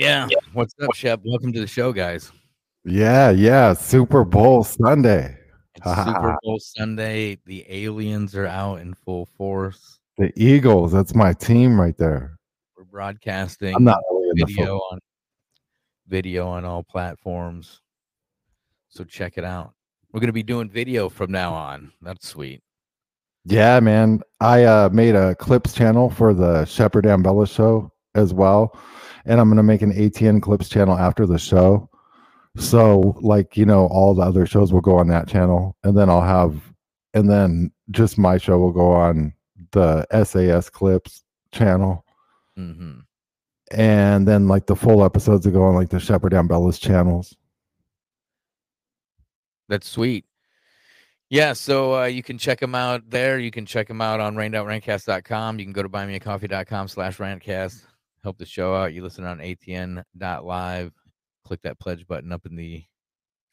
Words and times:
Yeah. 0.00 0.28
What's 0.54 0.72
up, 0.82 0.94
Shep? 0.94 1.20
Welcome 1.26 1.52
to 1.52 1.60
the 1.60 1.66
show, 1.66 1.92
guys. 1.92 2.32
Yeah, 2.86 3.28
yeah. 3.28 3.74
Super 3.74 4.24
Bowl 4.24 4.64
Sunday. 4.64 5.36
Super 5.84 6.38
Bowl 6.42 6.58
Sunday. 6.58 7.36
The 7.44 7.66
aliens 7.68 8.34
are 8.34 8.46
out 8.46 8.80
in 8.80 8.94
full 8.94 9.26
force. 9.36 9.98
The 10.16 10.32
Eagles. 10.36 10.90
That's 10.90 11.14
my 11.14 11.34
team 11.34 11.78
right 11.78 11.94
there. 11.98 12.38
We're 12.78 12.84
broadcasting 12.84 13.74
I'm 13.74 13.84
not 13.84 13.98
really 14.10 14.30
in 14.30 14.46
video 14.46 14.76
on 14.90 15.00
video 16.08 16.48
on 16.48 16.64
all 16.64 16.82
platforms. 16.82 17.82
So 18.88 19.04
check 19.04 19.36
it 19.36 19.44
out. 19.44 19.74
We're 20.14 20.20
gonna 20.20 20.32
be 20.32 20.42
doing 20.42 20.70
video 20.70 21.10
from 21.10 21.30
now 21.30 21.52
on. 21.52 21.92
That's 22.00 22.26
sweet. 22.26 22.62
Yeah, 23.44 23.78
man. 23.80 24.22
I 24.40 24.64
uh, 24.64 24.88
made 24.90 25.14
a 25.14 25.34
clips 25.34 25.74
channel 25.74 26.08
for 26.08 26.32
the 26.32 26.64
Shepherd 26.64 27.04
and 27.04 27.22
Bella 27.22 27.46
show 27.46 27.92
as 28.14 28.32
well. 28.32 28.74
And 29.24 29.40
I'm 29.40 29.48
going 29.48 29.56
to 29.56 29.62
make 29.62 29.82
an 29.82 29.92
ATN 29.92 30.42
clips 30.42 30.68
channel 30.68 30.96
after 30.96 31.26
the 31.26 31.38
show. 31.38 31.88
So, 32.56 33.16
like, 33.20 33.56
you 33.56 33.64
know, 33.64 33.86
all 33.86 34.14
the 34.14 34.22
other 34.22 34.46
shows 34.46 34.72
will 34.72 34.80
go 34.80 34.98
on 34.98 35.08
that 35.08 35.28
channel. 35.28 35.76
And 35.84 35.96
then 35.96 36.10
I'll 36.10 36.22
have, 36.22 36.60
and 37.14 37.30
then 37.30 37.70
just 37.90 38.18
my 38.18 38.38
show 38.38 38.58
will 38.58 38.72
go 38.72 38.92
on 38.92 39.32
the 39.72 40.06
SAS 40.24 40.68
clips 40.68 41.22
channel. 41.52 42.04
hmm 42.56 43.00
And 43.70 44.26
then, 44.26 44.48
like, 44.48 44.66
the 44.66 44.76
full 44.76 45.04
episodes 45.04 45.46
will 45.46 45.52
go 45.52 45.64
on, 45.64 45.74
like, 45.74 45.90
the 45.90 46.00
Shepherd 46.00 46.32
and 46.32 46.48
Bella's 46.48 46.78
channels. 46.78 47.36
That's 49.68 49.88
sweet. 49.88 50.24
Yeah, 51.28 51.52
so 51.52 51.94
uh, 51.94 52.04
you 52.06 52.24
can 52.24 52.38
check 52.38 52.58
them 52.58 52.74
out 52.74 53.08
there. 53.08 53.38
You 53.38 53.52
can 53.52 53.64
check 53.64 53.86
them 53.86 54.00
out 54.00 54.18
on 54.18 54.34
rain.rantcast.com. 54.34 55.60
You 55.60 55.64
can 55.64 55.72
go 55.72 55.84
to 55.84 55.88
buymeacoffee.com 55.88 56.88
slash 56.88 57.18
rantcast. 57.18 57.84
Help 58.22 58.38
the 58.38 58.46
show 58.46 58.74
out. 58.74 58.92
You 58.92 59.02
listen 59.02 59.24
on 59.24 59.38
atn.live. 59.38 60.92
Click 61.44 61.62
that 61.62 61.78
pledge 61.78 62.06
button 62.06 62.32
up 62.32 62.46
in 62.46 62.56
the 62.56 62.84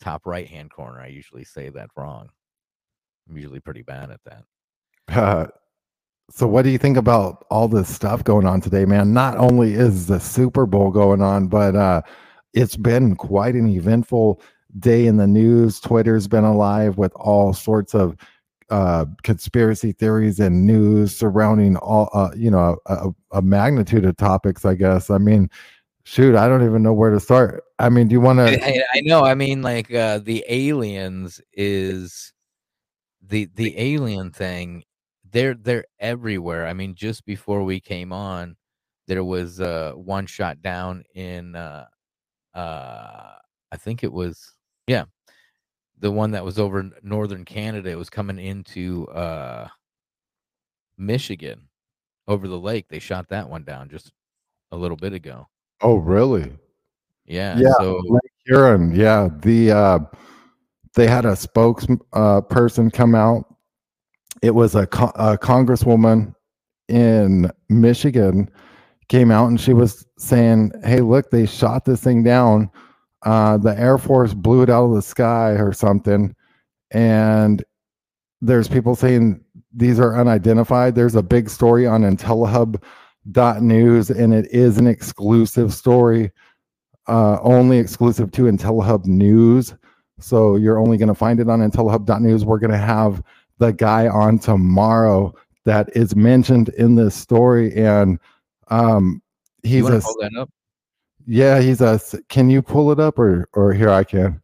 top 0.01 0.25
right 0.25 0.47
hand 0.47 0.71
corner. 0.71 0.99
I 0.99 1.07
usually 1.07 1.43
say 1.43 1.69
that 1.69 1.89
wrong. 1.95 2.29
I'm 3.29 3.37
usually 3.37 3.59
pretty 3.59 3.81
bad 3.81 4.11
at 4.11 4.19
that. 4.25 4.43
Uh, 5.09 5.47
so 6.29 6.47
what 6.47 6.63
do 6.63 6.69
you 6.69 6.77
think 6.77 6.97
about 6.97 7.45
all 7.49 7.67
this 7.67 7.93
stuff 7.93 8.23
going 8.23 8.45
on 8.45 8.61
today, 8.61 8.85
man? 8.85 9.13
Not 9.13 9.37
only 9.37 9.73
is 9.73 10.07
the 10.07 10.19
Super 10.19 10.65
Bowl 10.65 10.91
going 10.91 11.21
on, 11.21 11.47
but 11.47 11.75
uh, 11.75 12.01
it's 12.53 12.75
been 12.75 13.15
quite 13.15 13.55
an 13.55 13.69
eventful 13.69 14.41
day 14.79 15.07
in 15.07 15.17
the 15.17 15.27
news. 15.27 15.79
Twitter's 15.79 16.27
been 16.27 16.43
alive 16.43 16.97
with 16.97 17.13
all 17.15 17.53
sorts 17.53 17.95
of 17.95 18.17
uh, 18.69 19.05
conspiracy 19.23 19.91
theories 19.91 20.39
and 20.39 20.65
news 20.65 21.15
surrounding 21.15 21.77
all, 21.77 22.09
uh, 22.13 22.31
you 22.35 22.51
know, 22.51 22.77
a, 22.85 23.09
a 23.31 23.41
magnitude 23.41 24.05
of 24.05 24.17
topics. 24.17 24.65
I 24.65 24.75
guess. 24.75 25.09
I 25.09 25.17
mean, 25.17 25.49
shoot, 26.03 26.35
I 26.35 26.47
don't 26.47 26.65
even 26.65 26.83
know 26.83 26.93
where 26.93 27.11
to 27.11 27.19
start. 27.19 27.63
I 27.79 27.89
mean, 27.89 28.07
do 28.07 28.13
you 28.13 28.21
want 28.21 28.39
to? 28.39 28.63
I- 28.63 28.83
I 28.95 29.01
know. 29.01 29.23
I 29.23 29.35
mean, 29.35 29.61
like 29.61 29.93
uh, 29.93 30.19
the 30.19 30.43
aliens 30.47 31.39
is 31.53 32.33
the 33.21 33.49
the 33.55 33.73
alien 33.79 34.31
thing. 34.31 34.83
They're 35.29 35.55
they're 35.55 35.85
everywhere. 35.99 36.67
I 36.67 36.73
mean, 36.73 36.95
just 36.95 37.25
before 37.25 37.63
we 37.63 37.79
came 37.79 38.13
on, 38.13 38.55
there 39.07 39.23
was 39.23 39.59
uh, 39.59 39.93
one 39.95 40.25
shot 40.25 40.61
down 40.61 41.03
in 41.15 41.55
uh, 41.55 41.85
uh, 42.53 43.33
I 43.71 43.77
think 43.77 44.03
it 44.03 44.11
was 44.11 44.53
yeah, 44.87 45.03
the 45.99 46.11
one 46.11 46.31
that 46.31 46.45
was 46.45 46.59
over 46.59 46.89
northern 47.03 47.45
Canada. 47.45 47.89
It 47.89 47.97
was 47.97 48.09
coming 48.09 48.39
into 48.39 49.07
uh, 49.07 49.67
Michigan 50.97 51.67
over 52.27 52.47
the 52.47 52.59
lake. 52.59 52.87
They 52.89 52.99
shot 52.99 53.29
that 53.29 53.49
one 53.49 53.63
down 53.63 53.89
just 53.89 54.11
a 54.71 54.77
little 54.77 54.97
bit 54.97 55.13
ago. 55.13 55.47
Oh, 55.81 55.95
really? 55.95 56.51
Yeah. 57.25 57.57
Yeah, 57.57 57.73
So 57.79 58.01
Lake 58.07 58.31
Huron. 58.45 58.95
Yeah, 58.95 59.29
the 59.41 59.71
uh, 59.71 59.99
they 60.95 61.07
had 61.07 61.25
a 61.25 61.33
spokesperson 61.33 61.99
uh, 62.13 62.41
person 62.41 62.89
come 62.89 63.15
out. 63.15 63.45
It 64.41 64.55
was 64.55 64.75
a, 64.75 64.85
co- 64.85 65.11
a 65.15 65.37
congresswoman 65.37 66.33
in 66.87 67.51
Michigan 67.69 68.49
came 69.09 69.31
out 69.31 69.47
and 69.47 69.59
she 69.59 69.73
was 69.73 70.05
saying, 70.17 70.71
"Hey, 70.83 71.01
look, 71.01 71.31
they 71.31 71.45
shot 71.45 71.85
this 71.85 72.01
thing 72.01 72.23
down. 72.23 72.69
Uh, 73.23 73.57
the 73.57 73.79
Air 73.79 73.97
Force 73.97 74.33
blew 74.33 74.63
it 74.63 74.69
out 74.69 74.85
of 74.85 74.95
the 74.95 75.01
sky 75.01 75.51
or 75.51 75.73
something." 75.73 76.35
And 76.91 77.63
there's 78.41 78.67
people 78.67 78.95
saying 78.95 79.43
these 79.73 79.99
are 79.99 80.15
unidentified. 80.15 80.95
There's 80.95 81.15
a 81.15 81.23
big 81.23 81.49
story 81.49 81.85
on 81.85 82.03
IntelliHub.news, 82.03 84.09
and 84.09 84.33
it 84.33 84.47
is 84.51 84.77
an 84.77 84.87
exclusive 84.87 85.73
story 85.73 86.31
uh, 87.07 87.39
only 87.41 87.77
exclusive 87.77 88.31
to 88.31 88.43
IntelliHub 88.43 89.05
News. 89.05 89.73
So 90.19 90.55
you're 90.55 90.79
only 90.79 90.97
going 90.97 91.07
to 91.07 91.15
find 91.15 91.39
it 91.39 91.49
on 91.49 91.59
IntelliHub.news. 91.59 92.43
We're 92.43 92.59
going 92.59 92.71
to 92.71 92.77
have 92.77 93.23
the 93.59 93.71
guy 93.71 94.07
on 94.07 94.39
tomorrow 94.39 95.33
that 95.65 95.89
is 95.95 96.15
mentioned 96.15 96.69
in 96.69 96.95
this 96.95 97.15
story, 97.15 97.75
and 97.75 98.19
um, 98.69 99.21
he's 99.63 99.87
a 99.87 99.99
hold 99.99 100.17
that 100.21 100.31
up? 100.39 100.49
Yeah, 101.27 101.59
he's 101.59 101.81
a. 101.81 101.99
Can 102.29 102.49
you 102.49 102.61
pull 102.61 102.91
it 102.91 102.99
up 102.99 103.19
or 103.19 103.49
or 103.53 103.73
here 103.73 103.89
I 103.89 104.05
can? 104.05 104.41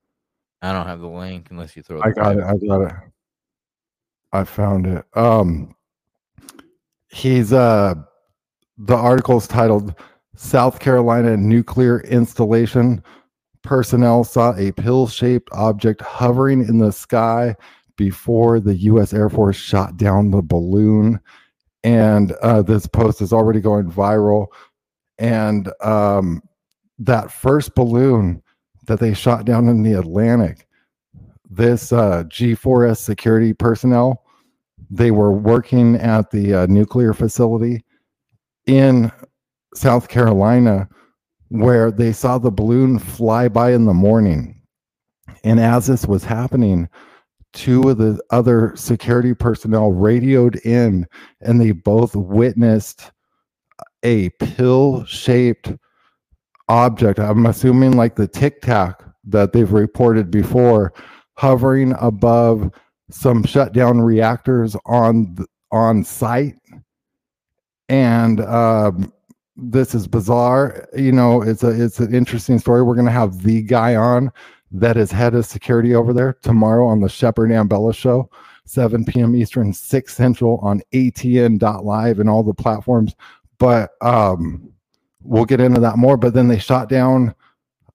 I 0.62 0.74
don't 0.74 0.86
have 0.86 1.00
the 1.00 1.08
link 1.08 1.48
unless 1.50 1.76
you 1.78 1.82
throw. 1.82 2.02
I 2.02 2.12
got 2.12 2.38
it. 2.38 2.44
I 2.44 2.58
got 2.58 2.82
it. 2.82 2.94
I 4.34 4.44
found 4.44 4.86
it. 4.86 5.06
Um, 5.14 5.76
he's 7.10 7.54
uh, 7.54 7.96
the 8.78 8.96
article 8.96 9.38
is 9.38 9.48
titled 9.48 9.96
"South 10.36 10.82
Carolina 10.82 11.38
nuclear 11.38 12.02
installation 12.02 13.02
personnel 13.62 14.26
saw 14.26 14.54
a 14.58 14.74
pill-shaped 14.74 15.48
object 15.54 16.02
hovering 16.02 16.68
in 16.68 16.80
the 16.80 16.92
sky 16.92 17.56
before 17.96 18.60
the 18.60 18.76
U.S. 18.76 19.14
Air 19.14 19.30
Force 19.30 19.56
shot 19.56 19.96
down 19.96 20.32
the 20.32 20.42
balloon." 20.42 21.22
And 21.86 22.34
uh, 22.42 22.62
this 22.62 22.88
post 22.88 23.22
is 23.22 23.32
already 23.32 23.62
going 23.62 23.90
viral. 23.90 24.48
And 25.18 25.70
um, 25.82 26.42
that 27.06 27.32
first 27.32 27.76
balloon 27.76 28.42
that 28.86 29.00
they 29.00 29.14
shot 29.14 29.46
down 29.46 29.68
in 29.68 29.84
the 29.84 29.94
Atlantic 29.94 30.68
this 31.56 31.92
uh, 31.92 32.24
G4S 32.26 32.98
security 32.98 33.54
personnel, 33.54 34.24
they 34.90 35.12
were 35.12 35.32
working 35.32 35.96
at 35.96 36.32
the 36.32 36.54
uh, 36.54 36.66
nuclear 36.68 37.14
facility 37.14 37.84
in 38.66 39.12
South 39.76 40.08
Carolina 40.08 40.88
where 41.50 41.92
they 41.92 42.12
saw 42.12 42.38
the 42.38 42.52
balloon 42.52 42.98
fly 42.98 43.48
by 43.48 43.72
in 43.72 43.86
the 43.86 43.94
morning. 43.94 44.62
And 45.44 45.60
as 45.60 45.88
this 45.88 46.06
was 46.06 46.24
happening, 46.24 46.90
two 47.54 47.90
of 47.90 47.98
the 47.98 48.20
other 48.32 48.74
security 48.76 49.34
personnel 49.34 49.92
radioed 49.92 50.56
in 50.66 51.08
and 51.42 51.62
they 51.62 51.72
both 51.72 52.16
witnessed 52.16 53.12
a 54.04 54.30
pill 54.32 55.06
shaped 55.06 55.74
object. 56.74 57.20
I'm 57.20 57.46
assuming 57.46 57.92
like 57.92 58.16
the 58.16 58.28
tic 58.28 58.62
tac 58.62 59.04
that 59.26 59.54
they've 59.54 59.72
reported 59.72 60.32
before 60.32 60.92
hovering 61.36 61.94
above 62.00 62.72
some 63.12 63.44
shutdown 63.44 64.02
reactors 64.02 64.76
on 64.88 65.38
on 65.72 66.04
site. 66.04 66.56
And 67.90 68.42
um, 68.42 69.14
this 69.56 69.94
is 69.94 70.08
bizarre. 70.08 70.88
You 70.98 71.12
know 71.12 71.44
it's 71.44 71.64
a 71.64 71.70
it's 71.70 72.00
an 72.00 72.14
interesting 72.14 72.58
story. 72.58 72.82
We're 72.82 72.96
going 72.96 73.06
to 73.06 73.12
have 73.12 73.44
the 73.44 73.62
guy 73.62 73.96
on 73.96 74.32
that 74.72 74.98
is 74.98 75.12
head 75.12 75.36
of 75.36 75.46
security 75.46 75.94
over 75.94 76.12
there 76.12 76.34
tomorrow 76.42 76.88
on 76.88 77.02
the 77.02 77.10
shepherd 77.10 77.52
and 77.52 77.70
bella 77.70 77.94
show 77.94 78.28
7 78.66 79.06
p.m 79.06 79.36
eastern 79.36 79.72
6 79.72 80.12
central 80.16 80.58
on 80.64 80.82
atn.live 80.92 82.20
and 82.20 82.28
all 82.28 82.42
the 82.42 82.56
platforms. 82.56 83.14
But 83.60 83.92
um 84.02 84.73
we'll 85.24 85.46
get 85.46 85.60
into 85.60 85.80
that 85.80 85.98
more 85.98 86.18
but 86.18 86.34
then 86.34 86.48
they 86.48 86.60
shot 86.60 86.90
down 86.90 87.34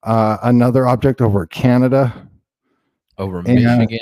uh, 0.03 0.37
another 0.43 0.87
object 0.87 1.21
over 1.21 1.45
canada 1.45 2.29
over 3.19 3.39
And, 3.39 3.55
Michigan. 3.55 3.99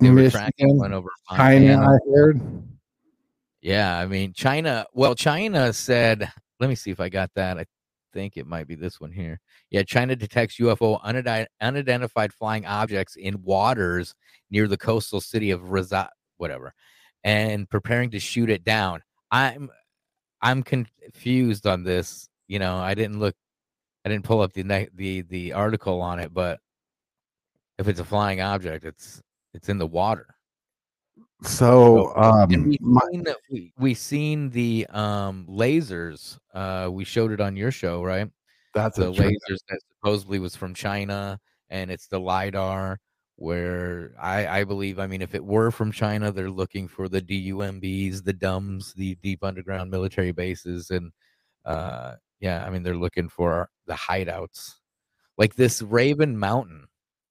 They 0.00 0.10
Michigan, 0.10 0.78
one 0.78 0.94
over 0.94 1.10
China, 1.30 1.76
Montana. 1.76 1.92
I 1.92 2.10
heard. 2.10 2.40
Yeah, 3.60 3.98
I 3.98 4.06
mean 4.06 4.32
China. 4.32 4.86
Well, 4.94 5.14
China 5.14 5.72
said. 5.72 6.32
Let 6.58 6.68
me 6.70 6.74
see 6.74 6.90
if 6.90 7.00
I 7.00 7.10
got 7.10 7.30
that. 7.34 7.58
I 7.58 7.66
think 8.12 8.36
it 8.36 8.46
might 8.46 8.66
be 8.66 8.74
this 8.74 8.98
one 9.00 9.12
here. 9.12 9.40
Yeah, 9.70 9.82
China 9.82 10.16
detects 10.16 10.58
UFO 10.58 11.00
unident- 11.04 11.48
unidentified 11.60 12.32
flying 12.32 12.64
objects 12.66 13.16
in 13.16 13.42
waters 13.42 14.14
near 14.50 14.66
the 14.66 14.78
coastal 14.78 15.20
city 15.20 15.50
of 15.50 15.60
Rizhao, 15.60 16.08
whatever, 16.38 16.72
and 17.24 17.68
preparing 17.68 18.10
to 18.12 18.18
shoot 18.18 18.48
it 18.48 18.64
down. 18.64 19.02
I'm 19.30 19.68
I'm 20.40 20.62
confused 20.62 21.66
on 21.66 21.84
this. 21.84 22.29
You 22.50 22.58
know, 22.58 22.78
I 22.78 22.94
didn't 22.94 23.20
look, 23.20 23.36
I 24.04 24.08
didn't 24.08 24.24
pull 24.24 24.40
up 24.40 24.52
the 24.52 24.88
the 24.92 25.20
the 25.22 25.52
article 25.52 26.00
on 26.00 26.18
it, 26.18 26.34
but 26.34 26.58
if 27.78 27.86
it's 27.86 28.00
a 28.00 28.04
flying 28.04 28.40
object, 28.40 28.84
it's 28.84 29.22
it's 29.54 29.68
in 29.68 29.78
the 29.78 29.86
water. 29.86 30.26
So, 31.42 32.12
um, 32.16 32.48
we 32.48 32.76
my, 32.80 33.02
seen 33.12 33.22
the, 33.22 33.36
we 33.52 33.72
we 33.78 33.94
seen 33.94 34.50
the 34.50 34.84
um 34.90 35.46
lasers. 35.48 36.38
Uh, 36.52 36.88
we 36.90 37.04
showed 37.04 37.30
it 37.30 37.40
on 37.40 37.54
your 37.54 37.70
show, 37.70 38.02
right? 38.02 38.28
That's 38.74 38.96
the 38.96 39.12
lasers 39.12 39.60
that 39.68 39.78
supposedly 39.94 40.40
was 40.40 40.56
from 40.56 40.74
China, 40.74 41.38
and 41.68 41.88
it's 41.88 42.08
the 42.08 42.18
lidar. 42.18 42.98
Where 43.36 44.12
I, 44.20 44.48
I 44.48 44.64
believe, 44.64 44.98
I 44.98 45.06
mean, 45.06 45.22
if 45.22 45.36
it 45.36 45.44
were 45.44 45.70
from 45.70 45.92
China, 45.92 46.32
they're 46.32 46.50
looking 46.50 46.88
for 46.88 47.08
the 47.08 47.22
DUMBs, 47.22 48.24
the 48.24 48.34
DUMBs, 48.34 48.92
the 48.94 49.14
deep 49.22 49.44
underground 49.44 49.88
military 49.88 50.32
bases, 50.32 50.90
and 50.90 51.12
uh, 51.64 52.16
yeah, 52.40 52.64
I 52.64 52.70
mean, 52.70 52.82
they're 52.82 52.96
looking 52.96 53.28
for 53.28 53.68
the 53.86 53.94
hideouts, 53.94 54.74
like 55.38 55.54
this 55.54 55.82
Raven 55.82 56.38
Mountain. 56.38 56.86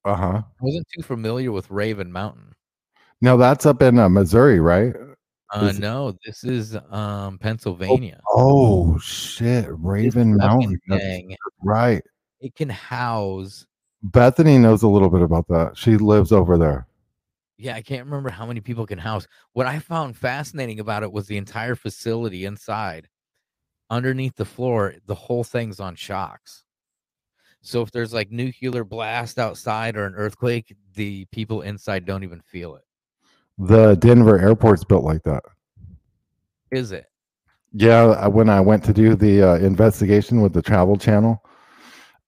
Uh 0.05 0.15
huh. 0.15 0.41
I 0.45 0.61
wasn't 0.61 0.87
too 0.95 1.03
familiar 1.03 1.51
with 1.51 1.69
Raven 1.69 2.11
Mountain. 2.11 2.53
No, 3.21 3.35
that's 3.35 3.65
up 3.65 3.81
in 3.81 3.99
uh, 3.99 4.07
Missouri, 4.07 4.59
right? 4.59 4.93
Uh, 5.53 5.65
Is 5.65 5.77
it- 5.77 5.81
no, 5.81 6.15
this 6.25 6.43
is 6.43 6.77
um 6.91 7.37
Pennsylvania. 7.39 8.21
Oh 8.29 8.97
shit, 8.99 9.65
Raven 9.69 10.37
fucking 10.37 10.79
Mountain. 10.87 10.99
Thing, 10.99 11.35
right. 11.63 12.03
it 12.39 12.55
can 12.55 12.69
house. 12.69 13.65
Bethany 14.03 14.57
knows 14.57 14.83
a 14.83 14.87
little 14.87 15.09
bit 15.09 15.21
about 15.21 15.47
that. 15.49 15.77
She 15.77 15.97
lives 15.97 16.31
over 16.31 16.57
there. 16.57 16.87
Yeah, 17.57 17.75
I 17.75 17.81
can't 17.81 18.05
remember 18.05 18.29
how 18.29 18.45
many 18.45 18.61
people 18.61 18.85
can 18.85 18.97
house. 18.97 19.27
What 19.51 19.67
I 19.67 19.79
found 19.79 20.15
fascinating 20.15 20.79
about 20.79 21.03
it 21.03 21.11
was 21.11 21.27
the 21.27 21.35
entire 21.35 21.75
facility 21.75 22.45
inside, 22.45 23.09
underneath 23.89 24.35
the 24.35 24.45
floor, 24.45 24.95
the 25.05 25.15
whole 25.15 25.43
thing's 25.43 25.79
on 25.79 25.95
shocks. 25.95 26.63
So 27.61 27.81
if 27.81 27.91
there's 27.91 28.13
like 28.13 28.31
nuclear 28.31 28.83
blast 28.83 29.37
outside 29.37 29.97
or 29.97 30.05
an 30.05 30.15
earthquake, 30.15 30.75
the 30.95 31.25
people 31.25 31.61
inside 31.61 32.05
don't 32.05 32.23
even 32.23 32.41
feel 32.41 32.75
it. 32.75 32.83
The 33.57 33.95
Denver 33.95 34.39
airport's 34.39 34.85
built 34.85 35.03
like 35.03 35.23
that. 35.23 35.43
Is 36.71 36.91
it? 36.91 37.07
Yeah, 37.73 38.27
when 38.27 38.49
I 38.49 38.61
went 38.61 38.83
to 38.85 38.93
do 38.93 39.15
the 39.15 39.43
uh, 39.43 39.55
investigation 39.57 40.41
with 40.41 40.53
the 40.53 40.61
Travel 40.61 40.97
Channel, 40.97 41.43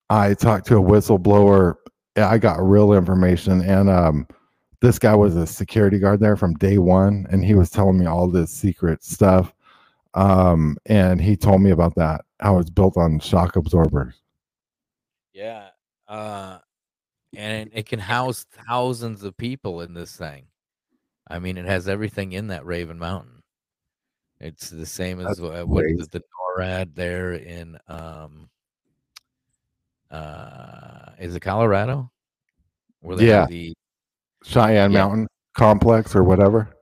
I 0.10 0.34
talked 0.34 0.68
to 0.68 0.78
a 0.78 0.82
whistleblower. 0.82 1.76
I 2.18 2.38
got 2.38 2.62
real 2.62 2.94
information, 2.94 3.62
and 3.62 3.90
um, 3.90 4.28
this 4.82 5.00
guy 5.00 5.16
was 5.16 5.36
a 5.38 5.48
security 5.48 5.98
guard 5.98 6.20
there 6.20 6.36
from 6.36 6.56
day 6.56 6.78
one, 6.78 7.26
and 7.32 7.44
he 7.44 7.56
was 7.56 7.70
telling 7.70 7.98
me 7.98 8.06
all 8.06 8.28
this 8.30 8.52
secret 8.52 9.04
stuff. 9.04 9.54
Um, 10.14 10.78
and 10.86 11.22
he 11.22 11.38
told 11.38 11.62
me 11.62 11.72
about 11.72 11.96
that 11.96 12.26
how 12.40 12.58
it's 12.58 12.70
built 12.70 12.98
on 12.98 13.20
shock 13.20 13.56
absorbers. 13.56 14.16
Yeah. 15.34 15.70
Uh 16.08 16.60
and 17.38 17.70
it 17.74 17.86
can 17.86 18.00
house 18.00 18.46
thousands 18.68 19.24
of 19.24 19.38
people 19.38 19.82
in 19.82 19.94
this 19.94 20.16
thing. 20.18 20.48
I 21.30 21.40
mean, 21.40 21.58
it 21.58 21.64
has 21.66 21.88
everything 21.88 22.34
in 22.34 22.48
that 22.48 22.66
Raven 22.66 23.00
Mountain. 23.00 23.42
It's 24.42 24.70
the 24.70 24.86
same 24.86 25.22
as 25.22 25.38
That's 25.38 25.40
uh, 25.40 25.64
what 25.66 25.86
is 25.86 26.08
the 26.10 26.22
NORAD 26.58 26.94
there 26.96 27.34
in 27.34 27.78
um 27.88 28.50
uh 30.10 31.12
is 31.20 31.36
it 31.36 31.40
Colorado? 31.42 32.12
Where 33.00 33.16
they 33.16 33.28
have 33.28 33.50
Yeah. 33.52 33.56
the 33.56 33.74
Cheyenne 34.44 34.92
Yeah. 34.92 35.00
Mountain 35.06 35.28
Complex 35.56 36.16
or 36.16 36.24
whatever. 36.24 36.76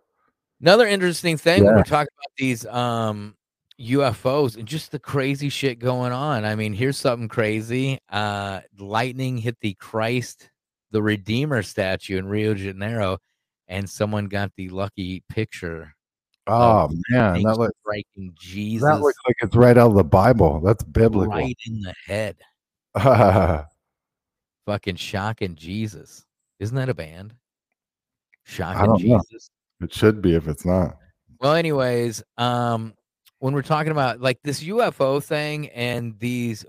Another 0.61 0.87
interesting 0.87 1.37
thing 1.37 1.63
when 1.63 1.75
we're 1.75 1.83
talking 1.83 2.13
about 2.17 2.35
these 2.37 2.65
um 2.65 3.35
UFOs 3.79 4.57
and 4.57 4.67
just 4.67 4.91
the 4.91 4.99
crazy 4.99 5.49
shit 5.49 5.79
going 5.79 6.11
on. 6.11 6.43
I 6.43 6.55
mean, 6.55 6.73
here's 6.73 6.97
something 6.97 7.29
crazy. 7.29 7.99
Uh 8.09 8.61
lightning 8.77 9.37
hit 9.37 9.57
the 9.61 9.73
Christ 9.75 10.49
the 10.91 11.01
Redeemer 11.01 11.61
statue 11.63 12.17
in 12.17 12.27
Rio 12.27 12.53
de 12.53 12.63
Janeiro 12.63 13.19
and 13.67 13.89
someone 13.89 14.25
got 14.25 14.51
the 14.57 14.69
lucky 14.69 15.23
picture. 15.29 15.95
Oh 16.47 16.89
man, 17.09 17.43
that 17.43 17.57
looks 17.57 17.77
striking 17.81 18.33
Jesus 18.39 18.87
that 18.87 18.99
looks 18.99 19.17
like 19.27 19.35
it's 19.41 19.55
right 19.55 19.77
out 19.77 19.91
of 19.91 19.95
the 19.95 20.03
Bible. 20.03 20.59
That's 20.61 20.83
biblical. 20.83 21.31
right 21.31 21.57
in 21.65 21.81
the 21.81 21.93
head. 22.05 22.37
Fucking 24.65 24.95
shocking 24.95 25.55
Jesus. 25.55 26.25
Isn't 26.59 26.75
that 26.75 26.89
a 26.89 26.93
band? 26.93 27.35
Shocking 28.43 28.85
don't 28.85 29.03
know. 29.03 29.21
It 29.81 29.93
should 29.93 30.21
be 30.21 30.35
if 30.35 30.47
it's 30.47 30.65
not. 30.65 30.97
Well, 31.39 31.53
anyways, 31.53 32.21
um, 32.37 32.93
when 33.39 33.53
we're 33.53 33.61
talking 33.61 33.91
about 33.91 34.19
like 34.19 34.39
this 34.43 34.63
UFO 34.63 35.23
thing 35.23 35.69
and 35.69 36.19
these 36.19 36.65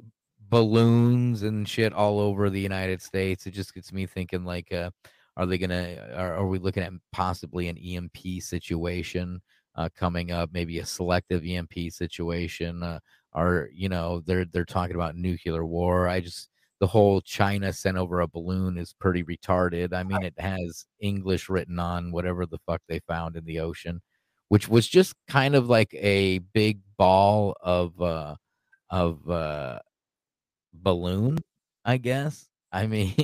balloons 0.48 1.42
and 1.42 1.68
shit 1.68 1.92
all 1.92 2.20
over 2.20 2.50
the 2.50 2.60
United 2.60 3.02
States, 3.02 3.46
it 3.46 3.50
just 3.52 3.74
gets 3.74 3.92
me 3.92 4.06
thinking 4.06 4.44
like, 4.44 4.72
uh, 4.72 4.90
are 5.36 5.46
they 5.46 5.58
gonna? 5.58 5.96
Are, 6.14 6.34
are 6.34 6.46
we 6.46 6.58
looking 6.58 6.82
at 6.82 6.92
possibly 7.12 7.68
an 7.68 7.78
EMP 7.78 8.42
situation 8.42 9.40
uh, 9.74 9.88
coming 9.96 10.30
up? 10.32 10.50
Maybe 10.52 10.78
a 10.78 10.86
selective 10.86 11.44
EMP 11.44 11.90
situation, 11.90 12.82
uh, 12.82 13.00
or 13.32 13.70
you 13.72 13.88
know, 13.88 14.22
they're 14.26 14.44
they're 14.44 14.64
talking 14.64 14.96
about 14.96 15.16
nuclear 15.16 15.64
war. 15.64 16.08
I 16.08 16.20
just 16.20 16.49
the 16.80 16.86
whole 16.86 17.20
China 17.20 17.72
sent 17.72 17.96
over 17.96 18.20
a 18.20 18.26
balloon 18.26 18.76
is 18.78 18.94
pretty 18.98 19.22
retarded. 19.22 19.92
I 19.92 20.02
mean, 20.02 20.22
it 20.22 20.34
has 20.38 20.86
English 21.00 21.48
written 21.48 21.78
on 21.78 22.10
whatever 22.10 22.46
the 22.46 22.58
fuck 22.66 22.80
they 22.88 23.00
found 23.06 23.36
in 23.36 23.44
the 23.44 23.60
ocean 23.60 24.00
which 24.50 24.68
was 24.68 24.86
just 24.86 25.14
kind 25.28 25.54
of 25.54 25.68
like 25.68 25.94
a 25.94 26.38
big 26.38 26.80
ball 26.98 27.56
of 27.62 27.98
uh 28.02 28.34
of 28.90 29.30
uh 29.30 29.78
balloon 30.74 31.38
i 31.84 31.96
guess 31.96 32.46
i 32.72 32.86
mean 32.86 33.14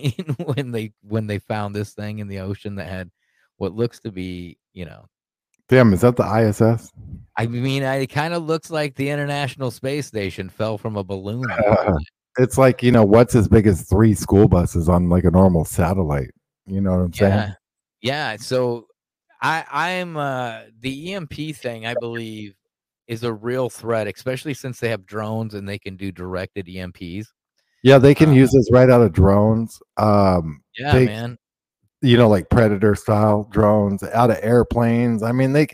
when 0.45 0.73
they 0.73 0.93
when 1.03 1.27
they 1.27 1.39
found 1.39 1.75
this 1.75 1.93
thing 1.93 2.21
in 2.21 2.29
the 2.29 2.39
ocean 2.39 2.77
that 2.77 2.89
had 2.89 3.11
what 3.59 3.75
looks 3.75 4.01
to 4.01 4.11
be 4.11 4.57
you 4.73 4.87
know 4.87 5.05
Damn, 5.69 5.93
is 5.93 6.03
that 6.03 6.15
the 6.15 6.23
ISS? 6.23 6.93
i 7.37 7.47
mean 7.47 7.83
it 7.83 8.07
kind 8.07 8.33
of 8.33 8.45
looks 8.45 8.71
like 8.71 8.95
the 8.95 9.11
international 9.11 9.71
space 9.73 10.07
station 10.07 10.49
fell 10.49 10.79
from 10.79 10.97
a 10.97 11.05
balloon 11.05 11.45
It's 12.39 12.59
like, 12.59 12.83
you 12.83 12.93
know, 12.93 13.05
what's 13.05 13.35
as 13.35 13.49
big 13.49 13.67
as 13.67 13.83
three 13.83 14.15
school 14.15 14.49
buses 14.49 14.89
on 14.89 15.09
like 15.09 15.25
a 15.25 15.31
normal 15.31 15.65
satellite? 15.65 16.31
You 16.67 16.81
know 16.81 16.91
what 16.93 17.01
I'm 17.01 17.13
saying? 17.13 17.33
yeah 17.33 17.53
yeah 18.03 18.37
so 18.37 18.87
i 19.41 19.65
i'm 19.71 20.17
uh 20.19 20.61
the 20.81 21.15
emp 21.15 21.33
thing 21.33 21.87
i 21.87 21.95
believe 21.95 22.55
is 23.09 23.25
a 23.25 23.33
real 23.33 23.71
threat 23.71 24.07
especially 24.07 24.53
since 24.53 24.79
they 24.81 24.89
have 24.91 25.07
drones 25.07 25.55
and 25.55 25.67
they 25.67 25.79
can 25.79 25.97
do 25.97 26.13
directed 26.13 26.67
emps 26.67 27.27
Yeah, 27.83 27.99
they 27.99 28.15
can 28.15 28.31
Uh, 28.31 28.35
use 28.35 28.51
this 28.53 28.69
right 28.71 28.91
out 28.91 29.01
of 29.01 29.13
drones. 29.13 29.81
Um, 29.97 30.63
yeah 30.79 30.93
They- 30.93 31.07
man 31.07 31.39
you 32.03 32.17
know, 32.19 32.29
like 32.29 32.51
predator 32.51 32.95
style 32.95 33.45
drones 33.51 34.03
out 34.03 34.31
of 34.31 34.37
airplanes. 34.43 35.23
I 35.23 35.33
mean, 35.33 35.53
they 35.55 35.69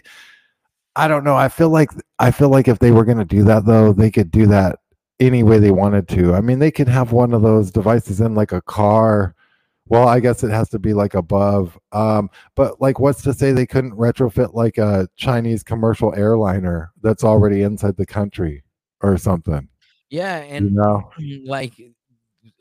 I 0.94 1.08
don't 1.08 1.24
know. 1.24 1.34
I 1.36 1.48
feel 1.48 1.70
like 1.70 1.90
I 2.20 2.30
feel 2.30 2.48
like 2.50 2.68
if 2.68 2.78
they 2.78 2.92
were 2.92 3.04
gonna 3.04 3.24
do 3.24 3.42
that 3.44 3.64
though, 3.66 3.92
they 3.92 4.10
could 4.10 4.30
do 4.30 4.46
that 4.46 4.78
any 5.26 5.42
way 5.42 5.58
they 5.58 5.70
wanted 5.70 6.08
to. 6.08 6.34
I 6.34 6.40
mean, 6.40 6.58
they 6.58 6.70
could 6.70 6.88
have 6.88 7.12
one 7.12 7.32
of 7.32 7.42
those 7.42 7.70
devices 7.70 8.20
in 8.20 8.34
like 8.34 8.52
a 8.52 8.62
car. 8.62 9.34
Well, 9.86 10.08
I 10.08 10.20
guess 10.20 10.42
it 10.44 10.50
has 10.50 10.68
to 10.70 10.78
be 10.78 10.94
like 10.94 11.14
above. 11.14 11.78
Um, 11.92 12.30
but 12.54 12.80
like 12.80 12.98
what's 12.98 13.22
to 13.22 13.32
say 13.34 13.52
they 13.52 13.66
couldn't 13.66 13.92
retrofit 13.92 14.54
like 14.54 14.78
a 14.78 15.08
Chinese 15.16 15.62
commercial 15.62 16.14
airliner 16.14 16.92
that's 17.02 17.24
already 17.24 17.62
inside 17.62 17.96
the 17.96 18.06
country 18.06 18.62
or 19.00 19.16
something? 19.18 19.68
yeah 20.10 20.36
and 20.38 20.70
You 20.70 20.76
know? 20.76 21.10
like 21.46 21.72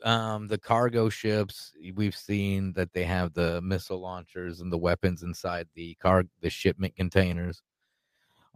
um 0.04 0.48
the 0.48 0.58
cargo 0.58 1.08
ships 1.08 1.72
we've 1.94 2.16
seen 2.16 2.72
that 2.72 2.92
they 2.92 3.04
have 3.04 3.34
the 3.34 3.60
missile 3.60 4.00
launchers 4.00 4.60
and 4.60 4.72
the 4.72 4.78
weapons 4.78 5.22
inside 5.22 5.68
the 5.74 5.94
car 5.96 6.24
the 6.40 6.48
shipment 6.48 6.94
containers 6.96 7.62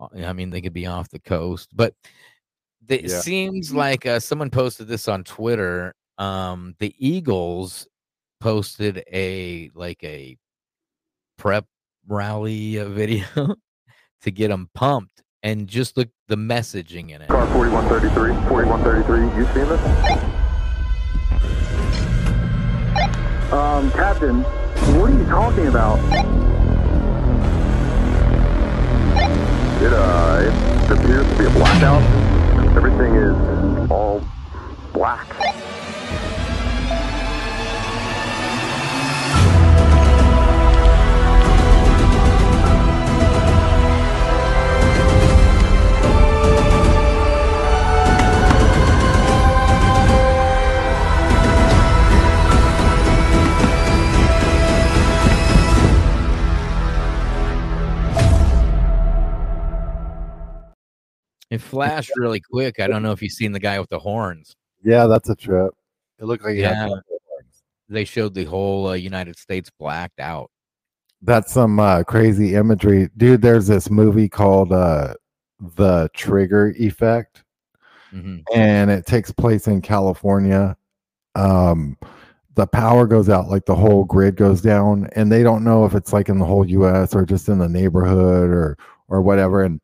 Uh, 0.00 0.08
i 0.25 0.32
mean 0.32 0.50
they 0.50 0.60
could 0.60 0.72
be 0.72 0.86
off 0.86 1.10
the 1.10 1.18
coast 1.18 1.70
but 1.75 1.94
it 2.88 3.04
Yeah. 3.10 3.20
seems 3.20 3.72
like 3.72 4.06
uh, 4.06 4.20
someone 4.20 4.50
posted 4.50 4.86
this 4.88 5.08
on 5.08 5.24
twitter 5.24 5.94
um 6.18 6.74
the 6.78 6.94
eagles 6.98 7.86
posted 8.40 9.02
a 9.12 9.70
like 9.74 10.02
a 10.04 10.36
prep 11.38 11.64
rally 12.08 12.78
uh, 12.78 12.88
video 12.88 13.24
to 14.22 14.30
get 14.30 14.48
them 14.48 14.68
pumped 14.74 15.22
and 15.42 15.68
just 15.68 15.96
look 15.96 16.08
the 16.28 16.36
messaging 16.36 17.10
in 17.10 17.22
it 17.22 17.28
Car 17.28 17.46
4133, 17.48 18.48
4133, 18.48 19.38
you 19.38 19.46
seen 19.54 19.68
this? 19.68 19.80
Um, 23.52 23.90
Captain, 23.92 24.42
what 24.98 25.10
are 25.10 25.18
you 25.18 25.24
talking 25.26 25.66
about? 25.68 25.98
It, 29.82 29.92
uh, 29.92 30.40
it 30.42 30.90
appears 30.90 31.26
to 31.30 31.38
be 31.38 31.44
a 31.44 31.50
blackout. 31.50 32.02
Everything 32.76 33.14
is 33.14 33.90
all 33.90 34.23
black. 34.92 35.26
It 61.50 61.60
flashed 61.60 62.12
really 62.16 62.40
quick. 62.40 62.80
I 62.80 62.86
don't 62.86 63.02
know 63.02 63.12
if 63.12 63.22
you've 63.22 63.32
seen 63.32 63.52
the 63.52 63.60
guy 63.60 63.78
with 63.78 63.88
the 63.88 63.98
horns. 63.98 64.56
Yeah, 64.82 65.06
that's 65.06 65.28
a 65.28 65.36
trip. 65.36 65.72
It 66.18 66.24
looked 66.24 66.44
like 66.44 66.56
Yeah. 66.56 66.88
They 67.88 68.04
showed 68.04 68.34
the 68.34 68.44
whole 68.44 68.88
uh, 68.88 68.94
United 68.94 69.38
States 69.38 69.70
blacked 69.78 70.18
out. 70.18 70.50
That's 71.22 71.52
some 71.52 71.78
uh, 71.78 72.02
crazy 72.02 72.56
imagery, 72.56 73.10
dude. 73.16 73.42
There's 73.42 73.68
this 73.68 73.90
movie 73.90 74.28
called 74.28 74.72
uh, 74.72 75.14
"The 75.60 76.08
Trigger 76.14 76.74
Effect." 76.78 77.44
hmm 78.10 78.38
and 78.54 78.90
it 78.90 79.04
takes 79.04 79.32
place 79.32 79.66
in 79.66 79.82
California. 79.82 80.76
Um, 81.34 81.96
the 82.54 82.66
power 82.66 83.06
goes 83.06 83.28
out, 83.28 83.48
like 83.48 83.66
the 83.66 83.74
whole 83.74 84.04
grid 84.04 84.36
goes 84.36 84.60
down, 84.60 85.08
and 85.14 85.30
they 85.30 85.42
don't 85.42 85.64
know 85.64 85.84
if 85.84 85.94
it's 85.94 86.12
like 86.12 86.28
in 86.28 86.38
the 86.38 86.44
whole 86.44 86.66
U.S. 86.66 87.14
or 87.14 87.24
just 87.24 87.48
in 87.48 87.58
the 87.58 87.68
neighborhood 87.68 88.50
or 88.50 88.78
or 89.08 89.20
whatever. 89.22 89.62
And 89.62 89.80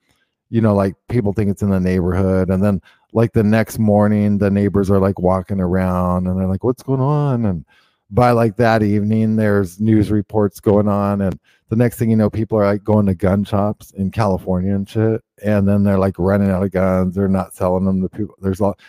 you 0.52 0.61
know, 0.61 0.75
like 0.75 0.94
people 1.09 1.32
think 1.32 1.50
it's 1.50 1.62
in 1.62 1.71
the 1.71 1.80
neighborhood, 1.80 2.50
and 2.50 2.62
then 2.62 2.82
like 3.14 3.32
the 3.32 3.42
next 3.42 3.78
morning, 3.78 4.37
the 4.37 4.50
neighbors 4.50 4.90
are 4.90 4.99
like 4.99 5.18
walking 5.18 5.61
around, 5.61 6.26
and 6.26 6.38
they're 6.38 6.47
like, 6.47 6.62
"What's 6.62 6.82
going 6.82 7.00
on?" 7.00 7.47
And 7.47 7.64
by 8.11 8.32
like 8.32 8.56
that 8.59 8.82
evening, 8.82 9.37
there's 9.37 9.80
news 9.80 10.11
reports 10.11 10.61
going 10.61 10.88
on, 10.88 11.23
and 11.23 11.38
the 11.71 11.76
next 11.76 11.99
thing 11.99 12.11
you 12.11 12.16
know, 12.16 12.28
people 12.28 12.59
are 12.59 12.66
like 12.66 12.85
going 12.85 13.06
to 13.06 13.14
gun 13.14 13.44
shops 13.44 13.92
in 13.92 14.11
California 14.11 14.75
and 14.75 14.87
shit, 14.87 15.23
and 15.42 15.66
then 15.66 15.85
they're 15.85 15.99
like 15.99 16.18
running 16.18 16.50
out 16.50 16.62
of 16.62 16.71
guns. 16.71 17.14
They're 17.14 17.28
not 17.28 17.54
selling 17.54 17.87
them 17.87 18.02
to 18.02 18.11
people. 18.11 18.35
There's 18.42 18.61
a 18.61 18.64
lot, 18.64 18.80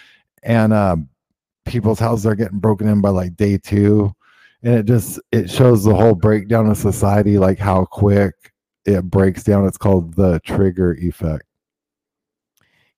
and 0.43 0.73
um, 0.73 1.07
people's 1.65 1.99
houses 1.99 2.25
are 2.25 2.35
getting 2.35 2.59
broken 2.59 2.89
in 2.89 2.99
by 2.99 3.09
like 3.09 3.37
day 3.37 3.57
two, 3.57 4.13
and 4.63 4.75
it 4.75 4.85
just 4.85 5.17
it 5.31 5.49
shows 5.49 5.85
the 5.85 5.95
whole 5.95 6.15
breakdown 6.15 6.69
of 6.69 6.75
society, 6.75 7.37
like 7.37 7.57
how 7.57 7.85
quick 7.85 8.33
it 8.83 9.03
breaks 9.05 9.45
down. 9.45 9.65
It's 9.65 9.77
called 9.77 10.15
the 10.15 10.41
trigger 10.41 10.95
effect. 10.95 11.45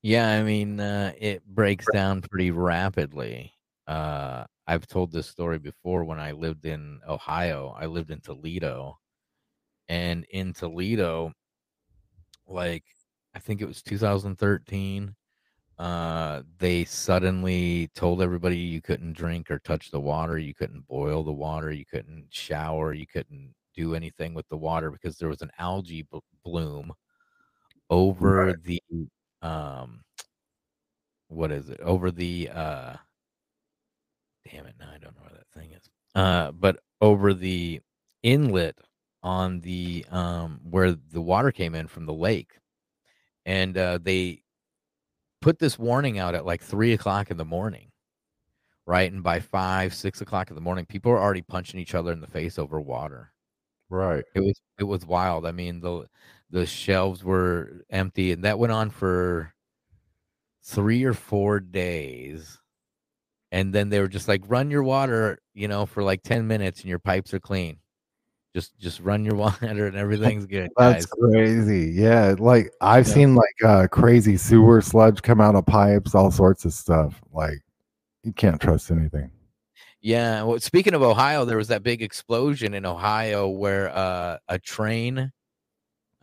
Yeah, 0.06 0.30
I 0.30 0.44
mean, 0.44 0.80
uh, 0.80 1.14
it 1.18 1.44
breaks 1.48 1.88
down 1.92 2.22
pretty 2.22 2.52
rapidly. 2.52 3.52
Uh, 3.88 4.46
I've 4.68 4.86
told 4.86 5.12
this 5.12 5.28
story 5.28 5.58
before 5.58 6.04
when 6.04 6.20
I 6.20 6.32
lived 6.32 6.66
in 6.68 7.00
Ohio. 7.08 7.76
I 7.76 7.88
lived 7.88 8.12
in 8.12 8.22
Toledo, 8.22 9.00
and 9.90 10.26
in 10.32 10.54
Toledo, 10.54 11.34
like 12.48 12.84
I 13.34 13.40
think 13.40 13.62
it 13.62 13.66
was 13.68 13.82
2013, 13.82 15.16
uh, 15.80 16.44
they 16.58 16.86
suddenly 16.86 17.90
told 17.96 18.22
everybody 18.22 18.58
you 18.58 18.82
couldn't 18.82 19.14
drink 19.14 19.52
or 19.52 19.60
touch 19.60 19.92
the 19.92 20.00
water, 20.00 20.38
you 20.38 20.54
couldn't 20.54 20.88
boil 20.88 21.24
the 21.24 21.34
water, 21.34 21.72
you 21.72 21.86
couldn't 21.86 22.28
shower, 22.30 22.94
you 22.94 23.08
couldn't 23.08 23.54
do 23.76 23.96
anything 23.96 24.34
with 24.34 24.48
the 24.50 24.58
water 24.58 24.90
because 24.92 25.18
there 25.18 25.30
was 25.30 25.42
an 25.42 25.52
algae 25.60 26.04
b- 26.12 26.20
bloom 26.46 26.94
over 27.90 28.54
the 28.64 28.82
um 29.46 30.02
what 31.28 31.52
is 31.52 31.70
it 31.70 31.80
over 31.82 32.10
the 32.12 32.50
uh 32.50 32.94
damn 34.52 34.66
it 34.66 34.76
now 34.80 34.90
i 34.94 34.98
don't 34.98 35.16
know 35.16 35.22
where 35.22 35.32
that 35.34 35.60
thing 35.60 35.72
is 35.72 35.90
uh 36.16 36.52
but 36.52 36.80
over 37.02 37.34
the 37.34 37.80
inlet 38.24 38.76
on 39.24 39.60
the 39.62 40.06
um 40.10 40.60
where 40.70 40.92
the 40.94 41.22
water 41.22 41.52
came 41.52 41.76
in 41.76 41.88
from 41.88 42.06
the 42.06 42.14
lake 42.14 42.54
and 43.46 43.78
uh 43.78 44.00
they 44.02 44.42
put 45.42 45.60
this 45.60 45.78
warning 45.78 46.18
out 46.18 46.34
at 46.36 46.46
like 46.46 46.62
three 46.62 46.94
o'clock 46.94 47.30
in 47.30 47.38
the 47.38 47.46
morning 47.46 47.92
right 48.88 49.12
and 49.12 49.24
by 49.24 49.40
five 49.40 49.94
six 49.94 50.22
o'clock 50.22 50.50
in 50.50 50.56
the 50.56 50.62
morning 50.62 50.86
people 50.86 51.12
are 51.12 51.20
already 51.20 51.42
punching 51.42 51.80
each 51.80 51.96
other 51.96 52.12
in 52.12 52.22
the 52.22 52.28
face 52.28 52.58
over 52.58 52.80
water 52.82 53.32
Right. 53.90 54.24
it 54.34 54.40
was 54.40 54.60
it 54.80 54.84
was 54.84 55.06
wild. 55.06 55.46
I 55.46 55.52
mean 55.52 55.80
the 55.80 56.08
the 56.50 56.66
shelves 56.66 57.24
were 57.24 57.84
empty, 57.90 58.32
and 58.32 58.44
that 58.44 58.60
went 58.60 58.72
on 58.74 58.90
for 58.90 59.54
three 60.64 61.04
or 61.04 61.14
four 61.14 61.60
days. 61.60 62.60
And 63.52 63.72
then 63.74 63.90
they 63.90 64.00
were 64.00 64.08
just 64.08 64.28
like, 64.28 64.42
run 64.48 64.70
your 64.72 64.84
water, 64.84 65.38
you 65.54 65.68
know, 65.68 65.86
for 65.86 66.04
like 66.04 66.24
ten 66.24 66.48
minutes, 66.48 66.82
and 66.82 66.90
your 66.90 67.00
pipes 67.00 67.34
are 67.34 67.40
clean. 67.40 67.78
Just 68.56 68.78
just 68.80 69.00
run 69.00 69.24
your 69.26 69.36
water, 69.46 69.88
and 69.88 69.96
everything's 69.96 70.46
good, 70.46 70.70
That's 70.78 71.06
guys. 71.06 71.32
crazy. 71.32 71.92
Yeah, 71.94 72.36
like 72.40 72.72
I've 72.82 73.08
Yeah. 73.08 73.14
seen 73.14 73.36
like 73.36 73.64
uh, 73.64 73.88
crazy 73.88 74.38
sewer 74.38 74.82
sludge 74.82 75.22
come 75.22 75.40
out 75.42 75.56
of 75.56 75.66
pipes, 75.66 76.16
all 76.16 76.32
sorts 76.32 76.66
of 76.66 76.74
stuff. 76.74 77.22
Like 77.32 77.60
you 78.24 78.34
can't 78.34 78.60
trust 78.60 78.92
anything. 78.92 79.30
Yeah. 80.02 80.44
Well, 80.44 80.60
speaking 80.60 80.94
of 80.94 81.02
Ohio, 81.02 81.46
there 81.46 81.58
was 81.58 81.70
that 81.70 81.82
big 81.84 82.02
explosion 82.04 82.74
in 82.74 82.86
Ohio 82.86 83.48
where 83.50 83.90
uh, 83.96 84.38
a 84.48 84.60
train 84.60 85.32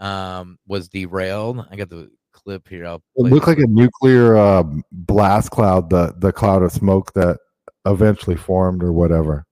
um, 0.03 0.59
was 0.67 0.89
derailed. 0.89 1.65
I 1.71 1.77
got 1.77 1.89
the 1.89 2.11
clip 2.33 2.69
here. 2.69 2.85
I'll 2.85 3.03
It 3.17 3.23
looked 3.23 3.47
like 3.47 3.59
a 3.59 3.67
nuclear 3.67 4.37
uh, 4.37 4.65
blast 4.91 5.51
cloud, 5.51 5.89
the 5.89 6.15
the 6.19 6.33
cloud 6.33 6.63
of 6.63 6.73
smoke 6.73 7.15
that 7.15 7.39
eventually 7.87 8.37
formed 8.37 8.83
or 8.83 8.93
whatever. 8.93 9.47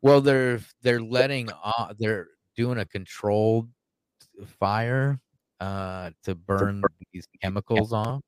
Well, 0.00 0.20
they're 0.20 0.60
they're 0.82 1.02
letting 1.02 1.50
off. 1.50 1.94
They're 1.98 2.28
doing 2.56 2.78
a 2.78 2.86
controlled 2.86 3.68
fire 4.46 5.20
uh, 5.60 6.10
to 6.24 6.34
burn 6.36 6.82
these 7.12 7.26
chemicals 7.42 7.92
off. 7.92 8.22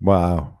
Wow. 0.00 0.60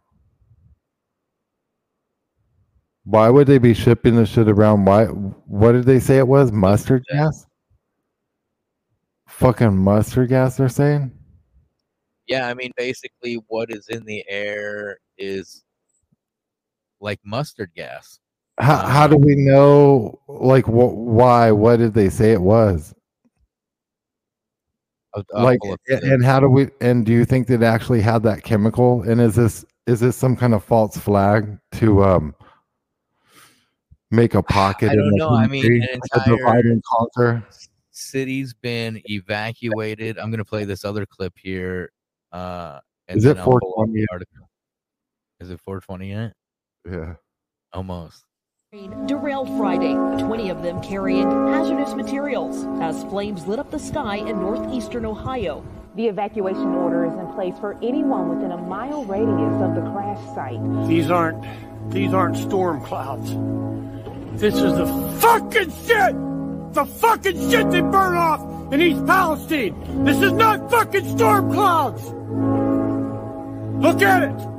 Why 3.04 3.28
would 3.30 3.46
they 3.46 3.58
be 3.58 3.72
shipping 3.72 4.16
this 4.16 4.30
shit 4.30 4.48
around? 4.48 4.84
Why? 4.84 5.04
What 5.06 5.72
did 5.72 5.84
they 5.84 6.00
say 6.00 6.18
it 6.18 6.26
was? 6.26 6.50
Mustard 6.50 7.04
gas? 7.12 7.46
Fucking 9.28 9.76
mustard 9.76 10.28
gas? 10.28 10.56
They're 10.56 10.68
saying. 10.68 11.12
Yeah, 12.26 12.48
I 12.48 12.54
mean, 12.54 12.72
basically, 12.76 13.34
what 13.46 13.70
is 13.70 13.86
in 13.88 14.04
the 14.04 14.24
air 14.28 14.98
is 15.18 15.62
like 17.00 17.20
mustard 17.24 17.70
gas. 17.76 18.18
How 18.58 18.78
how 18.78 19.06
do 19.06 19.14
um, 19.14 19.22
we 19.22 19.36
know? 19.36 20.18
Like, 20.26 20.64
wh- 20.64 20.96
why? 20.96 21.52
What 21.52 21.76
did 21.76 21.94
they 21.94 22.08
say 22.08 22.32
it 22.32 22.42
was? 22.42 22.92
I'll 25.34 25.44
like 25.44 25.58
a- 25.88 25.94
and 26.02 26.24
how 26.24 26.40
do 26.40 26.48
we 26.48 26.68
and 26.80 27.04
do 27.06 27.12
you 27.12 27.24
think 27.24 27.46
that 27.48 27.62
actually 27.62 28.00
had 28.00 28.22
that 28.24 28.42
chemical 28.42 29.02
and 29.02 29.20
is 29.20 29.34
this 29.34 29.64
is 29.86 30.00
this 30.00 30.16
some 30.16 30.36
kind 30.36 30.52
of 30.54 30.62
false 30.64 30.96
flag 30.96 31.58
to 31.72 32.04
um 32.04 32.34
make 34.10 34.34
a 34.34 34.42
pocket 34.42 34.90
I 34.90 34.94
don't 34.96 35.14
know. 35.16 35.30
I 35.30 35.46
mean, 35.46 35.82
an 35.82 36.00
a 36.12 36.24
divide 36.28 36.64
and 36.66 36.82
conquer 36.84 37.42
city's 37.90 38.52
been 38.52 39.00
evacuated. 39.06 40.18
I'm 40.18 40.30
gonna 40.30 40.44
play 40.44 40.64
this 40.64 40.84
other 40.84 41.06
clip 41.06 41.32
here. 41.36 41.90
Uh, 42.30 42.80
Is 43.08 43.24
it 43.24 43.28
then 43.28 43.38
I'll 43.38 43.44
pull 43.44 43.56
up 43.56 43.62
420 43.88 43.92
the 43.94 44.00
yet? 44.00 44.08
article. 44.12 44.50
Is 45.40 45.50
it 45.50 45.60
420 45.62 46.10
yet? 46.10 46.32
yeah 46.90 47.14
Almost. 47.72 48.25
Derailed 49.06 49.48
Friday, 49.56 49.94
20 49.94 50.50
of 50.50 50.62
them 50.62 50.82
carrying 50.82 51.30
hazardous 51.48 51.94
materials 51.94 52.66
as 52.82 53.04
flames 53.04 53.46
lit 53.46 53.58
up 53.58 53.70
the 53.70 53.78
sky 53.78 54.16
in 54.16 54.38
northeastern 54.38 55.06
Ohio. 55.06 55.64
The 55.94 56.08
evacuation 56.08 56.74
order 56.74 57.06
is 57.06 57.14
in 57.14 57.26
place 57.32 57.54
for 57.58 57.78
anyone 57.82 58.28
within 58.28 58.52
a 58.52 58.58
mile 58.58 59.02
radius 59.04 59.62
of 59.62 59.74
the 59.74 59.90
crash 59.92 60.22
site. 60.34 60.88
These 60.88 61.10
aren't 61.10 61.42
these 61.90 62.12
aren't 62.12 62.36
storm 62.36 62.82
clouds. 62.82 63.30
This 64.38 64.54
is 64.54 64.74
the 64.74 64.86
fucking 65.20 65.72
shit! 65.86 66.74
The 66.74 66.84
fucking 66.84 67.50
shit 67.50 67.70
they 67.70 67.80
burn 67.80 68.14
off 68.14 68.72
in 68.74 68.82
East 68.82 69.06
Palestine! 69.06 70.04
This 70.04 70.20
is 70.20 70.32
not 70.32 70.70
fucking 70.70 71.16
storm 71.16 71.50
clouds! 71.50 72.04
Look 73.82 74.02
at 74.02 74.24
it! 74.24 74.56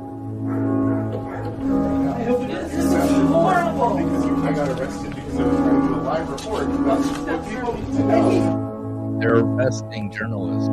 They're 9.20 9.36
arresting 9.36 10.12
journalists. 10.12 10.68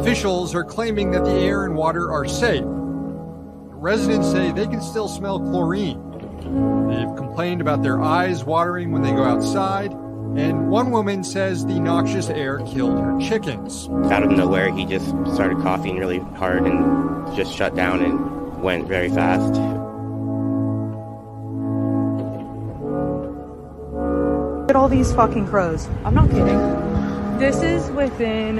Officials 0.00 0.54
are 0.54 0.64
claiming 0.64 1.10
that 1.10 1.24
the 1.24 1.32
air 1.32 1.64
and 1.64 1.74
water 1.74 2.12
are 2.12 2.26
safe. 2.26 2.64
Residents 2.64 4.30
say 4.30 4.52
they 4.52 4.66
can 4.66 4.80
still 4.80 5.08
smell 5.08 5.38
chlorine. 5.40 6.00
They've 6.88 7.16
complained 7.16 7.60
about 7.60 7.82
their 7.82 8.00
eyes 8.00 8.44
watering 8.44 8.92
when 8.92 9.02
they 9.02 9.12
go 9.12 9.24
outside, 9.24 9.92
and 10.38 10.68
one 10.68 10.90
woman 10.90 11.24
says 11.24 11.64
the 11.64 11.80
noxious 11.80 12.28
air 12.28 12.58
killed 12.66 12.98
her 12.98 13.18
chickens. 13.20 13.88
out 14.10 14.22
of 14.22 14.30
nowhere, 14.30 14.70
he 14.70 14.84
just 14.84 15.06
started 15.34 15.58
coughing 15.58 15.98
really 15.98 16.18
hard 16.36 16.64
and 16.66 17.36
just 17.36 17.54
shut 17.54 17.74
down 17.74 18.02
and 18.02 18.62
went 18.62 18.86
very 18.86 19.08
fast. 19.08 19.54
Look 24.60 24.70
at 24.70 24.76
all 24.76 24.88
these 24.88 25.12
fucking 25.14 25.46
crows. 25.46 25.88
I'm 26.04 26.14
not 26.14 26.28
kidding. 26.30 26.58
This 27.38 27.62
is 27.62 27.90
within 27.90 28.56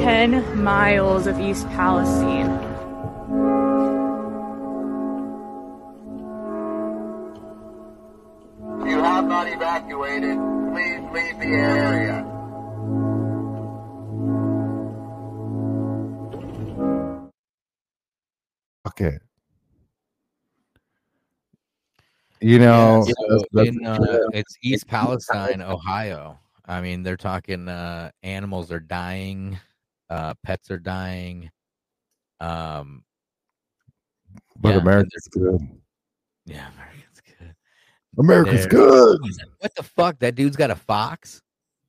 10 0.00 0.62
miles 0.62 1.26
of 1.26 1.38
East 1.40 1.68
Palestine. 1.68 2.71
The 11.42 11.48
area. 11.56 12.28
Fuck 18.84 19.00
it. 19.00 19.22
You 22.40 22.58
know, 22.58 23.04
Yeah, 23.06 23.12
so 23.28 23.44
that's- 23.52 23.68
in, 23.76 23.86
uh, 23.86 24.28
it's 24.32 24.56
East 24.62 24.88
Palestine, 24.88 25.62
Ohio. 25.62 26.40
I 26.64 26.80
mean, 26.80 27.02
they're 27.04 27.16
talking 27.16 27.68
uh, 27.68 28.10
animals 28.22 28.72
are 28.72 28.80
dying, 28.80 29.58
uh, 30.10 30.34
pets 30.42 30.70
are 30.70 30.78
dying. 30.78 31.50
Um, 32.40 33.04
but 34.56 34.70
yeah, 34.70 34.74
and 34.78 34.82
America's 34.82 35.28
good. 35.30 35.60
yeah, 36.46 36.68
America's 36.72 36.98
good. 37.00 37.01
America's 38.18 38.60
They're- 38.62 38.68
good. 38.68 39.20
What 39.58 39.74
the 39.74 39.82
fuck? 39.82 40.18
That 40.20 40.34
dude's 40.34 40.56
got 40.56 40.70
a 40.70 40.76
fox. 40.76 41.40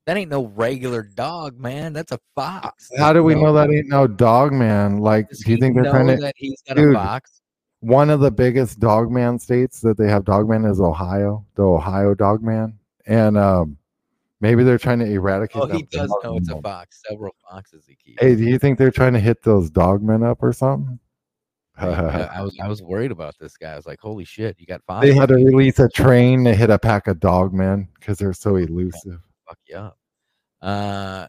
That 0.05 0.17
ain't 0.17 0.29
no 0.31 0.47
regular 0.47 1.01
dog, 1.03 1.57
man. 1.59 1.93
That's 1.93 2.11
a 2.11 2.19
fox. 2.35 2.89
How 2.97 3.13
do 3.13 3.23
we 3.23 3.35
know 3.35 3.53
that 3.53 3.69
ain't 3.71 3.87
no 3.87 4.05
dog 4.05 4.51
man? 4.51 4.97
Like, 4.97 5.29
Does 5.29 5.39
do 5.43 5.51
you 5.51 5.55
he 5.55 5.61
think 5.61 5.75
they're 5.75 5.89
trying 5.91 6.07
know 6.07 6.15
to? 6.17 6.21
that 6.23 6.33
he's 6.37 6.61
got 6.67 6.75
Dude, 6.75 6.91
a 6.93 6.99
fox? 6.99 7.41
One 7.79 8.09
of 8.09 8.19
the 8.19 8.31
biggest 8.31 8.79
dog 8.79 9.11
man 9.11 9.39
states 9.39 9.79
that 9.81 9.97
they 9.97 10.09
have 10.09 10.25
dog 10.25 10.49
man 10.49 10.65
is 10.65 10.79
Ohio, 10.81 11.45
the 11.55 11.63
Ohio 11.63 12.13
dog 12.15 12.41
man, 12.43 12.77
and 13.05 13.37
um, 13.37 13.77
maybe 14.41 14.63
they're 14.65 14.77
trying 14.77 14.99
to 14.99 15.05
eradicate. 15.05 15.61
Oh, 15.61 15.67
he 15.67 15.83
does 15.83 16.13
know 16.23 16.35
it's 16.37 16.49
a 16.49 16.61
fox. 16.61 17.01
Several 17.09 17.33
foxes 17.49 17.85
he 17.87 17.95
keeps. 17.95 18.21
Hey, 18.21 18.35
do 18.35 18.43
you 18.43 18.59
think 18.59 18.77
they're 18.77 18.91
trying 18.91 19.13
to 19.13 19.19
hit 19.21 19.41
those 19.43 19.69
dog 19.69 20.01
men 20.03 20.21
up 20.23 20.41
or 20.43 20.51
something? 20.53 20.99
I, 21.77 21.87
I 22.35 22.41
was 22.41 22.57
I 22.61 22.67
was 22.67 22.81
worried 22.83 23.11
about 23.11 23.35
this 23.39 23.57
guy. 23.57 23.73
I 23.73 23.75
was 23.75 23.85
like, 23.87 23.99
holy 23.99 24.25
shit, 24.25 24.59
you 24.59 24.65
got 24.65 24.83
fox. 24.85 25.05
they 25.05 25.13
had 25.13 25.29
to 25.29 25.35
release 25.35 25.79
a 25.79 25.89
train 25.89 26.43
to 26.45 26.53
hit 26.55 26.69
a 26.69 26.77
pack 26.79 27.07
of 27.07 27.19
dog 27.19 27.53
men 27.53 27.87
because 27.99 28.17
they're 28.17 28.33
so 28.33 28.55
elusive. 28.57 29.19
fuck 29.47 29.57
you 29.67 29.75
up. 29.77 29.97
Uh, 30.61 31.27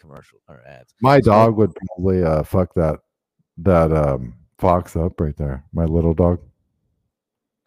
commercial 0.00 0.38
or 0.48 0.62
ads. 0.66 0.94
My 1.00 1.20
So- 1.20 1.30
dog 1.30 1.56
would 1.56 1.72
probably 1.74 2.22
uh 2.22 2.42
fuck 2.42 2.74
that 2.74 3.00
that 3.58 3.92
um 3.92 4.34
fox 4.58 4.96
up 4.96 5.20
right 5.20 5.36
there. 5.36 5.64
My 5.72 5.84
little 5.84 6.14
dog. 6.14 6.40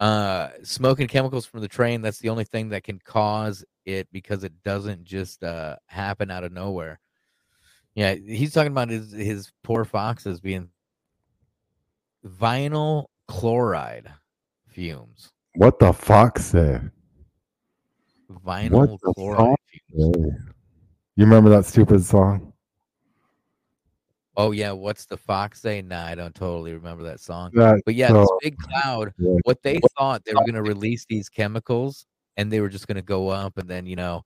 uh 0.00 0.48
smoke 0.62 1.00
and 1.00 1.08
chemicals 1.08 1.46
from 1.46 1.60
the 1.60 1.68
train 1.68 2.02
that's 2.02 2.18
the 2.18 2.28
only 2.28 2.44
thing 2.44 2.68
that 2.70 2.84
can 2.84 2.98
cause 3.04 3.64
it 3.86 4.06
because 4.12 4.44
it 4.44 4.52
doesn't 4.62 5.04
just 5.04 5.42
uh 5.42 5.76
happen 5.86 6.30
out 6.30 6.44
of 6.44 6.52
nowhere 6.52 7.00
yeah 7.94 8.14
he's 8.14 8.52
talking 8.52 8.72
about 8.72 8.90
his 8.90 9.10
his 9.12 9.50
poor 9.64 9.86
foxes 9.86 10.38
being 10.40 10.68
vinyl 12.26 13.06
chloride 13.28 14.12
fumes 14.68 15.30
What 15.54 15.78
the 15.78 15.92
fox 15.92 16.44
say? 16.46 16.80
vinyl 18.44 18.98
chloride 19.14 19.48
fuck? 19.48 19.58
fumes 19.90 20.16
You 21.16 21.24
remember 21.24 21.50
that 21.50 21.64
stupid 21.66 22.04
song? 22.04 22.52
oh 24.38 24.50
yeah 24.50 24.70
what's 24.70 25.06
the 25.06 25.16
fox 25.16 25.62
say 25.62 25.80
nah 25.80 26.04
i 26.04 26.14
don't 26.14 26.34
totally 26.34 26.74
remember 26.74 27.02
that 27.04 27.20
song 27.20 27.50
That- 27.54 27.80
but 27.86 27.94
yeah 27.94 28.12
this 28.12 28.28
big 28.42 28.56
cloud 28.58 29.14
Yeah. 29.18 29.36
what 29.44 29.62
they 29.62 29.80
thought 29.96 30.24
they 30.26 30.34
were 30.34 30.40
going 30.44 30.54
to 30.54 30.62
release 30.62 31.06
these 31.08 31.28
chemicals 31.30 32.04
and 32.36 32.52
they 32.52 32.60
were 32.60 32.68
just 32.68 32.86
going 32.86 32.96
to 32.96 33.02
go 33.02 33.28
up 33.28 33.56
and 33.56 33.66
then 33.68 33.86
you 33.86 33.96
know 33.96 34.24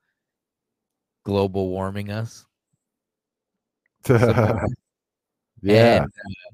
global 1.25 1.69
warming 1.69 2.11
us 2.11 2.45
yeah. 4.09 4.17
And, 5.63 6.05
uh, 6.07 6.51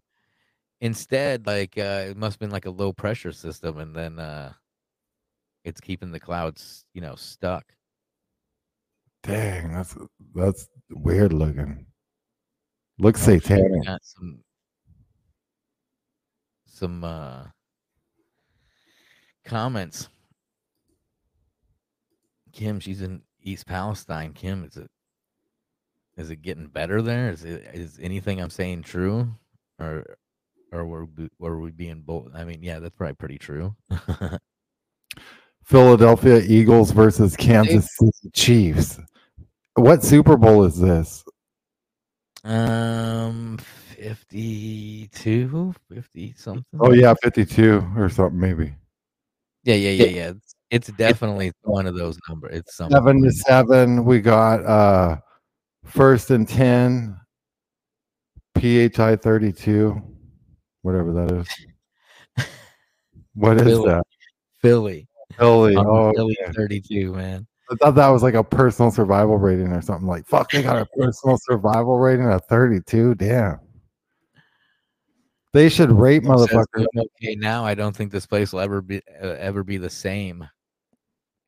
instead, 0.80 1.46
like 1.46 1.76
uh, 1.78 2.06
it 2.08 2.16
must 2.16 2.34
have 2.34 2.40
been 2.40 2.50
like 2.50 2.66
a 2.66 2.70
low 2.70 2.92
pressure 2.92 3.32
system, 3.32 3.78
and 3.78 3.94
then 3.94 4.18
uh, 4.18 4.52
it's 5.64 5.80
keeping 5.80 6.12
the 6.12 6.20
clouds, 6.20 6.84
you 6.94 7.00
know, 7.00 7.14
stuck. 7.14 7.64
Dang, 9.22 9.72
that's 9.72 9.96
that's 10.34 10.68
weird 10.90 11.32
looking. 11.32 11.86
Looks 12.98 13.26
I'm 13.26 13.40
sure 13.40 13.40
satanic. 13.40 13.84
got 13.84 14.04
some 14.04 14.38
some 16.66 17.04
uh, 17.04 17.44
comments. 19.44 20.08
Kim, 22.52 22.80
she's 22.80 23.02
in 23.02 23.22
East 23.42 23.66
Palestine. 23.66 24.32
Kim, 24.32 24.64
is 24.64 24.76
it 24.76 24.90
is 26.16 26.30
it 26.30 26.42
getting 26.42 26.68
better 26.68 27.02
there? 27.02 27.30
Is 27.30 27.44
it 27.44 27.66
is 27.74 27.98
anything 28.00 28.40
I'm 28.40 28.50
saying 28.50 28.82
true, 28.82 29.28
or 29.78 30.16
or 30.72 30.86
were 30.86 31.04
we, 31.06 31.28
were 31.38 31.60
we 31.60 31.70
being 31.70 32.00
bold? 32.00 32.32
I 32.34 32.44
mean, 32.44 32.62
yeah, 32.62 32.78
that's 32.78 32.94
probably 32.94 33.14
pretty 33.14 33.38
true. 33.38 33.74
Philadelphia 35.64 36.42
Eagles 36.46 36.90
versus 36.92 37.36
Kansas 37.36 37.88
City 37.96 38.30
Chiefs. 38.32 38.98
What 39.74 40.04
Super 40.04 40.36
Bowl 40.36 40.64
is 40.64 40.78
this? 40.78 41.24
Um, 42.44 43.58
52, 43.96 45.74
50 45.92 46.34
something. 46.36 46.64
Oh 46.78 46.92
yeah, 46.92 47.14
52 47.22 47.92
or 47.96 48.08
something 48.08 48.38
maybe. 48.38 48.74
yeah, 49.64 49.74
yeah, 49.74 49.90
yeah, 49.90 50.04
yeah. 50.04 50.28
It's, 50.30 50.54
it's 50.70 50.88
definitely 50.92 51.52
one 51.62 51.86
of 51.86 51.96
those 51.96 52.18
numbers. 52.28 52.58
It's 52.58 52.76
something. 52.76 52.96
Seven 52.96 53.22
to 53.22 53.32
seven. 53.32 54.04
We 54.04 54.20
got 54.20 54.64
uh 54.64 55.16
first 55.84 56.30
and 56.30 56.48
ten. 56.48 57.18
PHI 58.58 59.16
32. 59.16 60.02
Whatever 60.86 61.12
that 61.14 61.32
is. 61.32 61.48
What 63.34 63.58
is 63.58 63.64
Philly. 63.64 63.88
that? 63.88 64.06
Philly. 64.62 65.08
Philly. 65.36 65.76
I'm 65.76 65.86
Oh, 65.86 66.12
Philly 66.14 66.36
okay. 66.44 66.52
32, 66.52 67.12
man. 67.12 67.46
I 67.70 67.74
thought 67.74 67.94
that 67.96 68.08
was 68.08 68.22
like 68.22 68.32
a 68.34 68.42
personal 68.44 68.90
survival 68.90 69.36
rating 69.36 69.72
or 69.72 69.82
something. 69.82 70.06
Like, 70.06 70.24
fuck, 70.26 70.50
they 70.50 70.62
got 70.62 70.78
a 70.80 70.86
personal 70.86 71.36
survival 71.42 71.98
rating 71.98 72.30
of 72.32 72.42
32. 72.46 73.14
Damn. 73.16 73.58
They 75.52 75.68
should 75.68 75.90
rate 75.90 76.22
motherfuckers. 76.22 76.86
okay 76.96 77.34
now. 77.34 77.64
I 77.64 77.74
don't 77.74 77.94
think 77.94 78.10
this 78.12 78.24
place 78.26 78.52
will 78.52 78.60
ever 78.60 78.80
be 78.80 79.02
uh, 79.22 79.26
ever 79.38 79.62
be 79.64 79.76
the 79.76 79.90
same. 79.90 80.42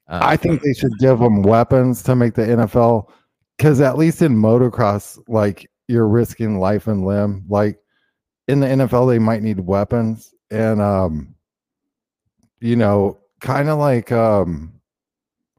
Uh, 0.09 0.21
I 0.23 0.37
think 0.37 0.61
they 0.63 0.75
should 0.75 0.99
give 0.99 1.19
them 1.21 1.43
weapons 1.43 2.03
to 2.03 2.17
make 2.17 2.35
the 2.35 2.43
NFL 2.43 3.09
because 3.57 3.81
at 3.81 3.97
least 3.97 4.21
in 4.21 4.35
motocross, 4.37 5.19
like 5.29 5.71
you're 5.87 6.09
risking 6.09 6.59
life 6.59 6.87
and 6.87 7.07
limb. 7.07 7.45
Like 7.49 7.79
in 8.49 8.61
the 8.61 8.67
NFL, 8.67 9.09
they 9.09 9.19
might 9.19 9.43
need 9.43 9.61
weapons 9.61 10.35
and 10.51 10.81
um, 10.81 11.35
you 12.61 12.77
know, 12.77 13.19
kind 13.41 13.69
of 13.69 13.79
like 13.79 14.11
um, 14.11 14.73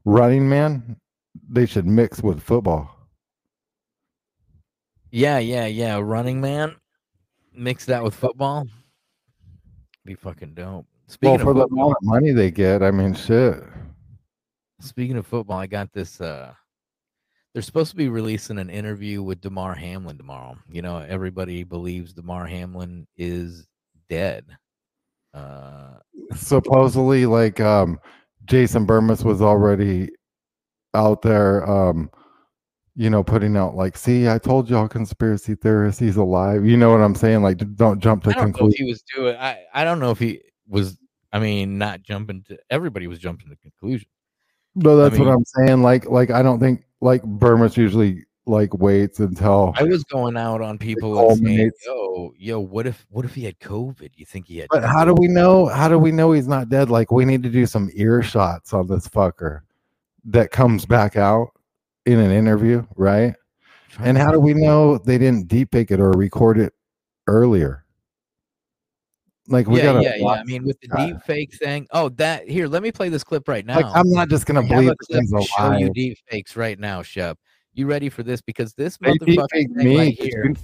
Running 0.04 0.48
Man. 0.48 0.96
They 1.48 1.66
should 1.66 1.86
mix 1.86 2.22
with 2.22 2.42
football. 2.42 2.96
Yeah, 5.12 5.38
yeah, 5.38 5.66
yeah. 5.66 5.98
Running 5.98 6.40
man, 6.40 6.76
mix 7.54 7.84
that 7.86 8.02
with 8.02 8.14
football. 8.14 8.66
Be 10.04 10.14
fucking 10.14 10.54
dope. 10.54 10.86
Speaking 11.08 11.36
well, 11.36 11.44
for 11.44 11.50
of 11.50 11.56
the 11.56 11.74
amount 11.74 11.92
of 11.92 11.96
money 12.02 12.30
they 12.30 12.50
get, 12.50 12.82
I 12.82 12.90
mean, 12.92 13.14
shit. 13.14 13.62
speaking 14.80 15.16
of 15.16 15.26
football, 15.26 15.58
I 15.58 15.66
got 15.66 15.92
this. 15.92 16.20
uh 16.20 16.54
They're 17.52 17.62
supposed 17.62 17.90
to 17.90 17.96
be 17.96 18.08
releasing 18.08 18.58
an 18.58 18.70
interview 18.70 19.22
with 19.22 19.40
Damar 19.40 19.74
Hamlin 19.74 20.16
tomorrow. 20.16 20.56
You 20.70 20.82
know, 20.82 20.98
everybody 20.98 21.64
believes 21.64 22.12
Damar 22.12 22.46
Hamlin 22.46 23.06
is 23.16 23.66
dead. 24.08 24.44
Uh, 25.34 25.94
supposedly 26.34 27.24
like 27.26 27.60
um 27.60 27.98
Jason 28.46 28.84
Bermas 28.86 29.24
was 29.24 29.40
already 29.40 30.10
out 30.94 31.22
there 31.22 31.68
um 31.70 32.10
you 32.96 33.08
know 33.08 33.22
putting 33.22 33.56
out 33.56 33.76
like 33.76 33.96
see 33.96 34.28
I 34.28 34.38
told 34.38 34.68
y'all 34.68 34.88
conspiracy 34.88 35.54
theorists 35.54 36.00
he's 36.00 36.16
alive 36.16 36.66
you 36.66 36.76
know 36.76 36.90
what 36.90 37.00
I'm 37.00 37.14
saying 37.14 37.42
like 37.42 37.58
don't 37.76 38.00
jump 38.00 38.24
to 38.24 38.30
I 38.30 38.32
don't 38.32 38.42
know 38.42 38.48
if 38.48 38.54
conclusion 38.54 38.86
he 38.86 38.90
was 38.90 39.02
doing. 39.14 39.36
I 39.36 39.60
I 39.72 39.84
don't 39.84 40.00
know 40.00 40.10
if 40.10 40.18
he 40.18 40.40
was. 40.68 40.98
I 41.32 41.38
mean, 41.38 41.78
not 41.78 42.02
jumping 42.02 42.42
to. 42.48 42.58
Everybody 42.70 43.06
was 43.06 43.20
jumping 43.20 43.50
to 43.50 43.56
conclusion. 43.56 44.08
no 44.74 44.96
that's 44.96 45.16
mean- 45.16 45.28
what 45.28 45.32
I'm 45.34 45.44
saying 45.44 45.82
like 45.82 46.06
like 46.06 46.30
I 46.30 46.42
don't 46.42 46.58
think 46.58 46.82
like 47.00 47.22
Bermas 47.22 47.76
usually 47.76 48.24
like 48.46 48.74
waits 48.74 49.20
until 49.20 49.72
I 49.76 49.84
was 49.84 50.02
going 50.04 50.36
out 50.36 50.60
on 50.60 50.78
people 50.78 51.30
and 51.30 51.46
saying, 51.46 51.70
"Yo, 51.86 52.32
yo, 52.36 52.60
what 52.60 52.86
if 52.86 53.06
what 53.10 53.24
if 53.24 53.34
he 53.34 53.44
had 53.44 53.58
COVID? 53.60 54.10
You 54.16 54.26
think 54.26 54.46
he 54.46 54.58
had?" 54.58 54.68
but 54.70 54.84
how 54.84 55.04
do 55.04 55.14
we 55.14 55.28
know 55.28 55.66
how 55.66 55.88
do 55.88 55.98
we 55.98 56.10
know 56.10 56.32
he's 56.32 56.48
not 56.48 56.68
dead 56.68 56.90
like 56.90 57.10
we 57.10 57.24
need 57.24 57.42
to 57.42 57.50
do 57.50 57.66
some 57.66 57.90
ear 57.94 58.22
shots 58.22 58.72
on 58.72 58.86
this 58.86 59.06
fucker 59.08 59.60
that 60.24 60.50
comes 60.50 60.84
back 60.84 61.16
out 61.16 61.48
in 62.06 62.18
an 62.18 62.30
interview 62.30 62.84
right 62.96 63.34
And 63.98 64.16
how 64.16 64.30
do 64.30 64.40
we 64.40 64.54
know 64.54 64.98
they 64.98 65.18
didn't 65.18 65.48
deep 65.48 65.72
fake 65.72 65.90
it 65.90 66.00
or 66.00 66.10
record 66.12 66.58
it 66.58 66.72
earlier? 67.26 67.84
Like 69.50 69.66
we 69.66 69.78
yeah, 69.78 69.84
gotta 69.84 70.02
yeah, 70.02 70.14
yeah. 70.16 70.26
I 70.28 70.44
mean, 70.44 70.64
with 70.64 70.80
the 70.80 70.86
guy. 70.86 71.06
deep 71.06 71.22
fake 71.22 71.52
thing. 71.56 71.88
Oh, 71.90 72.08
that 72.10 72.48
here. 72.48 72.68
Let 72.68 72.84
me 72.84 72.92
play 72.92 73.08
this 73.08 73.24
clip 73.24 73.48
right 73.48 73.66
now. 73.66 73.80
Like 73.80 73.86
I'm 73.94 74.08
not 74.08 74.28
just 74.28 74.46
gonna 74.46 74.62
I 74.62 74.68
believe 74.68 74.92
thing's 75.10 75.32
to 75.32 75.42
show 75.42 75.72
you 75.72 75.86
alive. 75.86 75.92
deep 75.94 76.18
fakes 76.28 76.56
right 76.56 76.78
now, 76.78 77.02
Shep. 77.02 77.36
You 77.74 77.86
ready 77.86 78.08
for 78.08 78.22
this? 78.22 78.40
Because 78.40 78.74
this 78.74 78.96
They 78.98 79.10
motherfucking 79.10 79.48
thing 79.50 79.74
me. 79.74 79.96
right 79.98 80.20
here. 80.20 80.54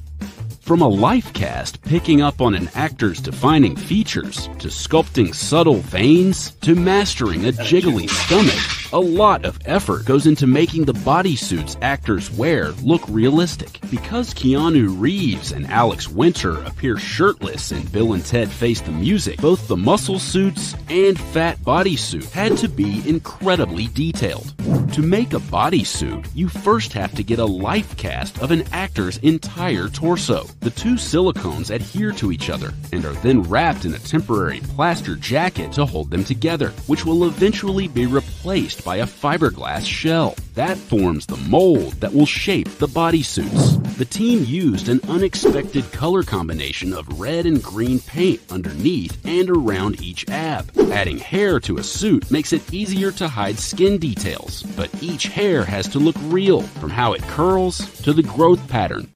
From 0.66 0.82
a 0.82 0.88
life 0.88 1.32
cast 1.32 1.80
picking 1.82 2.20
up 2.22 2.40
on 2.40 2.52
an 2.56 2.68
actor's 2.74 3.20
defining 3.20 3.76
features, 3.76 4.48
to 4.58 4.66
sculpting 4.66 5.32
subtle 5.32 5.76
veins, 5.76 6.50
to 6.62 6.74
mastering 6.74 7.46
a 7.46 7.52
jiggly 7.52 8.10
stomach, 8.10 8.92
a 8.92 8.98
lot 8.98 9.44
of 9.44 9.60
effort 9.66 10.04
goes 10.04 10.26
into 10.26 10.48
making 10.48 10.84
the 10.84 10.92
bodysuits 10.92 11.76
actors 11.82 12.32
wear 12.32 12.72
look 12.82 13.02
realistic. 13.08 13.78
Because 13.92 14.34
Keanu 14.34 14.92
Reeves 15.00 15.52
and 15.52 15.68
Alex 15.68 16.08
Winter 16.08 16.60
appear 16.64 16.96
shirtless 16.96 17.70
in 17.70 17.86
Bill 17.86 18.14
and 18.14 18.26
Ted 18.26 18.50
Face 18.50 18.80
the 18.80 18.90
Music, 18.90 19.40
both 19.40 19.68
the 19.68 19.76
muscle 19.76 20.18
suits 20.18 20.74
and 20.88 21.16
fat 21.16 21.58
bodysuit 21.58 22.28
had 22.32 22.56
to 22.56 22.68
be 22.68 23.08
incredibly 23.08 23.86
detailed. 23.86 24.52
To 24.94 25.02
make 25.02 25.32
a 25.32 25.38
bodysuit, 25.38 26.26
you 26.34 26.48
first 26.48 26.92
have 26.94 27.14
to 27.14 27.22
get 27.22 27.38
a 27.38 27.44
life 27.44 27.96
cast 27.96 28.40
of 28.40 28.50
an 28.50 28.64
actor's 28.72 29.18
entire 29.18 29.88
torso. 29.88 30.48
The 30.60 30.70
two 30.70 30.94
silicones 30.94 31.70
adhere 31.70 32.12
to 32.12 32.32
each 32.32 32.50
other 32.50 32.72
and 32.92 33.04
are 33.04 33.12
then 33.14 33.42
wrapped 33.42 33.84
in 33.84 33.94
a 33.94 33.98
temporary 33.98 34.60
plaster 34.60 35.14
jacket 35.14 35.72
to 35.72 35.86
hold 35.86 36.10
them 36.10 36.24
together, 36.24 36.70
which 36.86 37.04
will 37.04 37.24
eventually 37.24 37.88
be 37.88 38.06
replaced 38.06 38.84
by 38.84 38.96
a 38.96 39.06
fiberglass 39.06 39.84
shell. 39.84 40.34
That 40.54 40.76
forms 40.76 41.26
the 41.26 41.36
mold 41.36 41.94
that 41.94 42.12
will 42.12 42.26
shape 42.26 42.68
the 42.78 42.88
bodysuits. 42.88 43.96
The 43.96 44.04
team 44.04 44.44
used 44.44 44.88
an 44.88 45.00
unexpected 45.08 45.90
color 45.92 46.22
combination 46.22 46.92
of 46.92 47.20
red 47.20 47.46
and 47.46 47.62
green 47.62 48.00
paint 48.00 48.40
underneath 48.50 49.24
and 49.24 49.48
around 49.48 50.02
each 50.02 50.28
ab. 50.28 50.70
Adding 50.90 51.18
hair 51.18 51.60
to 51.60 51.78
a 51.78 51.82
suit 51.82 52.30
makes 52.30 52.52
it 52.52 52.74
easier 52.74 53.10
to 53.12 53.28
hide 53.28 53.58
skin 53.58 53.98
details, 53.98 54.62
but 54.76 54.90
each 55.02 55.28
hair 55.28 55.64
has 55.64 55.88
to 55.88 55.98
look 55.98 56.16
real, 56.24 56.62
from 56.62 56.90
how 56.90 57.12
it 57.12 57.22
curls 57.22 57.78
to 58.02 58.12
the 58.12 58.22
growth 58.22 58.66
pattern. 58.68 59.15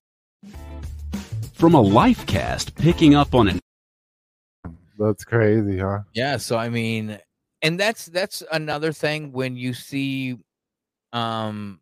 From 1.61 1.75
a 1.75 1.81
life 1.83 2.25
cast 2.25 2.75
picking 2.75 3.15
up 3.15 3.35
on 3.35 3.47
an 3.47 3.61
That's 4.99 5.27
crazy, 5.27 5.79
huh? 5.79 5.99
Yeah, 6.15 6.39
so 6.39 6.57
I 6.57 6.71
mean, 6.71 7.19
and 7.61 7.79
that's 7.79 8.07
that's 8.07 8.43
another 8.51 8.93
thing 8.93 9.31
when 9.31 9.59
you 9.59 9.75
see 9.75 10.39
um 11.13 11.81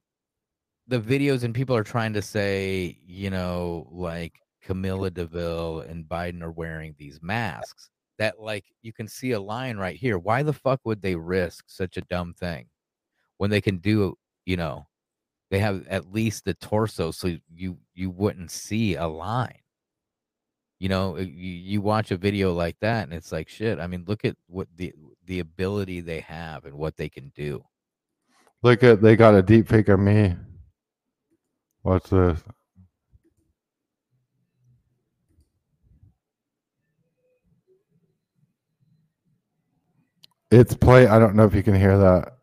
the 0.88 0.98
videos 0.98 1.44
and 1.44 1.54
people 1.54 1.76
are 1.76 1.84
trying 1.84 2.12
to 2.14 2.22
say, 2.22 2.98
you 3.06 3.30
know, 3.30 3.86
like 3.92 4.40
Camilla 4.62 5.12
DeVille 5.12 5.82
and 5.82 6.04
Biden 6.06 6.42
are 6.42 6.50
wearing 6.50 6.96
these 6.98 7.20
masks. 7.22 7.88
That 8.18 8.40
like 8.40 8.64
you 8.82 8.92
can 8.92 9.06
see 9.06 9.30
a 9.30 9.40
line 9.40 9.76
right 9.76 9.94
here. 9.94 10.18
Why 10.18 10.42
the 10.42 10.52
fuck 10.52 10.80
would 10.86 11.02
they 11.02 11.14
risk 11.14 11.66
such 11.68 11.96
a 11.96 12.00
dumb 12.10 12.34
thing 12.34 12.66
when 13.36 13.48
they 13.48 13.60
can 13.60 13.76
do, 13.76 14.18
you 14.44 14.56
know, 14.56 14.88
they 15.52 15.60
have 15.60 15.86
at 15.86 16.12
least 16.12 16.44
the 16.46 16.54
torso 16.54 17.12
so 17.12 17.36
you 17.54 17.78
you 17.94 18.10
wouldn't 18.10 18.50
see 18.50 18.96
a 18.96 19.06
line 19.06 19.60
you 20.78 20.88
know 20.88 21.16
you, 21.16 21.26
you 21.26 21.80
watch 21.80 22.10
a 22.10 22.16
video 22.16 22.52
like 22.52 22.78
that 22.80 23.04
and 23.04 23.12
it's 23.12 23.32
like 23.32 23.48
shit 23.48 23.78
i 23.80 23.86
mean 23.86 24.04
look 24.06 24.24
at 24.24 24.36
what 24.46 24.68
the 24.76 24.92
the 25.26 25.40
ability 25.40 26.00
they 26.00 26.20
have 26.20 26.64
and 26.64 26.74
what 26.74 26.96
they 26.96 27.08
can 27.08 27.30
do 27.34 27.62
Look 28.62 28.82
at 28.82 29.00
they 29.00 29.14
got 29.14 29.34
a 29.34 29.42
deep 29.42 29.68
fake 29.68 29.88
of 29.88 30.00
me. 30.00 30.34
what's 31.82 32.10
this. 32.10 32.42
It's 40.50 40.74
play. 40.74 41.06
I 41.06 41.18
don't 41.18 41.34
know 41.34 41.44
if 41.44 41.54
you 41.54 41.62
can 41.62 41.74
hear 41.74 41.98
that. 41.98 42.38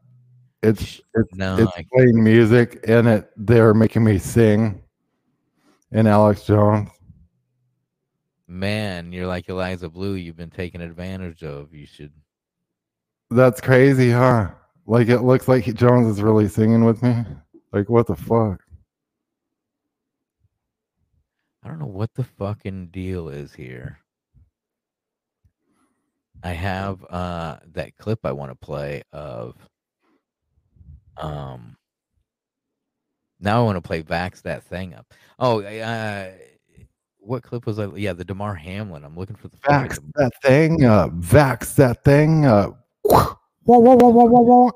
It's 0.61 1.01
it's 1.15 1.33
No, 1.33 1.57
it's 1.57 1.89
playing 1.91 2.23
music 2.23 2.85
and 2.87 3.07
it 3.07 3.29
they're 3.35 3.73
making 3.73 4.03
me 4.03 4.17
sing. 4.17 4.81
And 5.91 6.07
Alex 6.07 6.45
Jones. 6.45 6.89
Man 8.47 9.11
you're 9.11 9.27
like 9.27 9.49
eliza 9.49 9.89
blue 9.89 10.13
you've 10.13 10.37
been 10.37 10.49
taken 10.49 10.81
advantage 10.81 11.43
of 11.43 11.73
you 11.73 11.85
should 11.85 12.11
That's 13.31 13.59
crazy, 13.59 14.11
huh? 14.11 14.49
Like 14.85 15.07
it 15.09 15.21
looks 15.21 15.47
like 15.47 15.65
Jones 15.73 16.07
is 16.07 16.21
really 16.21 16.47
singing 16.47 16.85
with 16.85 17.01
me. 17.01 17.25
Like 17.73 17.89
what 17.89 18.05
the 18.07 18.15
fuck? 18.15 18.61
i 21.65 21.67
don't 21.67 21.79
know 21.79 21.85
what 21.85 22.13
the 22.13 22.23
fucking 22.23 22.87
deal 22.87 23.27
is 23.27 23.53
here 23.53 23.99
i 26.43 26.51
have 26.51 27.03
uh 27.09 27.57
that 27.73 27.97
clip 27.97 28.19
i 28.23 28.31
want 28.31 28.51
to 28.51 28.55
play 28.55 29.01
of 29.11 29.55
um 31.17 31.75
now 33.39 33.61
i 33.61 33.63
want 33.63 33.77
to 33.77 33.81
play 33.81 34.03
vax 34.03 34.43
that 34.43 34.63
thing 34.63 34.93
up 34.93 35.11
oh 35.39 35.61
uh 35.63 36.29
what 37.25 37.43
clip 37.43 37.65
was 37.65 37.79
i 37.79 37.85
yeah 37.95 38.13
the 38.13 38.23
damar 38.23 38.53
hamlin 38.53 39.03
i'm 39.03 39.17
looking 39.17 39.35
for 39.35 39.47
the 39.47 39.57
fucking 39.57 39.89
Vax 39.89 40.11
that 40.15 40.31
thing. 40.41 40.83
Uh, 40.85 41.07
vax 41.09 41.75
that 41.75 42.03
thing. 42.03 42.45
Uh, 42.45 42.71
whoa, 43.03 43.37
whoa, 43.65 43.95
whoa, 43.95 44.09
whoa, 44.09 44.41
whoa. 44.41 44.71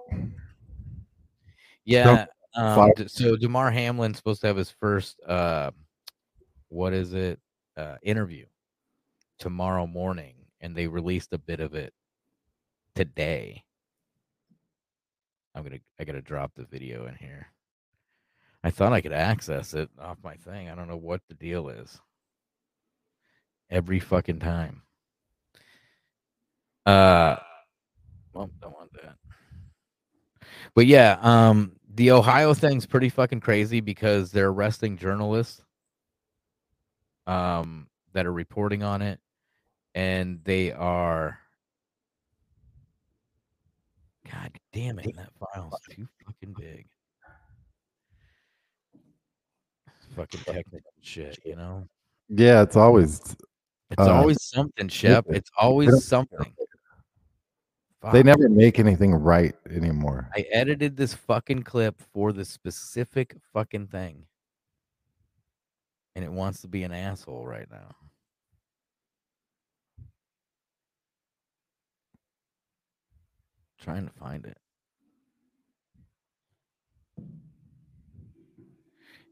Yeah. 1.85 2.25
Um, 2.55 2.91
so 3.07 3.35
Damar 3.35 3.71
Hamlin's 3.71 4.17
supposed 4.17 4.41
to 4.41 4.47
have 4.47 4.57
his 4.57 4.69
first 4.69 5.19
uh 5.27 5.71
what 6.69 6.93
is 6.93 7.13
it? 7.13 7.39
Uh 7.77 7.95
interview 8.03 8.45
tomorrow 9.37 9.87
morning 9.87 10.35
and 10.61 10.75
they 10.75 10.87
released 10.87 11.33
a 11.33 11.37
bit 11.37 11.59
of 11.59 11.73
it 11.73 11.93
today. 12.95 13.63
I'm 15.55 15.63
going 15.63 15.77
to 15.77 15.83
I 15.99 16.03
got 16.03 16.13
to 16.13 16.21
drop 16.21 16.51
the 16.55 16.65
video 16.65 17.05
in 17.05 17.15
here. 17.15 17.47
I 18.63 18.71
thought 18.71 18.93
I 18.93 19.01
could 19.01 19.13
access 19.13 19.73
it 19.73 19.89
off 19.99 20.17
my 20.23 20.35
thing. 20.35 20.69
I 20.69 20.75
don't 20.75 20.89
know 20.89 20.97
what 20.97 21.21
the 21.29 21.35
deal 21.35 21.69
is. 21.69 21.99
Every 23.69 23.99
fucking 23.99 24.39
time. 24.39 24.81
Uh 26.85 27.37
well, 28.33 28.49
don't 28.61 28.73
want 28.73 28.91
that. 28.93 29.15
But 30.75 30.85
yeah, 30.85 31.17
um, 31.21 31.73
the 31.95 32.11
Ohio 32.11 32.53
thing's 32.53 32.85
pretty 32.85 33.09
fucking 33.09 33.41
crazy 33.41 33.79
because 33.79 34.31
they're 34.31 34.49
arresting 34.49 34.97
journalists 34.97 35.61
um 37.27 37.87
that 38.13 38.25
are 38.25 38.33
reporting 38.33 38.81
on 38.81 39.01
it 39.01 39.19
and 39.93 40.39
they 40.43 40.71
are 40.71 41.37
God 44.31 44.51
damn 44.73 44.99
it, 44.99 45.15
that 45.15 45.29
file's 45.39 45.79
too 45.89 46.07
fucking 46.25 46.53
big. 46.59 46.85
Fucking 50.15 50.41
technical 50.41 50.91
shit, 51.01 51.39
you 51.45 51.55
know? 51.55 51.87
Yeah, 52.29 52.61
it's 52.61 52.75
always. 52.75 53.35
It's 53.91 54.01
uh, 54.01 54.13
always 54.13 54.43
something, 54.43 54.87
Shep. 54.87 55.25
It's 55.29 55.49
always 55.57 56.05
something. 56.05 56.53
They 58.13 58.23
never 58.23 58.47
make 58.47 58.79
anything 58.79 59.13
right 59.13 59.55
anymore. 59.69 60.29
I 60.33 60.45
edited 60.51 60.95
this 60.95 61.13
fucking 61.13 61.63
clip 61.63 62.01
for 62.13 62.31
the 62.31 62.45
specific 62.45 63.35
fucking 63.51 63.87
thing. 63.87 64.25
And 66.15 66.23
it 66.23 66.31
wants 66.31 66.61
to 66.61 66.67
be 66.67 66.83
an 66.83 66.93
asshole 66.93 67.45
right 67.45 67.69
now. 67.69 67.95
Trying 73.81 74.07
to 74.07 74.13
find 74.13 74.45
it. 74.45 74.57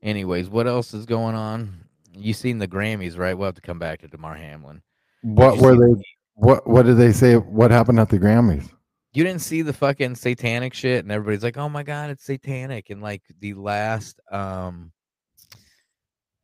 Anyways, 0.04 0.50
what 0.50 0.68
else 0.68 0.94
is 0.94 1.06
going 1.06 1.36
on? 1.36 1.87
You 2.18 2.34
seen 2.34 2.58
the 2.58 2.68
Grammys, 2.68 3.18
right? 3.18 3.34
We'll 3.34 3.48
have 3.48 3.56
to 3.56 3.62
come 3.62 3.80
back 3.80 4.02
to 4.02 4.08
Damar 4.08 4.36
Hamlin. 4.36 4.82
What 5.22 5.58
were 5.58 5.76
they? 5.76 6.02
What 6.36 6.68
What 6.68 6.86
did 6.86 6.98
they 6.98 7.12
say? 7.12 7.36
What 7.36 7.72
happened 7.72 8.00
at 8.00 8.10
the 8.10 8.20
Grammys? 8.20 8.70
You 9.14 9.24
didn't 9.24 9.42
see 9.42 9.62
the 9.64 9.74
fucking 9.74 10.16
satanic 10.16 10.74
shit, 10.74 11.04
and 11.04 11.12
everybody's 11.12 11.44
like, 11.44 11.58
"Oh 11.58 11.70
my 11.70 11.82
god, 11.84 12.12
it's 12.12 12.24
satanic!" 12.26 12.90
And 12.92 13.02
like 13.02 13.24
the 13.40 13.54
last 13.56 14.20
um 14.32 14.92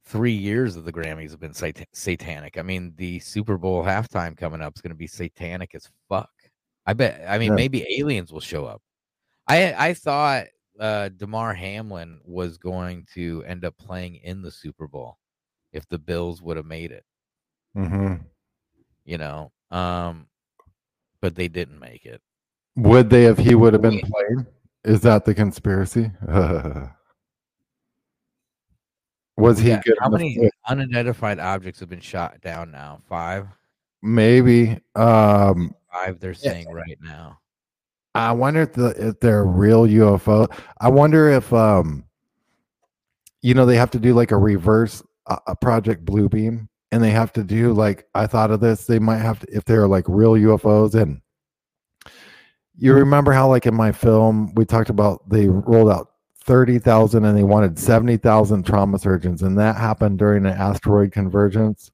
three 0.05 0.33
years 0.33 0.75
of 0.75 0.85
the 0.85 0.93
Grammys 0.93 1.31
have 1.31 1.39
been 1.39 1.53
sat- 1.53 1.87
satanic. 1.93 2.57
I 2.57 2.61
mean, 2.61 2.93
the 2.97 3.19
Super 3.19 3.57
Bowl 3.57 3.83
halftime 3.83 4.35
coming 4.37 4.61
up 4.61 4.73
is 4.75 4.81
going 4.81 4.91
to 4.91 4.95
be 4.97 5.07
satanic 5.07 5.73
as 5.75 5.87
fuck. 6.09 6.29
I 6.85 6.93
bet. 6.93 7.23
I 7.27 7.37
mean, 7.37 7.51
Yeah. 7.51 7.55
maybe 7.55 7.99
aliens 7.99 8.33
will 8.33 8.41
show 8.41 8.65
up. 8.65 8.81
I 9.47 9.73
I 9.89 9.93
thought 9.93 10.47
uh 10.79 11.09
Damar 11.09 11.53
Hamlin 11.53 12.19
was 12.25 12.57
going 12.57 13.05
to 13.13 13.43
end 13.45 13.63
up 13.65 13.77
playing 13.77 14.15
in 14.15 14.41
the 14.41 14.51
Super 14.51 14.87
Bowl 14.87 15.17
if 15.73 15.87
the 15.89 15.97
Bills 15.97 16.41
would 16.41 16.55
have 16.57 16.65
made 16.65 16.91
it. 16.91 17.03
hmm 17.75 18.15
You 19.05 19.17
know, 19.17 19.51
um, 19.71 20.27
but 21.19 21.35
they 21.35 21.47
didn't 21.49 21.79
make 21.79 22.05
it. 22.05 22.21
Would 22.77 23.09
they 23.09 23.25
if 23.25 23.37
he 23.37 23.55
would 23.55 23.73
have 23.73 23.81
been 23.81 23.99
playing? 23.99 24.45
Is 24.83 25.01
that 25.01 25.25
the 25.25 25.33
conspiracy? 25.33 26.11
Was 29.37 29.57
he 29.57 29.69
Yeah, 29.69 29.81
good? 29.83 29.95
How 29.99 30.09
many 30.09 30.49
unidentified 30.67 31.39
objects 31.39 31.79
have 31.79 31.89
been 31.89 31.99
shot 31.99 32.39
down 32.41 32.71
now? 32.71 32.99
Five. 33.09 33.47
Maybe. 34.01 34.79
Um, 34.95 35.73
Five. 35.91 36.19
They're 36.19 36.31
Yeah. 36.33 36.51
saying 36.51 36.69
right 36.71 36.97
now. 37.01 37.39
I 38.15 38.31
wonder 38.31 38.61
if 38.61 38.73
the 38.73 38.89
if 39.07 39.19
they're 39.19 39.43
real 39.45 39.87
UFO. 39.87 40.47
I 40.79 40.89
wonder 40.89 41.29
if 41.29 41.51
um, 41.51 42.05
you 43.41 43.53
know, 43.55 43.65
they 43.65 43.75
have 43.75 43.91
to 43.91 43.99
do 43.99 44.13
like 44.13 44.31
a 44.31 44.37
reverse 44.37 45.01
a, 45.27 45.39
a 45.47 45.55
project 45.55 46.05
Bluebeam, 46.05 46.67
and 46.91 47.03
they 47.03 47.11
have 47.11 47.33
to 47.33 47.43
do 47.43 47.73
like 47.73 48.07
I 48.13 48.27
thought 48.27 48.51
of 48.51 48.59
this. 48.59 48.85
They 48.85 48.99
might 48.99 49.19
have 49.19 49.39
to 49.39 49.47
if 49.51 49.65
they're 49.65 49.87
like 49.87 50.05
real 50.07 50.33
UFOs 50.33 50.95
and. 50.95 51.21
You 52.75 52.95
remember 52.95 53.33
how, 53.33 53.47
like 53.49 53.67
in 53.67 53.75
my 53.75 53.91
film, 53.91 54.51
we 54.55 54.65
talked 54.65 54.89
about 54.89 55.29
they 55.29 55.47
rolled 55.47 55.91
out 55.91 56.13
30,000 56.43 57.23
and 57.23 57.37
they 57.37 57.43
wanted 57.43 57.79
70,000 57.79 58.65
trauma 58.65 58.99
surgeons. 58.99 59.41
And 59.41 59.57
that 59.57 59.77
happened 59.77 60.19
during 60.19 60.45
an 60.45 60.53
asteroid 60.53 61.11
convergence. 61.11 61.91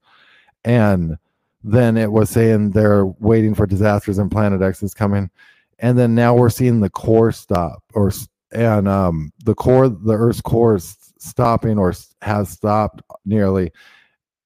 And 0.64 1.16
then 1.62 1.96
it 1.96 2.10
was 2.10 2.30
saying 2.30 2.70
they're 2.70 3.06
waiting 3.06 3.54
for 3.54 3.66
disasters 3.66 4.18
and 4.18 4.30
Planet 4.30 4.62
X 4.62 4.82
is 4.82 4.94
coming. 4.94 5.30
And 5.78 5.98
then 5.98 6.14
now 6.14 6.34
we're 6.34 6.50
seeing 6.50 6.80
the 6.80 6.90
core 6.90 7.32
stop 7.32 7.82
or, 7.94 8.12
and 8.52 8.88
um, 8.88 9.32
the 9.44 9.54
core, 9.54 9.88
the 9.88 10.14
Earth's 10.14 10.40
core 10.40 10.76
is 10.76 10.96
stopping 11.20 11.78
or 11.78 11.94
has 12.22 12.48
stopped 12.50 13.02
nearly. 13.24 13.70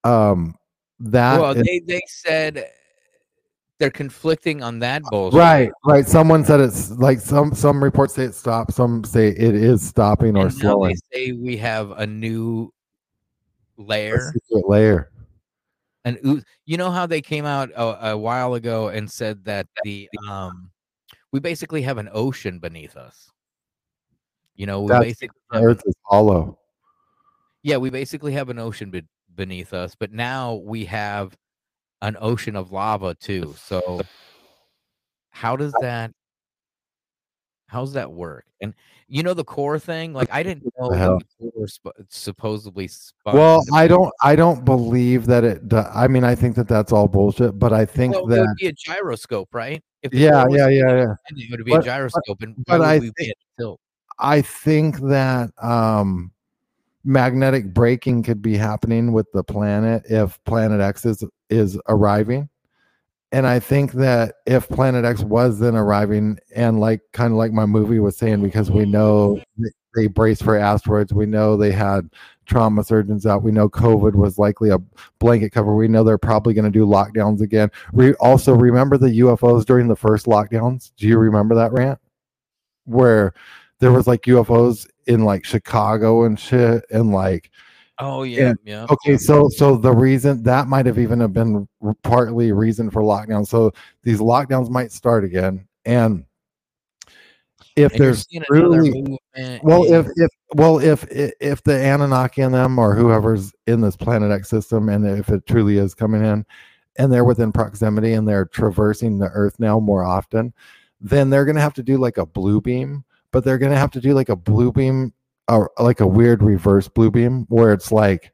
Um, 0.03 0.55
that 0.99 1.39
well, 1.41 1.51
is- 1.57 1.63
they 1.63 1.79
they 1.85 2.01
said 2.07 2.69
they're 3.77 3.89
conflicting 3.91 4.63
on 4.63 4.79
that 4.79 5.03
bullshit. 5.03 5.37
right, 5.37 5.69
right. 5.85 6.07
Someone 6.07 6.45
said 6.45 6.61
it's 6.61 6.91
like 6.91 7.19
some, 7.19 7.53
some 7.53 7.83
reports 7.83 8.13
say 8.13 8.23
it 8.23 8.33
stopped. 8.33 8.73
Some 8.73 9.03
say 9.03 9.27
it 9.29 9.53
is 9.55 9.81
stopping 9.85 10.37
or 10.37 10.43
And 10.43 10.53
slowing. 10.53 10.95
they 11.11 11.17
say 11.27 11.31
we 11.33 11.57
have 11.57 11.91
a 11.91 12.07
new 12.07 12.71
layer. 13.77 14.31
secret 14.33 14.69
layer. 14.69 15.11
And 16.05 16.43
you 16.65 16.77
know 16.77 16.91
how 16.91 17.05
they 17.07 17.21
came 17.21 17.45
out 17.45 17.69
a, 17.75 18.11
a 18.11 18.17
while 18.17 18.53
ago 18.53 18.89
and 18.89 19.09
said 19.11 19.43
that 19.45 19.67
the 19.83 20.07
um 20.29 20.69
we 21.33 21.39
basically 21.41 21.81
have 21.81 21.97
an 21.97 22.07
ocean 22.13 22.59
beneath 22.59 22.95
us. 22.95 23.29
You 24.55 24.67
know, 24.67 24.83
we 24.83 24.87
That's 24.89 25.03
basically 25.03 25.37
the 25.51 25.55
have 25.57 25.63
an- 25.63 25.69
Earth 25.71 25.81
is 25.85 25.95
hollow. 26.03 26.59
Yeah, 27.65 27.77
we 27.77 27.89
basically 27.89 28.33
have 28.33 28.49
an 28.49 28.59
ocean 28.59 28.91
be- 28.91 29.07
beneath 29.33 29.73
us, 29.73 29.95
but 29.99 30.11
now 30.11 30.53
we 30.63 30.85
have 30.85 31.35
an 32.03 32.15
ocean 32.21 32.55
of 32.55 32.71
lava 32.71 33.15
too. 33.15 33.55
So 33.57 34.01
how 35.31 35.55
does 35.55 35.73
that 35.81 36.11
how's 37.65 37.93
that 37.93 38.11
work? 38.11 38.45
And 38.61 38.75
you 39.07 39.23
know 39.23 39.33
the 39.33 39.43
core 39.43 39.79
thing, 39.79 40.13
like 40.13 40.29
I 40.31 40.43
didn't 40.43 40.71
know 40.79 40.91
hell? 40.91 41.19
the 41.39 41.51
core 41.51 41.65
sp- 41.65 41.97
supposedly 42.07 42.87
Well, 43.25 43.63
I 43.73 43.87
don't. 43.87 44.13
I 44.21 44.35
don't 44.35 44.63
believe 44.63 45.25
that 45.25 45.43
it. 45.43 45.73
I 45.73 46.07
mean, 46.07 46.23
I 46.23 46.35
think 46.35 46.55
that 46.57 46.67
that's 46.67 46.91
all 46.91 47.07
bullshit. 47.07 47.57
But 47.57 47.73
I 47.73 47.83
think 47.83 48.13
well, 48.13 48.25
it 48.25 48.35
that. 48.35 48.41
would 48.41 48.57
be 48.59 48.67
a 48.67 48.73
gyroscope, 48.73 49.49
right? 49.55 49.83
If 50.03 50.13
Yeah, 50.13 50.45
yeah, 50.51 50.67
yeah, 50.69 50.95
yeah. 50.97 51.13
It 51.29 51.49
would 51.49 51.65
be 51.65 51.71
But- 51.71 51.81
a 51.81 51.85
gyroscope, 51.85 52.43
and 52.43 52.55
but 52.67 52.81
I 52.81 52.99
think- 52.99 53.75
I 54.19 54.41
think 54.41 54.99
that 54.99 55.49
um, 55.61 56.31
magnetic 57.05 57.73
braking 57.73 58.23
could 58.23 58.41
be 58.41 58.57
happening 58.57 59.13
with 59.13 59.31
the 59.31 59.43
planet 59.43 60.03
if 60.09 60.43
Planet 60.43 60.81
X 60.81 61.05
is 61.05 61.23
is 61.49 61.79
arriving, 61.87 62.49
and 63.31 63.45
I 63.45 63.59
think 63.59 63.93
that 63.93 64.35
if 64.45 64.67
Planet 64.67 65.05
X 65.05 65.21
was 65.21 65.59
then 65.59 65.75
arriving, 65.75 66.39
and 66.55 66.79
like 66.79 67.01
kind 67.13 67.31
of 67.31 67.37
like 67.37 67.51
my 67.51 67.65
movie 67.65 67.99
was 67.99 68.17
saying, 68.17 68.41
because 68.41 68.71
we 68.71 68.85
know 68.85 69.39
they 69.95 70.07
brace 70.07 70.41
for 70.41 70.57
asteroids, 70.57 71.13
we 71.13 71.25
know 71.25 71.55
they 71.55 71.71
had 71.71 72.09
trauma 72.45 72.83
surgeons 72.83 73.25
out, 73.25 73.43
we 73.43 73.51
know 73.51 73.69
COVID 73.69 74.15
was 74.15 74.37
likely 74.37 74.69
a 74.69 74.79
blanket 75.19 75.51
cover, 75.51 75.75
we 75.75 75.87
know 75.87 76.03
they're 76.03 76.17
probably 76.17 76.53
going 76.53 76.65
to 76.65 76.71
do 76.71 76.85
lockdowns 76.85 77.41
again. 77.41 77.69
We 77.93 78.13
also 78.15 78.53
remember 78.53 78.97
the 78.97 79.19
UFOs 79.19 79.65
during 79.65 79.87
the 79.87 79.95
first 79.95 80.25
lockdowns. 80.25 80.91
Do 80.97 81.07
you 81.07 81.17
remember 81.17 81.55
that 81.55 81.71
rant? 81.71 81.99
Where 82.85 83.33
there 83.79 83.91
was 83.91 84.07
like 84.07 84.23
UFOs 84.23 84.87
in 85.07 85.23
like 85.25 85.45
Chicago 85.45 86.23
and 86.23 86.39
shit, 86.39 86.85
and 86.91 87.11
like 87.11 87.51
Oh 87.99 88.23
yeah, 88.23 88.49
and- 88.49 88.59
yeah. 88.65 88.85
Okay, 88.89 89.15
so 89.17 89.47
so 89.49 89.77
the 89.77 89.91
reason 89.93 90.43
that 90.43 90.67
might 90.67 90.85
have 90.85 90.99
even 90.99 91.19
have 91.21 91.31
been 91.33 91.67
partly 92.03 92.51
reason 92.51 92.89
for 92.89 93.01
lockdown. 93.01 93.47
So 93.47 93.71
these 94.03 94.19
lockdowns 94.19 94.69
might 94.69 94.91
start 94.91 95.23
again, 95.23 95.65
and 95.85 96.25
if 97.75 97.93
And 97.93 98.01
there's 98.01 98.27
seeing 98.29 98.43
another 98.49 98.81
truly 98.81 98.91
movement 99.01 99.63
well, 99.63 99.83
in- 99.85 99.93
if 99.93 100.07
if 100.15 100.29
well 100.55 100.79
if 100.79 101.05
if 101.11 101.63
the 101.63 101.73
Anunnaki 101.73 102.41
and 102.41 102.53
them 102.53 102.79
or 102.79 102.95
whoever's 102.95 103.53
in 103.67 103.81
this 103.81 103.95
Planet 103.95 104.31
X 104.31 104.49
system, 104.49 104.89
and 104.89 105.05
if 105.05 105.29
it 105.29 105.45
truly 105.45 105.77
is 105.77 105.93
coming 105.93 106.23
in, 106.23 106.45
and 106.97 107.11
they're 107.11 107.25
within 107.25 107.51
proximity 107.51 108.13
and 108.13 108.27
they're 108.27 108.45
traversing 108.45 109.19
the 109.19 109.27
Earth 109.27 109.57
now 109.59 109.79
more 109.79 110.03
often, 110.03 110.53
then 111.01 111.29
they're 111.29 111.45
gonna 111.45 111.61
have 111.61 111.73
to 111.75 111.83
do 111.83 111.97
like 111.97 112.17
a 112.17 112.25
blue 112.25 112.59
beam, 112.61 113.03
but 113.35 113.43
they're 113.43 113.57
gonna 113.57 113.75
have 113.75 113.91
to 113.91 113.99
do 113.99 114.13
like 114.13 114.29
a 114.29 114.35
blue 114.37 114.71
beam 114.71 115.11
or 115.49 115.69
like 115.77 115.99
a 115.99 116.07
weird 116.07 116.41
reverse 116.41 116.87
blue 116.87 117.11
beam 117.11 117.45
where 117.49 117.73
it's 117.73 117.91
like 117.91 118.31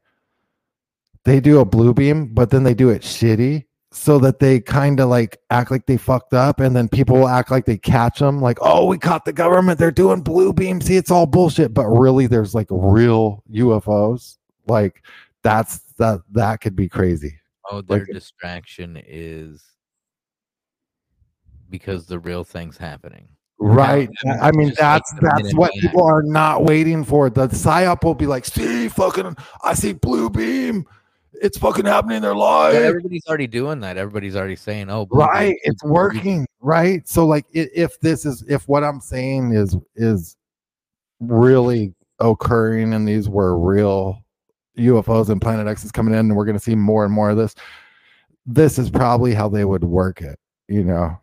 they 1.24 1.40
do 1.40 1.58
a 1.58 1.64
blue 1.64 1.92
beam, 1.92 2.32
but 2.32 2.50
then 2.50 2.62
they 2.62 2.72
do 2.72 2.88
it 2.88 3.02
shitty 3.02 3.64
so 3.90 4.20
that 4.20 4.38
they 4.38 4.60
kind 4.60 5.00
of 5.00 5.08
like 5.08 5.38
act 5.50 5.72
like 5.72 5.86
they 5.86 5.96
fucked 5.96 6.34
up 6.34 6.60
and 6.60 6.76
then 6.76 6.88
people 6.88 7.16
will 7.16 7.26
act 7.28 7.50
like 7.50 7.64
they 7.64 7.76
catch 7.76 8.20
them 8.20 8.40
like 8.40 8.58
oh 8.60 8.86
we 8.86 8.96
caught 8.96 9.24
the 9.24 9.32
government. 9.32 9.76
They're 9.76 9.90
doing 9.90 10.20
blue 10.20 10.52
beam. 10.52 10.80
See 10.80 10.94
it's 10.94 11.10
all 11.10 11.26
bullshit. 11.26 11.74
But 11.74 11.88
really 11.88 12.28
there's 12.28 12.54
like 12.54 12.68
real 12.70 13.42
ufos 13.52 14.38
like 14.68 15.04
that's 15.42 15.78
that 15.98 16.20
that 16.30 16.60
could 16.60 16.76
be 16.76 16.88
crazy. 16.88 17.40
Oh, 17.68 17.82
their 17.82 17.98
like- 17.98 18.08
distraction 18.12 19.02
is 19.04 19.64
because 21.68 22.06
the 22.06 22.20
real 22.20 22.44
thing's 22.44 22.76
happening. 22.78 23.26
Right. 23.62 24.08
i 24.40 24.50
mean 24.52 24.72
that's 24.78 25.12
that's 25.20 25.54
what 25.54 25.72
people 25.80 26.04
are 26.04 26.22
not 26.22 26.64
waiting 26.64 27.04
for. 27.04 27.30
The 27.30 27.48
psyop 27.48 28.04
will 28.04 28.14
be 28.14 28.26
like 28.26 28.44
see 28.44 28.88
fucking 28.88 29.36
i 29.62 29.74
see 29.74 29.92
blue 29.92 30.30
beam. 30.30 30.86
It's 31.34 31.58
fucking 31.58 31.86
happening 31.86 32.16
in 32.18 32.22
their 32.22 32.32
Yeah, 32.32 32.38
lives 32.38 32.76
everybody's 32.76 33.26
already 33.26 33.48
doing 33.48 33.80
that. 33.80 33.96
Everybody's 33.96 34.36
already 34.36 34.54
saying, 34.54 34.90
"Oh, 34.90 35.06
blue 35.06 35.20
beam, 35.20 35.28
right. 35.28 35.56
it's 35.64 35.82
beam, 35.82 35.88
beam." 35.88 35.92
working. 35.92 36.46
Right. 36.60 37.08
So 37.08 37.26
like 37.26 37.46
if 37.52 37.98
this 38.00 38.24
is 38.24 38.44
if 38.48 38.68
what 38.68 38.84
i'm 38.84 39.00
saying 39.00 39.52
is 39.52 39.76
is 39.96 40.36
really 41.20 41.94
occurring 42.18 42.94
and 42.94 43.06
these 43.06 43.28
were 43.28 43.58
real 43.58 44.18
ufos 44.78 45.28
and 45.28 45.40
planet 45.40 45.66
x 45.66 45.84
is 45.84 45.92
coming 45.92 46.14
in 46.14 46.20
and 46.20 46.36
we're 46.36 46.44
going 46.44 46.56
to 46.56 46.62
see 46.62 46.74
more 46.74 47.04
and 47.04 47.12
more 47.12 47.30
of 47.30 47.36
this 47.36 47.54
this 48.46 48.78
is 48.78 48.90
probably 48.90 49.34
how 49.34 49.48
they 49.48 49.64
would 49.64 49.84
work 49.84 50.20
it 50.20 50.38
you 50.68 50.82
know 50.82 51.16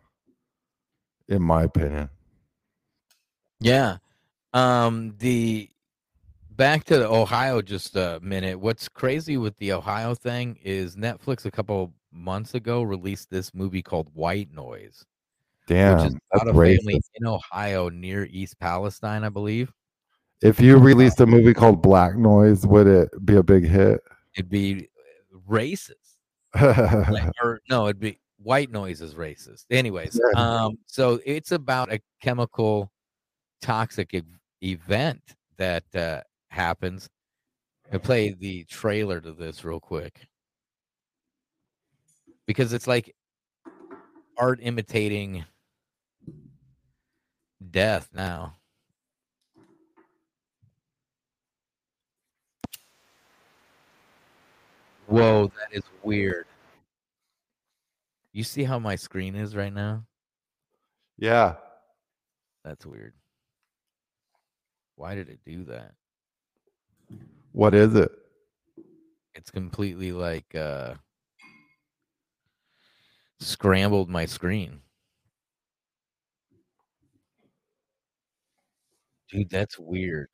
in 1.28 1.42
my 1.42 1.64
opinion 1.64 2.08
Yeah. 3.60 3.98
Um 4.52 5.14
the 5.18 5.68
back 6.50 6.84
to 6.84 6.98
the 6.98 7.08
Ohio 7.08 7.62
just 7.62 7.96
a 7.96 8.18
minute. 8.22 8.58
What's 8.58 8.88
crazy 8.88 9.36
with 9.36 9.56
the 9.58 9.72
Ohio 9.72 10.14
thing 10.14 10.58
is 10.62 10.96
Netflix 10.96 11.44
a 11.46 11.50
couple 11.50 11.92
months 12.12 12.54
ago 12.54 12.82
released 12.82 13.30
this 13.30 13.54
movie 13.54 13.82
called 13.82 14.08
White 14.14 14.52
Noise, 14.52 15.04
damn 15.68 15.98
which 15.98 16.08
is 16.08 16.16
about 16.32 16.48
a 16.48 16.52
family 16.52 17.00
in 17.14 17.26
Ohio 17.26 17.88
near 17.88 18.26
East 18.30 18.58
Palestine, 18.58 19.22
I 19.24 19.28
believe. 19.28 19.72
if 20.42 20.58
you 20.60 20.76
released 20.78 21.20
a 21.20 21.26
movie 21.26 21.54
called 21.54 21.80
black 21.82 22.16
noise 22.16 22.66
would 22.66 22.86
it 22.88 23.08
be 23.24 23.36
a 23.36 23.42
big 23.42 23.66
hit 23.66 24.00
It'd 24.36 24.48
be 24.50 24.88
racist. 25.48 25.94
Like, 26.54 27.30
or 27.42 27.60
no, 27.68 27.86
it'd 27.86 28.00
be 28.00 28.18
white 28.38 28.70
noise 28.70 29.00
is 29.00 29.14
racist. 29.14 29.64
Anyways, 29.70 30.18
Yeah. 30.34 30.40
um, 30.40 30.78
so 30.86 31.20
it's 31.26 31.52
about 31.52 31.92
a 31.92 32.00
chemical 32.22 32.90
toxic 33.60 34.14
ev- 34.14 34.24
event 34.62 35.22
that 35.56 35.84
uh, 35.94 36.20
happens. 36.48 37.08
I 37.92 37.98
play 37.98 38.30
the 38.30 38.64
trailer 38.64 39.20
to 39.20 39.32
this 39.32 39.64
real 39.64 39.80
quick 39.80 40.28
because 42.46 42.72
it's 42.72 42.86
like 42.86 43.14
art 44.38 44.60
imitating 44.62 45.44
death 47.70 48.08
now. 48.14 48.54
Whoa, 55.06 55.48
that 55.58 55.76
is 55.76 55.82
weird. 56.04 56.46
You 58.32 58.44
see 58.44 58.62
how 58.62 58.78
my 58.78 58.94
screen 58.94 59.34
is 59.34 59.56
right 59.56 59.72
now? 59.72 60.04
yeah 61.18 61.56
That's 62.64 62.86
weird. 62.86 63.12
Why 65.00 65.14
did 65.14 65.30
it 65.30 65.40
do 65.46 65.64
that? 65.64 65.94
what 67.52 67.74
is 67.74 67.94
it 67.96 68.10
It's 69.34 69.50
completely 69.50 70.12
like 70.12 70.54
uh 70.54 70.92
scrambled 73.40 74.10
my 74.10 74.26
screen. 74.26 74.80
Dude, 79.32 79.48
that's 79.48 79.78
weird. 79.78 80.28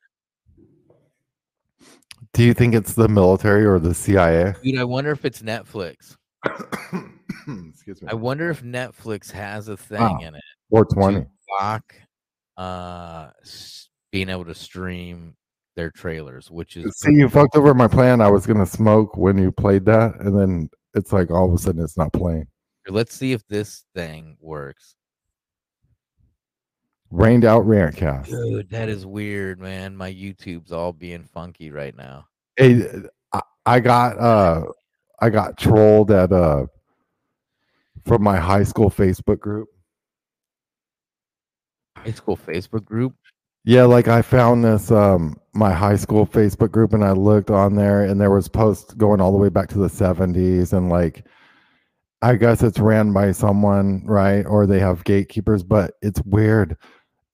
do 2.33 2.43
you 2.43 2.53
think 2.53 2.75
it's 2.75 2.93
the 2.93 3.07
military 3.07 3.65
or 3.65 3.79
the 3.79 3.93
cia 3.93 4.53
Dude, 4.61 4.77
I 4.77 4.83
wonder 4.83 5.11
if 5.11 5.23
it's 5.23 5.41
Netflix. 5.41 6.17
excuse 7.69 8.01
me 8.01 8.09
I 8.09 8.15
wonder 8.15 8.49
if 8.49 8.61
Netflix 8.63 9.31
has 9.31 9.69
a 9.69 9.77
thing 9.77 10.01
Wow. 10.01 10.19
in 10.21 10.35
it. 10.35 10.43
420 10.69 11.21
to 11.21 11.27
block 11.47 11.95
uh 12.57 13.16
being 14.11 14.29
able 14.29 14.45
to 14.45 14.55
stream 14.55 15.35
their 15.75 15.91
trailers, 15.91 16.49
which 16.51 16.75
is 16.75 16.97
See, 16.97 17.13
you 17.13 17.29
fucked 17.29 17.55
over 17.55 17.73
my 17.73 17.87
plan. 17.87 18.19
I 18.19 18.29
was 18.29 18.45
gonna 18.45 18.65
smoke 18.65 19.15
when 19.15 19.37
you 19.37 19.51
played 19.51 19.85
that, 19.85 20.15
and 20.19 20.37
then 20.37 20.69
it's 20.93 21.13
like 21.13 21.31
all 21.31 21.47
of 21.47 21.53
a 21.53 21.57
sudden 21.57 21.83
it's 21.83 21.97
not 21.97 22.11
playing. 22.11 22.47
let's 22.89 23.15
see 23.15 23.33
if 23.33 23.45
this 23.47 23.85
thing 23.93 24.37
works. 24.39 24.95
Rained 27.09 27.45
out 27.45 27.65
rantcast. 27.65 28.27
Dude, 28.27 28.69
that 28.71 28.89
is 28.89 29.05
weird, 29.05 29.61
man. 29.61 29.95
My 29.95 30.11
YouTube's 30.11 30.73
all 30.73 30.91
being 30.91 31.23
funky 31.23 31.71
right 31.71 31.95
now. 31.95 32.25
Hey, 32.57 32.85
I, 33.31 33.41
I 33.65 33.79
got 33.79 34.19
uh, 34.19 34.65
I 35.21 35.29
got 35.29 35.57
trolled 35.57 36.11
at 36.11 36.31
uh, 36.33 36.65
from 38.05 38.23
my 38.23 38.37
high 38.37 38.63
school 38.63 38.89
Facebook 38.89 39.39
group. 39.39 39.69
High 41.97 42.11
school 42.11 42.37
Facebook 42.37 42.83
group. 42.83 43.15
Yeah, 43.65 43.83
like 43.83 44.07
I 44.07 44.21
found 44.21 44.63
this 44.63 44.91
um 44.91 45.37
my 45.53 45.73
high 45.73 45.95
school 45.95 46.25
Facebook 46.25 46.71
group 46.71 46.93
and 46.93 47.03
I 47.03 47.11
looked 47.11 47.49
on 47.51 47.75
there 47.75 48.03
and 48.03 48.21
there 48.21 48.31
was 48.31 48.47
posts 48.47 48.93
going 48.93 49.19
all 49.19 49.31
the 49.31 49.37
way 49.37 49.49
back 49.49 49.69
to 49.69 49.79
the 49.79 49.89
70s 49.89 50.73
and 50.73 50.89
like 50.89 51.25
I 52.21 52.35
guess 52.35 52.63
it's 52.63 52.79
ran 52.79 53.13
by 53.13 53.31
someone, 53.31 54.03
right? 54.05 54.43
Or 54.45 54.65
they 54.65 54.79
have 54.79 55.03
gatekeepers, 55.03 55.63
but 55.63 55.93
it's 56.01 56.21
weird. 56.25 56.77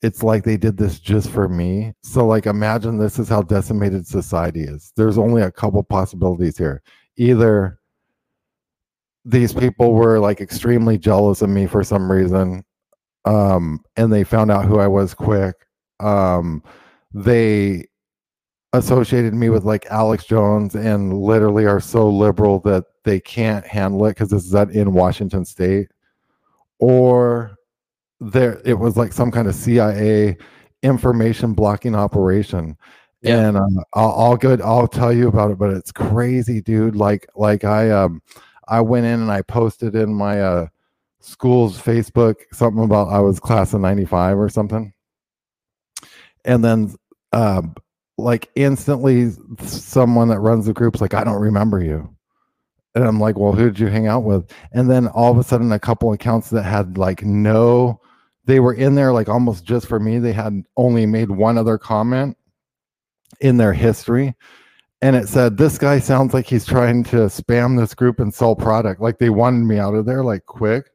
It's 0.02 0.24
like 0.24 0.44
they 0.44 0.58
did 0.58 0.78
this 0.78 1.00
just 1.00 1.30
for 1.32 1.48
me. 1.50 1.94
So 2.04 2.26
like 2.28 2.46
imagine 2.48 2.98
this 2.98 3.20
is 3.20 3.30
how 3.30 3.42
decimated 3.44 4.08
society 4.08 4.62
is. 4.64 4.92
There's 4.98 5.18
only 5.18 5.42
a 5.44 5.52
couple 5.52 5.84
possibilities 5.84 6.58
here. 6.58 6.82
Either 7.18 7.80
these 9.26 9.54
people 9.54 9.94
were 9.94 10.20
like 10.20 10.42
extremely 10.42 10.98
jealous 10.98 11.42
of 11.42 11.50
me 11.50 11.66
for 11.66 11.84
some 11.84 12.12
reason 12.12 12.64
um 13.26 13.80
and 13.96 14.12
they 14.12 14.24
found 14.24 14.52
out 14.52 14.66
who 14.66 14.80
I 14.80 14.88
was 14.88 15.14
quick 15.14 15.56
um 16.00 16.64
they 17.14 17.86
associated 18.74 19.34
me 19.34 19.50
with 19.50 19.64
like 19.64 19.86
Alex 19.88 20.26
Jones 20.26 20.76
and 20.76 21.14
literally 21.14 21.66
are 21.66 21.80
so 21.80 22.10
liberal 22.10 22.60
that 22.62 22.86
they 23.04 23.20
can't 23.20 23.66
handle 23.66 24.06
it 24.08 24.12
because 24.12 24.30
this 24.30 24.44
is 24.44 24.52
that 24.52 24.72
in 24.72 24.94
Washington 24.94 25.46
state. 25.46 25.90
Or 26.80 27.56
there 28.20 28.62
it 28.66 28.74
was 28.80 28.98
like 28.98 29.14
some 29.14 29.32
kind 29.32 29.48
of 29.48 29.56
CIA 29.56 30.38
information 30.82 31.54
blocking 31.54 31.96
operation. 31.96 32.78
Yeah. 33.22 33.48
and 33.48 33.58
uh, 33.58 33.84
I'll, 33.94 34.12
I'll 34.12 34.38
go 34.38 34.58
I'll 34.62 34.88
tell 34.88 35.14
you 35.14 35.30
about 35.30 35.52
it 35.52 35.58
but 35.58 35.70
it's 35.70 35.92
crazy 35.92 36.60
dude. 36.60 36.96
Like 36.96 37.28
like 37.36 37.64
I 37.64 37.92
um 37.92 38.22
I 38.68 38.82
went 38.82 39.06
in 39.06 39.22
and 39.22 39.32
I 39.32 39.44
posted 39.44 39.96
in 39.96 40.14
my 40.14 40.42
uh 40.42 40.68
school's 41.20 41.80
Facebook 41.80 42.36
something 42.52 42.84
about 42.84 43.10
I 43.10 43.20
was 43.20 43.40
class 43.40 43.74
of 43.74 43.82
95 43.82 44.38
or 44.38 44.50
something 44.50 44.94
and 46.46 46.64
then 46.64 46.94
um 47.32 47.76
like 48.18 48.50
instantly 48.56 49.32
someone 49.60 50.28
that 50.30 50.40
runs 50.40 50.66
the 50.66 50.74
group's 50.74 51.02
like 51.02 51.14
i 51.14 51.24
don't 51.24 51.42
remember 51.42 51.82
you. 51.82 52.10
And 52.96 53.04
i'm 53.04 53.20
like 53.20 53.38
well 53.38 53.54
who 53.54 53.66
did 53.66 53.80
you 53.80 53.88
hang 53.88 54.08
out 54.08 54.24
with? 54.24 54.52
And 54.72 54.90
then 54.90 55.08
all 55.08 55.32
of 55.32 55.38
a 55.38 55.44
sudden 55.44 55.72
a 55.72 55.80
couple 55.80 56.14
accounts 56.14 56.50
that 56.52 56.64
had 56.64 56.98
like 56.98 57.24
no 57.24 58.00
they 58.46 58.60
were 58.60 58.74
in 58.74 58.96
there 58.96 59.14
like 59.14 59.30
almost 59.30 59.66
just 59.66 59.88
for 59.88 60.00
me 60.00 60.20
they 60.20 60.34
had 60.34 60.64
only 60.78 61.06
made 61.06 61.32
one 61.32 61.58
other 61.58 61.78
comment 61.78 62.38
in 63.40 63.58
their 63.58 63.74
history 63.74 64.36
and 65.04 65.18
it 65.18 65.28
said 65.28 65.58
this 65.58 65.78
guy 65.78 66.00
sounds 66.00 66.34
like 66.34 66.46
he's 66.46 66.66
trying 66.66 67.04
to 67.06 67.18
spam 67.26 67.78
this 67.78 67.94
group 67.94 68.22
and 68.22 68.34
sell 68.34 68.56
product. 68.56 69.02
Like 69.02 69.18
they 69.18 69.30
wanted 69.30 69.66
me 69.66 69.78
out 69.78 69.96
of 69.96 70.06
there 70.06 70.24
like 70.24 70.46
quick 70.46 70.93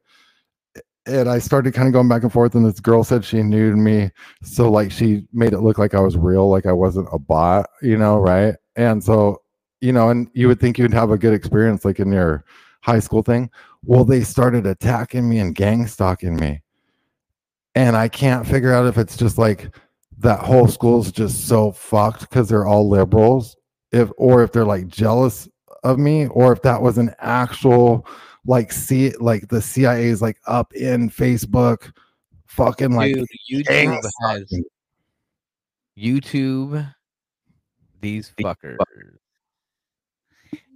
and 1.08 1.28
I 1.28 1.38
started 1.38 1.74
kind 1.74 1.88
of 1.88 1.92
going 1.92 2.08
back 2.08 2.22
and 2.22 2.32
forth. 2.32 2.54
And 2.54 2.66
this 2.66 2.80
girl 2.80 3.02
said 3.02 3.24
she 3.24 3.42
knew 3.42 3.74
me, 3.76 4.10
so 4.42 4.70
like 4.70 4.92
she 4.92 5.26
made 5.32 5.52
it 5.52 5.60
look 5.60 5.78
like 5.78 5.94
I 5.94 6.00
was 6.00 6.16
real, 6.16 6.48
like 6.48 6.66
I 6.66 6.72
wasn't 6.72 7.08
a 7.12 7.18
bot, 7.18 7.68
you 7.82 7.96
know, 7.96 8.18
right? 8.18 8.54
And 8.76 9.02
so, 9.02 9.42
you 9.80 9.92
know, 9.92 10.10
and 10.10 10.30
you 10.34 10.48
would 10.48 10.60
think 10.60 10.78
you'd 10.78 10.94
have 10.94 11.10
a 11.10 11.18
good 11.18 11.34
experience 11.34 11.84
like 11.84 11.98
in 11.98 12.12
your 12.12 12.44
high 12.82 13.00
school 13.00 13.22
thing. 13.22 13.50
Well, 13.84 14.04
they 14.04 14.22
started 14.22 14.66
attacking 14.66 15.28
me 15.28 15.38
and 15.38 15.54
gang 15.54 15.86
stalking 15.86 16.36
me, 16.36 16.62
and 17.74 17.96
I 17.96 18.08
can't 18.08 18.46
figure 18.46 18.72
out 18.72 18.86
if 18.86 18.98
it's 18.98 19.16
just 19.16 19.38
like 19.38 19.74
that 20.18 20.40
whole 20.40 20.68
school's 20.68 21.12
just 21.12 21.46
so 21.46 21.72
fucked 21.72 22.20
because 22.20 22.48
they're 22.48 22.66
all 22.66 22.88
liberals, 22.88 23.56
if 23.92 24.10
or 24.16 24.42
if 24.42 24.52
they're 24.52 24.64
like 24.64 24.88
jealous 24.88 25.48
of 25.84 25.98
me, 25.98 26.26
or 26.26 26.52
if 26.52 26.62
that 26.62 26.82
was 26.82 26.98
an 26.98 27.14
actual 27.20 28.06
like 28.48 28.72
see 28.72 29.04
it 29.04 29.20
like 29.20 29.46
the 29.48 29.60
CIA 29.60 30.06
is 30.06 30.22
like 30.22 30.38
up 30.46 30.72
in 30.72 31.10
Facebook, 31.10 31.92
fucking 32.46 32.92
like 32.92 33.14
Dude, 33.14 33.26
YouTube 33.52 34.00
has. 34.22 34.60
YouTube. 35.96 36.94
These 38.00 38.32
fuckers. 38.40 38.78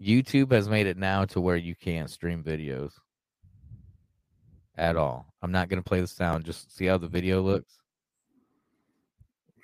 YouTube 0.00 0.52
has 0.52 0.68
made 0.68 0.86
it 0.86 0.98
now 0.98 1.24
to 1.24 1.40
where 1.40 1.56
you 1.56 1.74
can't 1.74 2.10
stream 2.10 2.44
videos 2.44 2.92
at 4.76 4.96
all. 4.96 5.32
I'm 5.40 5.52
not 5.52 5.70
gonna 5.70 5.82
play 5.82 6.02
the 6.02 6.06
sound. 6.06 6.44
Just 6.44 6.76
see 6.76 6.84
how 6.84 6.98
the 6.98 7.08
video 7.08 7.40
looks. 7.40 7.72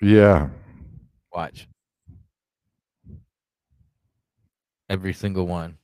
yeah. 0.01 0.49
Watch. 1.31 1.67
Every 4.89 5.13
single 5.13 5.45
one. 5.45 5.78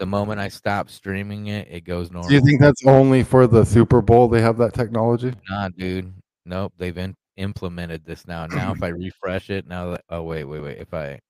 The 0.00 0.06
moment 0.06 0.40
I 0.40 0.48
stop 0.48 0.88
streaming 0.88 1.48
it, 1.48 1.68
it 1.70 1.82
goes 1.82 2.10
normal. 2.10 2.30
Do 2.30 2.34
you 2.34 2.40
think 2.40 2.58
that's 2.58 2.86
only 2.86 3.22
for 3.22 3.46
the 3.46 3.66
Super 3.66 4.00
Bowl? 4.00 4.28
They 4.28 4.40
have 4.40 4.56
that 4.56 4.72
technology. 4.72 5.34
Nah, 5.50 5.68
dude. 5.68 6.10
Nope. 6.46 6.72
They've 6.78 6.96
in- 6.96 7.18
implemented 7.36 8.06
this 8.06 8.26
now. 8.26 8.46
Now, 8.46 8.72
if 8.72 8.82
I 8.82 8.88
refresh 8.88 9.50
it, 9.50 9.66
now 9.66 9.90
that 9.90 10.04
oh 10.08 10.22
wait, 10.22 10.44
wait, 10.44 10.60
wait. 10.60 10.78
If 10.78 10.94
I 10.94 11.20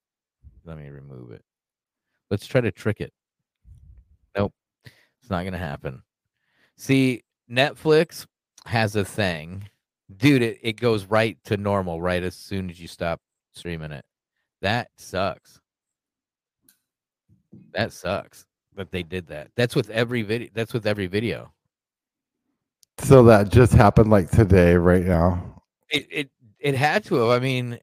let 0.64 0.78
me 0.78 0.88
remove 0.88 1.32
it. 1.32 1.42
Let's 2.30 2.46
try 2.46 2.60
to 2.60 2.70
trick 2.70 3.00
it. 3.00 3.12
Nope. 4.36 4.52
It's 4.84 5.30
not 5.30 5.42
gonna 5.42 5.58
happen. 5.58 6.04
See, 6.76 7.24
Netflix 7.50 8.24
has 8.66 8.94
a 8.94 9.04
thing. 9.04 9.68
Dude, 10.16 10.42
it, 10.42 10.60
it 10.62 10.72
goes 10.74 11.06
right 11.06 11.36
to 11.46 11.56
normal 11.56 12.00
right 12.00 12.22
as 12.22 12.36
soon 12.36 12.70
as 12.70 12.78
you 12.78 12.86
stop 12.86 13.20
streaming 13.52 13.90
it. 13.90 14.04
That 14.62 14.90
sucks. 14.96 15.58
That 17.72 17.92
sucks 17.92 18.46
that 18.76 18.90
they 18.92 19.02
did 19.02 19.26
that. 19.28 19.50
That's 19.56 19.74
with 19.74 19.90
every 19.90 20.22
video. 20.22 20.48
That's 20.54 20.72
with 20.72 20.86
every 20.86 21.06
video. 21.06 21.52
So 22.98 23.22
that 23.24 23.48
just 23.50 23.72
happened 23.72 24.10
like 24.10 24.30
today, 24.30 24.74
right 24.74 25.04
now. 25.04 25.62
It 25.90 26.06
it 26.10 26.30
it 26.58 26.74
had 26.74 27.04
to 27.06 27.14
have. 27.16 27.30
I 27.30 27.38
mean, 27.38 27.78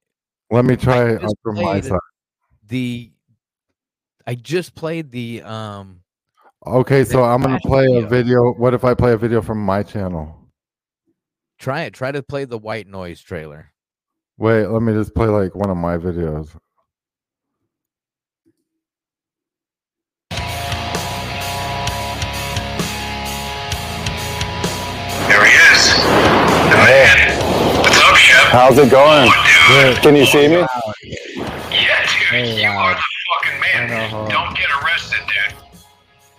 Let 0.51 0.65
me 0.65 0.75
try 0.75 1.09
it 1.11 1.21
from 1.43 1.55
my 1.55 1.81
side. 1.81 1.99
the 2.67 3.11
I 4.25 4.35
just 4.35 4.75
played 4.75 5.11
the 5.11 5.41
um 5.43 6.01
Okay, 6.65 7.03
so 7.03 7.23
I'm 7.23 7.41
gonna 7.41 7.59
play 7.65 7.85
a 7.85 8.01
video. 8.01 8.07
video. 8.07 8.53
What 8.53 8.73
if 8.73 8.83
I 8.83 8.93
play 8.93 9.13
a 9.13 9.17
video 9.17 9.41
from 9.41 9.63
my 9.63 9.83
channel? 9.83 10.33
try 11.59 11.83
it. 11.83 11.93
Try 11.93 12.11
to 12.11 12.21
play 12.21 12.45
the 12.45 12.57
white 12.57 12.87
noise 12.87 13.19
trailer. 13.21 13.71
Wait, 14.37 14.67
let 14.67 14.83
me 14.83 14.93
just 14.93 15.15
play 15.15 15.27
like 15.27 15.55
one 15.55 15.69
of 15.71 15.77
my 15.77 15.97
videos. 15.97 16.55
How's 28.49 28.77
it 28.77 28.89
going? 28.89 29.29
Can 30.01 30.15
you 30.15 30.25
see 30.25 30.47
me? 30.47 30.55
Yeah, 30.55 32.07
dude. 32.31 32.57
You 32.57 32.67
oh, 32.67 32.71
are 32.71 32.93
the 32.95 33.01
fucking 33.43 33.59
man. 33.61 34.29
Don't 34.29 34.55
get 34.57 34.67
arrested, 34.83 35.19
dude. 35.27 35.79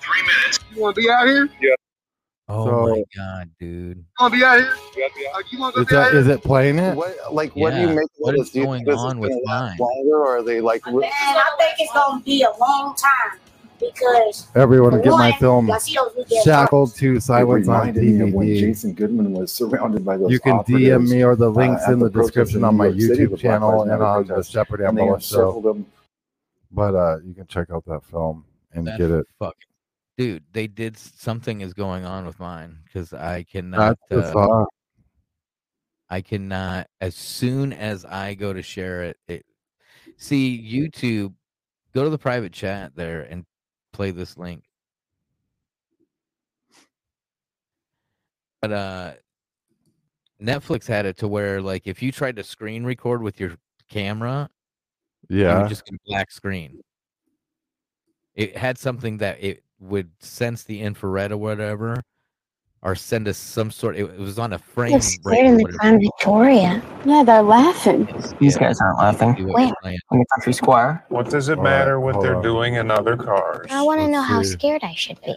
Three 0.00 0.22
minutes. 0.22 0.58
You 0.74 0.82
want 0.82 0.94
to 0.96 1.00
be 1.02 1.10
out 1.10 1.26
here? 1.26 1.48
Yeah. 1.60 1.74
Oh 2.48 2.64
So- 2.66 2.94
my 2.96 3.02
god, 3.14 3.50
dude. 3.60 3.98
You 3.98 4.04
want 4.20 4.32
to 4.34 4.38
be 4.40 4.44
out 4.44 4.58
here? 4.58 4.74
You 5.50 5.58
want 5.60 5.74
to 5.74 5.80
Is 5.82 5.86
go 5.86 5.96
be 5.96 6.00
out 6.02 6.10
here? 6.12 6.20
is 6.20 6.26
it 6.28 6.42
playing 6.42 6.78
it? 6.78 6.96
What 6.96 7.14
like 7.32 7.54
what 7.54 7.74
do 7.74 7.80
you 7.80 7.88
make 7.88 8.08
What 8.16 8.34
of 8.34 8.40
is 8.40 8.46
this? 8.46 8.52
Do 8.52 8.58
you 8.60 8.64
going 8.66 8.88
on 8.88 9.16
is 9.18 9.20
with 9.20 9.30
gonna 9.30 9.42
mine? 9.44 9.76
longer 9.78 10.16
or 10.16 10.38
are 10.38 10.42
they 10.42 10.60
like 10.62 10.86
Man, 10.86 11.02
I 11.04 11.50
think 11.58 11.74
it's 11.78 11.92
gonna 11.92 12.22
be 12.22 12.42
a 12.42 12.50
long 12.58 12.94
time 12.96 13.38
because 13.78 14.48
Everyone 14.54 14.92
to 14.92 15.00
get 15.00 15.10
my 15.10 15.32
film 15.32 15.68
y'all 15.68 15.78
see 15.78 15.94
those 15.94 16.12
weekend 16.16 16.44
shackled 16.44 16.94
to 16.96 17.20
silence 17.20 17.68
on 17.68 17.86
reminded 17.86 18.34
when 18.34 18.46
DVD. 18.46 18.60
Jason 18.60 18.94
Goodman 18.94 19.32
was 19.32 19.52
surrounded 19.52 20.04
by 20.04 20.16
those 20.16 20.30
You 20.30 20.40
can 20.40 20.58
DM 20.60 21.08
me 21.08 21.22
or 21.22 21.36
the 21.36 21.50
uh, 21.50 21.54
links 21.54 21.82
at 21.84 21.92
in 21.92 21.98
the 21.98 22.10
protest 22.10 22.34
description 22.34 22.64
on 22.64 22.76
my 22.76 22.86
York 22.86 23.00
City, 23.00 23.26
YouTube 23.26 23.38
channel 23.38 23.82
and 23.82 23.92
on 23.92 23.98
the 23.98 24.26
protest, 24.26 24.52
Shepherd 24.52 24.82
Ambulance 24.82 25.26
show. 25.26 25.60
them. 25.60 25.86
But 26.70 26.94
uh, 26.94 27.18
you 27.24 27.34
can 27.34 27.46
check 27.46 27.70
out 27.70 27.84
that 27.86 28.04
film 28.04 28.44
and 28.72 28.86
That's 28.86 28.98
get 28.98 29.10
it. 29.10 29.26
fucking 29.38 29.68
dude. 30.18 30.44
They 30.52 30.66
did 30.66 30.98
something 30.98 31.62
is 31.62 31.72
going 31.72 32.04
on 32.04 32.26
with 32.26 32.38
mine 32.38 32.78
because 32.84 33.14
I 33.14 33.44
cannot. 33.44 33.98
That's 34.10 34.34
Uh, 34.34 34.62
uh, 34.62 34.64
I 36.10 36.20
cannot. 36.20 36.88
As 37.00 37.14
soon 37.14 37.72
as 37.72 38.04
I 38.04 38.34
go 38.34 38.52
to 38.52 38.62
share 38.62 39.04
it, 39.04 39.16
it 39.28 39.46
see 40.18 40.60
YouTube. 40.60 41.32
Go 41.94 42.04
to 42.04 42.10
the 42.10 42.18
private 42.18 42.52
chat 42.52 42.92
there 42.94 43.22
and 43.22 43.44
play 43.92 44.10
this 44.10 44.36
link. 44.36 44.64
But 48.62 48.72
uh 48.72 49.12
Netflix 50.42 50.86
had 50.86 51.06
it 51.06 51.16
to 51.18 51.28
where 51.28 51.60
like 51.60 51.86
if 51.86 52.02
you 52.02 52.12
tried 52.12 52.36
to 52.36 52.44
screen 52.44 52.84
record 52.84 53.22
with 53.22 53.40
your 53.40 53.56
camera, 53.88 54.48
Yeah. 55.28 55.60
would 55.62 55.68
just 55.68 55.84
get 55.84 55.98
black 56.06 56.30
screen. 56.30 56.80
It 58.34 58.56
had 58.56 58.78
something 58.78 59.18
that 59.18 59.42
it 59.42 59.64
would 59.80 60.10
sense 60.20 60.62
the 60.64 60.80
infrared 60.80 61.32
or 61.32 61.38
whatever, 61.38 62.00
or 62.82 62.94
send 62.94 63.26
us 63.28 63.36
some 63.36 63.70
sort. 63.70 63.96
It, 63.96 64.04
it 64.04 64.18
was 64.18 64.38
on 64.38 64.52
a 64.52 64.58
frame. 64.58 64.90
They're 64.90 64.98
rate 64.98 65.02
scared 65.02 65.46
in 65.46 65.56
the. 65.56 65.64
Crown 65.64 66.00
Victoria. 66.00 66.82
Yeah, 67.04 67.22
they're 67.24 67.42
laughing. 67.42 68.08
These 68.38 68.56
guys 68.56 68.80
aren't 68.80 68.98
laughing. 68.98 69.36
See 69.36 69.44
what 69.44 69.54
Where? 69.54 69.64
you're 69.66 69.74
playing. 69.82 69.98
On 70.10 70.18
the 70.18 70.26
country 70.36 70.52
square. 70.52 71.04
What 71.08 71.30
does 71.30 71.48
it 71.48 71.58
All 71.58 71.64
right, 71.64 71.70
matter 71.70 72.00
what 72.00 72.20
they're 72.22 72.36
on. 72.36 72.42
doing 72.42 72.74
in 72.74 72.90
other 72.90 73.16
cars? 73.16 73.66
I 73.70 73.82
want 73.82 74.00
to 74.00 74.08
know 74.08 74.22
how 74.22 74.42
scared 74.42 74.82
I 74.84 74.94
should 74.94 75.20
be. 75.22 75.36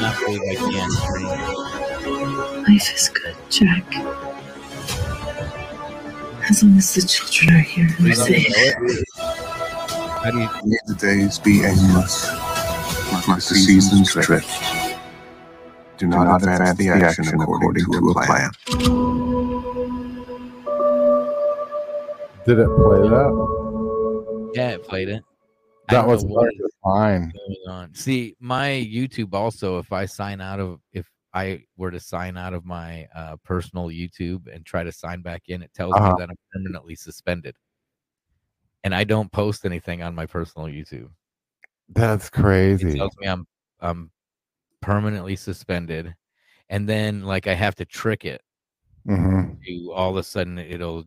Not 0.00 0.18
believe 0.24 0.40
I 0.48 0.54
can 0.54 0.90
stream. 0.90 1.69
Life 2.70 2.94
is 2.94 3.08
good, 3.08 3.34
Jack. 3.48 3.84
As 6.48 6.62
long 6.62 6.76
as 6.76 6.94
the 6.94 7.02
children 7.02 7.56
are 7.56 7.58
here 7.58 7.86
and 7.86 7.94
I 7.98 8.02
they're 8.04 8.14
safe. 8.14 9.04
How 9.16 10.30
do 10.30 10.38
you 10.38 10.48
Let 10.48 10.86
the 10.86 10.94
days 11.00 11.40
be 11.40 11.64
aimless, 11.64 12.30
like 13.12 13.26
the 13.26 13.40
seasons 13.40 14.12
drift. 14.12 14.48
Do 15.98 16.06
not 16.06 16.40
advance 16.40 16.78
the 16.78 16.90
action 16.90 17.40
according 17.40 17.86
to 17.86 17.98
a 18.08 18.14
plan. 18.14 18.50
Did 22.46 22.60
it 22.60 22.68
play 22.68 23.08
that? 23.08 24.52
Yeah, 24.54 24.70
it 24.70 24.84
played 24.84 25.08
it. 25.08 25.24
That 25.88 26.02
don't 26.02 26.06
was 26.06 26.22
know 26.22 26.34
what 26.34 26.46
what 26.56 26.70
fine. 26.84 27.32
is 27.34 27.56
going 27.66 27.76
on. 27.76 27.94
See, 27.96 28.36
my 28.38 28.68
YouTube 28.68 29.34
also, 29.34 29.78
if 29.80 29.92
I 29.92 30.06
sign 30.06 30.40
out 30.40 30.60
of, 30.60 30.78
if 30.92 31.10
I 31.34 31.64
were 31.76 31.90
to 31.92 32.00
sign 32.00 32.36
out 32.36 32.54
of 32.54 32.64
my 32.64 33.06
uh, 33.14 33.36
personal 33.44 33.86
YouTube 33.88 34.52
and 34.52 34.64
try 34.66 34.82
to 34.84 34.92
sign 34.92 35.22
back 35.22 35.44
in, 35.48 35.62
it 35.62 35.72
tells 35.74 35.96
Uh-huh. 35.96 36.02
me 36.02 36.14
that 36.14 36.30
I'm 36.30 36.36
permanently 36.52 36.96
suspended. 36.96 37.56
And 38.84 38.94
I 38.94 39.04
don't 39.04 39.30
post 39.30 39.64
anything 39.66 40.02
on 40.02 40.14
my 40.14 40.26
personal 40.26 40.66
YouTube. 40.68 41.10
That's 41.88 42.30
It 42.78 42.88
crazy. 42.88 42.90
tells 42.90 43.16
me 43.18 43.28
I'm 43.28 43.46
I'm 43.80 44.10
permanently 44.82 45.36
suspended, 45.36 46.14
and 46.70 46.88
then 46.88 47.24
like 47.24 47.46
I 47.48 47.54
have 47.54 47.76
to 47.76 47.84
trick 47.86 48.24
it 48.26 48.42
hmm 49.06 49.60
to 49.66 49.92
all 49.92 50.10
of 50.10 50.16
a 50.16 50.22
sudden 50.22 50.58
it'll 50.58 51.04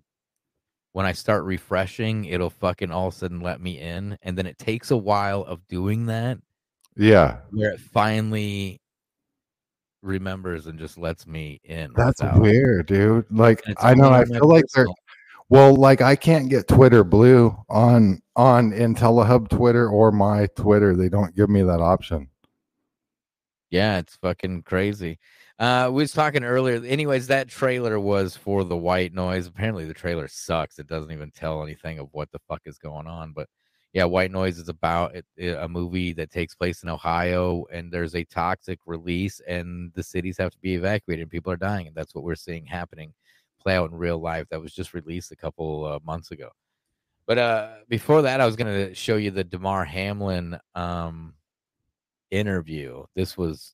when 0.94 1.06
I 1.08 1.14
start 1.14 1.46
refreshing, 1.46 2.26
it'll 2.26 2.50
fucking 2.52 2.92
all 2.92 3.10
of 3.10 3.16
a 3.16 3.18
sudden 3.18 3.42
let 3.42 3.62
me 3.62 3.80
in, 3.80 4.18
and 4.24 4.38
then 4.38 4.48
it 4.48 4.58
takes 4.60 4.92
a 4.92 4.98
while 4.98 5.44
of 5.44 5.68
doing 5.68 6.08
that 6.08 6.40
Yeah. 6.96 7.42
where 7.52 7.72
it 7.72 7.80
finally 7.80 8.80
remembers 10.04 10.68
and 10.68 10.78
just 10.78 10.98
lets 10.98 11.26
me 11.26 11.62
in. 11.64 11.92
That's 11.96 12.22
without- 12.22 12.42
weird, 12.42 12.86
dude. 12.88 13.26
Like 13.32 13.64
I 13.78 13.94
know 13.94 14.10
I 14.10 14.26
feel 14.26 14.48
like 14.48 14.66
they're 14.76 14.88
well, 15.50 15.76
like 15.76 16.02
I 16.02 16.16
can't 16.16 16.50
get 16.50 16.68
Twitter 16.68 17.04
blue 17.04 17.56
on 17.70 18.22
on 18.36 18.72
IntelliHub 18.72 19.50
Twitter 19.50 19.88
or 19.88 20.12
my 20.12 20.48
Twitter. 20.56 20.96
They 20.96 21.10
don't 21.10 21.36
give 21.36 21.50
me 21.50 21.62
that 21.64 21.80
option. 21.80 22.30
Yeah, 23.70 24.00
it's 24.00 24.16
fucking 24.18 24.64
crazy. 24.64 25.20
Uh, 25.60 25.90
we 25.92 26.02
was 26.04 26.12
talking 26.12 26.44
earlier. 26.44 26.84
Anyways, 26.84 27.28
that 27.28 27.48
trailer 27.48 28.00
was 28.00 28.36
for 28.36 28.64
the 28.64 28.78
white 28.78 29.14
noise. 29.14 29.48
Apparently, 29.48 29.86
the 29.86 29.94
trailer 29.94 30.28
sucks. 30.28 30.80
It 30.80 30.88
doesn't 30.88 31.12
even 31.12 31.32
tell 31.32 31.64
anything 31.64 32.00
of 32.00 32.10
what 32.12 32.32
the 32.32 32.40
fuck 32.48 32.62
is 32.66 32.78
going 32.78 33.08
on. 33.08 33.34
But 33.34 33.48
yeah, 33.94 34.06
white 34.06 34.32
noise 34.32 34.58
is 34.58 34.70
about 34.70 35.16
it, 35.16 35.26
it- 35.38 35.58
a 35.58 35.68
movie 35.68 36.14
that 36.14 36.32
takes 36.32 36.56
place 36.56 36.84
in 36.84 36.90
Ohio, 36.90 37.66
and 37.72 37.92
there's 37.92 38.16
a 38.16 38.24
toxic 38.26 38.80
release, 38.86 39.40
and 39.48 39.92
the 39.94 40.04
cities 40.04 40.38
have 40.38 40.52
to 40.52 40.58
be 40.60 40.74
evacuated, 40.76 41.22
and 41.24 41.32
people 41.32 41.52
are 41.54 41.58
dying, 41.58 41.88
and 41.88 41.96
that's 41.96 42.14
what 42.16 42.24
we're 42.24 42.36
seeing 42.36 42.66
happening 42.66 43.14
play 43.62 43.76
out 43.78 43.90
in 43.92 43.96
real 43.98 44.18
life. 44.20 44.46
That 44.50 44.62
was 44.62 44.74
just 44.74 44.94
released 44.94 45.32
a 45.32 45.38
couple 45.38 45.86
uh, 45.86 46.00
months 46.04 46.32
ago. 46.32 46.50
But 47.26 47.38
uh, 47.38 47.70
before 47.88 48.24
that, 48.24 48.42
I 48.42 48.46
was 48.46 48.58
gonna 48.58 48.94
show 48.94 49.16
you 49.16 49.32
the 49.32 49.46
Damar 49.46 49.86
Hamlin 49.86 50.60
um, 50.76 51.36
interview. 52.32 53.06
This 53.16 53.38
was 53.38 53.74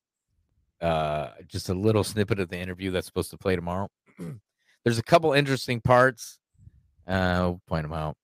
uh, 0.81 1.29
just 1.47 1.69
a 1.69 1.73
little 1.73 2.03
snippet 2.03 2.39
of 2.39 2.49
the 2.49 2.57
interview 2.59 2.91
that's 2.91 3.07
supposed 3.07 3.31
to 3.31 3.37
play 3.37 3.55
tomorrow. 3.55 3.89
There's 4.83 4.99
a 4.99 5.03
couple 5.03 5.33
interesting 5.33 5.81
parts. 5.81 6.37
Uh, 7.07 7.37
we'll 7.41 7.61
point 7.67 7.83
them 7.83 7.93
out. 7.93 8.15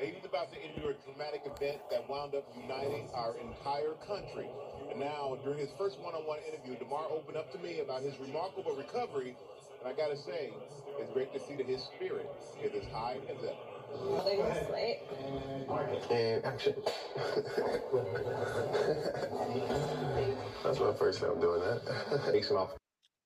He's 0.00 0.24
about 0.24 0.50
to 0.52 0.58
endure 0.64 0.92
a 0.92 0.94
dramatic 1.04 1.42
event 1.44 1.78
that 1.90 2.08
wound 2.08 2.34
up 2.34 2.48
uniting 2.56 3.10
our 3.14 3.36
entire 3.36 3.92
country. 4.08 4.48
And 4.90 4.98
now, 4.98 5.36
during 5.44 5.58
his 5.58 5.68
first 5.76 6.00
one-on-one 6.00 6.38
interview, 6.48 6.78
Damar 6.78 7.04
opened 7.10 7.36
up 7.36 7.52
to 7.52 7.58
me 7.58 7.80
about 7.80 8.02
his 8.02 8.18
remarkable 8.18 8.74
recovery. 8.74 9.36
And 9.80 9.88
I 9.88 9.92
gotta 9.92 10.16
say, 10.16 10.54
it's 10.98 11.12
great 11.12 11.34
to 11.34 11.40
see 11.40 11.54
that 11.56 11.66
his 11.66 11.82
spirit 11.82 12.30
is 12.62 12.72
as 12.74 12.90
high 12.90 13.18
as 13.28 13.36
ever. 13.44 13.54
And 16.10 16.44
action. 16.44 16.74
That's 20.64 20.80
my 20.80 20.92
first 20.94 21.20
time 21.20 21.40
doing 21.40 21.60
that. 21.60 22.22
Facing 22.32 22.56
off 22.56 22.70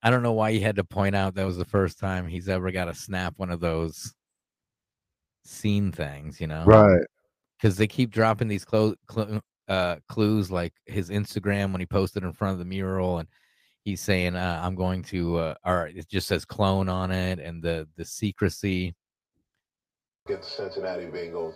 I 0.03 0.11
don't 0.11 0.23
know 0.23 0.33
why 0.33 0.53
he 0.53 0.61
had 0.61 0.77
to 0.77 0.85
point 0.85 1.17
out 1.17 1.35
that 1.35 1.47
was 1.47 1.57
the 1.57 1.65
first 1.65 1.99
time 1.99 2.27
he's 2.27 2.49
ever 2.49 2.71
got 2.71 2.87
to 2.87 2.95
snap 2.95 3.35
one 3.39 3.51
of 3.51 3.61
those 3.61 4.13
scene 5.45 5.93
things, 5.93 6.41
you 6.41 6.47
know? 6.47 6.65
Right. 6.65 7.05
Because 7.59 7.77
they 7.77 7.87
keep 7.87 8.11
dropping 8.11 8.49
these 8.49 8.65
clo- 8.65 8.97
cl- 9.11 9.41
uh, 9.69 9.97
clues, 10.09 10.51
like 10.51 10.75
his 10.87 11.11
Instagram 11.11 11.73
when 11.73 11.81
he 11.81 11.87
posted 11.87 12.23
in 12.23 12.33
front 12.33 12.53
of 12.53 12.59
the 12.59 12.65
mural, 12.65 13.19
and 13.19 13.29
he's 13.85 14.01
saying, 14.01 14.37
uh, 14.37 14.61
"I'm 14.63 14.75
going 14.75 15.03
to," 15.05 15.37
uh, 15.39 15.55
or 15.65 15.87
it 15.87 16.09
just 16.09 16.29
says 16.29 16.45
"clone" 16.45 16.89
on 16.89 17.11
it, 17.11 17.39
and 17.39 17.63
the 17.63 17.89
the 17.97 18.05
secrecy. 18.05 18.95
Get 20.27 20.43
the 20.43 20.49
Cincinnati 20.49 21.07
Bengals. 21.07 21.55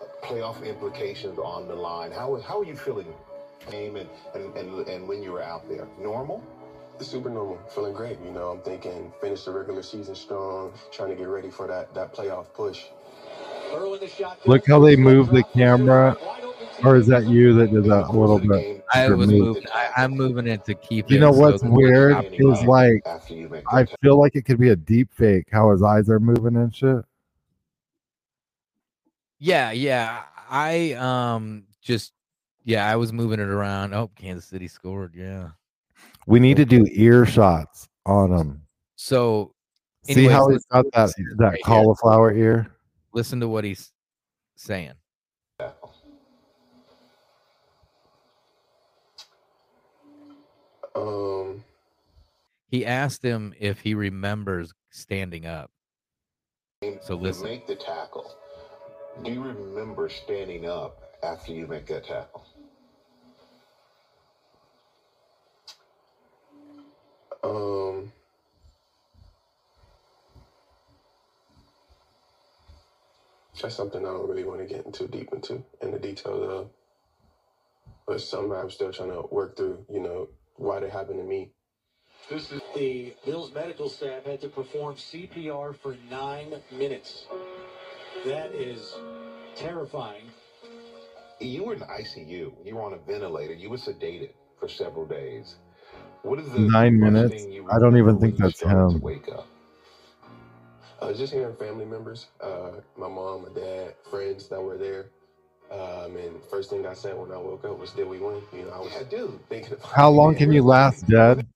Uh, 0.00 0.26
playoff 0.26 0.64
implications 0.64 1.38
on 1.38 1.68
the 1.68 1.74
line. 1.74 2.12
How 2.12 2.40
how 2.40 2.60
are 2.60 2.64
you 2.64 2.76
feeling? 2.76 3.12
Game 3.70 3.96
and, 3.96 4.08
and, 4.34 4.56
and, 4.56 4.88
and 4.88 5.06
when 5.06 5.22
you 5.22 5.32
were 5.32 5.42
out 5.42 5.68
there, 5.68 5.86
normal? 5.98 6.42
Super 6.98 7.28
normal, 7.28 7.58
feeling 7.68 7.92
great. 7.92 8.18
You 8.24 8.30
know, 8.30 8.48
I'm 8.48 8.60
thinking 8.60 9.12
finish 9.20 9.44
the 9.44 9.52
regular 9.52 9.82
season 9.82 10.14
strong, 10.14 10.72
trying 10.90 11.10
to 11.10 11.14
get 11.14 11.28
ready 11.28 11.50
for 11.50 11.66
that 11.66 11.94
that 11.94 12.14
playoff 12.14 12.52
push. 12.54 12.84
Look 14.46 14.66
how 14.66 14.80
they 14.80 14.96
move 14.96 15.30
the 15.30 15.42
camera. 15.54 16.16
Or 16.82 16.96
is 16.96 17.06
that 17.08 17.26
you 17.26 17.52
that 17.54 17.70
did 17.70 17.84
that 17.84 18.06
a 18.08 18.12
little 18.12 18.38
bit? 18.38 18.84
I 18.94 19.06
for 19.06 19.16
was 19.16 19.28
me? 19.28 19.40
moving. 19.40 19.64
I, 19.74 19.90
I'm 19.98 20.12
moving 20.12 20.46
it 20.46 20.64
to 20.64 20.74
keep. 20.74 21.06
It. 21.06 21.14
You 21.14 21.20
know 21.20 21.30
what's 21.30 21.62
that- 21.62 21.70
weird 21.70 22.24
is 22.32 22.62
like 22.62 23.06
I 23.70 23.86
feel 24.02 24.18
like 24.18 24.34
it 24.34 24.42
could 24.42 24.58
be 24.58 24.70
a 24.70 24.76
deep 24.76 25.12
fake 25.12 25.48
how 25.52 25.70
his 25.72 25.82
eyes 25.82 26.08
are 26.08 26.18
moving 26.18 26.56
and 26.56 26.74
shit. 26.74 27.04
Yeah, 29.38 29.72
yeah. 29.72 30.22
I 30.48 30.92
um 30.94 31.64
just 31.82 32.12
yeah, 32.64 32.90
I 32.90 32.96
was 32.96 33.12
moving 33.12 33.40
it 33.40 33.48
around. 33.48 33.94
Oh, 33.94 34.10
Kansas 34.16 34.46
City 34.46 34.68
scored. 34.68 35.14
Yeah. 35.14 35.50
We 36.26 36.40
need 36.40 36.56
to 36.56 36.64
do 36.64 36.86
ear 36.92 37.26
shots 37.26 37.88
on 38.06 38.32
him. 38.32 38.62
So 38.96 39.54
See 40.04 40.26
how 40.26 40.48
he's 40.48 40.64
got 40.66 40.86
that 40.92 41.12
that 41.36 41.58
cauliflower 41.64 42.32
ear? 42.32 42.70
Listen 43.12 43.40
to 43.40 43.48
what 43.48 43.64
he's 43.64 43.92
saying. 44.56 44.94
Um, 50.94 51.64
He 52.68 52.86
asked 52.86 53.22
him 53.24 53.54
if 53.58 53.80
he 53.80 53.94
remembers 53.94 54.72
standing 54.90 55.46
up. 55.46 55.70
So 57.02 57.14
listen. 57.14 57.44
make 57.44 57.66
the 57.66 57.76
tackle. 57.76 58.32
Do 59.22 59.32
you 59.32 59.42
remember 59.42 60.08
standing 60.08 60.66
up 60.68 61.02
after 61.22 61.52
you 61.52 61.66
make 61.66 61.86
that 61.86 62.04
tackle? 62.04 62.44
um, 67.42 68.12
that's 73.62 73.76
something 73.76 74.04
I 74.04 74.10
don't 74.10 74.28
really 74.28 74.44
want 74.44 74.60
to 74.60 74.66
get 74.66 74.92
too 74.92 75.08
deep 75.08 75.30
into 75.32 75.64
in 75.82 75.92
the 75.92 75.98
details 75.98 76.48
of. 76.50 76.70
But 78.06 78.20
something 78.20 78.52
I'm 78.52 78.70
still 78.70 78.92
trying 78.92 79.10
to 79.12 79.22
work 79.30 79.56
through. 79.56 79.86
You 79.90 80.00
know, 80.00 80.28
why 80.56 80.78
it 80.78 80.90
happened 80.90 81.18
to 81.18 81.24
me. 81.24 81.52
This 82.30 82.52
is 82.52 82.62
the 82.74 83.14
Bills 83.26 83.52
medical 83.54 83.88
staff 83.88 84.24
had 84.24 84.40
to 84.42 84.48
perform 84.48 84.96
CPR 84.96 85.76
for 85.76 85.96
nine 86.10 86.54
minutes. 86.72 87.26
That 88.24 88.52
is 88.54 88.94
terrifying. 89.56 90.26
You 91.40 91.64
were 91.64 91.74
in 91.74 91.80
ICU. 91.80 92.52
You 92.64 92.76
were 92.76 92.82
on 92.82 92.94
a 92.94 92.98
ventilator. 92.98 93.54
You 93.54 93.70
were 93.70 93.78
sedated 93.78 94.30
for 94.58 94.68
several 94.68 95.06
days. 95.06 95.56
What 96.22 96.38
is 96.38 96.52
the 96.52 96.60
nine 96.60 97.00
minutes. 97.00 97.46
I 97.70 97.78
don't 97.78 97.96
even 97.96 98.18
think 98.20 98.36
that's 98.38 98.58
started 98.58 98.90
to 98.90 98.96
him. 98.96 99.00
Wake 99.00 99.28
up. 99.28 99.49
Uh, 101.00 101.12
just 101.14 101.32
hearing 101.32 101.56
family 101.56 101.84
members, 101.84 102.26
uh, 102.42 102.72
my 102.96 103.08
mom, 103.08 103.42
my 103.42 103.48
dad, 103.60 103.94
friends 104.10 104.48
that 104.48 104.60
were 104.62 104.76
there, 104.76 105.06
Um, 105.70 106.16
and 106.16 106.42
first 106.50 106.70
thing 106.70 106.86
I 106.86 106.94
said 106.94 107.16
when 107.16 107.32
I 107.32 107.38
woke 107.38 107.64
up 107.64 107.78
was, 107.78 107.92
"Did 107.92 108.08
we 108.08 108.18
win?" 108.18 108.42
You 108.52 108.64
know, 108.64 108.70
I 108.72 108.80
was 108.80 108.92
dude 109.10 109.40
thinking 109.48 109.72
about 109.74 109.90
How 109.92 110.10
long 110.10 110.34
can 110.34 110.52
you 110.52 110.62
last 110.64 111.06
Dad? 111.08 111.46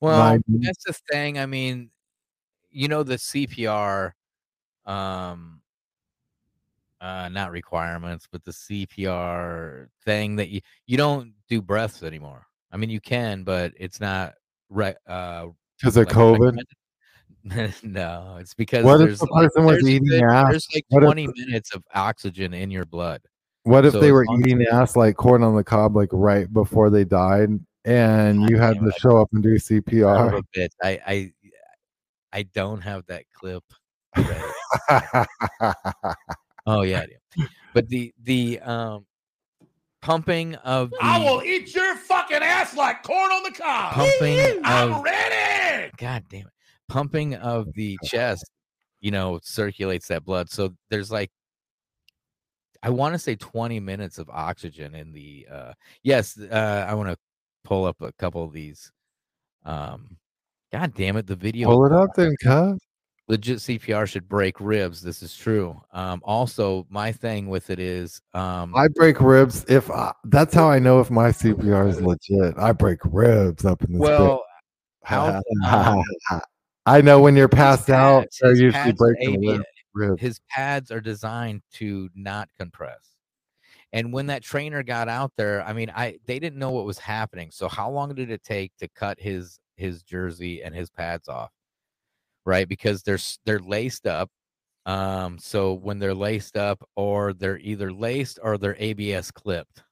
Well, 0.00 0.30
Nine 0.32 0.44
that's 0.60 0.84
the 0.84 0.94
thing. 1.10 1.38
I 1.38 1.46
mean, 1.46 1.90
you 2.70 2.88
know 2.88 3.02
the 3.04 3.18
CPR, 3.18 4.14
um, 4.86 5.62
uh, 7.00 7.28
not 7.28 7.50
requirements, 7.52 8.26
but 8.30 8.44
the 8.44 8.52
CPR 8.52 9.88
thing 10.04 10.36
that 10.36 10.48
you 10.48 10.60
you 10.86 10.96
don't 10.96 11.32
do 11.48 11.60
breaths 11.60 12.02
anymore. 12.02 12.46
I 12.72 12.76
mean, 12.76 12.90
you 12.90 13.00
can, 13.00 13.44
but 13.44 13.72
it's 13.78 14.00
not 14.00 14.34
right. 14.70 14.96
Uh, 15.06 15.48
'Cause 15.82 15.96
of 15.96 16.06
like 16.06 16.14
COVID? 16.14 16.64
Recommended. 17.46 17.74
no, 17.84 18.36
it's 18.40 18.54
because 18.54 18.84
What 18.84 19.00
if 19.00 19.06
there's 19.06 19.18
the 19.20 19.26
like, 19.30 19.44
person 19.48 19.64
was 19.64 19.74
there's, 19.76 19.88
eating 19.88 20.08
good- 20.08 20.22
ass? 20.24 20.50
there's 20.50 20.66
like 20.74 20.84
What 20.88 21.00
20 21.00 21.26
the- 21.26 21.32
minutes 21.46 21.74
of 21.74 21.82
oxygen 21.94 22.54
in 22.54 22.70
your 22.70 22.84
blood. 22.84 23.20
What 23.64 23.84
if 23.84 23.92
So 23.94 24.00
they 24.00 24.12
were 24.12 24.24
long 24.26 24.42
as- 24.42 24.46
eating 24.48 24.66
ass 24.70 24.94
like 24.96 25.16
corn 25.16 25.42
on 25.42 25.56
the 25.56 25.64
cob, 25.64 25.96
like 25.96 26.08
right 26.12 26.52
before 26.52 26.88
they 26.90 27.04
died, 27.04 27.50
and 27.84 28.48
you 28.48 28.58
had 28.58 28.78
to 28.80 28.92
show 28.98 29.16
up 29.18 29.28
and 29.32 29.42
do 29.42 29.56
CPR? 29.56 30.38
a 30.38 30.42
bitch. 30.58 30.70
I 30.82 31.00
I 31.06 31.32
I 32.32 32.42
don't 32.54 32.80
have 32.80 33.04
that 33.06 33.24
clip. 33.32 33.64
oh 36.66 36.82
yeah, 36.82 37.00
I 37.02 37.06
do. 37.06 37.44
but 37.74 37.88
the 37.88 38.12
the 38.22 38.60
um 38.60 39.04
pumping 40.00 40.54
of 40.56 40.90
the 40.90 40.98
I 41.02 41.18
will 41.18 41.42
eat 41.42 41.74
your 41.74 41.96
fucking 41.96 42.38
ass 42.38 42.76
like 42.76 43.02
corn 43.02 43.30
on 43.32 43.42
the 43.42 43.50
cob. 43.50 43.92
pumping 43.94 44.60
I'm 44.64 44.92
of 44.94 45.02
ready. 45.02 45.90
God 45.98 46.24
damn 46.30 46.46
it. 46.46 46.52
Pumping 46.88 47.34
of 47.34 47.72
the 47.74 47.98
chest, 48.04 48.44
you 49.00 49.10
know, 49.10 49.40
circulates 49.42 50.08
that 50.08 50.24
blood. 50.24 50.48
So 50.50 50.74
there's 50.90 51.10
like 51.10 51.30
I 52.82 52.90
want 52.90 53.14
to 53.14 53.18
say 53.18 53.34
20 53.34 53.80
minutes 53.80 54.18
of 54.18 54.28
oxygen 54.30 54.94
in 54.94 55.12
the 55.12 55.46
uh 55.52 55.72
yes, 56.02 56.38
uh 56.38 56.86
I 56.88 56.94
want 56.94 57.08
to 57.08 57.16
pull 57.64 57.84
up 57.84 58.00
a 58.00 58.12
couple 58.12 58.44
of 58.44 58.52
these. 58.52 58.92
Um 59.64 60.16
God 60.72 60.94
damn 60.94 61.16
it, 61.16 61.26
the 61.26 61.36
video 61.36 61.68
Pull 61.68 61.86
it 61.86 61.92
up 61.92 62.10
then, 62.14 62.34
cuz. 62.42 62.78
legit 63.28 63.58
CPR 63.58 64.06
should 64.08 64.28
break 64.28 64.60
ribs. 64.60 65.02
This 65.02 65.22
is 65.22 65.36
true. 65.36 65.80
Um 65.92 66.20
also 66.24 66.86
my 66.88 67.10
thing 67.10 67.48
with 67.48 67.70
it 67.70 67.80
is 67.80 68.20
um 68.34 68.74
I 68.76 68.86
break 68.94 69.20
ribs 69.20 69.64
if 69.68 69.90
I, 69.90 70.12
that's 70.24 70.54
how 70.54 70.70
I 70.70 70.78
know 70.78 71.00
if 71.00 71.10
my 71.10 71.30
CPR 71.30 71.88
is 71.88 72.00
legit. 72.00 72.54
I 72.56 72.70
break 72.72 73.00
ribs 73.04 73.64
up 73.64 73.82
in 73.82 73.94
this. 73.94 74.00
well 74.00 74.44
how 75.02 75.40
I 76.86 77.00
know 77.02 77.20
when 77.20 77.36
you're 77.36 77.48
passed 77.48 77.90
out, 77.90 78.22
pads- 78.22 78.38
they're 78.40 78.50
his 78.52 78.60
usually 78.60 78.92
are 78.92 78.94
the 79.22 79.38
rib- 79.94 80.20
his 80.20 80.40
pads 80.50 80.90
are 80.90 81.00
designed 81.00 81.62
to 81.74 82.08
not 82.14 82.48
compress. 82.58 83.00
And 83.92 84.12
when 84.12 84.26
that 84.26 84.42
trainer 84.42 84.82
got 84.82 85.08
out 85.08 85.32
there, 85.36 85.62
I 85.62 85.72
mean, 85.72 85.90
I 85.94 86.18
they 86.26 86.38
didn't 86.38 86.58
know 86.58 86.70
what 86.72 86.84
was 86.86 86.98
happening. 86.98 87.50
So 87.50 87.68
how 87.68 87.90
long 87.90 88.14
did 88.14 88.30
it 88.30 88.42
take 88.44 88.72
to 88.78 88.88
cut 88.88 89.20
his 89.20 89.58
his 89.76 90.02
jersey 90.02 90.62
and 90.62 90.74
his 90.74 90.90
pads 90.90 91.28
off? 91.28 91.50
Right? 92.44 92.68
Because 92.68 93.02
they're 93.02 93.18
they're 93.44 93.60
laced 93.60 94.06
up. 94.06 94.30
Um 94.86 95.38
so 95.38 95.72
when 95.74 95.98
they're 95.98 96.14
laced 96.14 96.56
up 96.56 96.82
or 96.96 97.32
they're 97.32 97.58
either 97.58 97.92
laced 97.92 98.38
or 98.42 98.58
they're 98.58 98.76
ABS 98.78 99.30
clipped. 99.32 99.82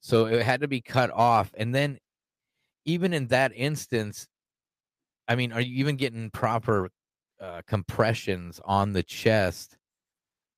So 0.00 0.26
it 0.26 0.42
had 0.44 0.60
to 0.62 0.68
be 0.68 0.80
cut 0.80 1.10
off 1.10 1.52
and 1.58 1.74
then 1.74 1.98
even 2.86 3.12
in 3.12 3.26
that 3.28 3.52
instance 3.54 4.26
I 5.30 5.36
mean, 5.36 5.52
are 5.52 5.60
you 5.60 5.76
even 5.76 5.94
getting 5.94 6.28
proper 6.30 6.90
uh, 7.40 7.62
compressions 7.64 8.60
on 8.64 8.92
the 8.92 9.04
chest 9.04 9.78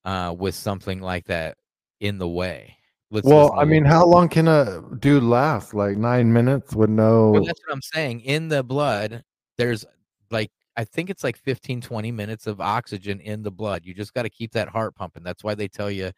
uh, 0.07 0.35
with 0.37 0.55
something 0.55 1.03
like 1.03 1.27
that 1.27 1.59
in 2.01 2.17
the 2.17 2.27
way? 2.27 2.79
Let's 3.11 3.27
well, 3.27 3.53
I 3.53 3.67
mean, 3.67 3.85
how 3.85 4.07
long 4.07 4.31
can 4.31 4.49
a 4.49 4.83
dude 4.99 5.25
last? 5.25 5.75
Like 5.75 5.99
nine 5.99 6.33
minutes 6.33 6.75
with 6.75 6.89
no. 6.89 7.33
Well, 7.33 7.45
that's 7.45 7.61
what 7.67 7.75
I'm 7.75 7.83
saying. 7.83 8.21
In 8.21 8.49
the 8.49 8.63
blood, 8.63 9.23
there's 9.59 9.85
like 10.31 10.51
I 10.75 10.85
think 10.85 11.11
it's 11.11 11.23
like 11.23 11.37
15, 11.37 11.83
20 11.83 12.11
minutes 12.11 12.47
of 12.47 12.59
oxygen 12.59 13.21
in 13.21 13.43
the 13.43 13.51
blood. 13.51 13.85
You 13.85 13.93
just 13.93 14.15
got 14.15 14.23
to 14.23 14.31
keep 14.31 14.53
that 14.53 14.71
heart 14.71 14.95
pumping. 14.95 15.23
That's 15.23 15.45
why 15.45 15.55
they 15.55 15.69
tell 15.69 15.91
you 15.91 16.13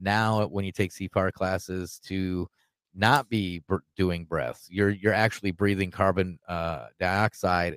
now 0.00 0.48
when 0.48 0.64
you 0.64 0.72
take 0.72 0.90
CPR 0.90 1.30
classes 1.30 2.00
to 2.06 2.48
not 2.92 3.28
be 3.28 3.60
br- 3.60 3.76
doing 3.96 4.24
breaths. 4.24 4.66
You're 4.68 4.90
you're 4.90 5.14
actually 5.14 5.52
breathing 5.52 5.92
carbon 5.92 6.40
uh, 6.48 6.86
dioxide 6.98 7.76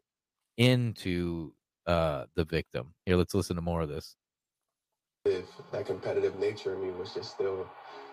into 0.58 1.54
uh, 1.88 2.26
the 2.36 2.46
victim. 2.46 2.94
Here, 3.06 3.16
let's 3.18 3.34
listen 3.34 3.56
to 3.56 3.62
more 3.62 3.82
of 3.82 3.90
this. 3.90 4.16
if 5.26 5.46
that 5.72 5.86
competitive 5.86 6.38
nature 6.40 6.74
in 6.74 6.82
me 6.82 6.92
was 6.92 7.14
just 7.14 7.32
still 7.32 7.68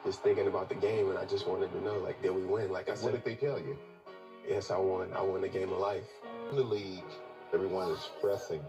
just 0.05 0.23
thinking 0.23 0.47
about 0.47 0.69
the 0.69 0.75
game 0.77 1.11
and 1.11 1.19
I 1.19 1.25
just 1.25 1.47
wanted 1.47 1.71
to 1.73 1.85
know 1.85 1.99
like 1.99 2.21
did 2.23 2.31
we 2.35 2.43
win? 2.45 2.71
Like 2.73 2.89
I 2.89 2.95
said 2.95 3.05
What 3.13 3.13
did 3.13 3.25
they 3.25 3.35
tell 3.35 3.59
you? 3.59 3.77
Yes, 4.49 4.71
I 4.71 4.79
won. 4.79 5.13
I 5.15 5.21
won 5.23 5.41
the 5.43 5.49
game 5.49 5.73
of 5.73 5.79
life. 5.79 6.05
In 6.51 6.57
the 6.57 6.63
league, 6.63 7.05
everyone 7.53 7.91
is 7.91 7.99
expressing 7.99 8.61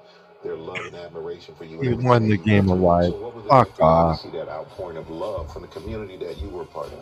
their 0.44 0.56
love 0.56 0.80
and 0.80 0.96
admiration 0.96 1.56
for 1.56 1.66
you. 1.66 1.82
You 1.84 1.96
won 1.98 2.28
the 2.28 2.38
game 2.38 2.70
of 2.70 2.80
life. 2.80 3.12
So 3.12 3.18
what 3.22 3.36
was 3.36 3.46
it 3.46 3.50
Fuck 3.50 3.68
like 3.68 3.76
for 3.78 3.84
you 3.84 3.88
off. 3.88 4.22
see 4.22 4.30
that 4.32 4.50
outpouring 4.50 4.98
of 4.98 5.10
love 5.10 5.52
from 5.54 5.62
the 5.62 5.68
community 5.70 6.18
that 6.18 6.38
you 6.40 6.50
were 6.50 6.66
part 6.66 6.88
of? 6.88 7.00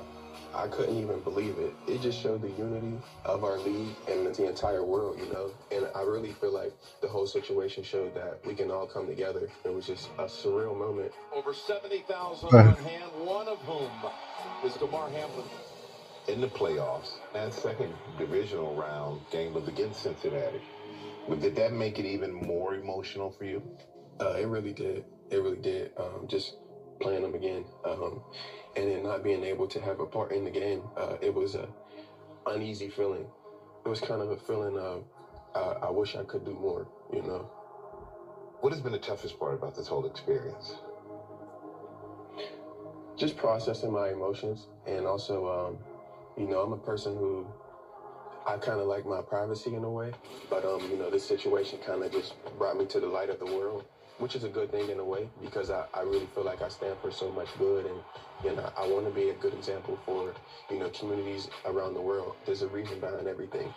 I 0.54 0.68
couldn't 0.68 0.98
even 0.98 1.20
believe 1.22 1.58
it. 1.60 1.74
It 1.88 2.02
just 2.02 2.20
showed 2.20 2.42
the 2.42 2.50
unity 2.52 3.00
of 3.26 3.44
our 3.44 3.58
league 3.58 3.94
and 4.08 4.34
the 4.34 4.48
entire 4.48 4.84
world, 4.84 5.18
you 5.20 5.28
know. 5.28 5.52
And 5.72 5.88
I 5.96 6.02
really 6.02 6.32
feel 6.32 6.52
like 6.52 6.74
the 7.02 7.08
whole 7.08 7.28
situation 7.28 7.84
showed 7.84 8.14
that 8.16 8.40
we 8.46 8.54
can 8.56 8.72
all 8.72 8.88
come 8.88 9.08
together. 9.08 9.50
It 9.66 9.74
was 9.74 9.88
just 9.88 10.10
a 10.20 10.26
surreal 10.26 10.76
moment. 10.76 11.12
Over 11.34 11.54
70,000 11.54 12.50
Uh. 12.54 12.58
on 12.58 12.78
hand, 12.78 13.12
one 13.26 13.48
of 13.48 13.60
whom 13.60 13.90
is 14.64 14.76
Damar 14.76 15.10
Hamlin. 15.10 15.46
In 16.28 16.42
the 16.42 16.48
playoffs, 16.48 17.18
that 17.34 17.54
second 17.54 17.94
divisional 18.18 18.74
round 18.76 19.22
game 19.32 19.54
was 19.54 19.68
against 19.68 20.02
Cincinnati. 20.02 20.62
Did 21.40 21.56
that 21.56 21.72
make 21.74 22.00
it 22.00 22.06
even 22.06 22.32
more 22.34 22.76
emotional 22.76 23.30
for 23.30 23.46
you? 23.46 23.62
Uh, 24.22 24.36
it 24.38 24.48
really 24.48 24.72
did. 24.74 25.04
It 25.32 25.38
really 25.42 25.58
did. 25.58 25.92
Um, 25.98 26.28
just 26.28 26.54
playing 27.00 27.22
them 27.24 27.36
again, 27.36 27.66
um, 27.86 28.22
and 28.76 28.90
then 28.90 29.04
not 29.04 29.24
being 29.24 29.44
able 29.44 29.68
to 29.68 29.80
have 29.80 30.00
a 30.00 30.06
part 30.06 30.32
in 30.32 30.44
the 30.44 30.52
game. 30.52 30.88
Uh, 30.98 31.16
it 31.22 31.34
was 31.34 31.56
a 31.56 31.68
uneasy 32.48 32.88
feeling. 32.88 33.28
It 33.86 33.90
was 33.90 34.00
kind 34.00 34.22
of 34.22 34.32
a 34.32 34.38
feeling 34.38 34.78
of 34.78 35.04
uh, 35.56 35.74
I 35.82 35.90
wish 35.90 36.16
I 36.16 36.24
could 36.24 36.46
do 36.46 36.54
more. 36.54 36.88
You 37.14 37.22
know. 37.22 37.48
What 38.62 38.74
has 38.74 38.82
been 38.82 38.92
the 38.92 38.98
toughest 38.98 39.40
part 39.40 39.54
about 39.54 39.76
this 39.76 39.88
whole 39.88 40.06
experience? 40.06 40.76
just 43.18 43.36
processing 43.36 43.92
my 43.92 44.10
emotions 44.10 44.68
and 44.86 45.06
also 45.06 45.48
um, 45.48 45.80
you 46.38 46.46
know 46.46 46.62
i'm 46.62 46.72
a 46.74 46.78
person 46.78 47.16
who 47.16 47.46
i 48.46 48.58
kind 48.58 48.80
of 48.80 48.88
like 48.88 49.06
my 49.06 49.22
privacy 49.22 49.76
in 49.76 49.84
a 49.84 49.90
way 49.90 50.12
but 50.50 50.64
um, 50.66 50.82
you 50.90 50.98
know 50.98 51.10
this 51.10 51.24
situation 51.24 51.78
kind 51.80 52.04
of 52.04 52.12
just 52.12 52.34
brought 52.58 52.78
me 52.78 52.86
to 52.86 53.00
the 53.00 53.08
light 53.08 53.30
of 53.30 53.38
the 53.40 53.46
world 53.46 53.84
which 54.20 54.36
is 54.36 54.44
a 54.44 54.50
good 54.50 54.72
thing 54.72 54.90
in 54.90 55.00
a 55.00 55.06
way 55.06 55.30
because 55.42 55.72
I, 55.72 55.86
I 55.94 56.02
really 56.02 56.28
feel 56.28 56.44
like 56.46 56.62
i 56.62 56.70
stand 56.70 56.98
for 57.02 57.12
so 57.12 57.32
much 57.32 57.50
good 57.58 57.86
and 57.86 58.00
you 58.44 58.56
know 58.56 58.72
i 58.78 58.88
want 58.88 59.06
to 59.06 59.12
be 59.12 59.30
a 59.30 59.34
good 59.36 59.54
example 59.54 59.98
for 60.06 60.34
you 60.72 60.80
know 60.80 60.90
communities 60.90 61.50
around 61.66 61.96
the 61.96 62.02
world. 62.02 62.36
There's 62.46 62.62
a 62.62 62.68
reason 62.68 63.00
behind 63.00 63.28
everything. 63.28 63.74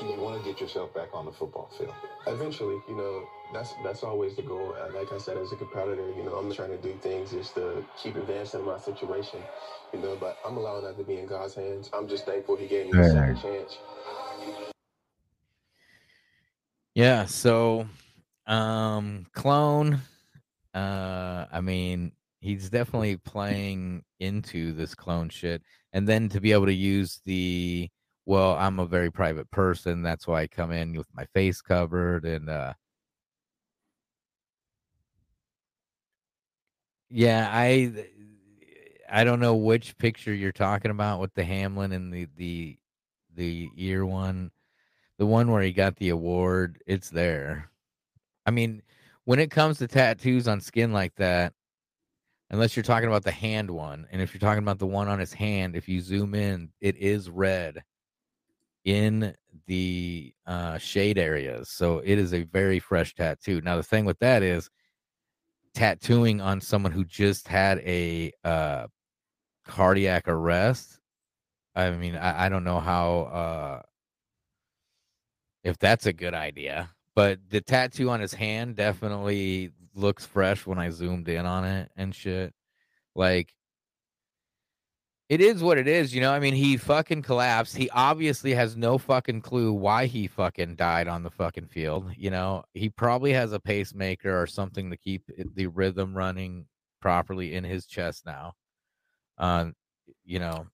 Do 0.00 0.06
you 0.06 0.20
want 0.20 0.42
to 0.42 0.48
get 0.48 0.60
yourself 0.60 0.94
back 0.94 1.08
on 1.14 1.26
the 1.26 1.32
football 1.32 1.70
field? 1.76 1.94
eventually 2.28 2.80
you 2.88 2.94
know 2.94 3.24
that's 3.52 3.74
that's 3.82 4.02
always 4.02 4.36
the 4.36 4.42
goal. 4.42 4.74
Uh, 4.78 4.90
like 4.98 5.12
i 5.12 5.18
said 5.18 5.36
as 5.38 5.52
a 5.52 5.56
competitor 5.56 6.10
you 6.16 6.22
know 6.24 6.34
i'm 6.36 6.52
trying 6.52 6.70
to 6.70 6.76
do 6.78 6.94
things 7.02 7.30
just 7.30 7.54
to 7.54 7.84
keep 8.02 8.16
advancing 8.16 8.64
my 8.64 8.78
situation 8.78 9.40
you 9.92 9.98
know 10.00 10.16
but 10.16 10.36
i'm 10.44 10.56
allowing 10.56 10.84
that 10.84 10.96
to 10.96 11.04
be 11.04 11.18
in 11.18 11.26
god's 11.26 11.54
hands. 11.54 11.90
I'm 11.92 12.08
just 12.08 12.26
thankful 12.26 12.56
he 12.56 12.66
gave 12.66 12.86
me 12.86 12.98
a 12.98 13.04
second 13.04 13.40
chance 13.40 13.78
Yeah, 16.98 17.26
so 17.26 17.86
um 18.48 19.24
clone 19.32 20.00
uh 20.74 21.46
I 21.52 21.60
mean, 21.62 22.12
he's 22.40 22.70
definitely 22.70 23.18
playing 23.18 24.02
into 24.20 24.72
this 24.72 24.96
clone 24.96 25.28
shit 25.28 25.62
and 25.92 26.08
then 26.08 26.28
to 26.30 26.40
be 26.40 26.52
able 26.52 26.66
to 26.66 26.74
use 26.74 27.20
the 27.24 27.88
well, 28.26 28.54
I'm 28.56 28.80
a 28.80 28.86
very 28.86 29.12
private 29.12 29.48
person, 29.52 30.02
that's 30.02 30.26
why 30.26 30.42
I 30.42 30.48
come 30.48 30.72
in 30.72 30.94
with 30.96 31.06
my 31.14 31.26
face 31.34 31.60
covered 31.62 32.24
and 32.24 32.50
uh 32.50 32.74
Yeah, 37.10 37.48
I 37.50 38.06
I 39.10 39.24
don't 39.24 39.40
know 39.40 39.56
which 39.56 39.96
picture 39.98 40.34
you're 40.34 40.52
talking 40.52 40.90
about 40.90 41.20
with 41.20 41.32
the 41.34 41.44
Hamlin 41.44 41.92
and 41.92 42.12
the 42.12 42.28
the 42.36 42.78
the 43.34 43.70
ear 43.76 44.04
one. 44.04 44.50
The 45.18 45.26
one 45.26 45.50
where 45.50 45.62
he 45.62 45.72
got 45.72 45.96
the 45.96 46.10
award, 46.10 46.82
it's 46.86 47.10
there. 47.10 47.70
I 48.46 48.50
mean, 48.50 48.82
when 49.24 49.38
it 49.38 49.50
comes 49.50 49.78
to 49.78 49.88
tattoos 49.88 50.48
on 50.48 50.60
skin 50.60 50.92
like 50.92 51.14
that, 51.16 51.52
unless 52.50 52.76
you're 52.76 52.84
talking 52.84 53.08
about 53.08 53.24
the 53.24 53.30
hand 53.30 53.70
one, 53.70 54.06
and 54.10 54.22
if 54.22 54.32
you're 54.32 54.40
talking 54.40 54.62
about 54.62 54.78
the 54.78 54.86
one 54.86 55.08
on 55.08 55.18
his 55.18 55.32
hand, 55.32 55.76
if 55.76 55.88
you 55.88 56.00
zoom 56.00 56.34
in, 56.34 56.70
it 56.80 56.96
is 56.96 57.28
red 57.28 57.82
in 58.84 59.34
the 59.66 60.32
uh, 60.46 60.78
shade 60.78 61.18
areas. 61.18 61.68
So 61.68 62.00
it 62.04 62.18
is 62.18 62.32
a 62.32 62.44
very 62.44 62.78
fresh 62.78 63.14
tattoo. 63.14 63.60
Now, 63.60 63.76
the 63.76 63.82
thing 63.82 64.04
with 64.04 64.18
that 64.20 64.42
is 64.42 64.70
tattooing 65.74 66.40
on 66.40 66.60
someone 66.60 66.92
who 66.92 67.04
just 67.04 67.46
had 67.48 67.78
a 67.80 68.32
uh, 68.44 68.86
cardiac 69.66 70.26
arrest. 70.26 71.00
I 71.74 71.90
mean, 71.90 72.16
I, 72.16 72.46
I 72.46 72.48
don't 72.48 72.64
know 72.64 72.80
how 72.80 73.20
uh, 73.20 73.82
if 75.64 75.78
that's 75.78 76.06
a 76.06 76.12
good 76.12 76.34
idea, 76.34 76.90
but 77.14 77.38
the 77.50 77.60
tattoo 77.60 78.10
on 78.10 78.20
his 78.20 78.34
hand 78.34 78.76
definitely 78.76 79.72
looks 79.94 80.24
fresh 80.24 80.66
when 80.66 80.78
I 80.78 80.90
zoomed 80.90 81.28
in 81.28 81.46
on 81.46 81.64
it 81.64 81.90
and 81.96 82.14
shit. 82.14 82.54
Like, 83.14 83.52
it 85.28 85.42
is 85.42 85.62
what 85.62 85.76
it 85.76 85.86
is, 85.86 86.14
you 86.14 86.22
know. 86.22 86.32
I 86.32 86.38
mean, 86.38 86.54
he 86.54 86.78
fucking 86.78 87.22
collapsed. 87.22 87.76
He 87.76 87.90
obviously 87.90 88.54
has 88.54 88.76
no 88.76 88.96
fucking 88.96 89.42
clue 89.42 89.72
why 89.72 90.06
he 90.06 90.26
fucking 90.26 90.76
died 90.76 91.06
on 91.06 91.22
the 91.22 91.30
fucking 91.30 91.66
field. 91.66 92.10
You 92.16 92.30
know, 92.30 92.64
he 92.72 92.88
probably 92.88 93.34
has 93.34 93.52
a 93.52 93.60
pacemaker 93.60 94.40
or 94.40 94.46
something 94.46 94.90
to 94.90 94.96
keep 94.96 95.30
the 95.54 95.66
rhythm 95.66 96.16
running 96.16 96.66
properly 97.02 97.54
in 97.54 97.64
his 97.64 97.84
chest 97.84 98.24
now. 98.24 98.54
Um, 99.36 99.74
you 100.24 100.38
know, 100.38 100.66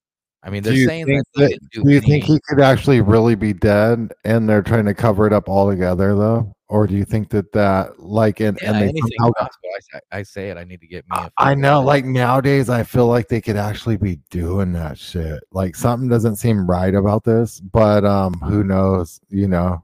I 0.45 0.51
mean, 0.51 0.61
they're 0.61 0.75
saying 0.87 1.07
that, 1.07 1.25
that- 1.33 1.59
do 1.71 1.83
do 1.83 1.91
you 1.91 1.99
think 1.99 2.23
he 2.23 2.39
could 2.47 2.61
actually 2.61 3.01
really 3.01 3.33
be 3.35 3.51
dead, 3.51 4.13
and 4.23 4.47
they're 4.47 4.61
trying 4.61 4.85
to 4.85 4.93
cover 4.93 5.25
it 5.25 5.33
up 5.33 5.49
altogether, 5.49 6.15
though? 6.15 6.55
Or 6.67 6.85
do 6.87 6.95
you 6.95 7.03
think 7.03 7.29
that 7.29 7.51
that 7.53 7.99
like 7.99 8.39
and 8.39 8.57
yeah, 8.61 8.73
and 8.73 8.89
they 8.89 8.99
somehow. 9.17 9.33
I, 9.39 9.47
say- 9.79 9.99
I 10.11 10.23
say 10.23 10.49
it. 10.49 10.57
I 10.57 10.63
need 10.63 10.81
to 10.81 10.87
get 10.87 11.03
me. 11.09 11.17
I 11.37 11.55
know, 11.55 11.81
like 11.81 12.05
nowadays, 12.05 12.69
I 12.69 12.83
feel 12.83 13.07
like 13.07 13.27
they 13.27 13.41
could 13.41 13.55
actually 13.57 13.97
be 13.97 14.19
doing 14.29 14.71
that 14.73 14.97
shit. 14.99 15.43
Like 15.51 15.75
something 15.75 16.09
doesn't 16.09 16.37
seem 16.37 16.67
right 16.69 16.93
about 16.93 17.23
this, 17.23 17.59
but 17.59 18.05
um, 18.05 18.33
who 18.35 18.63
knows? 18.63 19.19
You 19.29 19.47
know, 19.47 19.83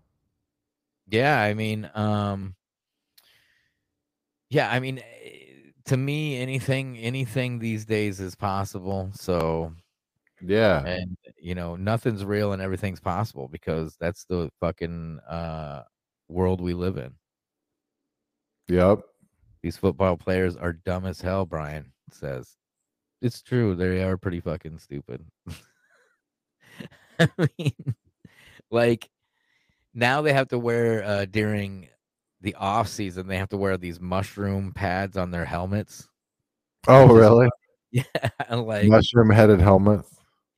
Yeah, 1.07 1.39
I 1.41 1.53
mean, 1.55 1.89
um, 1.93 2.55
yeah, 4.49 4.69
I 4.71 4.79
mean, 4.79 4.99
eh, 4.99 5.71
to 5.85 5.97
me, 5.97 6.37
anything, 6.41 6.97
anything 6.97 7.59
these 7.59 7.85
days 7.85 8.19
is 8.19 8.35
possible. 8.35 9.11
So, 9.13 9.73
yeah, 10.41 10.85
and 10.85 11.17
you 11.37 11.55
know, 11.55 11.75
nothing's 11.75 12.25
real 12.25 12.53
and 12.53 12.61
everything's 12.61 12.99
possible 12.99 13.47
because 13.47 13.95
that's 13.99 14.25
the 14.25 14.49
fucking 14.59 15.19
uh 15.29 15.83
world 16.27 16.61
we 16.61 16.73
live 16.73 16.97
in. 16.97 17.13
yep. 18.67 18.99
These 19.61 19.77
football 19.77 20.17
players 20.17 20.55
are 20.55 20.73
dumb 20.73 21.05
as 21.05 21.21
hell. 21.21 21.45
Brian 21.45 21.93
says 22.11 22.55
it's 23.21 23.41
true. 23.41 23.75
They 23.75 24.03
are 24.03 24.17
pretty 24.17 24.39
fucking 24.39 24.79
stupid. 24.79 25.23
I 27.19 27.29
mean, 27.57 27.95
like 28.71 29.09
now 29.93 30.21
they 30.21 30.33
have 30.33 30.47
to 30.49 30.57
wear 30.57 31.03
uh 31.03 31.25
during 31.25 31.89
the 32.41 32.55
off 32.55 32.87
season. 32.87 33.27
They 33.27 33.37
have 33.37 33.49
to 33.49 33.57
wear 33.57 33.77
these 33.77 33.99
mushroom 33.99 34.73
pads 34.73 35.15
on 35.17 35.29
their 35.31 35.45
helmets. 35.45 36.07
Oh, 36.87 37.07
really? 37.07 37.49
Yeah, 37.93 38.03
like 38.55 38.87
Mushroom-headed 38.87 39.59
helmets, 39.59 40.07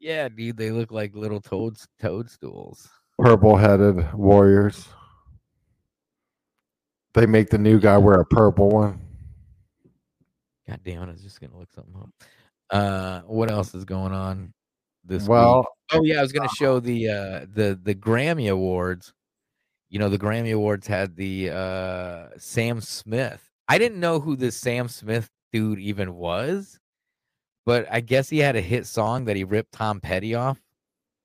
yeah, 0.04 0.28
dude. 0.30 0.58
They 0.58 0.70
look 0.72 0.92
like 0.92 1.16
little 1.16 1.40
toads 1.42 1.88
toadstools. 2.00 2.90
purple-headed 3.18 4.14
warriors. 4.14 4.88
They 7.14 7.26
make 7.26 7.50
the 7.50 7.58
new 7.58 7.80
guy 7.80 7.98
wear 7.98 8.20
a 8.20 8.26
purple 8.26 8.70
one. 8.70 9.00
God 10.68 10.80
damn! 10.84 11.04
I 11.04 11.12
was 11.12 11.22
just 11.22 11.40
gonna 11.40 11.58
look 11.58 11.72
something 11.72 11.96
up. 12.02 12.10
Uh, 12.70 13.22
what 13.28 13.52
else 13.52 13.76
is 13.76 13.86
going 13.86 14.14
on 14.14 14.54
this 15.04 15.28
Well, 15.28 15.58
week? 15.58 15.66
Oh 15.94 16.04
yeah, 16.04 16.20
I 16.20 16.22
was 16.22 16.32
gonna 16.32 16.50
show 16.50 16.80
the 16.80 17.10
uh 17.10 17.46
the 17.54 17.80
the 17.82 17.94
Grammy 17.96 18.52
Awards. 18.52 19.14
You 19.90 20.00
know, 20.00 20.10
the 20.10 20.18
Grammy 20.18 20.54
Awards 20.54 20.88
had 20.88 21.16
the 21.16 21.52
uh 21.52 22.30
Sam 22.38 22.82
Smith. 22.82 23.48
I 23.68 23.78
didn't 23.78 24.00
know 24.00 24.20
who 24.20 24.36
this 24.36 24.58
Sam 24.58 24.88
Smith 24.88 25.30
dude 25.52 25.80
even 25.80 26.16
was, 26.16 26.80
but 27.66 27.88
I 27.92 28.02
guess 28.02 28.30
he 28.30 28.40
had 28.40 28.56
a 28.56 28.62
hit 28.62 28.86
song 28.86 29.26
that 29.26 29.36
he 29.36 29.44
ripped 29.44 29.72
Tom 29.74 30.00
Petty 30.00 30.36
off. 30.36 30.60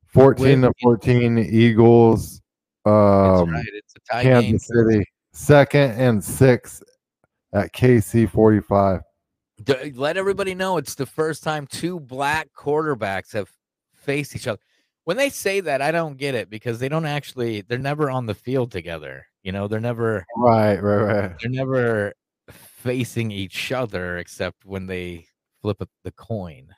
14 0.07 0.63
to 0.63 0.73
14 0.83 1.39
Eagles. 1.39 2.41
Um, 2.85 3.51
right, 3.51 3.65
it's 3.73 3.95
a 3.97 4.13
tie 4.13 4.23
game. 4.23 4.59
City, 4.59 5.05
second 5.33 5.93
and 5.93 6.25
sixth 6.25 6.83
at 7.53 7.73
KC 7.73 8.31
45. 8.31 9.01
Let 9.95 10.17
everybody 10.17 10.55
know 10.55 10.77
it's 10.79 10.95
the 10.95 11.05
first 11.05 11.43
time 11.43 11.67
two 11.67 12.01
black 12.01 12.49
quarterbacks 12.57 13.33
have 13.33 13.51
faced 13.95 14.35
each 14.35 14.47
other. 14.47 14.61
When 15.05 15.17
they 15.17 15.31
say 15.31 15.61
that, 15.61 15.83
I 15.83 15.91
don't 15.91 16.17
get 16.17 16.35
it 16.35 16.49
because 16.49 16.79
they 16.79 16.89
don't 16.89 17.07
actually 17.07 17.63
they're 17.63 17.79
never 17.79 18.11
on 18.11 18.27
the 18.27 18.35
field 18.35 18.71
together. 18.71 19.27
You 19.43 19.53
know, 19.53 19.67
they're 19.67 19.81
never 19.81 20.25
Right, 20.37 20.83
right, 20.83 20.97
right. 21.03 21.33
they're 21.41 21.51
never 21.51 22.15
facing 22.51 23.31
each 23.31 23.73
other 23.73 24.19
except 24.19 24.65
when 24.65 24.87
they 24.87 25.27
flip 25.63 25.83
the 26.05 26.13
coin. 26.13 26.69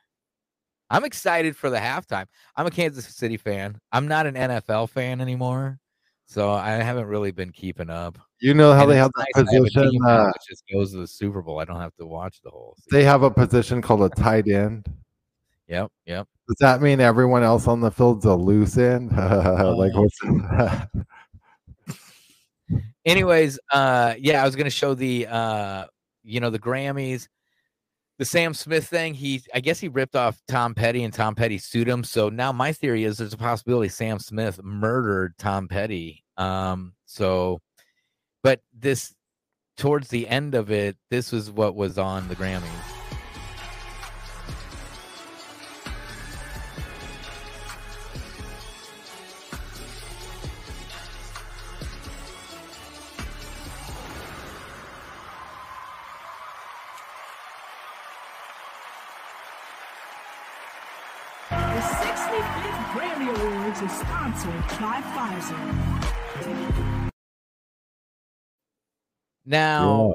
I'm 0.90 1.04
excited 1.04 1.56
for 1.56 1.70
the 1.70 1.78
halftime. 1.78 2.26
I'm 2.56 2.66
a 2.66 2.70
Kansas 2.70 3.06
City 3.06 3.36
fan. 3.36 3.80
I'm 3.92 4.08
not 4.08 4.26
an 4.26 4.34
NFL 4.34 4.90
fan 4.90 5.20
anymore. 5.20 5.78
So 6.26 6.50
I 6.50 6.70
haven't 6.70 7.06
really 7.06 7.32
been 7.32 7.50
keeping 7.50 7.90
up. 7.90 8.18
You 8.40 8.54
know 8.54 8.72
how 8.72 8.82
And 8.82 8.92
they 8.92 8.96
have 8.96 9.10
that 9.16 9.26
nice 9.36 9.44
position, 9.44 9.90
team 9.90 10.04
uh, 10.04 10.24
that 10.24 10.38
just 10.48 10.64
goes 10.72 10.92
to 10.92 10.98
the 10.98 11.06
Super 11.06 11.42
Bowl. 11.42 11.60
I 11.60 11.64
don't 11.64 11.80
have 11.80 11.94
to 11.96 12.06
watch 12.06 12.40
the 12.42 12.50
whole. 12.50 12.76
They 12.90 13.04
have 13.04 13.22
a 13.22 13.30
position 13.30 13.82
called 13.82 14.02
a 14.02 14.08
tight 14.10 14.48
end. 14.48 14.86
Yep, 15.68 15.90
yep. 16.06 16.28
Does 16.48 16.56
that 16.60 16.82
mean 16.82 17.00
everyone 17.00 17.42
else 17.42 17.68
on 17.68 17.80
the 17.80 17.90
field's 17.90 18.24
a 18.24 18.34
loose 18.34 18.76
end? 18.78 19.12
like 19.16 19.92
what's 19.94 20.18
anyways 23.04 23.58
uh 23.72 24.14
yeah 24.18 24.42
i 24.42 24.44
was 24.44 24.54
gonna 24.56 24.70
show 24.70 24.94
the 24.94 25.26
uh 25.26 25.84
you 26.22 26.40
know 26.40 26.50
the 26.50 26.58
grammys 26.58 27.28
the 28.20 28.26
sam 28.26 28.52
smith 28.52 28.86
thing 28.86 29.14
he 29.14 29.42
i 29.54 29.60
guess 29.60 29.80
he 29.80 29.88
ripped 29.88 30.14
off 30.14 30.38
tom 30.46 30.74
petty 30.74 31.02
and 31.04 31.14
tom 31.14 31.34
petty 31.34 31.56
sued 31.56 31.88
him. 31.88 32.04
So 32.04 32.28
now 32.28 32.52
my 32.52 32.70
theory 32.70 33.04
is 33.04 33.16
there's 33.16 33.32
a 33.32 33.38
possibility 33.38 33.88
sam 33.88 34.18
smith 34.18 34.62
murdered 34.62 35.34
tom 35.38 35.66
petty. 35.68 36.22
Um 36.36 36.92
so 37.06 37.62
but 38.42 38.60
this 38.78 39.14
towards 39.78 40.08
the 40.08 40.28
end 40.28 40.54
of 40.54 40.70
it 40.70 40.98
this 41.08 41.32
was 41.32 41.50
what 41.50 41.74
was 41.74 41.96
on 41.96 42.28
the 42.28 42.36
grammys 42.36 42.89
sponsored 64.74 64.80
by 64.80 65.00
Pfizer. 65.00 67.10
Now, 69.44 70.14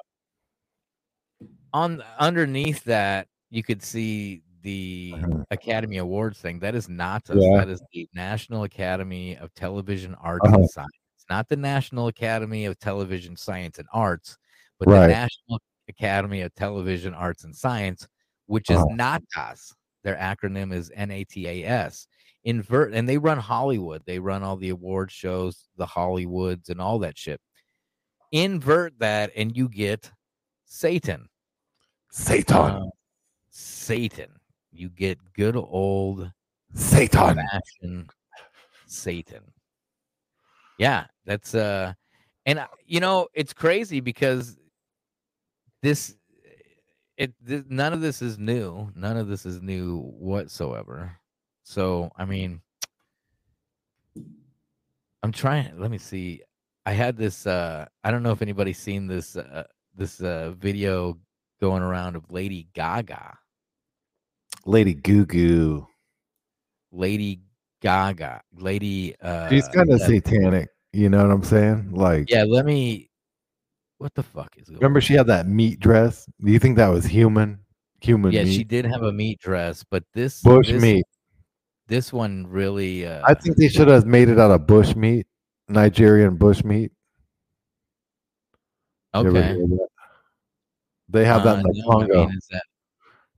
on 1.73 2.01
underneath 2.19 2.83
that, 2.85 3.27
you 3.49 3.63
could 3.63 3.83
see 3.83 4.41
the 4.61 5.15
Academy 5.51 5.97
Awards 5.97 6.39
thing. 6.39 6.59
That 6.59 6.75
is 6.75 6.87
not 6.89 7.29
us. 7.29 7.37
Yeah. 7.39 7.57
That 7.57 7.69
is 7.69 7.81
the 7.93 8.07
National 8.13 8.63
Academy 8.63 9.35
of 9.37 9.53
Television 9.53 10.15
Arts 10.15 10.45
Uh-huh. 10.45 10.57
and 10.57 10.69
Science. 10.69 10.91
Not 11.29 11.49
the 11.49 11.57
National 11.57 12.07
Academy 12.07 12.65
of 12.65 12.77
Television 12.79 13.35
Science 13.35 13.79
and 13.79 13.87
Arts, 13.91 14.37
but 14.79 14.87
Right. 14.87 15.01
the 15.01 15.07
National 15.07 15.59
Academy 15.87 16.41
of 16.41 16.53
Television 16.55 17.13
Arts 17.13 17.43
and 17.43 17.55
Science, 17.55 18.07
which 18.45 18.69
is 18.69 18.77
Uh-huh. 18.77 18.95
NATAS. 18.95 19.73
Their 20.03 20.15
acronym 20.15 20.71
is 20.71 20.91
NATAS. 20.95 22.07
Invert, 22.45 22.93
and 22.93 23.09
they 23.09 23.17
run 23.17 23.39
Hollywood. 23.39 24.03
They 24.05 24.19
run 24.19 24.43
all 24.43 24.55
the 24.55 24.69
award 24.69 25.11
shows, 25.11 25.67
the 25.77 25.85
Hollywoods, 25.85 26.69
and 26.69 26.79
all 26.79 26.99
that 26.99 27.17
shit 27.17 27.41
invert 28.31 28.99
that 28.99 29.31
and 29.35 29.55
you 29.55 29.69
get 29.69 30.11
Satan. 30.65 31.29
Satan. 32.11 32.55
Uh, 32.55 32.85
Satan. 33.49 34.31
You 34.71 34.89
get 34.89 35.17
good 35.33 35.55
old 35.55 36.31
Satan. 36.73 37.39
Satan. 38.87 39.43
Yeah, 40.77 41.05
that's 41.25 41.55
uh 41.55 41.93
and 42.45 42.59
uh, 42.59 42.67
you 42.85 42.99
know, 42.99 43.27
it's 43.33 43.53
crazy 43.53 44.01
because 44.01 44.57
this 45.81 46.15
it 47.17 47.33
th- 47.47 47.63
none 47.69 47.93
of 47.93 48.01
this 48.01 48.21
is 48.21 48.37
new. 48.37 48.91
None 48.95 49.15
of 49.15 49.29
this 49.29 49.45
is 49.45 49.61
new 49.61 50.01
whatsoever. 50.01 51.17
So, 51.65 52.11
I 52.15 52.25
mean, 52.25 52.61
I'm 55.23 55.31
trying. 55.31 55.77
Let 55.79 55.89
me 55.89 55.97
see. 55.97 56.41
I 56.85 56.91
had 56.91 57.17
this. 57.17 57.47
uh 57.47 57.85
I 58.03 58.11
don't 58.11 58.21
know 58.23 58.31
if 58.31 58.41
anybody's 58.43 58.77
seen 58.77 59.07
this. 59.07 59.35
uh 59.35 59.63
This 59.95 60.21
uh 60.21 60.51
video 60.57 61.17
going 61.59 61.81
around 61.81 62.15
of 62.15 62.29
Lady 62.31 62.67
Gaga. 62.73 63.35
Lady 64.65 64.93
Goo 64.93 65.25
Goo. 65.25 65.87
Lady 66.91 67.41
Gaga. 67.81 68.41
Lady. 68.55 69.15
uh 69.19 69.49
She's 69.49 69.67
kind 69.69 69.91
of 69.91 69.99
satanic. 70.01 70.69
You 70.93 71.09
know 71.09 71.23
what 71.23 71.31
I'm 71.31 71.43
saying? 71.43 71.91
Like, 71.93 72.29
Yeah, 72.29 72.43
let 72.43 72.65
me. 72.65 73.09
What 73.97 74.13
the 74.13 74.23
fuck 74.23 74.53
is 74.57 74.67
going 74.67 74.79
Remember, 74.79 75.01
she 75.01 75.13
had 75.13 75.27
that 75.27 75.47
meat 75.47 75.79
dress. 75.79 76.29
Do 76.39 76.51
you 76.51 76.59
think 76.59 76.77
that 76.77 76.89
was 76.89 77.05
human? 77.05 77.59
Human 78.01 78.31
Yeah, 78.31 78.43
meat. 78.43 78.53
she 78.53 78.63
did 78.63 78.85
have 78.85 79.01
a 79.01 79.11
meat 79.11 79.39
dress, 79.39 79.83
but 79.89 80.03
this 80.13 80.41
Bush 80.43 80.69
this, 80.69 80.81
meat. 80.81 81.05
This 81.87 82.11
one 82.11 82.47
really. 82.47 83.05
Uh, 83.05 83.21
I 83.25 83.33
think 83.33 83.57
they 83.57 83.67
should 83.69 83.87
have 83.87 84.05
made 84.05 84.29
it 84.29 84.39
out 84.39 84.51
of 84.51 84.65
bush 84.65 84.95
meat, 84.95 85.27
Nigerian 85.69 86.35
bush 86.35 86.63
meat. 86.63 86.91
Okay. 89.13 89.57
They 91.09 91.25
have 91.25 91.43
that 91.43 91.57
Uh, 91.57 91.59
in 91.59 91.63
the 91.63 91.73
no, 91.85 91.91
I 91.91 91.93
Congo. 92.07 92.27
mean, 92.27 92.39
that 92.51 92.63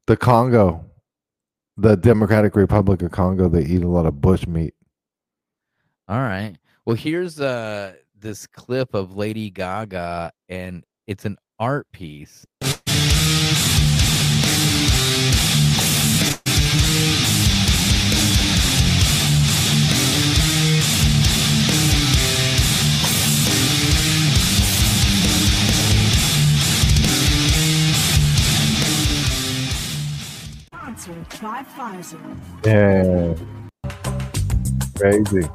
the 0.08 0.18
Congo, 0.18 0.86
the 1.76 1.96
Democratic 1.98 2.56
Republic 2.56 3.02
of 3.02 3.12
Congo, 3.12 3.50
they 3.50 3.64
eat 3.66 3.84
a 3.84 3.88
lot 3.88 4.06
of 4.06 4.22
bush 4.22 4.48
meat. 4.48 4.74
all 6.08 6.20
right? 6.20 6.56
Well, 6.86 6.96
here's 6.96 7.40
uh 7.42 7.94
this 8.20 8.48
clip 8.48 8.94
of 8.96 9.16
Lady 9.16 9.50
Gaga, 9.50 10.32
and 10.50 10.84
it's 11.06 11.26
an 11.26 11.38
art 11.60 11.86
piece. 11.92 12.46
Sponsored 31.30 31.42
by 31.42 31.64
Pfizer. 31.64 32.20
Yeah, 32.66 33.34
crazy. 34.98 35.48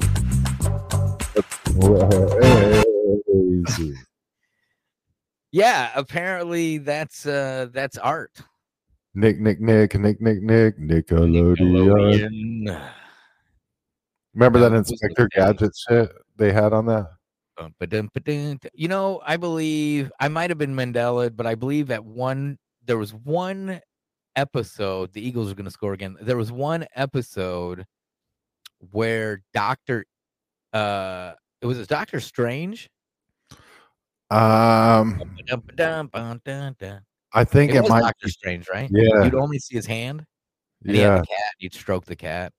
Crazy. 3.67 3.95
Yeah, 5.55 5.91
apparently 5.95 6.79
that's 6.79 7.27
uh 7.27 7.67
that's 7.75 7.99
art. 7.99 8.41
Nick, 9.15 9.39
Nick, 9.39 9.61
Nick, 9.61 9.95
Nick, 9.95 10.19
Nick, 10.19 10.41
Nick, 10.41 10.79
Nickelodeon. 10.79 11.59
Nickelodeon. 11.59 12.91
Remember 14.33 14.59
that 14.61 14.71
That 14.71 14.77
Inspector. 14.79 15.29
Gadget 15.37 15.73
shit 15.77 16.11
they 16.39 16.53
had 16.55 16.73
on 16.73 16.87
that? 16.87 17.07
Bum, 17.59 17.75
ba-dum, 17.79 18.09
ba-dum. 18.15 18.61
You 18.73 18.89
know, 18.89 19.21
I 19.27 19.37
believe 19.37 20.11
I 20.19 20.29
might 20.29 20.49
have 20.49 20.57
been 20.57 20.75
Mandela, 20.75 21.31
but 21.37 21.47
I 21.47 21.55
believe 21.55 21.89
that 21.89 22.03
one 22.03 22.57
there 22.87 22.97
was 22.97 23.13
one 23.13 23.79
episode. 24.37 25.13
The 25.13 25.27
Eagles 25.27 25.51
are 25.51 25.55
going 25.55 25.65
to 25.65 25.71
score 25.71 25.93
again. 25.93 26.17
There 26.21 26.37
was 26.37 26.51
one 26.53 26.87
episode 26.95 27.87
where 28.91 29.43
Doctor, 29.55 30.05
uh, 30.73 31.33
it 31.61 31.67
was 31.67 31.87
Doctor 31.87 32.21
Strange. 32.21 32.89
Um, 34.31 35.21
Dun, 35.47 35.61
ba-dum, 35.67 36.07
bum, 36.09 36.41
dun, 36.45 36.75
dun. 36.79 37.01
I 37.35 37.45
think 37.45 37.73
It, 37.73 37.85
it, 37.85 37.89
might. 37.89 38.01
Doctor 38.01 38.27
be- 38.27 38.31
Strange, 38.33 38.69
right? 38.69 38.89
Yeah. 38.91 39.25
you'd 39.25 39.35
only 39.35 39.59
see 39.59 39.75
his 39.75 39.87
hand. 39.87 40.25
And 40.85 40.95
he 40.97 41.01
had 41.03 41.09
Yeah, 41.09 41.19
the 41.21 41.27
cat. 41.27 41.55
You'd 41.59 41.75
stroke 41.75 42.07
the 42.07 42.17
cat. 42.17 42.53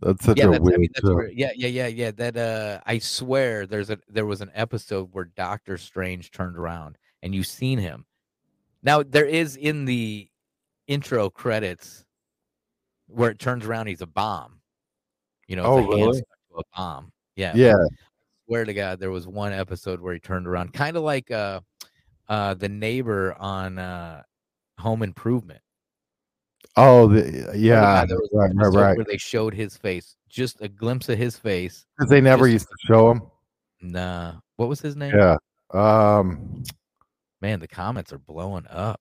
that's 0.00 0.24
such 0.24 0.38
yeah, 0.38 0.46
a 0.46 0.50
that's, 0.50 0.60
weird 0.62 0.74
I 0.74 0.78
mean, 0.78 0.88
show. 1.00 1.20
yeah, 1.32 1.50
yeah, 1.54 1.68
yeah, 1.68 1.86
yeah. 1.86 2.10
That 2.10 2.36
uh, 2.36 2.80
I 2.86 2.98
swear, 2.98 3.66
there's 3.66 3.90
a 3.90 3.98
there 4.08 4.26
was 4.26 4.40
an 4.40 4.50
episode 4.54 5.10
where 5.12 5.26
Doctor 5.26 5.76
Strange 5.78 6.30
turned 6.30 6.56
around 6.56 6.96
and 7.22 7.34
you've 7.34 7.46
seen 7.46 7.78
him. 7.78 8.06
Now 8.82 9.02
there 9.02 9.26
is 9.26 9.56
in 9.56 9.84
the 9.84 10.28
intro 10.86 11.30
credits 11.30 12.04
where 13.06 13.30
it 13.30 13.38
turns 13.38 13.64
around, 13.66 13.86
he's 13.88 14.00
a 14.00 14.06
bomb. 14.06 14.60
You 15.48 15.56
know, 15.56 15.78
it's 15.78 15.86
Oh, 15.88 15.92
a 15.92 15.96
really? 15.96 16.22
a 16.56 16.62
bomb. 16.76 17.12
Yeah, 17.36 17.52
Yeah. 17.54 17.74
Swear 18.46 18.64
to 18.64 18.74
God, 18.74 18.98
there 19.00 19.10
was 19.10 19.26
one 19.26 19.52
episode 19.52 20.00
where 20.00 20.12
he 20.14 20.20
turned 20.20 20.46
around, 20.46 20.72
kind 20.74 20.96
of 20.96 21.02
like 21.04 21.30
uh, 21.30 21.60
uh, 22.28 22.54
the 22.54 22.68
neighbor 22.68 23.34
on 23.38 23.78
uh, 23.78 24.22
Home 24.78 25.02
Improvement. 25.02 25.60
Oh, 26.76 27.06
the, 27.08 27.52
yeah, 27.56 27.80
God, 27.80 28.08
there 28.08 28.16
was 28.18 28.28
right, 28.32 28.50
right, 28.54 28.66
right. 28.74 28.96
Where 28.96 29.04
they 29.04 29.16
showed 29.18 29.54
his 29.54 29.76
face, 29.76 30.16
just 30.28 30.60
a 30.60 30.68
glimpse 30.68 31.08
of 31.08 31.18
his 31.18 31.36
face. 31.36 31.86
'Cause 31.98 32.08
they 32.08 32.20
never 32.20 32.46
just- 32.46 32.52
used 32.52 32.68
to 32.68 32.76
show 32.86 33.10
him. 33.12 33.22
Nah. 33.80 34.34
What 34.56 34.68
was 34.68 34.80
his 34.80 34.96
name? 34.96 35.14
Yeah. 35.14 35.36
Um. 35.72 36.62
Man, 37.40 37.58
the 37.60 37.68
comments 37.68 38.12
are 38.12 38.18
blowing 38.18 38.66
up. 38.68 39.00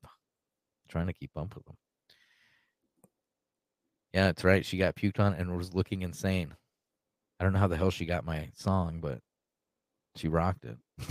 Trying 0.92 1.08
to 1.08 1.14
keep 1.14 1.32
up 1.36 1.56
with 1.56 1.66
them. 1.66 1.76
Yeah, 4.14 4.26
that's 4.26 4.44
right. 4.44 4.66
She 4.66 4.78
got 4.78 4.96
puked 4.96 5.20
on 5.20 5.34
and 5.34 5.56
was 5.58 5.74
looking 5.74 6.02
insane. 6.02 6.54
I 7.40 7.44
don't 7.44 7.54
know 7.54 7.60
how 7.60 7.68
the 7.68 7.78
hell 7.78 7.90
she 7.92 8.06
got 8.06 8.26
my 8.26 8.50
song, 8.54 9.00
but 9.02 9.20
she 10.16 10.28
rocked 10.28 10.66
it. 10.66 10.78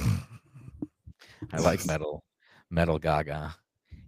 I 1.53 1.59
like 1.59 1.85
metal, 1.87 2.23
metal 2.71 2.99
Gaga. 2.99 3.55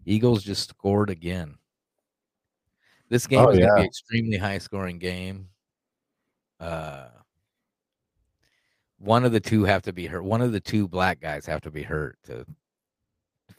Eagles 0.04 0.42
just 0.42 0.68
scored 0.68 1.08
again. 1.10 1.56
This 3.08 3.26
game 3.26 3.40
Oh, 3.40 3.48
is 3.48 3.58
going 3.58 3.68
to 3.68 3.74
yeah. 3.76 3.82
be 3.82 3.86
extremely 3.86 4.36
high 4.36 4.58
scoring 4.58 4.98
game. 4.98 5.48
Uh, 6.60 7.08
one 8.98 9.24
of 9.24 9.32
the 9.32 9.40
two 9.40 9.64
have 9.64 9.82
to 9.82 9.92
be 9.92 10.06
hurt. 10.06 10.22
One 10.22 10.42
of 10.42 10.52
the 10.52 10.60
two 10.60 10.86
black 10.86 11.20
guys 11.20 11.46
have 11.46 11.60
to 11.62 11.70
be 11.70 11.82
hurt 11.82 12.18
to 12.24 12.46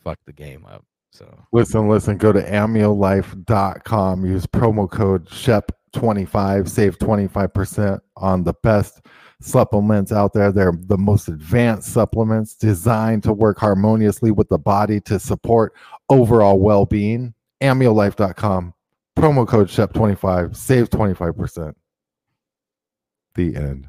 fuck 0.03 0.19
the 0.25 0.31
game 0.33 0.65
up. 0.65 0.85
So 1.13 1.45
Listen, 1.51 1.87
listen, 1.87 2.17
go 2.17 2.33
to 2.33 2.41
amiolife.com. 2.41 4.25
Use 4.25 4.47
promo 4.47 4.89
code 4.89 5.27
SHEP25. 5.27 6.67
Save 6.67 6.97
25% 6.97 7.99
on 8.17 8.43
the 8.43 8.53
best 8.63 9.01
supplements 9.39 10.11
out 10.11 10.33
there. 10.33 10.51
They're 10.51 10.73
the 10.75 10.97
most 10.97 11.27
advanced 11.27 11.93
supplements 11.93 12.55
designed 12.55 13.21
to 13.23 13.33
work 13.33 13.59
harmoniously 13.59 14.31
with 14.31 14.49
the 14.49 14.57
body 14.57 14.99
to 15.01 15.19
support 15.19 15.73
overall 16.09 16.59
well 16.59 16.85
being. 16.85 17.35
Amiolife.com. 17.61 18.73
Promo 19.15 19.47
code 19.47 19.67
SHEP25. 19.67 20.55
Save 20.55 20.89
25%. 20.89 21.75
The 23.35 23.55
end. 23.55 23.87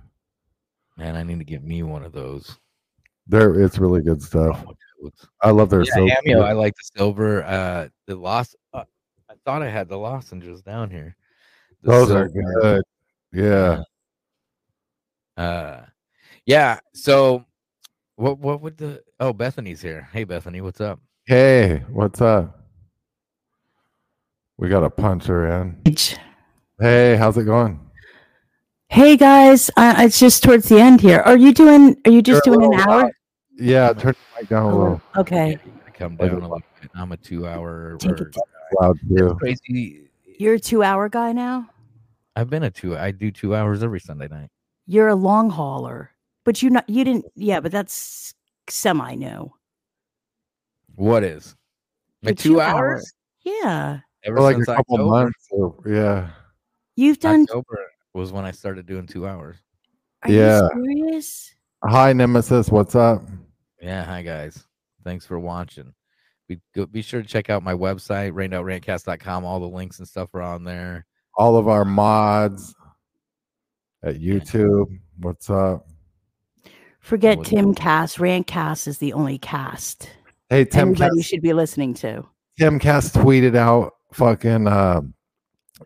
Man, 0.99 1.17
I 1.17 1.23
need 1.23 1.39
to 1.39 1.45
get 1.45 1.65
me 1.65 1.83
one 1.83 2.05
of 2.05 2.13
those. 2.13 2.59
There, 3.27 3.59
it's 3.59 3.79
really 3.79 4.03
good 4.03 4.21
stuff. 4.21 4.63
Oh 4.69 4.75
codes. 4.94 4.94
I 5.41 5.51
love 5.51 5.71
their 5.71 5.83
Yeah, 5.83 5.95
soap. 5.95 6.11
Amio, 6.27 6.43
I 6.43 6.53
like 6.53 6.75
the 6.75 6.99
silver. 6.99 7.45
Uh, 7.45 7.89
the 8.07 8.17
lost. 8.17 8.57
Uh, 8.73 8.85
I 9.29 9.35
thought 9.45 9.63
I 9.63 9.69
had 9.69 9.89
the 9.89 9.99
lozenges 9.99 10.63
down 10.63 10.91
here. 10.91 11.17
The 11.83 11.91
Those 11.91 12.11
are 12.11 12.29
good. 12.29 12.83
Yeah. 13.33 13.83
Uh, 15.37 15.81
yeah. 16.47 16.79
So, 16.95 17.45
what 18.17 18.39
what 18.39 18.61
would 18.61 18.77
the? 18.77 19.03
Oh, 19.21 19.33
Bethany's 19.33 19.83
here. 19.83 20.09
Hey, 20.13 20.25
Bethany, 20.25 20.61
what's 20.61 20.81
up? 20.81 21.01
Hey, 21.27 21.83
what's 21.91 22.21
up? 22.21 22.61
We 24.57 24.69
got 24.69 24.81
to 24.81 24.91
punch 24.91 25.25
her 25.27 25.49
in. 25.61 25.97
Hey, 26.79 27.17
how's 27.17 27.37
it 27.37 27.45
going? 27.45 27.81
Hey 28.89 29.17
guys, 29.17 29.71
uh, 29.77 29.95
it's 29.99 30.21
just 30.21 30.45
towards 30.45 30.69
the 30.69 30.79
end 30.79 31.01
here. 31.01 31.19
Are 31.21 31.37
you 31.37 31.53
doing? 31.53 31.97
Are 32.05 32.13
you 32.13 32.23
just 32.23 32.47
You're 32.47 32.57
doing 32.57 32.67
an 32.67 32.79
little 32.79 32.93
hour? 32.93 33.11
Loud. 33.59 33.67
Yeah, 33.67 33.93
turn 33.93 34.15
the 34.35 34.41
mic 34.41 34.49
down 34.49 34.65
a 34.65 34.69
oh, 34.75 34.79
little. 34.79 35.03
Okay. 35.17 35.59
I 35.87 35.91
come 35.91 36.17
down 36.17 36.29
a- 36.31 36.33
a 36.33 36.41
little 36.41 36.63
bit. 36.81 36.91
I'm 36.95 37.13
a 37.13 37.17
two-hour. 37.17 37.97
Take 38.01 38.13
Loud 38.81 38.99
too. 39.09 39.35
crazy. 39.39 40.11
You're 40.39 40.55
a 40.55 40.59
two-hour 40.61 41.09
guy 41.09 41.33
now. 41.33 41.69
I've 42.37 42.51
been 42.51 42.65
a 42.65 42.71
two. 42.71 42.97
I 42.97 43.13
do 43.13 43.31
two 43.31 43.55
hours 43.55 43.83
every 43.83 44.01
Sunday 44.01 44.27
night. 44.29 44.51
You're 44.87 45.09
a 45.09 45.15
long 45.15 45.49
hauler, 45.51 46.11
but 46.45 46.63
you 46.63 46.71
not. 46.71 46.89
You 46.89 47.05
didn't. 47.05 47.27
Yeah, 47.37 47.61
but 47.61 47.71
that's 47.73 48.35
semi 48.69 49.15
new. 49.15 49.53
What 50.97 51.23
is? 51.23 51.55
My 52.23 52.31
The 52.31 52.35
two, 52.37 52.49
two-hour. 52.55 52.95
hours? 52.95 53.13
Yeah, 53.43 54.01
Ever 54.25 54.37
For 54.37 54.43
like 54.43 54.57
a 54.57 54.65
couple 54.65 54.95
October. 54.97 55.11
months. 55.11 55.47
So, 55.51 55.83
yeah. 55.87 56.31
you've 56.97 57.19
done. 57.21 57.43
October 57.43 57.79
was 58.15 58.33
when 58.33 58.45
I 58.45 58.51
started 58.53 58.87
doing 58.87 59.07
two 59.07 59.27
hours. 59.27 59.57
Are 60.23 60.31
Yeah. 60.31 60.63
you 60.75 60.85
serious? 60.85 61.55
Hi, 61.85 62.13
Nemesis. 62.15 62.71
What's 62.71 62.95
up? 62.95 63.23
Yeah, 63.85 64.03
hi 64.03 64.23
guys. 64.23 64.65
Thanks 65.05 65.27
for 65.27 65.39
watching. 65.39 65.93
Be 66.49 66.59
go, 66.75 66.87
be 66.87 67.03
sure 67.03 67.21
to 67.21 67.29
check 67.29 67.51
out 67.51 67.63
my 67.63 67.75
website, 67.75 68.33
rainoutRantcast.com. 68.33 69.45
All 69.45 69.61
the 69.61 69.67
links 69.69 69.99
and 69.99 70.09
stuff 70.09 70.35
are 70.35 70.41
on 70.41 70.65
there. 70.65 71.05
All 71.37 71.57
of 71.57 71.69
our 71.69 71.85
mods 71.85 72.75
at 74.03 74.17
YouTube. 74.21 74.87
What's 75.19 75.51
up? 75.51 75.87
Forget 77.01 77.37
What- 77.37 77.47
Tim 77.47 77.75
Cast. 77.75 78.19
Rant 78.19 78.47
Cast 78.47 78.89
is 78.89 78.97
the 78.99 79.13
only 79.13 79.37
cast 79.37 80.09
Hey, 80.49 80.65
Tim 80.65 80.93
everybody 80.93 81.19
Cass, 81.19 81.27
should 81.27 81.43
be 81.43 81.53
listening 81.53 81.93
to. 81.95 82.25
Tim 82.59 82.79
Cast 82.79 83.15
tweeted 83.15 83.55
out 83.55 83.93
fucking 84.15 84.67
uh, 84.67 85.03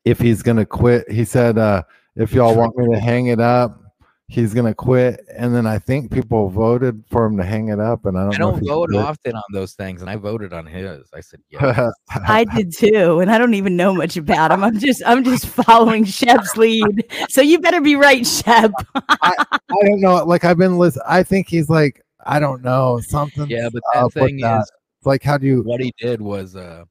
if 0.05 0.20
he's 0.20 0.42
gonna 0.42 0.66
quit. 0.66 1.11
He 1.11 1.24
said, 1.24 1.59
uh, 1.59 1.82
if 2.14 2.32
y'all 2.32 2.55
want 2.57 2.76
me 2.76 2.94
to 2.94 3.01
hang 3.01 3.26
it 3.26 3.40
up, 3.40 3.80
he's 4.29 4.55
gonna 4.55 4.74
quit. 4.74 5.24
And 5.35 5.55
then 5.55 5.66
I 5.66 5.79
think 5.79 6.12
people 6.12 6.49
voted 6.49 7.03
for 7.11 7.24
him 7.24 7.37
to 7.39 7.45
hang 7.45 7.68
it 7.68 7.81
up. 7.81 8.05
And 8.05 8.16
I 8.16 8.24
don't, 8.24 8.35
I 8.35 8.39
don't 8.39 8.62
if 8.62 8.68
vote 8.68 8.95
often 8.95 9.35
on 9.35 9.43
those 9.53 9.72
things, 9.72 10.03
and 10.03 10.11
I 10.11 10.16
voted 10.16 10.53
on 10.53 10.66
his. 10.66 11.09
I 11.14 11.20
said, 11.20 11.41
yeah. 11.51 11.91
I 12.11 12.45
did 12.45 12.72
too, 12.72 13.20
and 13.20 13.31
I 13.31 13.39
don't 13.39 13.55
even 13.55 13.76
know 13.76 13.95
much 13.95 14.16
about 14.16 14.53
him. 14.53 14.62
I'm 14.62 14.79
just 14.79 15.03
I'm 15.05 15.24
just 15.24 15.47
following 15.64 16.05
Shep's 16.05 16.57
lead. 16.57 17.11
So 17.29 17.41
you 17.41 17.59
better 17.59 17.81
be 17.81 17.97
right, 17.97 18.26
Shep. 18.26 18.70
I 18.95 19.33
don't 19.83 20.01
know. 20.01 20.24
Like 20.24 20.45
I've 20.45 20.59
been 20.59 20.79
listening. 20.79 21.07
I 21.09 21.22
think 21.22 21.49
he's 21.49 21.68
like 21.68 22.03
I 22.24 22.39
don't 22.39 22.62
know 22.62 23.01
something. 23.01 23.49
Yeah, 23.49 23.68
but 23.72 23.83
up 23.95 23.95
that 23.95 24.05
with 24.05 24.14
thing 24.14 24.37
that. 24.39 24.62
is 24.62 24.72
It's 24.99 25.07
like 25.07 25.22
how 25.22 25.39
do 25.39 25.47
you? 25.47 25.62
what 25.62 25.81
he 25.81 25.93
did 25.99 26.20
was 26.20 26.55
uh 26.55 26.85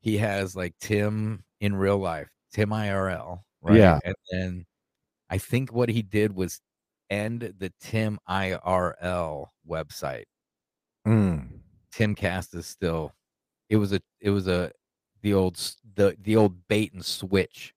he 0.00 0.18
has 0.18 0.54
like 0.54 0.74
Tim 0.80 1.44
in 1.60 1.74
real 1.74 1.98
life, 1.98 2.28
Tim 2.52 2.70
IRL, 2.70 3.40
right? 3.62 3.78
Yeah. 3.78 3.98
And 4.04 4.14
then 4.30 4.66
I 5.34 5.38
think 5.38 5.72
what 5.72 5.88
he 5.88 6.00
did 6.00 6.36
was 6.36 6.60
end 7.10 7.54
the 7.58 7.72
Tim 7.80 8.20
IRL 8.30 9.46
website. 9.68 10.26
Mm. 11.04 11.48
Tim 11.90 12.14
Cast 12.14 12.54
is 12.54 12.66
still 12.66 13.12
it 13.68 13.78
was 13.78 13.92
a 13.92 14.00
it 14.20 14.30
was 14.30 14.46
a 14.46 14.70
the 15.22 15.34
old 15.34 15.56
the 15.96 16.16
the 16.22 16.36
old 16.36 16.54
bait 16.68 16.92
and 16.92 17.04
switch. 17.04 17.74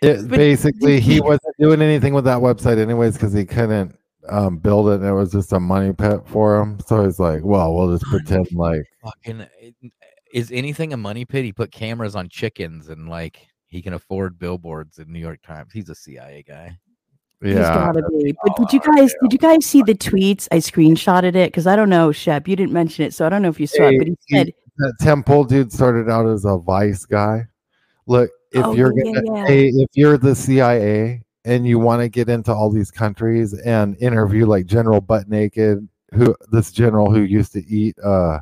It, 0.00 0.26
basically, 0.28 0.98
he 0.98 1.20
wasn't 1.20 1.54
doing 1.58 1.82
anything 1.82 2.14
with 2.14 2.24
that 2.24 2.38
website 2.38 2.78
anyways 2.78 3.18
because 3.18 3.34
he 3.34 3.44
couldn't 3.44 3.94
um, 4.30 4.56
build 4.56 4.88
it, 4.88 5.00
and 5.00 5.04
it 5.04 5.12
was 5.12 5.30
just 5.30 5.52
a 5.52 5.60
money 5.60 5.92
pit 5.92 6.20
for 6.24 6.58
him. 6.58 6.80
So 6.86 7.04
he's 7.04 7.20
like, 7.20 7.44
"Well, 7.44 7.74
we'll 7.74 7.92
just 7.92 8.10
pretend 8.10 8.50
like." 8.52 8.82
Fucking 9.04 9.46
it- 9.60 9.74
is 10.32 10.50
anything 10.50 10.94
a 10.94 10.96
money 10.96 11.26
pit? 11.26 11.44
He 11.44 11.52
put 11.52 11.70
cameras 11.70 12.16
on 12.16 12.30
chickens 12.30 12.88
and 12.88 13.10
like 13.10 13.46
he 13.72 13.80
can 13.80 13.94
afford 13.94 14.38
billboards 14.38 14.98
in 14.98 15.10
New 15.10 15.18
York 15.18 15.40
Times. 15.42 15.72
He's 15.72 15.88
a 15.88 15.94
CIA 15.94 16.44
guy. 16.46 16.76
He's 17.40 17.54
Yeah, 17.54 17.74
gotta 17.74 18.02
be. 18.10 18.34
But 18.44 18.54
did 18.58 18.70
you 18.70 18.80
guys 18.80 19.14
did 19.22 19.32
you 19.32 19.38
guys 19.38 19.64
see 19.64 19.82
the 19.82 19.94
tweets? 19.94 20.46
I 20.52 20.58
screenshotted 20.58 21.34
it 21.34 21.46
because 21.50 21.66
I 21.66 21.74
don't 21.74 21.88
know, 21.88 22.12
Shep. 22.12 22.46
You 22.46 22.54
didn't 22.54 22.74
mention 22.74 23.06
it, 23.06 23.14
so 23.14 23.24
I 23.24 23.30
don't 23.30 23.40
know 23.40 23.48
if 23.48 23.58
you 23.58 23.66
saw 23.66 23.84
it. 23.88 23.96
But 23.96 24.08
he 24.08 24.16
said, 24.28 24.52
that 24.76 24.94
Tim 25.00 25.22
Pool 25.24 25.44
dude 25.44 25.72
started 25.72 26.10
out 26.10 26.26
as 26.26 26.44
a 26.44 26.58
Vice 26.58 27.06
guy. 27.06 27.46
Look, 28.06 28.30
if 28.52 28.62
Oh, 28.62 28.74
you're 28.74 28.92
yeah, 28.94 29.04
gonna, 29.22 29.36
yeah. 29.38 29.46
hey, 29.46 29.68
if 29.68 29.88
you're 29.94 30.18
the 30.18 30.34
CIA 30.34 31.22
and 31.46 31.66
you 31.66 31.78
want 31.78 32.02
to 32.02 32.10
get 32.10 32.28
into 32.28 32.52
all 32.52 32.70
these 32.70 32.90
countries 32.90 33.54
and 33.54 33.96
interview 34.02 34.44
like 34.44 34.66
General 34.66 35.00
Butt 35.00 35.30
Naked, 35.30 35.88
who 36.12 36.36
this 36.50 36.72
general 36.72 37.10
who 37.10 37.22
used 37.22 37.54
to 37.54 37.66
eat 37.66 37.98
uh 38.04 38.38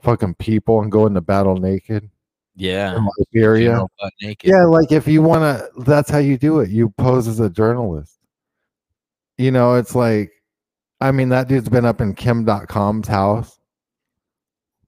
fucking 0.00 0.36
people 0.36 0.80
and 0.80 0.90
go 0.90 1.04
into 1.06 1.20
battle 1.20 1.56
naked 1.58 2.08
Yeah. 2.56 2.96
in 2.96 3.08
Liberia. 3.18 3.84
Naked. 4.22 4.50
Yeah, 4.50 4.64
like 4.64 4.92
if 4.92 5.06
you 5.08 5.22
want 5.22 5.42
to, 5.42 5.68
that's 5.82 6.08
how 6.10 6.18
you 6.18 6.36
do 6.38 6.60
it. 6.60 6.70
You 6.70 6.90
pose 6.90 7.26
as 7.28 7.40
a 7.40 7.50
journalist. 7.50 8.18
You 9.38 9.50
know, 9.50 9.74
it's 9.74 9.94
like, 9.94 10.30
I 11.00 11.10
mean, 11.10 11.28
that 11.30 11.48
dude's 11.48 11.68
been 11.68 11.84
up 11.84 12.00
in 12.00 12.14
Kim 12.14 12.46
Dotcom's 12.46 13.08
house, 13.08 13.58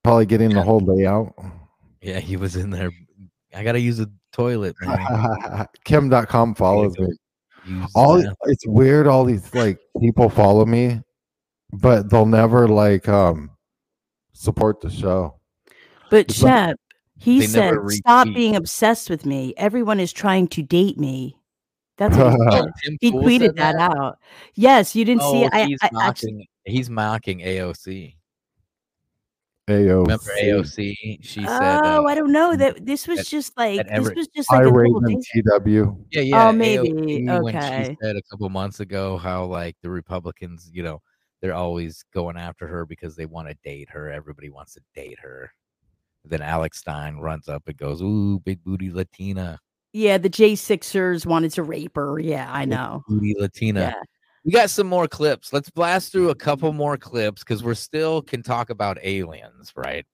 probably 0.05 0.27
getting 0.27 0.51
the 0.51 0.63
whole 0.63 0.79
layout. 0.81 1.35
Yeah, 2.01 2.21
he 2.21 2.37
was 2.37 2.55
in 2.57 2.71
there. 2.71 2.91
I 3.55 3.65
gotta 3.65 3.81
use 3.81 3.97
the 3.97 4.11
toilet, 4.33 4.77
man. 4.81 4.97
Kim 5.85 6.09
Dotcom 6.09 6.57
follows 6.57 6.97
me. 6.99 7.09
All 7.97 8.17
that. 8.23 8.37
it's 8.45 8.65
weird. 8.67 9.09
All 9.09 9.25
these 9.25 9.53
like 9.55 9.81
people 10.01 10.29
follow 10.31 10.65
me, 10.65 11.01
but 11.73 12.09
they'll 12.11 12.25
never 12.27 12.69
like 12.69 13.09
um 13.09 13.51
support 14.33 14.81
the 14.81 14.91
show. 14.91 15.41
But 16.11 16.31
It's 16.31 16.41
like- 16.43 16.53
Shep, 16.69 16.77
he 17.19 17.41
They 17.41 17.47
said, 17.47 17.75
"Stop 17.89 18.29
being 18.29 18.57
obsessed 18.57 19.09
with 19.11 19.25
me. 19.27 19.55
Everyone 19.57 19.99
is 20.01 20.13
trying 20.13 20.49
to 20.49 20.63
date 20.63 20.99
me." 20.99 21.37
That's 21.99 22.17
what 22.17 22.33
he, 22.33 22.39
Oh, 22.51 22.51
said. 22.85 22.97
He 23.01 23.11
tweeted 23.11 23.57
that? 23.57 23.77
that? 23.77 23.97
out. 23.97 24.19
Yes, 24.55 24.95
you 24.95 25.05
didn't 25.05 25.23
see 25.23 25.45
Oh, 25.45 25.51
it. 25.53 25.67
He's 25.69 25.79
I 25.83 25.89
mocking. 25.93 26.09
actually, 26.09 26.51
he's 26.67 26.91
mocking 26.91 27.39
AOC. 27.41 28.15
AOC. 29.69 29.89
Remember 30.03 30.31
AOC? 30.41 31.19
She 31.25 31.41
said. 31.45 31.81
oh, 31.83 32.05
uh, 32.05 32.09
I 32.09 32.15
don't 32.15 32.31
know 32.33 32.55
that 32.55 32.85
this 32.87 33.09
was 33.09 33.19
that- 33.21 33.27
just 33.27 33.57
like 33.57 33.79
that 33.79 33.89
this 33.89 33.97
Everett- 33.99 34.17
was 34.17 34.29
just 34.29 34.53
like 34.53 34.65
a 34.65 34.69
I 34.69 34.71
little 34.71 35.01
TW. 35.01 35.97
Yeah, 36.13 36.21
yeah. 36.21 36.49
Oh, 36.49 36.53
maybe. 36.53 36.91
AOC, 36.91 37.43
When 37.43 37.53
she 37.55 37.59
Okay. 37.59 37.97
said 38.01 38.17
a 38.17 38.23
couple 38.31 38.49
months 38.51 38.81
ago 38.81 39.17
how 39.17 39.45
like 39.47 39.77
the 39.83 39.91
Republicans, 39.91 40.71
you 40.73 40.83
know, 40.85 41.03
they're 41.41 41.55
always 41.55 42.05
going 42.15 42.37
after 42.37 42.67
her 42.69 42.87
because 42.87 43.17
they 43.17 43.27
want 43.27 43.49
to 43.49 43.55
date 43.65 43.89
her. 43.91 44.11
Everybody 44.11 44.51
wants 44.51 44.75
to 44.75 44.81
date 44.95 45.19
her. 45.21 45.51
Then 46.29 46.43
Alex 46.43 46.79
Stein 46.79 47.17
runs 47.17 47.49
up 47.49 47.63
and 47.67 47.77
goes, 47.77 48.03
"Ooh, 48.03 48.41
big 48.41 48.63
booty 48.65 48.91
Latina, 48.91 49.59
Yeah, 49.93 50.19
the 50.19 50.29
J 50.29 50.55
Sixers 50.55 51.27
wanted 51.27 51.53
to 51.53 51.63
rape 51.63 51.97
her. 51.97 52.19
Yeah, 52.19 52.49
I 52.51 52.65
know. 52.65 53.03
booty 53.09 53.35
Latina." 53.39 53.81
Yeah. 53.81 54.03
We 54.45 54.53
got 54.53 54.71
some 54.71 54.87
more 54.87 55.09
clips. 55.09 55.53
Let's 55.53 55.71
blast 55.71 56.13
through 56.13 56.31
a 56.31 56.35
couple 56.35 56.73
more 56.73 56.97
clips 56.97 57.43
because 57.43 57.65
we're 57.65 57.75
still 57.75 58.23
can 58.23 58.45
talk 58.45 58.71
about 58.71 58.97
aliens, 59.03 59.73
right? 59.75 60.07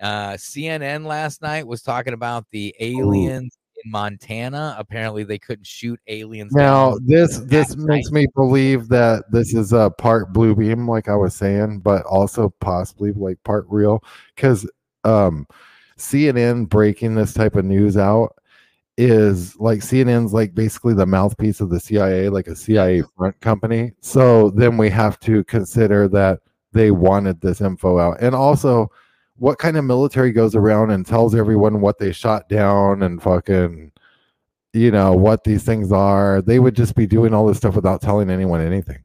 Uh, 0.00 0.32
CNN 0.32 1.06
last 1.06 1.42
night 1.42 1.66
was 1.66 1.82
talking 1.82 2.12
about 2.12 2.44
the 2.50 2.74
aliens 2.80 3.56
in 3.84 3.90
Montana. 3.90 4.74
Apparently, 4.78 5.24
they 5.24 5.38
couldn't 5.38 5.66
shoot 5.66 6.00
aliens. 6.06 6.52
Now 6.52 6.90
down. 6.90 7.06
this 7.06 7.38
this 7.38 7.76
makes 7.76 8.10
me 8.10 8.26
believe 8.34 8.88
that 8.88 9.24
this 9.30 9.54
is 9.54 9.72
a 9.72 9.90
part 9.90 10.32
blue 10.32 10.54
beam, 10.54 10.88
like 10.88 11.08
I 11.08 11.14
was 11.16 11.34
saying, 11.34 11.80
but 11.80 12.04
also 12.06 12.52
possibly 12.60 13.12
like 13.12 13.42
part 13.44 13.66
real, 13.68 14.02
because 14.34 14.68
um, 15.04 15.46
CNN 15.98 16.68
breaking 16.68 17.14
this 17.14 17.34
type 17.34 17.56
of 17.56 17.64
news 17.64 17.96
out 17.96 18.36
is 18.96 19.56
like 19.60 19.78
CNN's 19.78 20.32
like 20.32 20.54
basically 20.54 20.94
the 20.94 21.06
mouthpiece 21.06 21.60
of 21.60 21.70
the 21.70 21.80
CIA, 21.80 22.28
like 22.28 22.48
a 22.48 22.56
CIA 22.56 23.02
front 23.16 23.40
company. 23.40 23.92
So 24.00 24.50
then 24.50 24.76
we 24.76 24.90
have 24.90 25.20
to 25.20 25.44
consider 25.44 26.08
that 26.08 26.40
they 26.72 26.90
wanted 26.90 27.40
this 27.40 27.60
info 27.60 27.98
out, 27.98 28.20
and 28.20 28.34
also 28.34 28.90
what 29.36 29.58
kind 29.58 29.76
of 29.76 29.84
military 29.84 30.32
goes 30.32 30.56
around 30.56 30.90
and 30.90 31.06
tells 31.06 31.34
everyone 31.34 31.80
what 31.80 31.98
they 31.98 32.10
shot 32.12 32.48
down 32.48 33.04
and 33.04 33.22
fucking 33.22 33.92
you 34.74 34.90
know 34.90 35.12
what 35.12 35.44
these 35.44 35.64
things 35.64 35.92
are? 35.92 36.42
They 36.42 36.58
would 36.58 36.74
just 36.76 36.94
be 36.94 37.06
doing 37.06 37.32
all 37.32 37.46
this 37.46 37.56
stuff 37.56 37.74
without 37.76 38.02
telling 38.02 38.30
anyone 38.30 38.60
anything. 38.60 39.02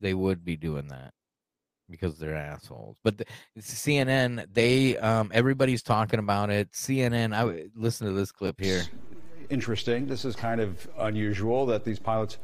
They 0.00 0.14
would 0.14 0.44
be 0.44 0.56
doing 0.56 0.88
that 0.88 1.12
because 1.90 2.18
they're 2.18 2.36
assholes. 2.36 2.96
But 3.02 3.18
the, 3.18 3.24
CNN, 3.58 4.46
they 4.52 4.96
um 4.98 5.30
everybody's 5.34 5.82
talking 5.82 6.18
about 6.18 6.50
it. 6.50 6.72
CNN, 6.72 7.34
I 7.34 7.68
listen 7.74 8.06
to 8.06 8.12
this 8.12 8.32
clip 8.32 8.60
here. 8.60 8.82
interesting. 9.50 10.06
This 10.06 10.24
is 10.24 10.36
kind 10.36 10.60
of 10.60 10.88
unusual 10.98 11.66
that 11.66 11.84
these 11.84 11.98
pilots 11.98 12.38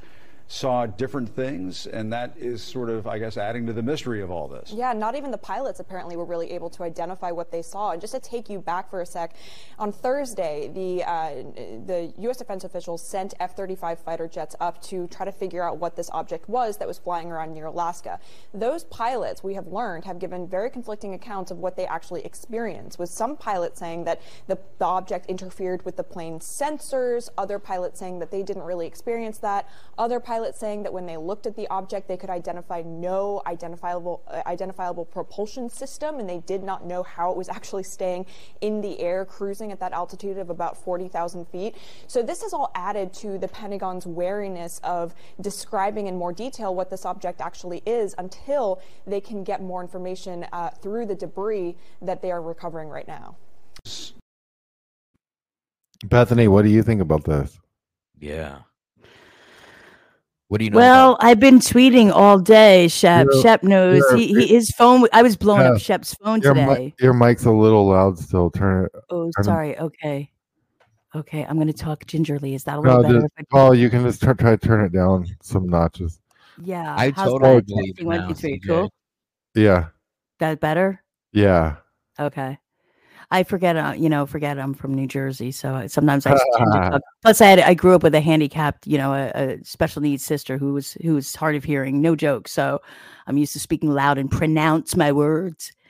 saw 0.48 0.86
different 0.86 1.28
things, 1.28 1.86
and 1.86 2.12
that 2.12 2.34
is 2.36 2.62
sort 2.62 2.88
of, 2.88 3.06
I 3.06 3.18
guess, 3.18 3.36
adding 3.36 3.66
to 3.66 3.72
the 3.72 3.82
mystery 3.82 4.22
of 4.22 4.30
all 4.30 4.46
this. 4.46 4.72
Yeah, 4.72 4.92
not 4.92 5.16
even 5.16 5.32
the 5.32 5.38
pilots 5.38 5.80
apparently 5.80 6.16
were 6.16 6.24
really 6.24 6.52
able 6.52 6.70
to 6.70 6.84
identify 6.84 7.32
what 7.32 7.50
they 7.50 7.62
saw. 7.62 7.90
And 7.90 8.00
just 8.00 8.14
to 8.14 8.20
take 8.20 8.48
you 8.48 8.60
back 8.60 8.88
for 8.88 9.00
a 9.00 9.06
sec, 9.06 9.34
on 9.78 9.90
Thursday, 9.90 10.70
the 10.72 11.04
uh, 11.04 11.30
the 11.86 12.12
U.S. 12.18 12.36
defense 12.36 12.62
officials 12.62 13.02
sent 13.02 13.34
F-35 13.40 13.98
fighter 13.98 14.28
jets 14.28 14.54
up 14.60 14.80
to 14.82 15.08
try 15.08 15.24
to 15.24 15.32
figure 15.32 15.64
out 15.64 15.78
what 15.78 15.96
this 15.96 16.08
object 16.12 16.48
was 16.48 16.76
that 16.76 16.86
was 16.86 16.98
flying 16.98 17.32
around 17.32 17.52
near 17.52 17.66
Alaska. 17.66 18.20
Those 18.54 18.84
pilots, 18.84 19.42
we 19.42 19.54
have 19.54 19.66
learned, 19.66 20.04
have 20.04 20.20
given 20.20 20.46
very 20.46 20.70
conflicting 20.70 21.12
accounts 21.14 21.50
of 21.50 21.58
what 21.58 21.76
they 21.76 21.86
actually 21.86 22.24
experienced. 22.24 22.98
With 23.00 23.10
some 23.10 23.36
pilots 23.36 23.80
saying 23.80 24.04
that 24.04 24.20
the, 24.46 24.58
the 24.78 24.84
object 24.84 25.26
interfered 25.26 25.84
with 25.84 25.96
the 25.96 26.04
plane's 26.04 26.46
sensors, 26.46 27.28
other 27.36 27.58
pilots 27.58 27.98
saying 27.98 28.20
that 28.20 28.30
they 28.30 28.44
didn't 28.44 28.62
really 28.62 28.86
experience 28.86 29.38
that, 29.38 29.68
other 29.98 30.20
pilots 30.20 30.35
saying 30.54 30.82
that 30.82 30.92
when 30.92 31.06
they 31.06 31.16
looked 31.16 31.46
at 31.46 31.56
the 31.56 31.66
object, 31.68 32.08
they 32.08 32.16
could 32.16 32.30
identify 32.30 32.82
no 32.82 33.42
identifiable 33.46 34.22
uh, 34.28 34.42
identifiable 34.46 35.04
propulsion 35.04 35.68
system, 35.68 36.18
and 36.18 36.28
they 36.28 36.38
did 36.40 36.62
not 36.62 36.86
know 36.86 37.02
how 37.02 37.30
it 37.30 37.36
was 37.36 37.48
actually 37.48 37.82
staying 37.82 38.26
in 38.60 38.80
the 38.80 39.00
air, 39.00 39.24
cruising 39.24 39.72
at 39.72 39.80
that 39.80 39.92
altitude 39.92 40.38
of 40.38 40.50
about 40.50 40.76
40,000 40.76 41.46
feet. 41.48 41.76
So 42.06 42.22
this 42.22 42.42
has 42.42 42.52
all 42.52 42.70
added 42.74 43.12
to 43.14 43.38
the 43.38 43.48
Pentagon's 43.48 44.06
wariness 44.06 44.80
of 44.84 45.14
describing 45.40 46.06
in 46.06 46.16
more 46.16 46.32
detail 46.32 46.74
what 46.74 46.90
this 46.90 47.04
object 47.04 47.40
actually 47.40 47.82
is 47.86 48.14
until 48.18 48.80
they 49.06 49.20
can 49.20 49.44
get 49.44 49.62
more 49.62 49.82
information 49.82 50.46
uh, 50.52 50.70
through 50.70 51.06
the 51.06 51.14
debris 51.14 51.76
that 52.02 52.22
they 52.22 52.30
are 52.30 52.42
recovering 52.42 52.88
right 52.88 53.08
now. 53.08 53.36
bethany 56.04 56.46
what 56.46 56.62
do 56.62 56.68
you 56.68 56.82
think 56.82 57.00
about 57.00 57.24
this 57.24 57.58
Yeah. 58.18 58.60
What 60.48 60.58
do 60.58 60.64
you 60.64 60.70
know? 60.70 60.76
Well, 60.78 61.16
I've 61.20 61.40
been 61.40 61.58
tweeting 61.58 62.12
all 62.12 62.38
day. 62.38 62.86
Shep, 62.88 63.26
You're- 63.26 63.42
Shep 63.42 63.62
knows. 63.64 64.02
He, 64.14 64.28
he 64.28 64.46
his 64.46 64.70
phone. 64.70 65.04
I 65.12 65.22
was 65.22 65.36
blowing 65.36 65.62
Yeah. 65.62 65.72
up 65.72 65.80
Shep's 65.80 66.14
phone 66.14 66.40
your, 66.40 66.54
mi- 66.54 66.60
today. 66.66 66.94
your 67.00 67.14
mic's 67.14 67.46
a 67.46 67.50
little 67.50 67.88
loud 67.88 68.18
still 68.18 68.50
turn 68.50 68.84
it 68.86 68.92
Oh, 69.10 69.24
turn 69.24 69.32
it- 69.38 69.44
sorry. 69.44 69.78
Okay, 69.78 70.30
okay. 71.16 71.44
I'm 71.44 71.58
gonna 71.58 71.72
talk 71.72 72.06
gingerly. 72.06 72.54
Is 72.54 72.62
that 72.64 72.78
a 72.78 72.80
little 72.80 73.02
no, 73.02 73.08
better? 73.08 73.20
just, 73.22 73.32
if 73.38 73.46
oh 73.52 73.72
you 73.72 73.90
can 73.90 74.04
just 74.04 74.22
try, 74.22 74.34
try 74.34 74.50
to 74.54 74.56
turn 74.56 74.84
it 74.84 74.92
down 74.92 75.26
some 75.42 75.68
notches 75.68 76.20
yeah. 76.62 76.94
I 76.96 77.10
how's 77.10 77.28
totally 77.28 77.56
that? 77.56 77.66
believe 77.66 77.86
Testing 77.96 78.04
it 78.04 78.06
one, 78.06 78.20
now, 78.20 78.28
two, 78.28 78.34
three. 78.34 78.60
CJ. 78.60 78.66
Cool. 78.68 78.92
yeah 79.56 79.86
That 80.38 80.60
better? 80.60 81.02
yeah 81.32 81.76
Okay. 82.20 82.56
I 83.30 83.42
forget, 83.42 83.76
uh, 83.76 83.94
you 83.96 84.08
know, 84.08 84.24
forget 84.26 84.58
I'm 84.58 84.72
from 84.74 84.94
New 84.94 85.06
Jersey, 85.06 85.50
so 85.50 85.74
I- 85.74 85.86
sometimes 85.88 86.26
I. 86.26 86.38
Plus, 87.22 87.40
I 87.40 87.46
had 87.46 87.58
I 87.60 87.74
grew 87.74 87.94
up 87.94 88.02
with 88.02 88.14
a 88.14 88.20
handicapped, 88.20 88.86
you 88.86 88.98
know, 88.98 89.12
a, 89.12 89.30
a 89.34 89.64
special 89.64 90.00
needs 90.02 90.24
sister 90.24 90.58
who 90.58 90.72
was 90.74 90.92
who 91.02 91.14
was 91.14 91.34
hard 91.34 91.56
of 91.56 91.64
hearing. 91.64 92.00
No 92.00 92.14
joke. 92.14 92.46
So 92.48 92.80
I'm 93.26 93.36
used 93.36 93.52
to 93.54 93.60
speaking 93.60 93.90
loud 93.92 94.18
and 94.18 94.30
pronounce 94.30 94.96
my 94.96 95.12
words. 95.12 95.72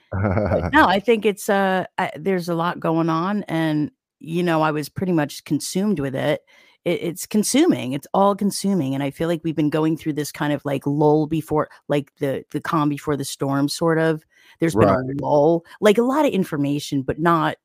No, 0.73 0.87
I 0.87 1.01
think 1.01 1.27
it's 1.27 1.49
uh, 1.49 1.85
I, 1.99 2.11
there's 2.17 2.49
a 2.49 2.55
lot 2.55 2.81
going 2.81 3.11
on, 3.11 3.43
and 3.49 3.91
you 4.19 4.43
know, 4.43 4.63
I 4.63 4.71
was 4.71 4.89
pretty 4.89 5.13
much 5.13 5.45
consumed 5.45 6.01
with 6.01 6.15
it. 6.15 6.41
it, 6.85 7.03
it's 7.03 7.27
consuming. 7.27 7.93
It's 7.93 8.07
all 8.15 8.35
consuming, 8.35 8.95
and 8.95 9.03
I 9.03 9.11
feel 9.11 9.29
like 9.29 9.43
we've 9.45 9.57
been 9.57 9.69
going 9.69 9.97
through 9.97 10.15
this 10.15 10.33
kind 10.33 10.53
of 10.55 10.65
like 10.65 10.87
lull 10.87 11.27
before, 11.27 11.69
like 11.89 12.13
the 12.19 12.45
the 12.53 12.61
calm 12.61 12.89
before 12.89 13.17
the 13.17 13.25
storm, 13.27 13.69
sort 13.69 13.99
of. 13.99 14.25
There's 14.61 14.75
been 14.75 14.89
a 14.89 15.23
lull, 15.23 15.65
like 15.81 15.99
a 15.99 16.03
lot 16.03 16.27
of 16.27 16.33
information, 16.33 17.03
but 17.03 17.19
not 17.19 17.57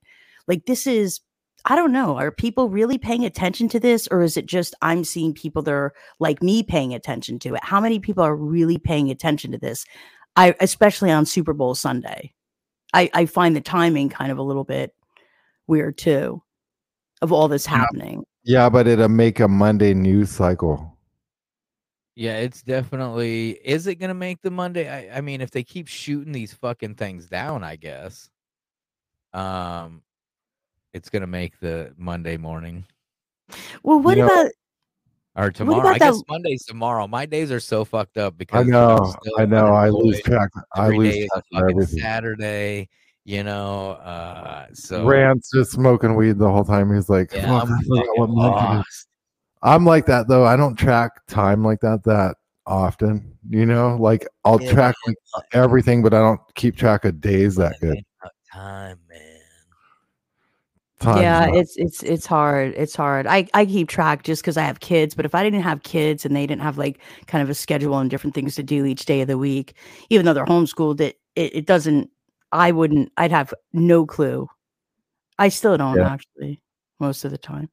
like 0.47 0.65
this 0.65 0.87
is. 0.87 1.19
I 1.63 1.75
don't 1.75 1.91
know. 1.91 2.17
Are 2.17 2.31
people 2.31 2.69
really 2.69 2.97
paying 2.97 3.23
attention 3.23 3.69
to 3.69 3.79
this, 3.79 4.07
or 4.09 4.23
is 4.23 4.35
it 4.35 4.47
just 4.47 4.73
I'm 4.81 5.03
seeing 5.03 5.31
people 5.31 5.61
that 5.61 5.71
are 5.71 5.93
like 6.19 6.41
me 6.41 6.63
paying 6.63 6.95
attention 6.95 7.37
to 7.39 7.53
it? 7.53 7.63
How 7.63 7.79
many 7.79 7.99
people 7.99 8.23
are 8.23 8.35
really 8.35 8.79
paying 8.79 9.11
attention 9.11 9.51
to 9.51 9.59
this? 9.59 9.85
I 10.35 10.55
especially 10.59 11.11
on 11.11 11.25
Super 11.25 11.53
Bowl 11.53 11.75
Sunday. 11.75 12.33
I, 12.93 13.09
I 13.13 13.25
find 13.25 13.55
the 13.55 13.61
timing 13.61 14.09
kind 14.09 14.31
of 14.31 14.37
a 14.37 14.43
little 14.43 14.63
bit 14.63 14.93
weird 15.67 15.97
too 15.97 16.41
of 17.21 17.31
all 17.31 17.47
this 17.47 17.65
happening. 17.65 18.23
Yeah, 18.43 18.69
but 18.69 18.87
it'll 18.87 19.07
make 19.07 19.39
a 19.39 19.47
Monday 19.47 19.93
news 19.93 20.31
cycle. 20.31 20.97
Yeah, 22.15 22.37
it's 22.37 22.61
definitely. 22.61 23.51
Is 23.63 23.87
it 23.87 23.95
gonna 23.95 24.13
make 24.13 24.41
the 24.41 24.51
Monday? 24.51 24.89
I, 24.89 25.17
I 25.17 25.21
mean, 25.21 25.39
if 25.41 25.51
they 25.51 25.63
keep 25.63 25.87
shooting 25.87 26.33
these 26.33 26.53
fucking 26.53 26.95
things 26.95 27.27
down, 27.27 27.63
I 27.63 27.77
guess. 27.77 28.29
Um, 29.33 30.01
it's 30.93 31.09
gonna 31.09 31.27
make 31.27 31.57
the 31.61 31.93
Monday 31.97 32.35
morning 32.35 32.85
Well, 33.81 33.99
what 34.01 34.17
know, 34.17 34.25
about 34.25 34.51
or 35.37 35.51
tomorrow. 35.51 35.79
about 35.79 35.95
I 35.95 35.97
guess 35.99 36.17
that- 36.17 36.25
Monday's 36.29 36.65
tomorrow. 36.65 37.07
My 37.07 37.25
days 37.25 37.49
are 37.49 37.61
so 37.61 37.85
fucked 37.85 38.17
up 38.17 38.37
because 38.37 38.59
I'm 38.61 38.69
know, 38.69 39.15
still 39.21 39.33
I 39.39 39.45
know. 39.45 39.67
I 39.67 39.87
lose 39.89 40.21
track. 40.21 40.49
I 40.75 40.89
lose 40.89 41.15
track 41.33 41.43
of 41.53 41.69
everything. 41.69 41.99
Saturday. 41.99 42.89
You 43.23 43.43
know, 43.43 43.91
uh, 43.91 44.65
so 44.73 45.05
Rand's 45.05 45.49
just 45.53 45.71
smoking 45.71 46.15
weed 46.15 46.39
the 46.39 46.49
whole 46.49 46.65
time. 46.65 46.91
He's 46.93 47.07
like, 47.07 47.31
Yeah, 47.31 47.59
"Fuck, 47.59 47.69
I'm 47.69 47.73
I 47.75 47.81
forgot 47.83 48.05
what 48.17 48.27
fucking 48.29 48.35
month 48.35 48.55
it 48.55 48.57
is." 48.57 48.77
lost. 48.77 49.07
I'm 49.63 49.85
like 49.85 50.05
that 50.07 50.27
though. 50.27 50.45
I 50.45 50.55
don't 50.55 50.75
track 50.75 51.25
time 51.27 51.63
like 51.63 51.79
that 51.81 52.03
that 52.05 52.35
often. 52.65 53.37
You 53.49 53.65
know, 53.65 53.97
like 53.99 54.27
I'll 54.45 54.61
Yeah, 54.61 54.73
track 54.73 54.95
like 55.05 55.15
everything, 55.53 56.01
but 56.03 56.13
I 56.13 56.19
don't 56.19 56.41
keep 56.55 56.75
track 56.75 57.05
of 57.05 57.21
days 57.21 57.55
that 57.55 57.79
good. 57.79 57.97
time, 58.51 58.99
man. 59.09 59.27
Time's 60.99 61.21
yeah, 61.21 61.45
not- 61.47 61.55
it's 61.55 61.77
it's 61.77 62.03
it's 62.03 62.25
hard. 62.27 62.73
It's 62.77 62.95
hard. 62.95 63.25
I 63.25 63.47
I 63.55 63.65
keep 63.65 63.89
track 63.89 64.23
just 64.23 64.43
because 64.43 64.55
I 64.57 64.61
have 64.63 64.79
kids. 64.81 65.15
But 65.15 65.25
if 65.25 65.33
I 65.33 65.43
didn't 65.43 65.63
have 65.63 65.81
kids 65.81 66.25
and 66.25 66.35
they 66.35 66.45
didn't 66.45 66.61
have 66.61 66.77
like 66.77 66.99
kind 67.25 67.41
of 67.41 67.49
a 67.49 67.55
schedule 67.55 67.97
and 67.97 68.09
different 68.09 68.35
things 68.35 68.53
to 68.55 68.63
do 68.63 68.85
each 68.85 69.05
day 69.05 69.21
of 69.21 69.27
the 69.27 69.37
week, 69.37 69.73
even 70.11 70.25
though 70.25 70.33
they're 70.33 70.45
homeschooled, 70.45 71.01
it 71.01 71.19
it, 71.35 71.55
it 71.55 71.65
doesn't. 71.65 72.09
I 72.51 72.71
wouldn't. 72.71 73.11
I'd 73.17 73.31
have 73.31 73.51
no 73.73 74.05
clue. 74.05 74.47
I 75.39 75.49
still 75.49 75.75
don't 75.77 75.97
Yeah. 75.97 76.13
actually 76.13 76.61
most 76.99 77.25
of 77.25 77.31
the 77.31 77.37
time. 77.39 77.69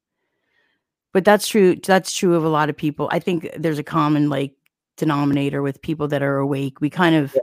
But 1.13 1.25
that's 1.25 1.47
true. 1.47 1.75
That's 1.75 2.13
true 2.13 2.35
of 2.35 2.43
a 2.43 2.49
lot 2.49 2.69
of 2.69 2.77
people. 2.77 3.09
I 3.11 3.19
think 3.19 3.49
there's 3.57 3.79
a 3.79 3.83
common 3.83 4.29
like 4.29 4.53
denominator 4.97 5.61
with 5.61 5.81
people 5.81 6.07
that 6.09 6.21
are 6.21 6.37
awake. 6.37 6.81
We 6.81 6.89
kind 6.89 7.15
of, 7.15 7.35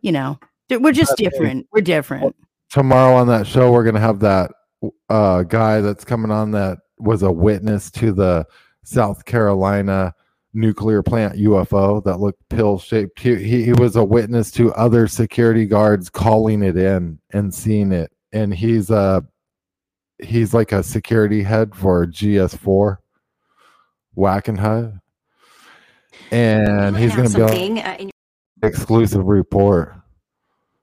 you 0.00 0.12
know, 0.12 0.38
we're 0.70 0.92
just 0.92 1.16
different. 1.16 1.66
We're 1.72 1.80
different. 1.80 2.36
tomorrow 2.70 3.14
on 3.16 3.26
that 3.28 3.46
show 3.46 3.72
we're 3.72 3.82
gonna 3.84 3.98
have 3.98 4.20
that 4.20 4.50
uh 5.08 5.42
guy 5.42 5.80
that's 5.80 6.04
coming 6.04 6.30
on 6.30 6.50
that 6.50 6.78
was 6.98 7.22
a 7.22 7.32
witness 7.32 7.90
to 7.90 8.12
the 8.12 8.46
South 8.84 9.24
Carolina 9.24 10.14
nuclear 10.54 11.02
plant 11.02 11.36
UFO 11.36 12.02
that 12.04 12.20
looked 12.20 12.46
pill 12.48 12.78
shaped. 12.78 13.18
He, 13.20 13.36
he 13.36 13.64
he 13.64 13.72
was 13.72 13.96
a 13.96 14.04
witness 14.04 14.50
to 14.52 14.72
other 14.74 15.08
security 15.08 15.66
guards 15.66 16.10
calling 16.10 16.62
it 16.62 16.76
in 16.76 17.18
and 17.32 17.52
seeing 17.52 17.92
it, 17.92 18.12
and 18.32 18.52
he's 18.54 18.90
uh 18.90 19.20
he's 20.20 20.54
like 20.54 20.72
a 20.72 20.82
security 20.82 21.42
head 21.42 21.74
for 21.74 22.06
G4S 22.06 22.98
Wackenhut, 24.16 25.00
and 26.32 26.96
he's 26.96 27.14
gonna 27.14 27.28
be 27.30 27.42
on 27.42 27.48
something 27.48 27.78
uh, 27.80 27.96
in 28.00 28.10
exclusive 28.62 29.26
report. 29.26 29.94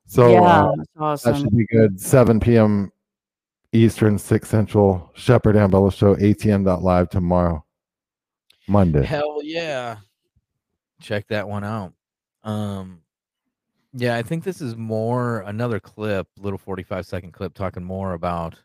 So 0.06 0.32
Yeah, 0.32 0.42
uh, 0.42 0.72
that's 0.96 1.24
that 1.24 1.38
should 1.38 1.56
be 1.56 1.66
good. 1.66 2.00
7 2.00 2.40
p.m. 2.40 2.92
Eastern, 3.74 4.18
6 4.18 4.48
Central. 4.48 5.12
Shepard 5.16 5.56
Ambellas 5.56 5.98
Show, 5.98 6.16
ATN.live 6.16 7.10
tomorrow, 7.10 7.66
Monday. 8.68 9.04
Hell 9.04 9.42
yeah. 9.44 9.98
Check 11.02 11.28
that 11.28 11.48
one 11.48 11.64
out. 11.64 11.94
Um 12.44 13.02
yeah, 13.98 14.18
I 14.18 14.24
think 14.24 14.44
this 14.44 14.62
is 14.62 14.76
more 14.76 15.40
another 15.42 15.80
clip, 15.80 16.28
little 16.38 16.60
45 16.60 17.06
second 17.06 17.32
clip 17.32 17.54
talking 17.54 17.84
more 17.84 18.14
about 18.14 18.56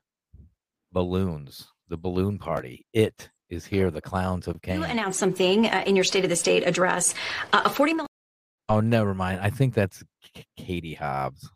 balloons, 0.93 1.69
the 1.89 1.97
balloon 1.97 2.39
party. 2.39 2.87
It 2.93 3.31
is 3.49 3.67
here, 3.67 3.91
the 3.91 4.01
clowns 4.01 4.47
of 4.49 4.55
You 4.57 4.61
Cain. 4.61 4.83
announced 4.85 5.19
something 5.19 5.67
uh, 5.67 5.83
in 5.87 5.97
your 5.97 6.05
State 6.05 6.25
of 6.25 6.31
the 6.31 6.37
State 6.37 6.67
address. 6.67 7.15
Uh, 7.53 7.63
a 7.65 7.71
40 7.71 7.95
million 7.95 8.07
Oh, 8.69 8.79
never 8.81 9.15
mind. 9.15 9.41
I 9.41 9.51
think 9.51 9.75
that's 9.75 10.05
K- 10.33 10.45
Katie 10.57 10.95
Hobbs. 10.95 11.51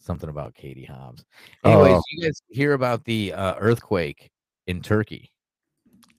Something 0.00 0.28
about 0.28 0.54
Katie 0.54 0.84
Hobbs. 0.86 1.24
Anyways, 1.64 1.92
Oh. 1.94 2.02
you 2.10 2.22
guys 2.26 2.40
hear 2.48 2.72
about 2.72 3.04
the 3.04 3.32
uh, 3.32 3.54
earthquake 3.58 4.30
in 4.66 4.80
Turkey? 4.82 5.30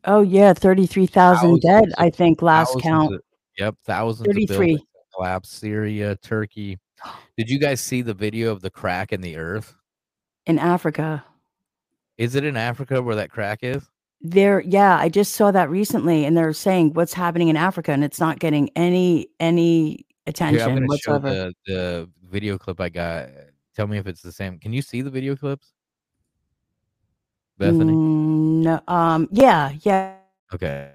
Oh 0.06 0.22
yeah, 0.22 0.54
thirty 0.54 0.86
three 0.88 1.06
thousand 1.08 1.60
dead. 1.62 1.80
Thousands 1.82 1.94
I 1.98 2.10
think 2.10 2.42
last 2.42 2.80
count. 2.80 3.16
of- 3.16 3.22
yep, 3.58 3.76
thousands 3.86 4.28
33. 4.28 4.46
of 4.76 4.82
buildings. 5.18 5.50
Syria, 5.50 6.16
Turkey. 6.16 6.80
Did 7.38 7.50
you 7.50 7.60
guys 7.60 7.82
see 7.82 8.02
the 8.02 8.14
video 8.14 8.52
of 8.52 8.62
the 8.62 8.70
crack 8.70 9.12
in 9.12 9.22
the 9.22 9.36
earth? 9.36 9.76
in 10.48 10.58
Africa. 10.58 11.24
Is 12.22 12.36
it 12.36 12.44
in 12.44 12.56
Africa 12.56 13.02
where 13.02 13.16
that 13.16 13.32
crack 13.32 13.64
is? 13.64 13.82
There, 14.22 14.62
yeah, 14.62 14.96
I 14.96 15.10
just 15.10 15.34
saw 15.34 15.50
that 15.50 15.72
recently, 15.72 16.24
and 16.24 16.38
they're 16.38 16.54
saying 16.54 16.94
what's 16.94 17.14
happening 17.14 17.48
in 17.48 17.58
Africa, 17.58 17.94
and 17.94 18.04
it's 18.04 18.20
not 18.20 18.38
getting 18.38 18.70
any 18.76 19.30
any 19.40 19.90
Here, 19.90 20.06
I'm 20.28 20.28
attention 20.28 20.78
show 21.00 21.14
whatsoever. 21.14 21.30
the, 21.30 21.54
the 21.66 22.10
video 22.30 22.60
clip 22.60 22.80
I 22.80 22.90
got. 22.90 23.30
Tell 23.76 23.88
me 23.88 23.98
if 23.98 24.06
it's 24.06 24.22
the 24.22 24.32
same. 24.32 24.60
Can 24.60 24.72
you 24.72 24.84
see 24.84 25.02
the 25.02 25.10
video 25.10 25.36
clips? 25.36 25.74
Bethany? 27.58 27.94
Mm, 27.94 28.62
no, 28.66 28.82
um, 28.88 29.28
yeah, 29.32 29.72
yeah. 29.82 30.14
Okay. 30.54 30.92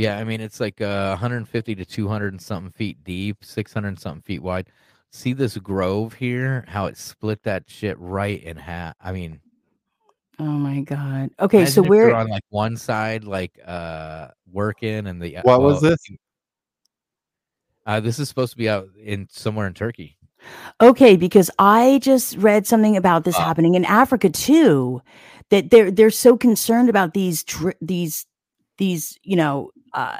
Yeah, 0.00 0.16
I 0.16 0.24
mean 0.24 0.40
it's 0.40 0.60
like 0.60 0.80
uh, 0.80 1.08
150 1.10 1.74
to 1.74 1.84
200 1.84 2.32
and 2.32 2.40
something 2.40 2.72
feet 2.72 3.04
deep, 3.04 3.44
600 3.44 3.86
and 3.86 4.00
something 4.00 4.22
feet 4.22 4.42
wide. 4.42 4.70
See 5.10 5.34
this 5.34 5.58
grove 5.58 6.14
here? 6.14 6.64
How 6.68 6.86
it 6.86 6.96
split 6.96 7.42
that 7.42 7.64
shit 7.66 7.98
right 7.98 8.42
in 8.42 8.56
half. 8.56 8.94
I 8.98 9.12
mean, 9.12 9.40
Oh 10.38 10.44
my 10.44 10.80
god. 10.80 11.28
Okay, 11.38 11.66
so 11.66 11.82
imagine 11.82 11.84
if 11.84 11.96
you're 11.98 12.06
we're 12.08 12.14
on 12.14 12.28
like 12.28 12.44
one 12.48 12.78
side, 12.78 13.24
like 13.24 13.60
uh, 13.66 14.28
working, 14.50 15.06
and 15.06 15.20
the 15.20 15.36
What 15.42 15.60
was 15.60 15.82
this? 15.82 15.98
Uh, 17.84 18.00
this 18.00 18.18
is 18.18 18.30
supposed 18.30 18.52
to 18.52 18.56
be 18.56 18.70
out 18.70 18.88
in 19.04 19.28
somewhere 19.30 19.66
in 19.66 19.74
Turkey. 19.74 20.16
okay 20.80 21.16
because 21.16 21.50
I 21.58 21.98
just 22.02 22.38
read 22.38 22.66
something 22.66 22.96
about 22.96 23.18
Uh. 23.18 23.24
this 23.24 23.36
happening 23.36 23.74
in 23.74 23.84
Africa 23.84 24.30
too. 24.30 25.02
That 25.50 25.68
they're 25.70 25.90
they're 25.90 26.08
so 26.08 26.38
concerned 26.38 26.88
about 26.88 27.12
these 27.12 27.44
dr- 27.44 27.76
these 27.82 28.24
these 28.80 29.16
you 29.22 29.36
know 29.36 29.70
uh 29.92 30.18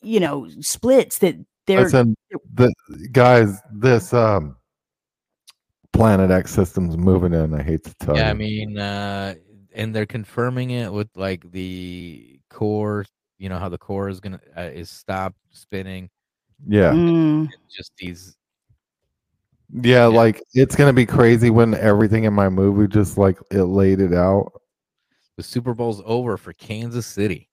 you 0.00 0.18
know 0.18 0.48
splits 0.60 1.18
that 1.18 1.36
they're 1.66 1.84
Listen, 1.84 2.16
the 2.54 2.72
guys, 3.12 3.60
this 3.72 4.12
um 4.12 4.56
Planet 5.92 6.30
X 6.30 6.50
system's 6.52 6.96
moving 6.96 7.34
in. 7.34 7.54
I 7.54 7.62
hate 7.62 7.84
to 7.84 7.94
tell 7.94 8.16
Yeah, 8.16 8.30
I 8.30 8.34
mean, 8.34 8.78
uh, 8.78 9.34
and 9.74 9.94
they're 9.94 10.06
confirming 10.06 10.70
it 10.70 10.92
with 10.92 11.08
like 11.14 11.50
the 11.52 12.40
core. 12.50 13.04
You 13.38 13.48
know 13.48 13.58
how 13.58 13.68
the 13.68 13.78
core 13.78 14.08
is 14.08 14.20
gonna 14.20 14.40
uh, 14.56 14.62
is 14.62 14.90
stopped 14.90 15.38
spinning. 15.50 16.10
Yeah. 16.66 16.92
Mm. 16.92 17.48
Just 17.70 17.92
these. 17.96 18.36
yeah, 19.72 20.06
like 20.06 20.42
it's 20.54 20.74
gonna 20.74 20.92
be 20.92 21.06
crazy 21.06 21.50
when 21.50 21.74
everything 21.74 22.24
in 22.24 22.32
my 22.32 22.48
movie 22.48 22.88
just 22.88 23.18
like 23.18 23.38
it 23.50 23.64
laid 23.64 24.00
it 24.00 24.14
out. 24.14 24.61
The 25.42 25.48
Super 25.48 25.74
Bowl's 25.74 26.00
over 26.06 26.36
for 26.36 26.52
Kansas 26.52 27.04
City. 27.04 27.48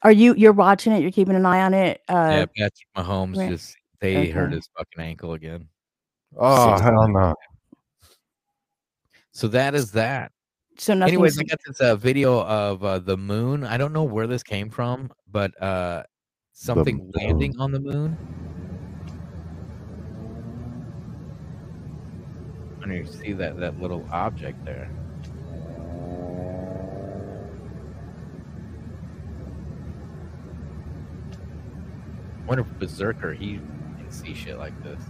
Are 0.00 0.10
you 0.10 0.34
you're 0.34 0.50
watching 0.50 0.94
it? 0.94 1.02
You're 1.02 1.10
keeping 1.10 1.36
an 1.36 1.44
eye 1.44 1.60
on 1.60 1.74
it? 1.74 2.00
Uh 2.08 2.14
yeah, 2.14 2.46
Patrick 2.56 2.88
Mahomes 2.96 3.36
right. 3.36 3.50
just 3.50 3.76
they 4.00 4.30
hurt 4.30 4.52
his 4.52 4.66
fucking 4.78 5.04
ankle 5.04 5.34
again. 5.34 5.68
Oh 6.38 6.70
Six- 6.70 6.80
hell 6.80 7.06
no. 7.06 7.34
So 9.32 9.46
that 9.48 9.74
is 9.74 9.92
that. 9.92 10.32
so 10.78 10.94
nothing 10.94 11.16
Anyways, 11.16 11.38
I 11.38 11.42
got 11.42 11.58
this 11.66 11.82
uh, 11.82 11.96
video 11.96 12.42
of 12.44 12.82
uh, 12.82 12.98
the 12.98 13.18
moon. 13.18 13.64
I 13.64 13.76
don't 13.76 13.92
know 13.92 14.04
where 14.04 14.26
this 14.26 14.42
came 14.42 14.70
from, 14.70 15.10
but 15.30 15.50
uh, 15.62 16.04
something 16.52 17.12
landing 17.14 17.60
on 17.60 17.72
the 17.72 17.80
moon. 17.80 18.16
wonder 22.78 22.94
if 22.94 23.06
you 23.06 23.12
see 23.12 23.32
that 23.34 23.60
that 23.60 23.78
little 23.82 24.06
object 24.10 24.64
there. 24.64 24.90
Wonder 32.50 32.64
if 32.68 32.78
Berserker 32.80 33.32
he 33.32 33.60
can 33.96 34.10
see 34.10 34.34
shit 34.34 34.58
like 34.58 34.74
this. 34.82 35.00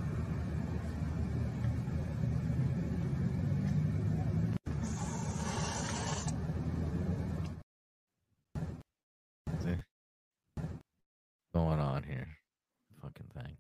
See? 9.65 9.75
Going 11.55 11.81
on 11.81 12.03
here, 12.03 12.29
fucking 13.03 13.27
thing. 13.35 13.57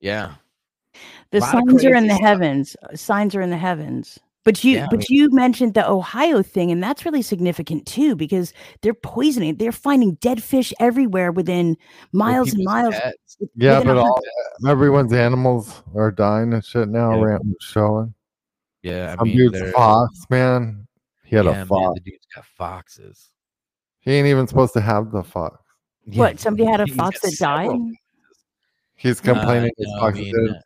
Yeah, 0.00 0.34
The 1.30 1.40
signs 1.40 1.84
are 1.84 1.94
in 1.94 2.06
the 2.06 2.14
stuff. 2.14 2.20
heavens. 2.20 2.76
Signs 2.94 3.34
are 3.34 3.40
in 3.40 3.50
the 3.50 3.56
heavens. 3.56 4.18
But 4.48 4.64
you 4.64 4.76
Yeah, 4.76 4.84
I 4.86 4.88
but 4.88 4.98
mean- 5.00 5.06
you 5.10 5.30
mentioned 5.30 5.74
the 5.74 5.86
Ohio 5.86 6.42
thing, 6.42 6.70
and 6.70 6.82
that's 6.82 7.04
really 7.04 7.20
significant 7.20 7.84
too, 7.84 8.16
because 8.16 8.54
they're 8.80 8.94
poisoning. 8.94 9.56
They're 9.56 9.72
finding 9.72 10.14
dead 10.22 10.42
fish 10.42 10.72
everywhere 10.80 11.32
within 11.32 11.76
miles 12.12 12.54
and 12.54 12.64
miles. 12.64 12.94
pets. 12.94 13.36
Yeah, 13.56 13.82
but 13.82 13.98
all 13.98 14.22
everyone's 14.66 15.12
animals 15.12 15.82
are 15.94 16.10
dying 16.10 16.54
and 16.54 16.64
shit 16.64 16.88
now. 16.88 17.10
Yeah. 17.14 17.22
Rant 17.24 17.44
was 17.44 17.56
showing. 17.60 18.14
Yeah, 18.82 19.12
I 19.12 19.16
Some 19.16 19.28
mean, 19.28 19.36
dude's 19.36 19.70
fox, 19.72 20.18
man. 20.30 20.86
He 21.24 21.36
had 21.36 21.44
yeah, 21.44 21.50
a 21.50 21.54
man, 21.56 21.66
fox. 21.66 22.00
the 22.02 22.10
dude's 22.10 22.26
got 22.34 22.46
foxes. 22.56 23.30
He 24.00 24.12
ain't 24.12 24.28
even 24.28 24.46
supposed 24.46 24.72
to 24.72 24.80
have 24.80 25.10
the 25.10 25.22
fox. 25.24 25.58
What? 26.14 26.40
Somebody 26.40 26.64
had 26.64 26.80
a 26.80 26.86
fox 26.86 27.20
that 27.20 27.36
died. 27.38 27.66
several. 27.66 27.90
He's 28.96 29.20
Uh, 29.20 29.24
complaining 29.24 29.72
his 29.76 29.86
no, 29.90 30.00
I 30.06 30.10
mean, 30.12 30.24
is 30.26 30.32
dead. 30.32 30.56
uh, 30.56 30.60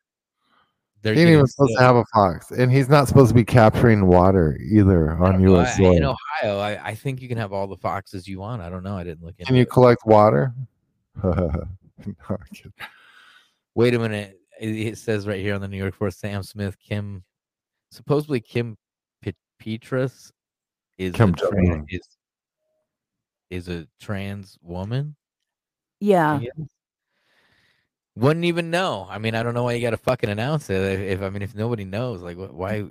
they're 1.02 1.14
He 1.14 1.20
ain't 1.20 1.28
even 1.28 1.40
getting 1.40 1.46
supposed 1.48 1.74
to 1.76 1.82
have 1.82 1.96
a 1.96 2.04
fox, 2.14 2.50
and 2.52 2.70
he's 2.70 2.88
not 2.88 3.08
supposed 3.08 3.28
to 3.28 3.34
be 3.34 3.44
capturing 3.44 4.06
water 4.06 4.56
either 4.62 5.10
on 5.12 5.42
Well, 5.42 5.56
U.S. 5.56 5.78
I- 5.78 5.82
in. 5.82 6.04
Ohio, 6.04 6.58
I, 6.58 6.88
I 6.88 6.94
think 6.94 7.20
you 7.20 7.28
can 7.28 7.38
have 7.38 7.52
all 7.52 7.66
the 7.66 7.76
foxes 7.76 8.26
you 8.28 8.38
want. 8.40 8.62
I 8.62 8.70
don't 8.70 8.82
know. 8.82 8.96
I 8.96 9.04
didn't 9.04 9.22
look 9.24 9.34
into 9.38 9.42
it. 9.42 9.46
Can 9.46 9.56
you 9.56 9.62
it. 9.62 9.70
collect 9.70 10.06
water? 10.06 10.52
No, 11.24 12.36
Wait 13.76 13.94
a 13.94 13.98
minute. 13.98 14.40
It, 14.60 14.68
it 14.68 14.98
says 14.98 15.26
right 15.26 15.40
here 15.40 15.54
on 15.54 15.60
the 15.60 15.68
New 15.68 15.76
York 15.76 15.96
Post, 15.98 16.18
Sam 16.20 16.42
Smith, 16.42 16.76
Kim, 16.80 17.22
supposedly 17.90 18.40
Kim 18.40 18.76
Pet- 19.22 19.36
Petras 19.62 20.32
is 20.98 21.14
Kim 21.14 21.30
a 21.30 21.32
tra- 21.32 21.84
is 21.88 22.00
is 23.50 23.68
a 23.68 23.86
trans 24.00 24.58
woman. 24.62 25.14
Yeah. 26.00 26.40
Wouldn't 28.14 28.44
even 28.44 28.70
know. 28.70 29.06
I 29.08 29.18
mean, 29.18 29.34
I 29.34 29.42
don't 29.42 29.54
know 29.54 29.62
why 29.64 29.72
you 29.72 29.80
got 29.80 29.90
to 29.90 29.96
fucking 29.96 30.28
announce 30.28 30.68
it. 30.68 30.76
If, 30.82 31.00
if 31.00 31.22
I 31.22 31.30
mean, 31.30 31.42
if 31.42 31.54
nobody 31.54 31.84
knows, 31.84 32.20
like, 32.20 32.36
wh- 32.36 32.54
why, 32.54 32.84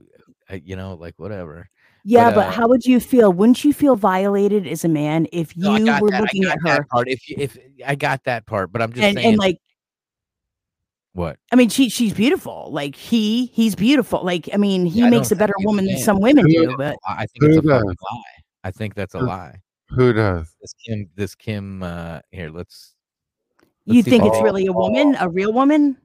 I- 0.50 0.62
you 0.66 0.76
know, 0.76 0.96
like 0.96 1.14
whatever. 1.18 1.70
Yeah, 2.04 2.32
but, 2.32 2.48
uh, 2.48 2.52
how 2.52 2.68
would 2.68 2.84
you 2.84 3.00
feel? 3.00 3.32
Wouldn't 3.32 3.64
you 3.64 3.74
feel 3.74 3.96
violated 3.96 4.66
as 4.66 4.84
a 4.84 4.88
man 4.88 5.28
if 5.32 5.56
you 5.56 5.64
No, 5.80 6.00
were 6.02 6.10
that. 6.10 6.18
I 6.18 6.20
looking 6.22 6.42
got 6.44 6.54
at 6.54 6.60
that 6.66 6.78
her 6.80 6.84
part. 6.86 7.08
If 7.08 7.30
you- 7.30 7.36
if 7.38 7.56
I 7.86 7.94
got 7.94 8.24
that 8.24 8.48
part, 8.48 8.72
but 8.72 8.82
I'm 8.82 8.92
just 8.92 9.04
and, 9.04 9.16
saying, 9.18 9.28
and 9.30 9.38
like 9.38 9.60
what? 11.14 11.38
I 11.52 11.56
mean, 11.56 11.70
she 11.70 11.90
she's 11.90 12.14
beautiful. 12.14 12.70
Like 12.72 12.96
he 12.96 13.48
he's 13.48 13.76
beautiful. 13.76 14.24
Like 14.24 14.50
I 14.52 14.58
mean, 14.58 14.88
he 14.88 15.02
Yeah, 15.02 15.10
makes 15.12 15.32
a 15.32 15.36
better 15.36 15.54
think 15.58 15.60
he's 15.60 15.66
a 15.66 15.68
woman 15.68 15.86
than 15.86 15.98
some 16.00 16.20
women 16.20 16.46
Who- 16.48 16.68
do. 16.70 16.76
But 16.78 16.96
I 17.08 17.28
think 17.28 17.44
it's 17.44 17.58
a 17.58 17.62
Who 17.62 17.70
fucking 17.70 17.88
does? 17.90 17.96
lie. 18.12 18.22
I 18.64 18.72
think 18.72 18.96
that's 18.96 19.14
a 19.14 19.20
Who- 19.20 19.28
lie. 19.28 19.56
Who 19.90 20.14
does? 20.14 20.56
This 20.62 20.74
Kim, 20.74 21.10
this 21.16 21.36
Kim, 21.36 21.84
uh, 21.84 22.22
here, 22.32 22.50
let's. 22.50 22.96
You 23.86 23.96
let's 23.96 24.06
see 24.06 24.12
think 24.12 24.26
it's 24.26 24.36
can- 24.38 24.44
really 24.44 24.66
a 24.68 24.74
woman, 24.74 25.16
a 25.20 25.30
real 25.30 25.54
woman? 25.54 25.98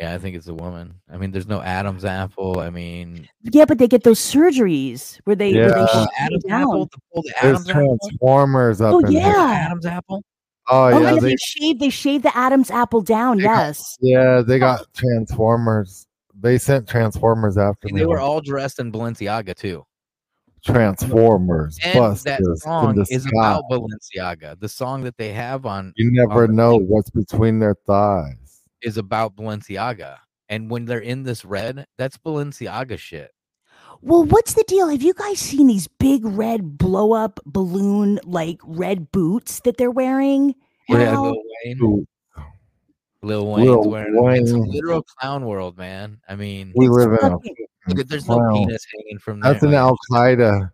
Yeah, 0.00 0.12
I 0.12 0.18
think 0.18 0.34
it's 0.34 0.48
a 0.48 0.54
woman. 0.54 0.94
I 1.08 1.16
mean, 1.16 1.30
there's 1.30 1.46
no 1.46 1.60
Adam's 1.62 2.04
apple. 2.04 2.58
I 2.58 2.68
mean, 2.68 3.28
Yeah, 3.42 3.64
but 3.64 3.78
they 3.78 3.86
get 3.86 4.02
those 4.02 4.18
surgeries 4.18 5.20
where 5.22 5.36
they, 5.36 5.54
where 5.54 5.70
they 5.70 5.78
Yeah. 5.80 5.86
shave 5.86 6.06
oh, 6.08 6.08
Adam's 6.18 6.44
it 6.44 6.50
apple. 6.50 6.72
down. 6.72 6.88
To 6.88 6.98
pull 7.12 7.22
the 7.22 7.34
There's 7.42 7.54
Adam's 7.60 7.70
apple. 7.70 7.98
transformers 8.00 8.80
up 8.80 8.94
Oh 8.94 8.98
in 8.98 9.06
here. 9.12 9.20
yeah. 9.20 9.66
Adam's 9.66 9.86
apple. 9.86 10.24
Oh 10.68 10.84
Oh 10.84 10.88
yeah, 10.88 10.98
yeah, 11.12 11.20
they 11.20 11.28
they 11.30 11.36
shave 11.36 11.78
they 11.78 11.90
shave 11.90 12.22
the 12.22 12.36
Adam's 12.36 12.70
apple 12.72 13.02
down. 13.02 13.36
They 13.36 13.44
got- 13.44 13.66
Yes. 13.66 13.96
yeah 14.00 14.40
they 14.40 14.58
got 14.58 14.80
oh. 14.80 14.84
transformers. 14.94 16.06
They 16.40 16.58
sent 16.58 16.88
transformers 16.88 17.56
after 17.56 17.86
And 17.86 17.94
me. 17.94 18.00
they 18.00 18.06
were 18.06 18.18
all 18.18 18.40
dressed 18.40 18.80
in 18.80 18.90
Balenciaga 18.90 19.54
too. 19.54 19.84
Transformers. 20.64 21.78
And 21.82 21.94
that 21.94 22.00
busters 22.00 22.46
in 22.48 22.56
song 22.56 22.94
the 22.96 23.06
is 23.10 23.26
about 23.26 23.64
Balenciaga. 23.70 24.58
The 24.60 24.68
song 24.68 25.02
that 25.02 25.16
they 25.18 25.32
have 25.32 25.66
on 25.66 25.92
You 25.96 26.10
never 26.10 26.44
on 26.44 26.56
know 26.56 26.78
thing 26.78 26.88
what's 26.88 27.10
between 27.10 27.58
their 27.58 27.74
thighs. 27.86 28.62
is 28.82 28.96
about 28.96 29.36
Balenciaga. 29.36 30.16
And 30.48 30.70
when 30.70 30.84
they're 30.84 30.98
in 30.98 31.22
this 31.22 31.44
red, 31.44 31.86
that's 31.96 32.18
Balenciaga 32.18 32.98
shit. 32.98 33.30
Well, 34.02 34.24
what's 34.24 34.52
the 34.54 34.64
deal? 34.68 34.88
Have 34.88 35.02
you 35.02 35.14
guys 35.14 35.38
seen 35.38 35.66
these 35.66 35.88
big 35.88 36.24
red 36.24 36.76
blow 36.76 37.12
up 37.14 37.40
balloon 37.46 38.20
like 38.24 38.58
red 38.62 39.10
boots 39.10 39.60
that 39.60 39.78
they're 39.78 39.90
wearing? 39.90 40.54
Yeah, 40.88 40.98
now? 41.12 41.22
Lil 41.24 41.42
Wayne. 41.64 41.78
Ooh, 41.82 42.06
Lil 43.22 43.46
Wayne's 43.52 43.68
Lil 43.68 43.88
wearing 43.90 44.14
them. 44.14 44.28
It's 44.34 44.50
a 44.50 44.58
Wayne. 44.58 44.70
literal 44.70 45.02
clown 45.02 45.46
world, 45.46 45.78
man. 45.78 46.20
I 46.28 46.34
mean, 46.36 46.72
We 46.76 46.88
live 46.88 47.12
in 47.12 47.14
a 47.14 47.30
fucking- 47.30 47.54
look 47.88 47.98
at 47.98 48.08
there's 48.08 48.28
no 48.28 48.36
clown. 48.36 48.54
penis 48.54 48.86
hanging 48.92 49.18
from 49.18 49.40
there. 49.40 49.52
That's 49.52 49.64
an 49.64 49.74
Al 49.74 49.96
Qaeda. 50.10 50.70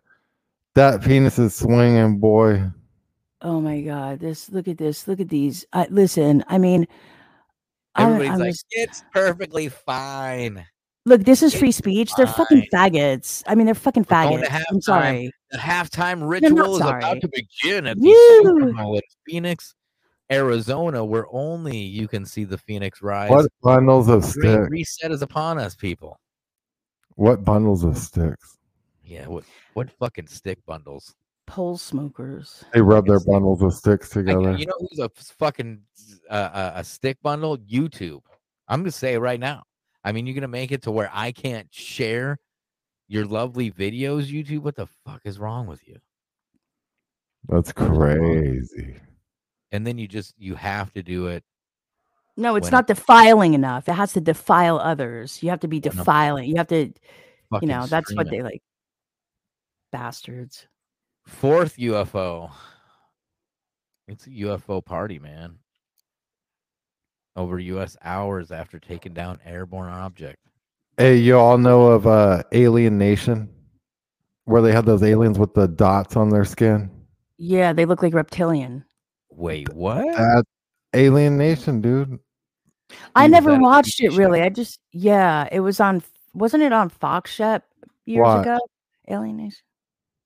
That 0.75 1.01
penis 1.03 1.37
is 1.39 1.53
swinging, 1.55 2.19
boy. 2.19 2.63
Oh 3.41 3.59
my 3.59 3.81
god! 3.81 4.19
This 4.19 4.49
look 4.49 4.67
at 4.67 4.77
this. 4.77 5.07
Look 5.07 5.19
at 5.19 5.29
these. 5.29 5.65
Uh, 5.73 5.85
listen, 5.89 6.43
I 6.47 6.57
mean, 6.57 6.87
I'm- 7.95 8.07
Everybody's 8.13 8.31
I'm 8.31 8.39
like, 8.39 8.49
just- 8.51 8.65
it's 8.71 9.03
perfectly 9.13 9.67
fine. 9.69 10.63
look. 11.05 11.23
This 11.23 11.41
is 11.43 11.53
free 11.55 11.71
speech. 11.71 12.11
They're 12.15 12.27
fucking 12.27 12.67
faggots. 12.73 13.43
I 13.47 13.55
mean, 13.55 13.65
they're 13.65 13.75
fucking 13.75 14.05
faggots. 14.05 14.45
I'm 14.49 14.77
halftime. 14.77 14.81
sorry. 14.83 15.31
The 15.51 15.57
halftime 15.57 16.29
ritual 16.29 16.75
is 16.75 16.81
sorry. 16.81 16.99
about 16.99 17.19
to 17.21 17.27
begin 17.29 17.87
at 17.87 17.97
the 17.99 18.07
You- 18.07 18.41
Superdome 18.45 18.95
in 18.95 19.01
Phoenix, 19.27 19.75
Arizona, 20.31 21.03
where 21.03 21.25
only 21.31 21.77
you 21.77 22.07
can 22.07 22.25
see 22.25 22.43
the 22.45 22.57
Phoenix 22.57 23.01
rise. 23.01 23.29
What 23.31 23.47
bundles 23.61 24.07
of 24.07 24.21
Great 24.21 24.31
sticks? 24.53 24.69
reset 24.69 25.11
is 25.11 25.21
upon 25.23 25.57
us, 25.57 25.75
people. 25.75 26.20
What 27.15 27.43
bundles 27.43 27.83
of 27.83 27.97
sticks? 27.97 28.57
Yeah, 29.03 29.27
what 29.27 29.43
what 29.73 29.89
fucking 29.91 30.27
stick 30.27 30.59
bundles? 30.65 31.15
Pole 31.47 31.77
smokers. 31.77 32.63
They 32.73 32.81
rub 32.81 33.05
their 33.07 33.19
bundles 33.19 33.61
of 33.61 33.73
sticks 33.73 34.15
I- 34.15 34.21
together. 34.21 34.55
you 34.55 34.65
know 34.65 34.73
who's 34.79 34.99
a 34.99 35.09
fucking 35.37 35.81
uh, 36.29 36.33
uh, 36.33 36.71
a 36.75 36.83
stick 36.83 37.17
bundle? 37.21 37.57
YouTube. 37.57 38.21
I'm 38.67 38.81
gonna 38.81 38.91
say 38.91 39.15
it 39.15 39.19
right 39.19 39.39
now. 39.39 39.63
I 40.03 40.11
mean, 40.13 40.25
you're 40.25 40.35
gonna 40.35 40.47
make 40.47 40.71
it 40.71 40.83
to 40.83 40.91
where 40.91 41.09
I 41.13 41.31
can't 41.31 41.67
share 41.73 42.37
your 43.07 43.25
lovely 43.25 43.69
videos. 43.69 44.31
YouTube, 44.31 44.59
what 44.59 44.75
the 44.75 44.87
fuck 45.05 45.21
is 45.25 45.37
wrong 45.39 45.67
with 45.67 45.85
you? 45.87 45.97
That's 47.49 47.73
crazy. 47.73 48.95
And 49.73 49.85
then 49.85 49.97
you 49.97 50.07
just 50.07 50.33
you 50.37 50.55
have 50.55 50.93
to 50.93 51.03
do 51.03 51.27
it. 51.27 51.43
No, 52.37 52.55
it's 52.55 52.65
When- 52.65 52.71
not 52.71 52.87
defiling 52.87 53.53
enough. 53.53 53.87
It 53.89 53.93
has 53.93 54.13
to 54.13 54.21
defile 54.21 54.79
others. 54.79 55.43
You 55.43 55.49
have 55.49 55.59
to 55.61 55.67
be 55.67 55.79
defiling. 55.79 56.49
You 56.49 56.55
have 56.57 56.67
to, 56.67 56.91
you 57.61 57.67
know, 57.67 57.85
that's 57.87 58.13
what 58.15 58.29
they 58.29 58.41
like. 58.41 58.61
Bastards. 59.91 60.67
Fourth 61.25 61.77
UFO. 61.77 62.51
It's 64.07 64.27
a 64.27 64.29
UFO 64.29 64.83
party, 64.83 65.19
man. 65.19 65.55
Over 67.35 67.59
U.S. 67.59 67.95
hours 68.03 68.51
after 68.51 68.79
taking 68.79 69.13
down 69.13 69.39
airborne 69.45 69.91
object. 69.91 70.37
Hey, 70.97 71.17
you 71.17 71.37
all 71.37 71.57
know 71.57 71.87
of 71.87 72.05
uh, 72.05 72.43
Alien 72.51 72.97
Nation, 72.97 73.49
where 74.45 74.61
they 74.61 74.73
have 74.73 74.85
those 74.85 75.03
aliens 75.03 75.39
with 75.39 75.53
the 75.53 75.67
dots 75.67 76.17
on 76.17 76.29
their 76.29 76.43
skin. 76.43 76.89
Yeah, 77.37 77.71
they 77.71 77.85
look 77.85 78.03
like 78.03 78.13
reptilian. 78.13 78.83
Wait, 79.29 79.73
what? 79.73 80.03
That 80.03 80.43
Alien 80.93 81.37
Nation, 81.37 81.81
dude. 81.81 82.19
I 83.15 83.25
Dude, 83.25 83.31
never 83.31 83.57
watched 83.59 84.01
it 84.01 84.11
show. 84.11 84.17
really. 84.17 84.41
I 84.41 84.49
just 84.49 84.79
yeah, 84.91 85.47
it 85.51 85.61
was 85.61 85.79
on. 85.79 86.03
Wasn't 86.33 86.61
it 86.63 86.73
on 86.73 86.89
Fox 86.89 87.31
Shep 87.31 87.65
years 88.05 88.23
What? 88.25 88.41
ago? 88.41 88.59
Alienation. 89.09 89.61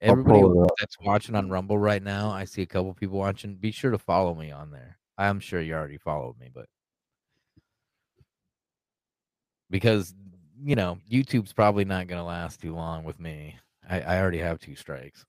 I'll 0.03 0.11
Everybody 0.11 0.39
pull 0.41 0.61
it 0.63 0.65
up. 0.65 0.71
that's 0.79 0.99
watching 0.99 1.35
on 1.35 1.49
Rumble 1.49 1.77
right 1.77 2.01
now, 2.03 2.29
I 2.31 2.45
see 2.45 2.61
a 2.61 2.65
couple 2.65 2.93
people 2.93 3.17
watching. 3.17 3.55
Be 3.55 3.71
sure 3.71 3.91
to 3.91 3.97
follow 3.97 4.33
me 4.35 4.51
on 4.51 4.71
there. 4.71 4.97
I'm 5.17 5.39
sure 5.39 5.61
you 5.61 5.73
already 5.73 5.97
followed 5.97 6.37
me, 6.39 6.49
but 6.53 6.65
because 9.69 10.13
you 10.63 10.75
know 10.75 10.97
YouTube's 11.09 11.53
probably 11.53 11.85
not 11.85 12.07
going 12.07 12.19
to 12.19 12.25
last 12.25 12.61
too 12.61 12.75
long 12.75 13.03
with 13.03 13.19
me. 13.19 13.57
I, 13.87 14.01
I 14.01 14.19
already 14.19 14.39
have 14.39 14.59
two 14.59 14.75
strikes. 14.75 15.23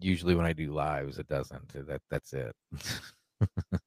Usually, 0.00 0.34
when 0.34 0.46
I 0.46 0.52
do 0.52 0.72
lives, 0.72 1.18
it 1.18 1.28
doesn't. 1.28 1.68
That 1.86 2.02
that's 2.10 2.32
it. 2.32 2.54
but 3.40 3.80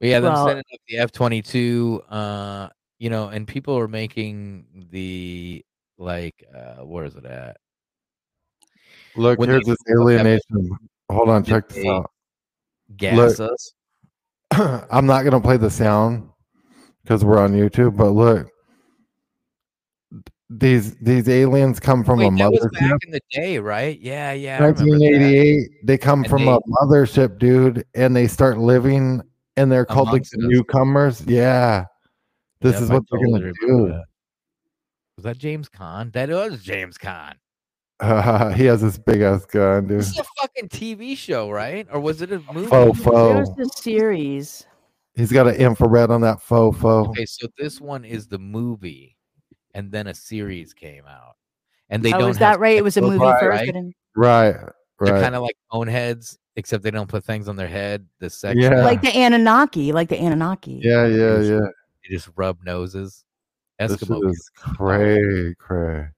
yeah, 0.00 0.20
them 0.20 0.32
Well- 0.32 0.46
setting 0.46 0.64
up 0.72 0.80
the 0.88 0.98
F 0.98 1.12
twenty 1.12 1.42
two. 1.42 2.02
Uh, 2.08 2.68
you 2.98 3.10
know, 3.10 3.28
and 3.28 3.46
people 3.48 3.76
are 3.78 3.88
making 3.88 4.88
the 4.90 5.64
like, 5.98 6.44
uh, 6.54 6.84
where 6.84 7.04
is 7.04 7.16
it 7.16 7.24
at? 7.24 7.56
Look, 9.16 9.38
When 9.38 9.48
here's 9.48 9.64
this 9.64 9.76
look 9.88 10.00
Alien 10.00 10.20
at 10.20 10.26
it, 10.26 10.42
Nation. 10.54 10.76
Hold 11.10 11.28
on, 11.28 11.44
check 11.44 11.68
this 11.68 11.84
out. 11.84 12.10
Gas 12.96 13.38
Look. 13.38 13.52
us. 13.52 13.72
I'm 14.90 15.06
not 15.06 15.24
gonna 15.24 15.40
play 15.40 15.56
the 15.56 15.70
sound, 15.70 16.28
because 17.02 17.24
we're 17.24 17.38
on 17.38 17.52
YouTube. 17.52 17.96
But 17.96 18.10
look, 18.10 18.51
these 20.58 20.94
these 20.96 21.28
aliens 21.28 21.80
come 21.80 22.04
from 22.04 22.18
Wait, 22.18 22.28
a 22.32 22.36
that 22.36 22.50
was 22.50 22.60
mothership. 22.60 22.80
back 22.90 22.98
in 23.06 23.10
the 23.12 23.20
day, 23.30 23.58
right? 23.58 23.98
Yeah, 24.00 24.32
yeah. 24.32 24.56
I 24.56 24.66
remember 24.66 24.80
that. 24.80 24.88
1988. 24.88 25.70
They 25.86 25.98
come 25.98 26.20
And 26.20 26.28
from 26.30 26.44
they- 26.44 26.52
a 26.52 26.58
mothership, 26.82 27.38
dude, 27.38 27.84
and 27.94 28.14
they 28.14 28.26
start 28.26 28.58
living, 28.58 29.22
and 29.56 29.70
they're 29.70 29.84
called 29.86 30.08
like 30.08 30.22
Amongst 30.22 30.34
us. 30.34 30.40
newcomers. 30.42 31.24
Yeah, 31.26 31.84
this 32.60 32.74
Yep, 32.74 32.82
is 32.82 32.90
I 32.90 32.94
what 32.94 33.02
they're 33.10 33.20
gonna 33.26 33.52
do. 33.60 33.88
that. 33.88 34.04
Was 35.16 35.24
that 35.24 35.38
James 35.38 35.68
Caan? 35.68 36.12
That 36.12 36.28
was 36.30 36.62
James 36.62 36.96
Caan. 36.98 37.34
he 38.56 38.64
has 38.64 38.82
this 38.82 38.98
big 38.98 39.20
ass 39.20 39.44
gun, 39.46 39.86
dude. 39.86 40.00
This 40.00 40.10
is 40.10 40.18
a 40.18 40.24
fucking 40.40 40.68
TV 40.70 41.16
show, 41.16 41.50
right? 41.50 41.86
Or 41.92 42.00
was 42.00 42.20
it 42.22 42.32
a 42.32 42.40
movie? 42.52 42.66
Faux 42.66 42.98
faux. 43.00 43.34
There's 43.34 43.50
the 43.50 43.70
series. 43.76 44.66
He's 45.14 45.30
got 45.30 45.46
an 45.46 45.54
infrared 45.56 46.10
on 46.10 46.22
that 46.22 46.40
faux 46.40 46.76
faux. 46.78 47.10
Okay, 47.10 47.26
so 47.26 47.46
this 47.58 47.80
one 47.80 48.04
is 48.04 48.26
the 48.26 48.38
movie, 48.38 49.16
and 49.74 49.90
then 49.92 50.06
a 50.08 50.14
series 50.14 50.72
came 50.74 51.04
out, 51.06 51.36
and 51.90 52.02
they 52.02 52.12
oh, 52.12 52.18
don't. 52.18 52.30
is 52.30 52.38
that 52.38 52.60
right? 52.60 52.76
It 52.76 52.84
was 52.84 52.96
a 52.96 53.00
movie 53.02 53.18
robots, 53.18 53.40
first. 53.42 53.60
right? 53.62 53.74
but 53.74 53.84
Right, 54.14 54.54
They're 55.00 55.14
right. 55.14 55.22
kind 55.22 55.34
of 55.34 55.42
like 55.42 55.56
Coneheads, 55.72 56.36
except 56.56 56.82
they 56.82 56.90
don't 56.90 57.08
put 57.08 57.24
things 57.24 57.48
on 57.48 57.56
their 57.56 57.68
head. 57.68 58.06
The 58.18 58.28
sex, 58.28 58.56
Yeah. 58.60 58.84
Like 58.84 59.00
the 59.02 59.08
Anunnaki, 59.16 59.92
like 59.92 60.08
the 60.10 60.18
Anunnaki. 60.18 60.80
Yeah, 60.84 61.06
yeah, 61.06 61.40
yeah. 61.40 61.60
they 62.02 62.10
just 62.14 62.28
rub 62.36 62.58
noses. 62.64 63.24
This 63.78 63.96
Eskimo. 63.96 64.30
is 64.30 64.50
cray, 64.54 65.54
cray. 65.58 66.08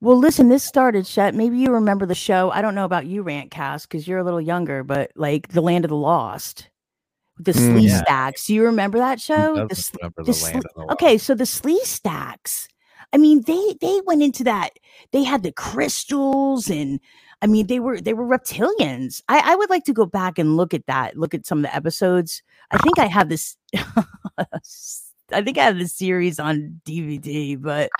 Well, 0.00 0.16
listen, 0.16 0.48
this 0.48 0.64
started, 0.64 1.06
Shet. 1.06 1.34
Maybe 1.34 1.58
you 1.58 1.70
remember 1.70 2.06
the 2.06 2.14
show. 2.16 2.50
I 2.50 2.60
don't 2.62 2.74
know 2.74 2.84
about 2.86 3.06
you, 3.06 3.22
Rantcast, 3.22 3.82
because 3.82 4.08
you're 4.08 4.18
a 4.18 4.24
little 4.24 4.40
younger, 4.40 4.82
but 4.82 5.12
like 5.14 5.48
The 5.48 5.60
Land 5.60 5.84
of 5.84 5.90
the 5.90 5.96
Lost. 5.96 6.68
with 7.36 7.46
The 7.46 7.52
Mm. 7.52 7.72
Slee 7.78 7.86
Yeah. 7.88 8.02
Stacks. 8.02 8.46
Do 8.46 8.54
you 8.54 8.64
remember 8.64 8.98
that 8.98 9.20
show? 9.20 9.54
The 9.68 9.92
remember 10.00 10.22
the 10.24 10.32
The 10.32 10.42
Land 10.42 10.54
Sle- 10.56 10.56
of 10.56 10.64
the 10.74 10.80
Lost. 10.80 10.92
okay, 10.94 11.18
so 11.18 11.34
the 11.34 11.44
Sleestaks. 11.44 12.66
I 13.12 13.18
mean, 13.18 13.42
they 13.46 13.74
they 13.80 14.00
went 14.06 14.22
into 14.22 14.44
that. 14.44 14.70
They 15.12 15.22
had 15.22 15.42
the 15.42 15.52
crystals, 15.52 16.70
and 16.70 16.98
I 17.42 17.46
mean, 17.46 17.66
they 17.66 17.80
were 17.80 18.00
they 18.00 18.14
were 18.14 18.26
reptilians. 18.26 19.22
I, 19.28 19.52
I 19.52 19.54
would 19.54 19.70
like 19.70 19.84
to 19.84 19.92
go 19.92 20.06
back 20.06 20.38
and 20.38 20.56
look 20.56 20.72
at 20.74 20.86
that. 20.86 21.16
Look 21.16 21.34
at 21.34 21.46
some 21.46 21.58
of 21.58 21.62
the 21.64 21.74
episodes. 21.74 22.42
I 22.70 22.78
think 22.78 22.98
I 22.98 23.06
have 23.06 23.28
this. 23.28 23.56
I 25.32 25.40
think 25.42 25.58
I 25.58 25.64
have 25.64 25.78
the 25.78 25.88
series 25.88 26.38
on 26.38 26.80
DVD, 26.86 27.60
but 27.60 27.90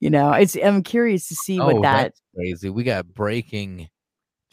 you 0.00 0.10
know, 0.10 0.32
it's 0.32 0.56
I'm 0.56 0.82
curious 0.82 1.28
to 1.28 1.34
see 1.34 1.58
what 1.58 1.76
Oh, 1.76 1.82
that. 1.82 2.02
that's 2.02 2.20
crazy. 2.36 2.70
We 2.70 2.82
got 2.84 3.06
breaking 3.14 3.88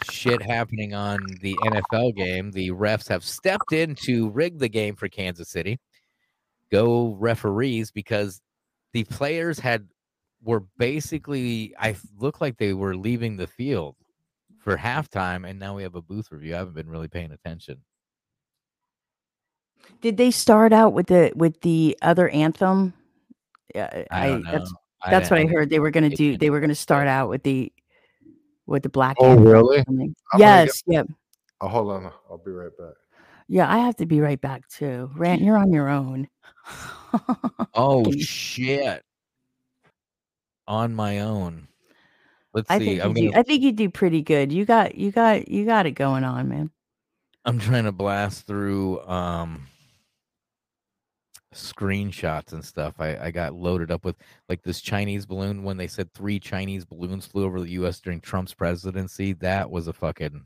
shit 0.10 0.42
happening 0.42 0.94
on 0.94 1.20
the 1.42 1.56
NFL 1.64 2.16
game. 2.16 2.52
The 2.52 2.70
refs 2.72 3.08
have 3.10 3.24
stepped 3.24 3.72
in 3.74 3.96
to 4.06 4.30
rig 4.30 4.60
the 4.60 4.70
game 4.70 4.96
for 4.96 5.08
Kansas 5.08 5.50
City. 5.50 5.80
Go 6.72 7.16
referees 7.20 7.92
because 7.92 8.42
the 8.94 9.04
players 9.06 9.60
had 9.60 9.88
were 10.44 10.62
basically 10.78 11.74
I 11.80 11.96
look 12.18 12.42
like 12.42 12.58
they 12.58 12.74
were 12.74 12.96
leaving 12.96 13.38
the 13.38 13.48
field 13.48 13.96
for 14.60 14.78
halftime 14.78 15.48
and 15.50 15.60
now 15.60 15.76
we 15.76 15.84
have 15.84 15.96
a 15.96 16.02
booth 16.02 16.32
review. 16.32 16.56
I 16.56 16.60
haven't 16.60 16.76
been 16.76 16.90
really 16.90 17.08
paying 17.08 17.32
attention. 17.32 17.78
Did 20.02 20.18
they 20.18 20.32
start 20.32 20.74
out 20.74 20.94
with 20.94 21.08
the 21.08 21.32
with 21.36 21.62
the 21.62 21.98
other 22.02 22.30
anthem? 22.30 22.94
Yeah, 23.76 24.04
I 24.12 24.28
don't 24.28 24.44
know. 24.44 24.52
that's 24.52 24.72
I 25.02 25.14
what 25.14 25.32
I 25.32 25.42
didn't- 25.44 25.54
heard. 25.56 25.70
They 25.70 25.80
were 25.80 25.92
going 25.92 26.10
to 26.10 26.16
do. 26.16 26.38
They 26.38 26.50
were 26.50 26.60
going 26.60 26.70
to 26.70 26.76
start 26.76 27.08
out 27.08 27.30
with 27.30 27.44
the 27.44 27.72
with 28.66 28.84
the 28.84 28.90
black. 28.90 29.18
Oh, 29.20 29.32
anthem 29.32 29.48
really? 29.48 29.78
something. 29.84 30.16
I'm 30.34 30.40
gonna 30.40 30.64
Yes. 30.66 30.84
Yep. 30.88 31.08
Oh, 31.62 31.68
hold 31.68 31.92
on. 31.92 32.12
I'll 32.30 32.38
be 32.44 32.52
right 32.52 32.76
back. 32.78 32.94
Yeah, 33.48 33.72
I 33.72 33.80
have 33.80 33.96
to 33.98 34.06
be 34.06 34.22
right 34.22 34.40
back 34.40 34.68
too. 34.70 35.12
Rant, 35.16 35.42
you're 35.42 35.58
on 35.58 35.72
your 35.74 35.90
own. 35.90 36.28
Oh 37.74 38.12
shit. 38.12 39.04
On 40.68 40.94
my 40.94 41.20
own. 41.20 41.68
Let's 42.54 42.70
I 42.70 42.80
see. 42.80 42.86
think 42.86 42.98
you 42.98 43.02
I'm 43.04 43.14
do. 43.14 43.26
gonna 43.32 43.40
I 43.40 43.44
think 43.44 43.62
you 43.64 43.72
do 43.72 43.90
pretty 43.90 44.22
good. 44.22 44.52
You 44.52 44.66
got 44.66 44.96
you 44.96 45.12
got 45.12 45.48
you 45.48 45.66
got 45.66 45.86
it 45.86 45.92
going 45.92 46.24
on, 46.24 46.50
man. 46.50 46.70
I'm 47.46 47.60
trying 47.60 47.86
to 47.86 47.92
blast 47.92 48.46
through 48.46 49.02
um 49.08 49.68
screenshots 51.54 52.54
and 52.54 52.64
stuff. 52.64 52.96
I, 53.00 53.18
I 53.18 53.32
got 53.32 53.54
loaded 53.54 53.92
up 53.92 54.06
with 54.06 54.16
like 54.50 54.62
this 54.64 54.82
Chinese 54.82 55.26
balloon 55.26 55.64
when 55.64 55.78
they 55.78 55.88
said 55.88 56.14
three 56.14 56.40
Chinese 56.40 56.86
balloons 56.86 57.26
flew 57.26 57.46
over 57.46 57.60
the 57.62 57.72
US 57.72 58.00
during 58.00 58.22
Trump's 58.22 58.54
presidency. 58.54 59.34
That 59.34 59.70
was 59.70 59.88
a 59.88 59.94
fucking 59.94 60.46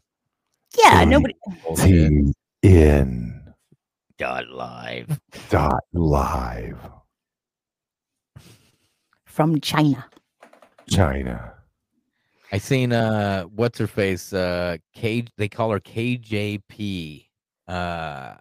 Yeah, 0.83 1.03
nobody. 1.05 1.35
in 2.61 3.44
Dot 4.17 4.47
live. 4.49 5.19
dot 5.49 5.83
live 5.93 6.77
From 9.25 9.59
China. 9.59 10.05
China. 10.89 11.53
I 12.51 12.57
seen 12.59 12.93
uh 12.93 13.43
what's 13.43 13.77
her 13.79 13.87
face 13.87 14.31
uh 14.31 14.77
K 14.93 15.25
they 15.37 15.49
call 15.49 15.71
her 15.71 15.81
KJP. 15.81 17.25
Uh 17.67 18.35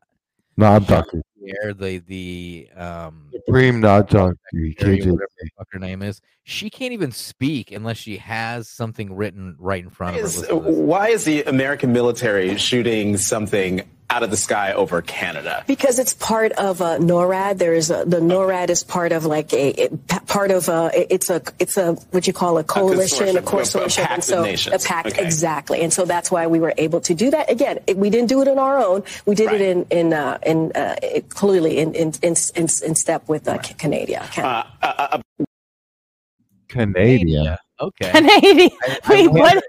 Not 0.56 0.86
Doctor 0.86 1.22
Pierre, 1.40 1.74
the 1.74 1.98
the 1.98 2.68
um 2.76 3.32
Dream, 3.48 3.80
not 3.80 4.08
Doctor 4.08 4.36
Secretary, 4.52 4.98
KJ. 5.00 5.06
whatever 5.10 5.28
the 5.40 5.50
fuck 5.58 5.66
her 5.72 5.78
name 5.80 6.02
is. 6.02 6.20
She 6.44 6.70
can't 6.70 6.92
even 6.92 7.10
speak 7.10 7.72
unless 7.72 7.96
she 7.96 8.18
has 8.18 8.68
something 8.68 9.16
written 9.16 9.56
right 9.58 9.82
in 9.82 9.90
front 9.90 10.14
of 10.16 10.22
her. 10.22 10.28
Is- 10.28 10.36
Listen 10.42 10.56
to 10.58 10.64
this. 10.70 10.76
why 10.78 11.08
is 11.08 11.24
the 11.24 11.42
American 11.44 11.92
military 11.92 12.56
shooting 12.58 13.16
something 13.16 13.82
out 14.14 14.22
of 14.22 14.30
the 14.30 14.36
sky 14.36 14.72
over 14.72 15.02
Canada? 15.02 15.64
Because 15.66 15.98
it's 15.98 16.14
part 16.14 16.52
of 16.52 16.80
uh, 16.80 16.98
NORAD. 16.98 17.58
There 17.58 17.74
is 17.74 17.90
a, 17.90 18.04
the 18.04 18.20
NORAD 18.20 18.70
is 18.70 18.84
part 18.84 19.10
of 19.10 19.24
like 19.24 19.52
a 19.52 19.70
it, 19.70 20.06
part 20.28 20.52
of 20.52 20.68
a 20.68 20.90
it's 21.12 21.30
a 21.30 21.42
it's 21.58 21.76
a 21.76 21.94
what 22.12 22.26
you 22.26 22.32
call 22.32 22.58
a 22.58 22.64
coalition, 22.64 23.36
a, 23.36 23.42
consortium, 23.42 23.80
a- 23.82 23.82
a 23.82 23.88
consortium, 23.88 23.96
pact 23.96 24.12
and 24.12 24.18
of 24.18 24.24
so 24.24 24.42
nations. 24.44 24.84
a 24.84 24.88
pact 24.88 25.08
Okay. 25.08 25.24
exactly. 25.24 25.80
And 25.82 25.92
so 25.92 26.04
that's 26.04 26.30
why 26.30 26.46
we 26.46 26.60
were 26.60 26.72
able 26.78 27.00
to 27.02 27.14
do 27.14 27.30
that. 27.32 27.50
Again, 27.50 27.80
it, 27.88 27.96
we 27.96 28.08
didn't 28.08 28.28
do 28.28 28.40
it 28.42 28.48
on 28.48 28.58
our 28.58 28.78
own. 28.78 29.02
We 29.26 29.34
did 29.34 29.52
it 29.52 29.60
in 29.60 29.84
in 29.90 30.12
uh, 30.12 30.38
in 30.46 30.70
uh, 30.76 30.94
it, 31.02 31.28
clearly 31.30 31.78
in 31.78 31.92
in, 31.94 32.12
in 32.22 32.34
in 32.54 32.62
in 32.86 32.94
step 32.94 33.28
with 33.28 33.48
uh, 33.48 33.58
Canada. 33.58 34.28
Canada. 34.30 35.22
Canadian. 36.68 37.56
Okay. 37.80 38.10
Canada. 38.12 38.70
Wait, 39.08 39.28
what? 39.30 39.64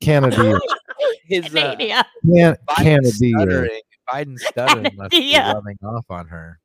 Canada. 0.00 0.36
You 0.44 0.60
said 1.30 1.44
Canadian? 1.50 2.04
Canada. 2.26 2.58
Uh, 2.68 2.74
Canadian. 2.76 2.76
Can- 2.76 2.76
Biden 2.76 2.84
Canada. 2.84 3.08
stuttering, 3.10 3.80
Biden 4.08 4.38
stuttering 4.48 4.96
must 4.96 5.10
be 5.10 5.36
rubbing 5.38 5.78
off 5.82 6.04
on 6.10 6.26
her. 6.28 6.58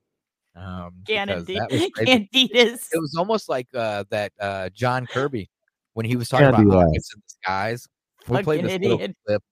Um, 0.55 0.93
because 1.05 1.45
Canada. 1.45 1.53
that 1.53 1.71
was. 1.71 1.81
Candidas. 2.07 2.87
It 2.91 2.99
was 2.99 3.15
almost 3.17 3.47
like 3.49 3.67
uh, 3.73 4.03
that 4.09 4.31
uh, 4.39 4.69
John 4.69 5.05
Kirby 5.05 5.49
when 5.93 6.05
he 6.05 6.15
was 6.15 6.27
talking 6.29 6.51
Candy 6.51 6.63
about 6.63 6.77
Lass. 6.79 6.87
objects 6.87 7.13
in 7.13 7.19
the 7.25 7.29
skies. 7.43 7.87
We 8.27 8.43
played 8.43 8.63
this 8.65 8.71
Fucking 8.73 8.81
little 8.83 8.97
idiot. 9.01 9.17
clip 9.25 9.43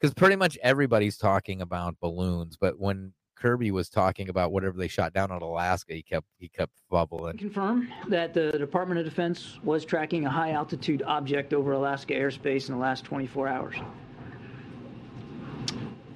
because 0.00 0.14
pretty 0.14 0.36
much 0.36 0.56
everybody's 0.62 1.16
talking 1.16 1.62
about 1.62 1.96
balloons, 2.00 2.56
but 2.60 2.78
when 2.78 3.12
Kirby 3.36 3.72
was 3.72 3.88
talking 3.88 4.28
about 4.28 4.52
whatever 4.52 4.78
they 4.78 4.86
shot 4.86 5.12
down 5.12 5.32
on 5.32 5.42
Alaska, 5.42 5.94
he 5.94 6.02
kept 6.02 6.26
he 6.38 6.48
kept 6.48 6.72
bubbling. 6.90 7.36
confirm 7.38 7.88
that 8.08 8.32
the 8.34 8.52
Department 8.52 9.00
of 9.00 9.04
Defense 9.04 9.58
was 9.64 9.84
tracking 9.84 10.26
a 10.26 10.30
high 10.30 10.52
altitude 10.52 11.02
object 11.02 11.52
over 11.52 11.72
Alaska 11.72 12.14
airspace 12.14 12.68
in 12.68 12.74
the 12.76 12.80
last 12.80 13.04
24 13.04 13.48
hours. 13.48 13.74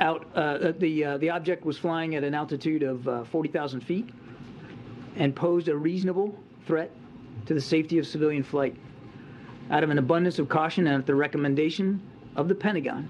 Out, 0.00 0.26
uh, 0.34 0.72
the 0.78 1.04
uh, 1.04 1.16
the 1.18 1.30
object 1.30 1.64
was 1.64 1.78
flying 1.78 2.16
at 2.16 2.24
an 2.24 2.34
altitude 2.34 2.82
of 2.82 3.08
uh, 3.08 3.24
40,000 3.24 3.80
feet 3.80 4.10
and 5.16 5.34
posed 5.34 5.68
a 5.68 5.76
reasonable 5.76 6.38
threat 6.66 6.90
to 7.46 7.54
the 7.54 7.60
safety 7.60 7.98
of 7.98 8.06
civilian 8.06 8.42
flight. 8.42 8.76
Out 9.70 9.82
of 9.82 9.90
an 9.90 9.98
abundance 9.98 10.38
of 10.38 10.48
caution 10.48 10.86
and 10.86 11.00
at 11.00 11.06
the 11.06 11.14
recommendation 11.14 12.00
of 12.36 12.48
the 12.48 12.54
Pentagon, 12.54 13.08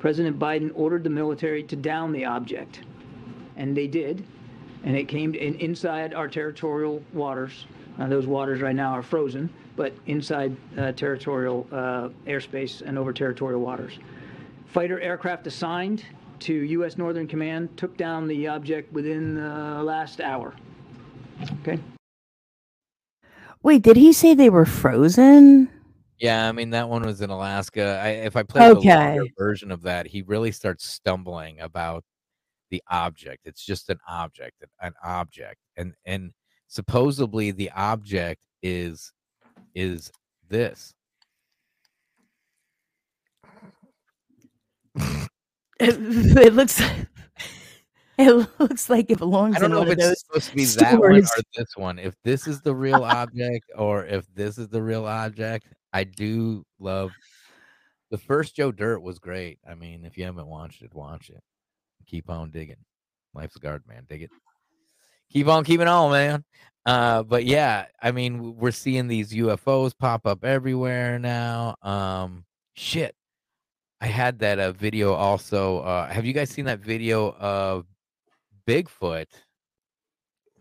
President 0.00 0.38
Biden 0.38 0.70
ordered 0.74 1.04
the 1.04 1.10
military 1.10 1.62
to 1.64 1.76
down 1.76 2.12
the 2.12 2.24
object, 2.24 2.80
and 3.56 3.76
they 3.76 3.86
did 3.86 4.24
and 4.84 4.96
it 4.96 5.08
came 5.08 5.34
in 5.34 5.54
inside 5.56 6.14
our 6.14 6.28
territorial 6.28 7.02
waters. 7.12 7.66
Uh, 7.98 8.06
those 8.06 8.26
waters 8.26 8.60
right 8.60 8.76
now 8.76 8.92
are 8.92 9.02
frozen, 9.02 9.48
but 9.76 9.94
inside 10.06 10.56
uh, 10.76 10.92
territorial 10.92 11.66
uh, 11.72 12.08
airspace 12.26 12.82
and 12.82 12.98
over 12.98 13.12
territorial 13.12 13.60
waters. 13.60 13.98
Fighter 14.74 14.98
aircraft 14.98 15.46
assigned 15.46 16.04
to 16.40 16.52
U.S. 16.52 16.98
Northern 16.98 17.28
Command 17.28 17.76
took 17.76 17.96
down 17.96 18.26
the 18.26 18.48
object 18.48 18.92
within 18.92 19.36
the 19.36 19.80
last 19.84 20.20
hour. 20.20 20.52
Okay. 21.60 21.78
Wait, 23.62 23.82
did 23.82 23.96
he 23.96 24.12
say 24.12 24.34
they 24.34 24.50
were 24.50 24.66
frozen? 24.66 25.70
Yeah, 26.18 26.48
I 26.48 26.50
mean 26.50 26.70
that 26.70 26.88
one 26.88 27.02
was 27.02 27.20
in 27.20 27.30
Alaska. 27.30 28.00
I, 28.02 28.08
if 28.08 28.34
I 28.34 28.42
played 28.42 28.76
the 28.78 29.28
version 29.38 29.70
of 29.70 29.82
that, 29.82 30.08
he 30.08 30.22
really 30.22 30.50
starts 30.50 30.84
stumbling 30.84 31.60
about 31.60 32.02
the 32.70 32.82
object. 32.90 33.46
It's 33.46 33.64
just 33.64 33.90
an 33.90 34.00
object, 34.08 34.60
an, 34.60 34.68
an 34.80 34.94
object, 35.04 35.60
and 35.76 35.94
and 36.04 36.32
supposedly 36.66 37.52
the 37.52 37.70
object 37.70 38.42
is 38.60 39.12
is 39.72 40.10
this. 40.48 40.96
It, 45.80 45.96
it 46.46 46.54
looks 46.54 46.82
It 48.16 48.48
looks 48.60 48.88
like 48.88 49.10
it 49.10 49.18
belongs 49.18 49.56
I 49.56 49.58
don't 49.58 49.72
know 49.72 49.82
if 49.82 49.98
it's 49.98 50.20
supposed 50.20 50.50
to 50.50 50.54
be 50.54 50.64
that 50.64 51.00
one 51.00 51.16
or 51.16 51.20
this 51.20 51.76
one. 51.76 51.98
If 51.98 52.14
this 52.22 52.46
is 52.46 52.60
the 52.60 52.72
real 52.72 53.02
object 53.02 53.72
or 53.76 54.06
if 54.06 54.24
this 54.34 54.56
is 54.56 54.68
the 54.68 54.80
real 54.80 55.04
object, 55.06 55.66
I 55.92 56.04
do 56.04 56.64
love 56.78 57.10
the 58.10 58.18
first 58.18 58.54
Joe 58.54 58.70
Dirt 58.70 59.02
was 59.02 59.18
great. 59.18 59.58
I 59.68 59.74
mean, 59.74 60.04
if 60.04 60.16
you 60.16 60.24
haven't 60.24 60.46
watched 60.46 60.82
it, 60.82 60.94
watch 60.94 61.28
it. 61.28 61.42
Keep 62.06 62.30
on 62.30 62.52
digging. 62.52 62.76
Life's 63.34 63.56
a 63.56 63.58
guard, 63.58 63.82
man. 63.88 64.06
Dig 64.08 64.22
it. 64.22 64.30
Keep 65.32 65.48
on 65.48 65.64
keeping 65.64 65.88
on, 65.88 66.12
man. 66.12 66.44
Uh, 66.86 67.24
but 67.24 67.44
yeah, 67.44 67.86
I 68.00 68.12
mean, 68.12 68.56
we're 68.56 68.70
seeing 68.70 69.08
these 69.08 69.32
UFOs 69.32 69.92
pop 69.98 70.26
up 70.26 70.44
everywhere 70.44 71.18
now. 71.18 71.74
Um, 71.82 72.44
shit. 72.74 73.16
I 74.04 74.08
had 74.08 74.38
that 74.40 74.58
uh, 74.58 74.72
video 74.72 75.14
also. 75.14 75.78
Uh, 75.78 76.06
have 76.08 76.26
you 76.26 76.34
guys 76.34 76.50
seen 76.50 76.66
that 76.66 76.80
video 76.80 77.34
of 77.40 77.86
Bigfoot? 78.68 79.28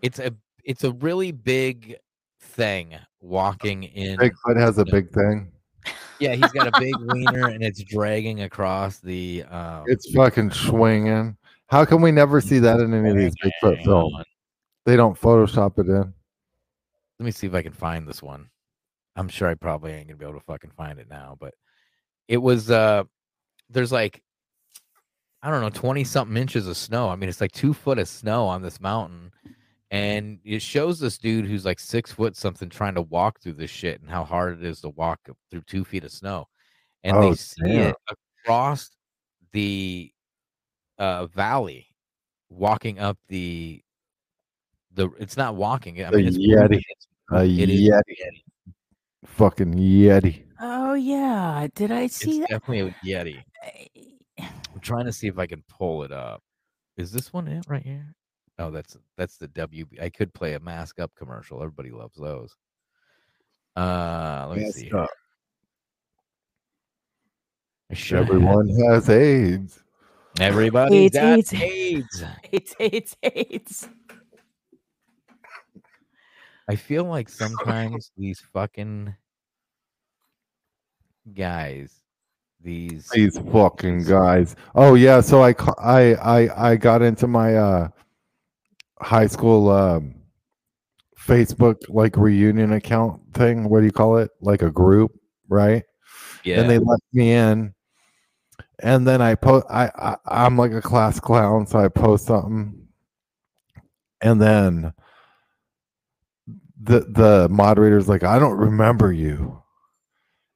It's 0.02 0.18
a 0.18 0.34
it's 0.64 0.86
a 0.86 0.94
really 0.94 1.34
big 1.34 1.98
thing 2.40 2.96
walking 3.20 3.84
in. 3.84 4.18
Bigfoot 4.18 4.56
has 4.58 4.78
a 4.78 4.86
big 4.86 5.12
thing. 5.12 5.52
Yeah, 6.22 6.36
he's 6.36 6.54
got 6.54 6.68
a 6.68 6.80
big 6.80 6.96
wiener 7.02 7.50
and 7.50 7.62
it's 7.62 7.84
dragging 7.84 8.44
across 8.44 9.00
the. 9.00 9.44
Um, 9.52 9.84
It's 9.88 10.10
fucking 10.14 10.52
swinging. 10.52 11.36
How 11.68 11.84
can 11.84 12.02
we 12.02 12.14
never 12.14 12.40
see 12.40 12.60
that 12.60 12.80
in 12.80 12.94
any 12.94 13.10
of 13.10 13.18
these 13.18 13.36
Bigfoot 13.44 13.84
films? 13.84 14.24
They 14.86 14.96
don't 14.96 15.20
Photoshop 15.20 15.80
it 15.80 15.88
in. 15.88 16.14
let 17.20 17.26
me 17.26 17.32
see 17.32 17.48
if 17.48 17.54
I 17.54 17.62
can 17.62 17.74
find 17.74 18.08
this 18.08 18.24
one. 18.24 18.50
I'm 19.18 19.28
sure 19.28 19.50
I 19.50 19.56
probably 19.56 19.92
ain't 19.92 20.08
gonna 20.08 20.18
be 20.18 20.24
able 20.24 20.40
to 20.40 20.46
fucking 20.46 20.72
find 20.78 20.98
it 20.98 21.10
now, 21.10 21.36
but 21.42 21.54
it 22.30 22.38
was 22.38 22.72
uh 22.72 23.04
there's 23.74 23.92
like 23.92 24.22
I 25.42 25.52
don't 25.52 25.60
know, 25.62 25.70
20 25.70 26.06
something 26.06 26.38
inches 26.38 26.68
of 26.70 26.78
snow. 26.78 27.10
I 27.10 27.18
mean, 27.18 27.28
it's 27.28 27.42
like 27.42 27.52
two 27.52 27.74
foot 27.74 28.00
of 28.00 28.08
snow 28.08 28.46
on 28.46 28.62
this 28.62 28.80
mountain. 28.80 29.32
And 29.92 30.40
it 30.46 30.62
shows 30.62 31.00
this 31.00 31.18
dude 31.18 31.46
who's 31.46 31.66
like 31.66 31.80
six 31.82 32.14
foot 32.14 32.38
something 32.38 32.70
trying 32.70 32.96
to 32.96 33.02
walk 33.02 33.42
through 33.42 33.54
this 33.54 33.70
shit 33.70 34.00
and 34.02 34.10
how 34.10 34.24
hard 34.24 34.58
it 34.58 34.66
is 34.66 34.80
to 34.82 34.90
walk 34.90 35.20
through 35.52 35.62
two 35.68 35.84
feet 35.84 36.06
of 36.06 36.12
snow. 36.12 36.48
And 37.04 37.18
Oh, 37.18 37.30
they 37.30 37.36
see 37.36 37.62
damn. 37.64 37.90
it 37.90 37.96
across 38.46 38.90
the 39.52 40.12
uh 40.98 41.26
valley 41.28 41.88
walking 42.50 43.00
up 43.00 43.18
the 43.28 43.82
the 44.94 45.10
it's 45.20 45.36
not 45.38 45.56
walking. 45.56 46.04
I 46.06 46.10
mean 46.12 46.26
it's 46.28 46.38
Yeti. 46.38 46.76
it's- 46.78 47.08
A 47.32 47.44
it 47.46 47.70
is 47.70 47.82
Yeti. 47.82 48.16
Fucking 49.26 49.74
Yeti. 49.74 50.44
Oh 50.60 50.94
yeah, 50.94 51.68
did 51.76 51.92
I 51.92 52.08
see 52.08 52.40
It's 52.40 52.50
that? 52.50 52.60
definitely 52.62 52.80
a 52.80 53.06
Yeti. 53.06 53.44
I'm 54.40 54.80
trying 54.82 55.06
to 55.06 55.14
see 55.14 55.28
if 55.28 55.38
I 55.38 55.46
can 55.46 55.64
pull 55.70 56.04
it 56.04 56.12
up. 56.12 56.42
Is 56.98 57.12
this 57.12 57.32
one 57.34 57.48
it 57.48 57.66
right 57.68 57.84
here? 57.84 58.16
Oh, 58.60 58.70
that's 58.70 58.98
that's 59.18 59.38
the 59.38 59.48
WB. 59.48 60.02
I 60.02 60.10
could 60.10 60.34
play 60.34 60.54
a 60.54 60.60
mask 60.60 61.00
up 61.00 61.12
commercial. 61.18 61.62
Everybody 61.62 61.92
loves 61.92 62.18
those. 62.18 62.56
Uh, 63.76 64.46
let 64.50 64.58
me 64.58 64.66
Mask 64.66 64.78
see. 64.78 64.92
Up. 64.92 65.10
I 67.92 67.96
should 67.96 68.20
have 68.20 68.28
had 68.28 68.36
Everyone 68.36 68.70
has 68.92 69.10
AIDS. 69.10 69.84
Everybody 70.40 71.06
AIDS, 71.06 71.16
got 71.16 71.40
AIDS. 71.40 71.54
AIDS. 71.54 72.24
It's 72.52 72.76
it's 72.80 73.16
it's. 73.22 73.90
I 76.68 76.76
feel 76.76 77.04
like 77.06 77.30
sometimes 77.30 78.12
these 78.18 78.40
fucking 78.54 79.16
guys, 81.34 82.03
these 82.64 83.10
These 83.10 83.38
fucking 83.52 84.04
guys. 84.04 84.56
Oh 84.74 84.96
yeah, 84.96 85.22
so 85.22 85.44
I 85.44 85.54
I 85.78 86.14
I 86.16 86.70
I 86.72 86.76
got 86.76 87.02
into 87.02 87.28
my 87.28 87.56
uh 87.56 87.90
high 89.00 89.28
school 89.28 89.70
um 89.70 90.16
Facebook 91.20 91.78
like 91.90 92.18
reunion 92.18 92.74
account 92.74 93.22
thing. 93.34 93.70
What 93.70 93.80
do 93.80 93.86
you 93.86 93.92
call 93.92 94.18
it? 94.18 94.32
Like 94.42 94.62
a 94.62 94.72
group, 94.72 95.12
right? 95.50 95.84
Yeah. 96.44 96.62
And 96.62 96.70
they 96.70 96.80
let 96.80 97.00
me 97.12 97.34
in. 97.34 97.74
And 98.80 99.08
then 99.08 99.22
I 99.22 99.36
post 99.36 99.66
I, 99.70 99.90
I 99.96 100.16
I'm 100.26 100.58
like 100.58 100.72
a 100.72 100.82
class 100.82 101.20
clown, 101.20 101.68
so 101.68 101.80
I 101.80 101.88
post 101.90 102.26
something. 102.28 102.88
And 104.22 104.42
then 104.42 104.94
the 106.82 107.02
the 107.02 107.48
moderator's 107.50 108.10
like, 108.10 108.24
I 108.24 108.40
don't 108.40 108.58
remember 108.58 109.12
you. 109.12 109.63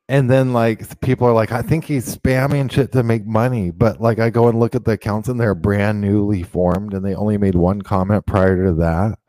And 0.09 0.29
then 0.29 0.53
like 0.53 0.99
people 1.01 1.27
are 1.27 1.33
like, 1.33 1.51
I 1.51 1.61
think 1.61 1.83
he's 1.83 2.15
spamming 2.15 2.71
shit 2.71 2.93
to 2.93 3.03
make 3.03 3.25
money. 3.25 3.71
But 3.71 3.99
like 3.99 4.19
I 4.19 4.29
go 4.29 4.47
and 4.47 4.59
look 4.59 4.73
at 4.73 4.85
the 4.85 4.91
accounts 4.91 5.27
and 5.27 5.39
they're 5.39 5.55
brand 5.55 5.99
newly 5.99 6.43
formed 6.43 6.93
and 6.93 7.05
they 7.05 7.13
only 7.13 7.37
made 7.37 7.55
one 7.55 7.81
comment 7.81 8.25
prior 8.25 8.65
to 8.65 8.73
that. 8.75 9.19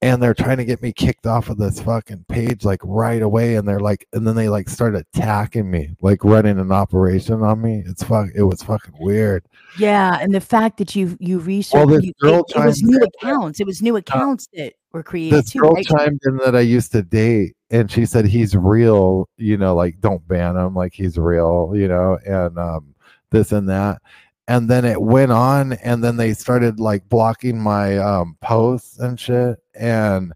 And 0.00 0.22
they're 0.22 0.34
trying 0.34 0.58
to 0.58 0.64
get 0.64 0.80
me 0.80 0.92
kicked 0.92 1.26
off 1.26 1.48
of 1.48 1.56
this 1.56 1.80
fucking 1.80 2.26
page 2.28 2.64
like 2.64 2.80
right 2.84 3.20
away. 3.20 3.56
And 3.56 3.66
they're 3.66 3.80
like, 3.80 4.06
and 4.12 4.24
then 4.26 4.36
they 4.36 4.48
like 4.48 4.68
start 4.68 4.94
attacking 4.94 5.68
me, 5.68 5.96
like 6.02 6.22
running 6.22 6.60
an 6.60 6.70
operation 6.70 7.42
on 7.42 7.62
me. 7.62 7.82
It's 7.84 8.04
fuck 8.04 8.28
it 8.34 8.42
was 8.42 8.62
fucking 8.62 8.94
weird. 9.00 9.44
Yeah, 9.76 10.18
and 10.20 10.32
the 10.32 10.40
fact 10.40 10.76
that 10.78 10.94
you 10.94 11.16
you 11.18 11.40
researched 11.40 11.88
this 11.88 12.04
you, 12.04 12.12
girl 12.20 12.44
it, 12.48 12.56
it 12.56 12.64
was 12.64 12.82
new 12.82 13.00
accounts. 13.00 13.58
It 13.58 13.66
was 13.66 13.82
new 13.82 13.96
uh, 13.96 13.98
accounts 13.98 14.48
that 14.54 14.74
were 14.92 15.02
created 15.02 15.40
this 15.40 15.50
too, 15.50 15.60
girl 15.60 15.72
right? 15.72 15.86
chimed 15.86 16.20
in 16.26 16.36
that 16.38 16.54
I 16.54 16.60
used 16.60 16.92
to 16.92 17.02
date, 17.02 17.56
and 17.70 17.90
she 17.90 18.06
said 18.06 18.24
he's 18.24 18.56
real. 18.56 19.28
You 19.36 19.56
know, 19.56 19.74
like 19.74 20.00
don't 20.00 20.26
ban 20.26 20.56
him, 20.56 20.74
like 20.74 20.94
he's 20.94 21.18
real. 21.18 21.72
You 21.74 21.88
know, 21.88 22.18
and 22.26 22.58
um, 22.58 22.94
this 23.30 23.52
and 23.52 23.68
that. 23.68 24.00
And 24.46 24.70
then 24.70 24.86
it 24.86 25.00
went 25.02 25.30
on, 25.30 25.74
and 25.74 26.02
then 26.02 26.16
they 26.16 26.32
started 26.32 26.80
like 26.80 27.08
blocking 27.08 27.60
my 27.60 27.98
um, 27.98 28.36
posts 28.40 28.98
and 28.98 29.20
shit. 29.20 29.58
And 29.74 30.32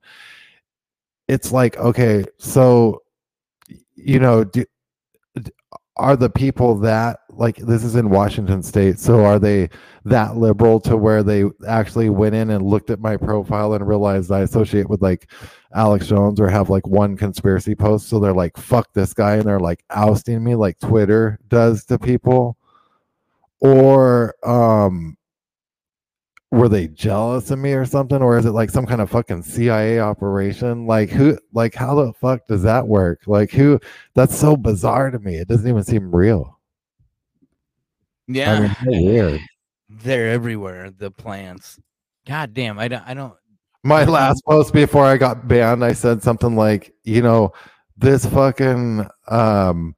it's 1.28 1.50
like, 1.50 1.78
okay, 1.78 2.24
so 2.38 3.02
you 3.94 4.18
know, 4.18 4.44
do, 4.44 4.64
are 5.96 6.16
the 6.16 6.30
people 6.30 6.78
that 6.78 7.20
like 7.30 7.56
this 7.56 7.84
is 7.84 7.96
in 7.96 8.10
Washington 8.10 8.62
State? 8.62 8.98
So 8.98 9.24
are 9.24 9.38
they 9.38 9.68
that 10.04 10.36
liberal 10.36 10.80
to 10.80 10.96
where 10.96 11.22
they 11.22 11.44
actually 11.66 12.09
went 12.10 12.34
in 12.34 12.50
and 12.50 12.64
looked 12.64 12.90
at 12.90 13.00
my 13.00 13.16
profile 13.16 13.74
and 13.74 13.86
realized 13.86 14.32
I 14.32 14.40
associate 14.40 14.88
with 14.88 15.02
like 15.02 15.30
Alex 15.74 16.06
Jones 16.06 16.40
or 16.40 16.48
have 16.48 16.70
like 16.70 16.86
one 16.86 17.16
conspiracy 17.16 17.74
post? 17.74 18.08
So 18.08 18.18
they're 18.18 18.32
like, 18.32 18.56
fuck 18.56 18.92
this 18.92 19.14
guy, 19.14 19.36
and 19.36 19.44
they're 19.44 19.60
like 19.60 19.84
ousting 19.90 20.42
me 20.42 20.54
like 20.54 20.78
Twitter 20.78 21.38
does 21.48 21.84
to 21.86 21.98
people, 21.98 22.56
or 23.60 24.34
um. 24.44 25.16
Were 26.50 26.68
they 26.68 26.88
jealous 26.88 27.50
of 27.50 27.60
me 27.60 27.72
or 27.72 27.86
something, 27.86 28.20
or 28.20 28.36
is 28.36 28.44
it 28.44 28.50
like 28.50 28.68
some 28.68 28.84
kind 28.84 29.00
of 29.00 29.08
fucking 29.08 29.42
CIA 29.42 30.00
operation? 30.00 30.86
Like 30.86 31.08
who, 31.08 31.38
like 31.54 31.74
how 31.74 31.94
the 31.94 32.12
fuck 32.12 32.46
does 32.46 32.62
that 32.64 32.86
work? 32.86 33.20
Like 33.26 33.50
who? 33.50 33.80
That's 34.12 34.36
so 34.36 34.58
bizarre 34.58 35.10
to 35.10 35.18
me. 35.18 35.36
It 35.36 35.48
doesn't 35.48 35.66
even 35.66 35.82
seem 35.82 36.14
real. 36.14 36.60
Yeah. 38.28 38.52
I 38.52 38.60
mean, 38.60 38.76
so 38.84 39.02
weird. 39.02 39.40
They're 39.88 40.30
everywhere. 40.30 40.90
The 40.90 41.10
plants. 41.10 41.80
God 42.26 42.52
damn. 42.52 42.78
I 42.78 42.88
don't. 42.88 43.04
I 43.06 43.14
don't. 43.14 43.32
My 43.84 44.04
last 44.04 44.44
post 44.44 44.72
before 44.72 45.04
I 45.04 45.16
got 45.16 45.48
banned, 45.48 45.84
I 45.84 45.92
said 45.92 46.22
something 46.22 46.54
like, 46.54 46.94
you 47.04 47.22
know, 47.22 47.52
this 47.96 48.26
fucking 48.26 49.06
um 49.28 49.94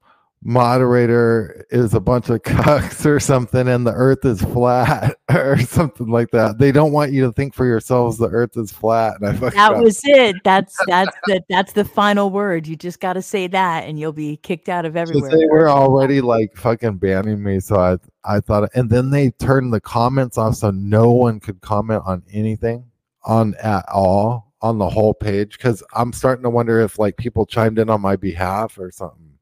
moderator 0.47 1.65
is 1.71 1.95
a 1.95 1.99
bunch 1.99 2.29
of 2.29 2.39
cucks 2.43 3.03
or 3.03 3.19
something 3.19 3.67
and 3.67 3.85
the 3.85 3.91
earth 3.91 4.23
is 4.23 4.41
flat 4.41 5.17
or 5.33 5.57
something 5.59 6.07
like 6.07 6.29
that. 6.31 6.59
They 6.59 6.71
don't 6.71 6.91
want 6.91 7.11
you 7.11 7.25
to 7.25 7.31
think 7.31 7.55
for 7.55 7.65
yourselves 7.65 8.17
the 8.17 8.29
earth 8.29 8.55
is 8.55 8.71
flat. 8.71 9.15
And 9.19 9.29
I 9.29 9.33
fucking 9.33 9.57
That 9.57 9.77
was 9.77 9.99
it. 10.03 10.35
That's 10.43 10.77
that's 10.87 11.15
the 11.25 11.41
that's 11.49 11.73
the 11.73 11.83
final 11.83 12.29
word. 12.29 12.67
You 12.67 12.75
just 12.75 12.99
got 12.99 13.13
to 13.13 13.21
say 13.21 13.47
that, 13.47 13.85
and 13.85 13.99
you'll 13.99 14.13
be 14.13 14.37
kicked 14.37 14.69
out 14.69 14.85
of 14.85 14.95
everywhere. 14.95 15.31
they 15.31 15.45
were 15.47 15.69
already 15.69 16.21
like 16.21 16.55
fucking 16.55 16.97
banning 16.97 17.43
me. 17.43 17.59
So 17.59 17.77
I 17.77 17.97
I 18.23 18.39
thought 18.39 18.69
and 18.75 18.89
then 18.89 19.09
they 19.09 19.31
turned 19.31 19.73
the 19.73 19.81
comments 19.81 20.37
off 20.37 20.55
so 20.55 20.69
no 20.69 21.11
one 21.11 21.39
could 21.39 21.61
comment 21.61 22.03
on 22.05 22.21
anything 22.31 22.85
on 23.25 23.55
at 23.55 23.85
all 23.89 24.53
on 24.61 24.77
the 24.77 24.89
whole 24.89 25.13
page 25.13 25.57
because 25.57 25.83
I'm 25.93 26.13
starting 26.13 26.43
to 26.43 26.49
wonder 26.49 26.79
if 26.79 26.97
like 26.97 27.17
people 27.17 27.45
chimed 27.45 27.79
in 27.79 27.89
on 27.89 28.01
my 28.01 28.15
behalf 28.15 28.77
or 28.77 28.91
something 28.91 29.37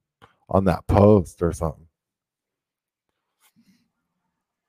on 0.49 0.65
that 0.65 0.85
post 0.87 1.41
or 1.41 1.53
something. 1.53 1.87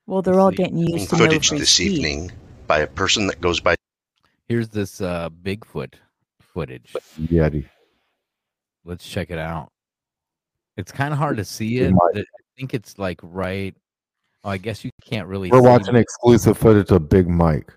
Well, 0.06 0.22
they're 0.22 0.38
all 0.38 0.50
getting 0.50 0.78
used 0.78 1.10
to 1.10 1.16
no 1.16 1.24
footage 1.24 1.50
this 1.50 1.70
speech. 1.70 1.92
evening 1.92 2.32
by 2.66 2.80
a 2.80 2.86
person 2.86 3.26
that 3.28 3.40
goes 3.40 3.60
by 3.60 3.76
Here's 4.46 4.68
this 4.68 5.00
uh 5.00 5.30
Bigfoot 5.30 5.94
footage. 6.40 6.94
Yeti. 7.20 7.66
Let's 8.84 9.08
check 9.08 9.30
it 9.30 9.38
out. 9.38 9.70
It's 10.76 10.92
kind 10.92 11.12
of 11.12 11.18
hard 11.18 11.38
to 11.38 11.44
see 11.44 11.78
it. 11.78 11.92
might. 11.92 12.18
I 12.18 12.24
think 12.56 12.74
it's 12.74 12.98
like 12.98 13.18
right. 13.22 13.74
Oh, 14.42 14.50
I 14.50 14.58
guess 14.58 14.84
you 14.84 14.90
can't 15.02 15.26
really. 15.26 15.50
We're 15.50 15.60
see 15.60 15.68
watching 15.68 15.96
exclusive 15.96 16.58
footage 16.58 16.90
of 16.90 17.08
Big 17.08 17.26
Mike. 17.26 17.72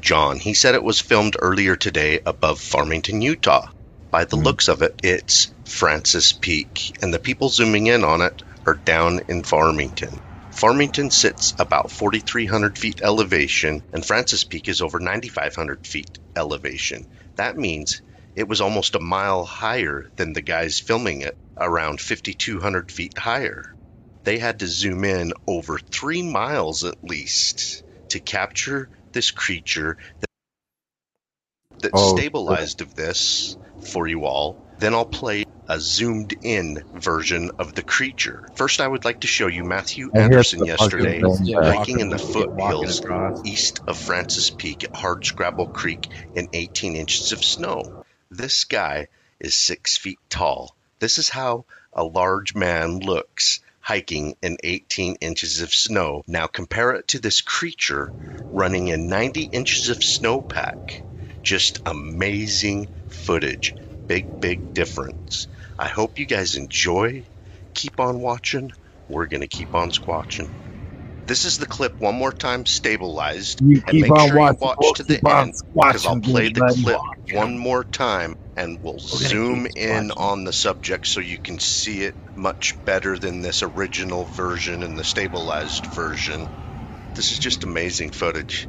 John. 0.00 0.38
He 0.38 0.54
said 0.54 0.74
it 0.74 0.82
was 0.82 1.00
filmed 1.00 1.36
earlier 1.38 1.76
today 1.76 2.20
above 2.26 2.60
Farmington, 2.60 3.22
Utah. 3.22 3.70
By 4.10 4.24
the 4.24 4.36
hmm. 4.36 4.42
looks 4.42 4.66
of 4.66 4.82
it, 4.82 4.98
it's 5.04 5.52
Francis 5.64 6.32
Peak, 6.32 6.96
and 7.02 7.14
the 7.14 7.18
people 7.18 7.48
zooming 7.48 7.86
in 7.86 8.02
on 8.02 8.20
it 8.22 8.42
are 8.66 8.74
down 8.74 9.20
in 9.28 9.44
Farmington. 9.44 10.20
Farmington 10.50 11.10
sits 11.10 11.54
about 11.58 11.92
4,300 11.92 12.76
feet 12.76 13.02
elevation, 13.02 13.82
and 13.92 14.04
Francis 14.04 14.42
Peak 14.42 14.68
is 14.68 14.82
over 14.82 14.98
9,500 14.98 15.86
feet 15.86 16.18
elevation. 16.34 17.06
That 17.36 17.56
means 17.56 18.02
it 18.34 18.48
was 18.48 18.60
almost 18.60 18.96
a 18.96 19.00
mile 19.00 19.44
higher 19.44 20.10
than 20.16 20.32
the 20.32 20.42
guys 20.42 20.80
filming 20.80 21.20
it, 21.20 21.36
around 21.56 22.00
5,200 22.00 22.90
feet 22.90 23.16
higher. 23.16 23.74
They 24.24 24.38
had 24.38 24.58
to 24.58 24.66
zoom 24.66 25.04
in 25.04 25.32
over 25.46 25.78
three 25.78 26.22
miles 26.22 26.84
at 26.84 27.04
least 27.04 27.84
to 28.08 28.18
capture 28.18 28.88
this 29.12 29.30
creature 29.30 29.96
that, 30.20 30.26
that 31.82 31.90
Oh, 31.94 32.16
stabilized 32.16 32.80
of 32.80 32.94
this 32.94 33.56
for 33.80 34.06
you 34.06 34.24
all. 34.24 34.56
Then 34.78 34.94
I'll 34.94 35.04
play 35.04 35.44
a 35.68 35.78
zoomed 35.78 36.34
in 36.42 36.82
version 36.94 37.50
of 37.58 37.74
the 37.74 37.82
creature. 37.82 38.48
First, 38.54 38.80
I 38.80 38.88
would 38.88 39.04
like 39.04 39.20
to 39.20 39.26
show 39.28 39.46
you 39.46 39.62
Matthew 39.62 40.10
I 40.14 40.18
hear 40.18 40.24
Anderson 40.24 40.64
yesterday 40.64 41.20
fucking 41.20 41.44
thing 41.46 41.60
back. 41.60 41.76
hiking 41.76 42.00
in 42.00 42.08
the 42.08 42.16
Walking- 42.16 42.56
walking 42.56 42.88
foothills 42.88 43.46
east 43.46 43.80
of 43.86 43.96
Francis 43.96 44.50
Peak 44.50 44.84
at 44.84 44.92
Hardscrabble 44.92 45.72
Creek 45.72 46.08
in 46.34 46.48
18 46.52 46.96
inches 46.96 47.30
of 47.32 47.44
snow. 47.44 48.04
This 48.30 48.64
guy 48.64 49.08
is 49.38 49.56
six 49.56 49.96
feet 49.96 50.18
tall. 50.28 50.74
This 50.98 51.18
is 51.18 51.28
how 51.28 51.64
a 51.92 52.04
large 52.04 52.54
man 52.54 52.98
looks 52.98 53.60
hiking 53.80 54.36
in 54.42 54.58
18 54.64 55.16
inches 55.16 55.60
of 55.60 55.74
snow. 55.74 56.22
Now 56.26 56.46
compare 56.46 56.92
it 56.92 57.08
to 57.08 57.18
this 57.18 57.40
creature 57.40 58.12
running 58.52 58.88
in 58.88 59.08
90 59.08 59.44
inches 59.44 59.88
of 59.88 59.98
snowpack. 59.98 61.02
Just 61.42 61.80
amazing 61.86 62.88
footage. 63.08 63.74
Big, 64.08 64.28
big 64.40 64.74
difference. 64.74 65.48
I 65.78 65.88
hope 65.88 66.18
you 66.18 66.26
guys 66.26 66.56
enjoy. 66.56 67.26
Keep 67.74 68.00
on 68.00 68.20
watching. 68.20 68.72
We're 69.08 69.26
going 69.26 69.40
to 69.42 69.48
keep 69.48 69.74
on 69.74 69.90
squatching. 69.90 70.52
This 71.30 71.44
is 71.44 71.58
the 71.58 71.66
clip 71.66 72.00
one 72.00 72.16
more 72.16 72.32
time 72.32 72.66
stabilized. 72.66 73.60
You 73.60 73.76
and 73.86 73.86
keep 73.86 74.02
make 74.02 74.10
on 74.10 74.30
sure 74.30 74.36
watching, 74.36 74.58
you 74.62 74.66
watch 74.66 74.78
we'll 74.80 74.94
to 74.94 75.04
the 75.04 75.20
end 75.24 75.54
because 75.80 76.04
I'll 76.04 76.20
play 76.20 76.48
the 76.48 76.60
baby. 76.60 76.82
clip 76.82 76.98
one 77.34 77.56
more 77.56 77.84
time 77.84 78.36
and 78.56 78.82
we'll 78.82 78.94
gonna 78.94 79.06
zoom 79.06 79.66
in 79.76 80.08
squatching. 80.08 80.16
on 80.16 80.42
the 80.42 80.52
subject 80.52 81.06
so 81.06 81.20
you 81.20 81.38
can 81.38 81.60
see 81.60 82.02
it 82.02 82.16
much 82.36 82.84
better 82.84 83.16
than 83.16 83.42
this 83.42 83.62
original 83.62 84.24
version 84.24 84.82
and 84.82 84.98
the 84.98 85.04
stabilized 85.04 85.86
version. 85.86 86.48
This 87.14 87.30
is 87.30 87.38
just 87.38 87.62
amazing 87.62 88.10
footage. 88.10 88.66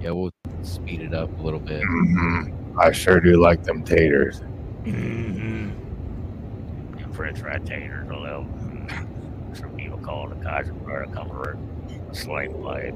Yeah, 0.00 0.12
we'll 0.12 0.32
speed 0.62 1.02
it 1.02 1.12
up 1.12 1.38
a 1.38 1.42
little 1.42 1.60
bit. 1.60 1.82
Mhm. 1.82 2.78
I 2.78 2.92
sure 2.92 3.20
do 3.20 3.38
like 3.38 3.64
them 3.64 3.84
taters. 3.84 4.40
Mm-hmm. 4.86 5.72
French 7.12 7.38
fry 7.40 7.58
taters, 7.58 8.08
a 8.08 8.16
little. 8.16 8.46
Some 10.04 10.28
people 10.28 10.28
call 10.28 10.30
it 10.30 10.36
a 10.36 10.40
Kaiserburger 10.48 11.12
comfort, 11.12 11.58
a 12.10 12.14
sling 12.14 12.52
blade. 12.52 12.94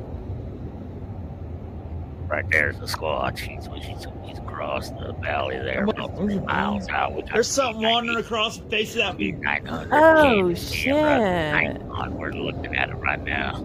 Right 2.29 2.45
there's 2.51 2.79
the 2.79 2.85
squatch. 2.85 3.39
He's, 3.39 3.67
he's, 3.87 4.07
he's 4.25 4.39
across 4.39 4.91
the 4.91 5.15
valley 5.23 5.57
there, 5.57 5.85
about 5.85 6.15
three 6.17 6.39
miles 6.41 6.87
out. 6.91 7.15
We 7.15 7.23
got 7.23 7.33
There's 7.33 7.49
something 7.49 7.83
wandering 7.83 8.19
across 8.19 8.59
the 8.59 8.69
face 8.69 8.97
of 8.97 9.17
that. 9.17 9.19
900 9.19 9.89
Oh, 9.93 10.55
shit. 10.55 10.95
Hang 10.95 11.91
on, 11.91 12.15
we're 12.19 12.33
looking 12.33 12.77
at 12.77 12.91
it 12.91 12.97
right 12.97 13.23
now. 13.25 13.65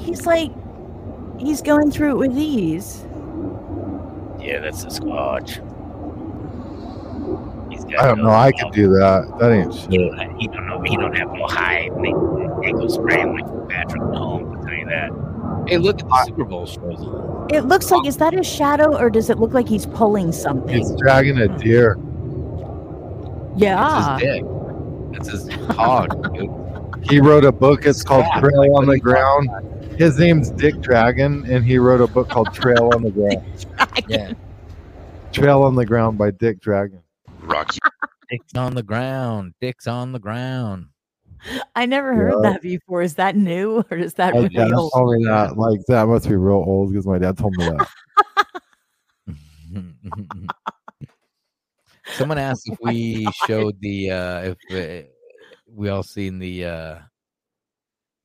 He's 0.00 0.26
like, 0.26 0.50
he's 1.38 1.62
going 1.62 1.92
through 1.92 2.22
it 2.22 2.28
with 2.28 2.36
ease. 2.36 3.04
Yeah, 4.40 4.58
that's 4.58 4.82
the 4.82 4.90
squatch. 4.90 5.60
He's 7.74 7.84
got 7.84 7.98
I 7.98 8.06
don't 8.06 8.22
know. 8.22 8.30
I 8.30 8.52
could 8.52 8.72
do 8.72 8.88
that. 8.90 9.36
That 9.40 9.50
ain't 9.52 9.74
shit. 9.74 9.90
He 9.90 9.98
don't, 9.98 10.38
he 10.38 10.46
don't 10.46 10.66
know. 10.68 10.82
He 10.82 10.96
don't 10.96 11.14
have 11.16 11.32
no 11.32 11.46
hide. 11.46 11.90
They, 11.96 12.12
they 12.66 12.72
go 12.72 12.86
spraying 12.86 13.34
like 13.36 13.68
Patrick 13.68 14.00
Mahomes. 14.02 14.56
I'll 14.56 14.64
tell 14.64 14.74
you 14.74 14.86
that. 14.86 15.68
Hey, 15.68 15.78
look 15.78 15.98
at 16.00 16.08
the 16.08 16.24
Super 16.26 16.44
Bowl 16.44 16.66
shows. 16.66 17.50
It 17.52 17.62
looks 17.66 17.90
like, 17.90 18.06
is 18.06 18.16
that 18.18 18.32
a 18.38 18.44
shadow 18.44 18.96
or 18.96 19.10
does 19.10 19.28
it 19.28 19.38
look 19.38 19.52
like 19.52 19.68
he's 19.68 19.86
pulling 19.86 20.30
something? 20.30 20.76
He's 20.76 20.94
dragging 20.96 21.38
a 21.38 21.48
deer. 21.58 21.98
yeah. 23.56 24.16
It's 24.16 24.22
his 24.22 24.32
dick. 24.32 24.44
It's 25.16 25.28
his 25.66 25.66
hog. 25.76 26.36
He 27.10 27.20
wrote 27.20 27.44
a 27.44 27.52
book. 27.52 27.86
It's 27.86 28.02
called 28.04 28.24
Trail 28.38 28.76
on 28.76 28.86
the 28.86 28.98
Ground. 29.00 29.48
His 29.98 30.18
name's 30.18 30.50
Dick 30.50 30.80
Dragon, 30.80 31.44
and 31.50 31.64
he 31.64 31.78
wrote 31.78 32.00
a 32.00 32.06
book 32.06 32.28
called 32.28 32.52
Trail 32.54 32.90
on 32.94 33.02
the 33.02 33.10
Ground. 33.10 33.66
Yeah. 34.08 34.32
Trail 35.32 35.62
on 35.62 35.74
the 35.74 35.84
Ground 35.86 36.18
by 36.18 36.30
Dick 36.30 36.60
Dragon. 36.60 37.00
Rocky. 37.44 37.78
Dick's 38.30 38.54
on 38.56 38.74
the 38.74 38.82
ground. 38.82 39.54
Dick's 39.60 39.86
on 39.86 40.12
the 40.12 40.18
ground. 40.18 40.86
I 41.76 41.84
never 41.86 42.14
heard 42.14 42.32
Yeah. 42.42 42.52
that 42.52 42.62
before. 42.62 43.02
Is 43.02 43.14
that 43.16 43.36
new 43.36 43.84
or 43.90 43.96
is 43.98 44.14
that 44.14 44.34
My 44.34 44.48
dad 44.48 44.68
real? 44.70 44.90
told 44.90 45.16
me. 45.16 45.26
Like 45.28 45.80
that 45.88 46.06
must 46.08 46.28
be 46.28 46.36
real 46.36 46.64
old 46.66 46.90
because 46.90 47.06
my 47.06 47.18
dad 47.18 47.36
told 47.36 47.54
me 47.56 47.66
that. 47.66 47.86
Someone 52.14 52.38
asked 52.38 52.68
if 52.68 52.78
we 52.80 53.30
showed 53.46 53.78
the 53.80 54.10
uh 54.10 54.54
if 54.70 55.04
uh, 55.04 55.08
we 55.66 55.88
all 55.88 56.02
seen 56.02 56.38
the 56.38 56.64
uh 56.64 56.98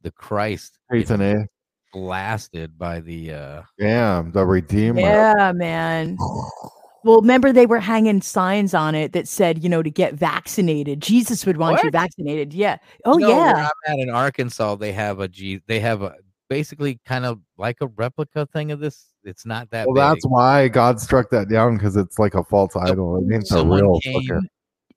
the 0.01 0.11
Christ 0.11 0.77
Ethan 0.93 1.47
blasted 1.91 2.77
by 2.77 2.99
the 3.01 3.33
uh 3.33 3.61
Damn, 3.79 4.31
the 4.31 4.45
Redeemer. 4.45 4.99
Yeah, 5.01 5.51
man. 5.53 6.17
Well, 7.03 7.21
remember 7.21 7.51
they 7.53 7.65
were 7.65 7.79
hanging 7.79 8.21
signs 8.21 8.73
on 8.73 8.93
it 8.95 9.13
that 9.13 9.27
said, 9.27 9.63
you 9.63 9.69
know, 9.69 9.81
to 9.81 9.89
get 9.89 10.15
vaccinated. 10.15 11.01
Jesus 11.01 11.45
would 11.45 11.57
want 11.57 11.81
you 11.83 11.91
vaccinated. 11.91 12.53
Yeah. 12.53 12.77
Oh, 13.05 13.13
No, 13.13 13.29
yeah. 13.29 13.69
I'm 13.87 13.93
at 13.93 13.99
in 13.99 14.09
Arkansas, 14.09 14.75
they 14.75 14.91
have 14.91 15.19
a 15.19 15.27
G 15.27 15.61
they 15.67 15.79
have 15.79 16.01
a 16.01 16.15
basically 16.49 16.99
kind 17.05 17.25
of 17.25 17.39
like 17.57 17.77
a 17.81 17.87
replica 17.87 18.45
thing 18.47 18.71
of 18.71 18.79
this. 18.79 19.05
It's 19.23 19.45
not 19.45 19.69
that 19.71 19.87
Well, 19.87 19.93
big. 19.95 20.01
that's 20.01 20.25
why 20.27 20.67
God 20.67 20.99
struck 20.99 21.29
that 21.29 21.47
down 21.49 21.75
because 21.77 21.95
it's 21.95 22.19
like 22.19 22.33
a 22.35 22.43
false 22.43 22.75
idol. 22.75 23.17
It 23.17 23.25
means 23.25 23.51
a 23.51 23.65
real 23.65 23.99
came, 24.01 24.13
fucking. 24.27 24.49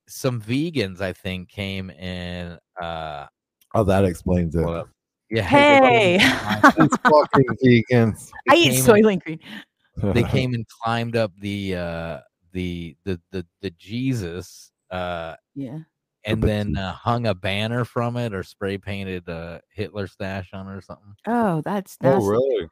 some 0.09 0.41
vegans, 0.41 1.01
I 1.01 1.13
think, 1.13 1.49
came 1.51 1.91
and 1.99 2.59
uh 2.81 3.27
Oh, 3.75 3.85
that 3.85 4.05
explains 4.05 4.55
it. 4.55 4.65
well, 4.65 4.89
yeah. 5.31 5.43
Hey. 5.43 6.19
These 6.79 6.97
fucking 7.05 7.57
vegans. 7.65 8.31
I 8.51 8.55
eat 8.57 8.73
came 8.73 8.85
soylent 8.85 9.23
green. 9.25 9.39
They 9.97 10.23
came 10.25 10.55
and 10.55 10.67
climbed 10.69 11.17
up 11.17 11.33
the 11.39 11.77
uh 11.77 12.21
the 12.53 12.97
the 13.05 13.21
the, 13.31 13.47
the 13.61 13.71
Jesus 13.71 14.71
uh 14.91 15.37
Yeah. 15.55 15.81
and 16.25 16.43
then 16.43 16.77
uh, 16.77 16.93
hung 16.93 17.27
a 17.27 17.35
banner 17.35 17.85
from 17.85 18.17
it 18.17 18.35
or 18.35 18.43
spray 18.43 18.79
painted 18.79 19.29
uh 19.29 19.61
Hitler 19.73 20.07
stash 20.07 20.51
on 20.53 20.69
it 20.69 20.77
or 20.77 20.81
something. 20.81 21.15
Oh, 21.27 21.61
that's 21.63 21.97
Oh, 22.03 22.25
really? 22.27 22.69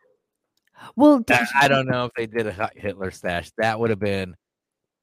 Well, 0.96 1.22
I, 1.28 1.46
I 1.62 1.68
don't 1.68 1.86
know 1.86 2.06
if 2.06 2.12
they 2.16 2.26
did 2.26 2.46
a 2.46 2.70
Hitler 2.74 3.10
stash. 3.10 3.50
That 3.58 3.78
would 3.78 3.90
have 3.90 3.98
been 3.98 4.34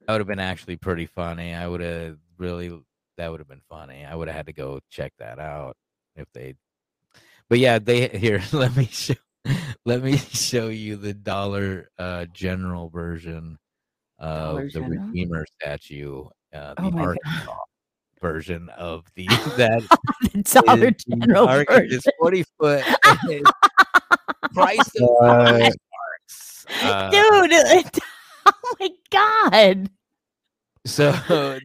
that 0.05 0.13
would 0.13 0.21
have 0.21 0.27
been 0.27 0.39
actually 0.39 0.77
pretty 0.77 1.05
funny. 1.05 1.53
I 1.53 1.67
would 1.67 1.81
have 1.81 2.17
really 2.37 2.79
that 3.17 3.29
would 3.31 3.39
have 3.39 3.47
been 3.47 3.61
funny. 3.69 4.05
I 4.05 4.15
would 4.15 4.27
have 4.27 4.37
had 4.37 4.45
to 4.47 4.53
go 4.53 4.79
check 4.89 5.13
that 5.19 5.39
out 5.39 5.75
if 6.15 6.27
they 6.33 6.55
but 7.49 7.59
yeah, 7.59 7.79
they 7.79 8.07
here 8.17 8.41
let 8.53 8.75
me 8.75 8.85
show 8.85 9.13
let 9.85 10.01
me 10.03 10.17
show 10.31 10.67
you 10.69 10.95
the 10.95 11.13
dollar 11.13 11.89
uh 11.97 12.25
general 12.33 12.89
version 12.89 13.57
of 14.19 14.47
Dollar 14.49 14.63
the 14.65 14.69
General? 14.71 15.05
Redeemer 15.07 15.45
statue, 15.61 16.25
uh 16.53 16.73
the 16.75 16.81
Oh 16.83 16.91
my 16.91 17.01
God. 17.03 17.17
Arkansas 17.25 17.55
version 18.21 18.69
of 18.69 19.05
the 19.15 19.25
that 19.57 19.83
The 20.33 20.61
Dollar 20.65 20.87
is 20.87 21.03
General 21.05 21.47
Ark- 21.47 21.67
version. 21.69 21.97
It's 21.97 22.07
40 22.19 22.43
foot. 22.59 22.83
price 22.83 23.17
it's 23.29 23.51
Christ 24.53 24.95
of 25.01 25.09
Uh. 25.21 25.69
Uh, 26.83 27.09
Dude, 27.11 27.51
it- 27.51 27.99
oh 28.45 28.75
my 28.79 28.89
God. 29.11 29.89
So 30.85 31.13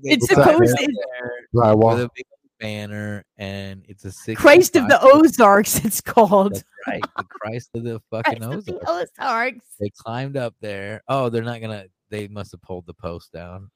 It's 0.04 0.28
supposed 0.28 0.76
to- 0.76 0.94
there 1.16 1.32
Drywall. 1.54 1.94
with 1.94 2.02
a 2.02 2.10
big 2.14 2.24
banner, 2.62 3.24
and 3.36 3.84
it's 3.88 4.04
a 4.06 4.12
six. 4.12 4.40
Christ 4.40 4.76
of 4.76 4.88
the 4.88 4.98
Ozarks, 5.02 5.84
it's 5.84 6.00
called. 6.00 6.54
That's 6.54 6.64
right, 6.86 7.02
the 7.16 7.24
Christ 7.24 7.70
of 7.74 7.84
the 7.84 8.00
fucking 8.10 8.38
Christ 8.38 8.54
of 8.58 8.64
the 8.64 8.80
Ozarks. 8.88 9.10
Ozarks. 9.18 9.66
They 9.80 9.90
climbed 9.90 10.36
up 10.38 10.54
there. 10.60 11.02
Oh, 11.08 11.28
they're 11.28 11.42
not 11.42 11.60
gonna. 11.60 11.86
They 12.10 12.28
must 12.28 12.52
have 12.52 12.62
pulled 12.62 12.86
the 12.86 12.94
post 12.94 13.32
down. 13.32 13.70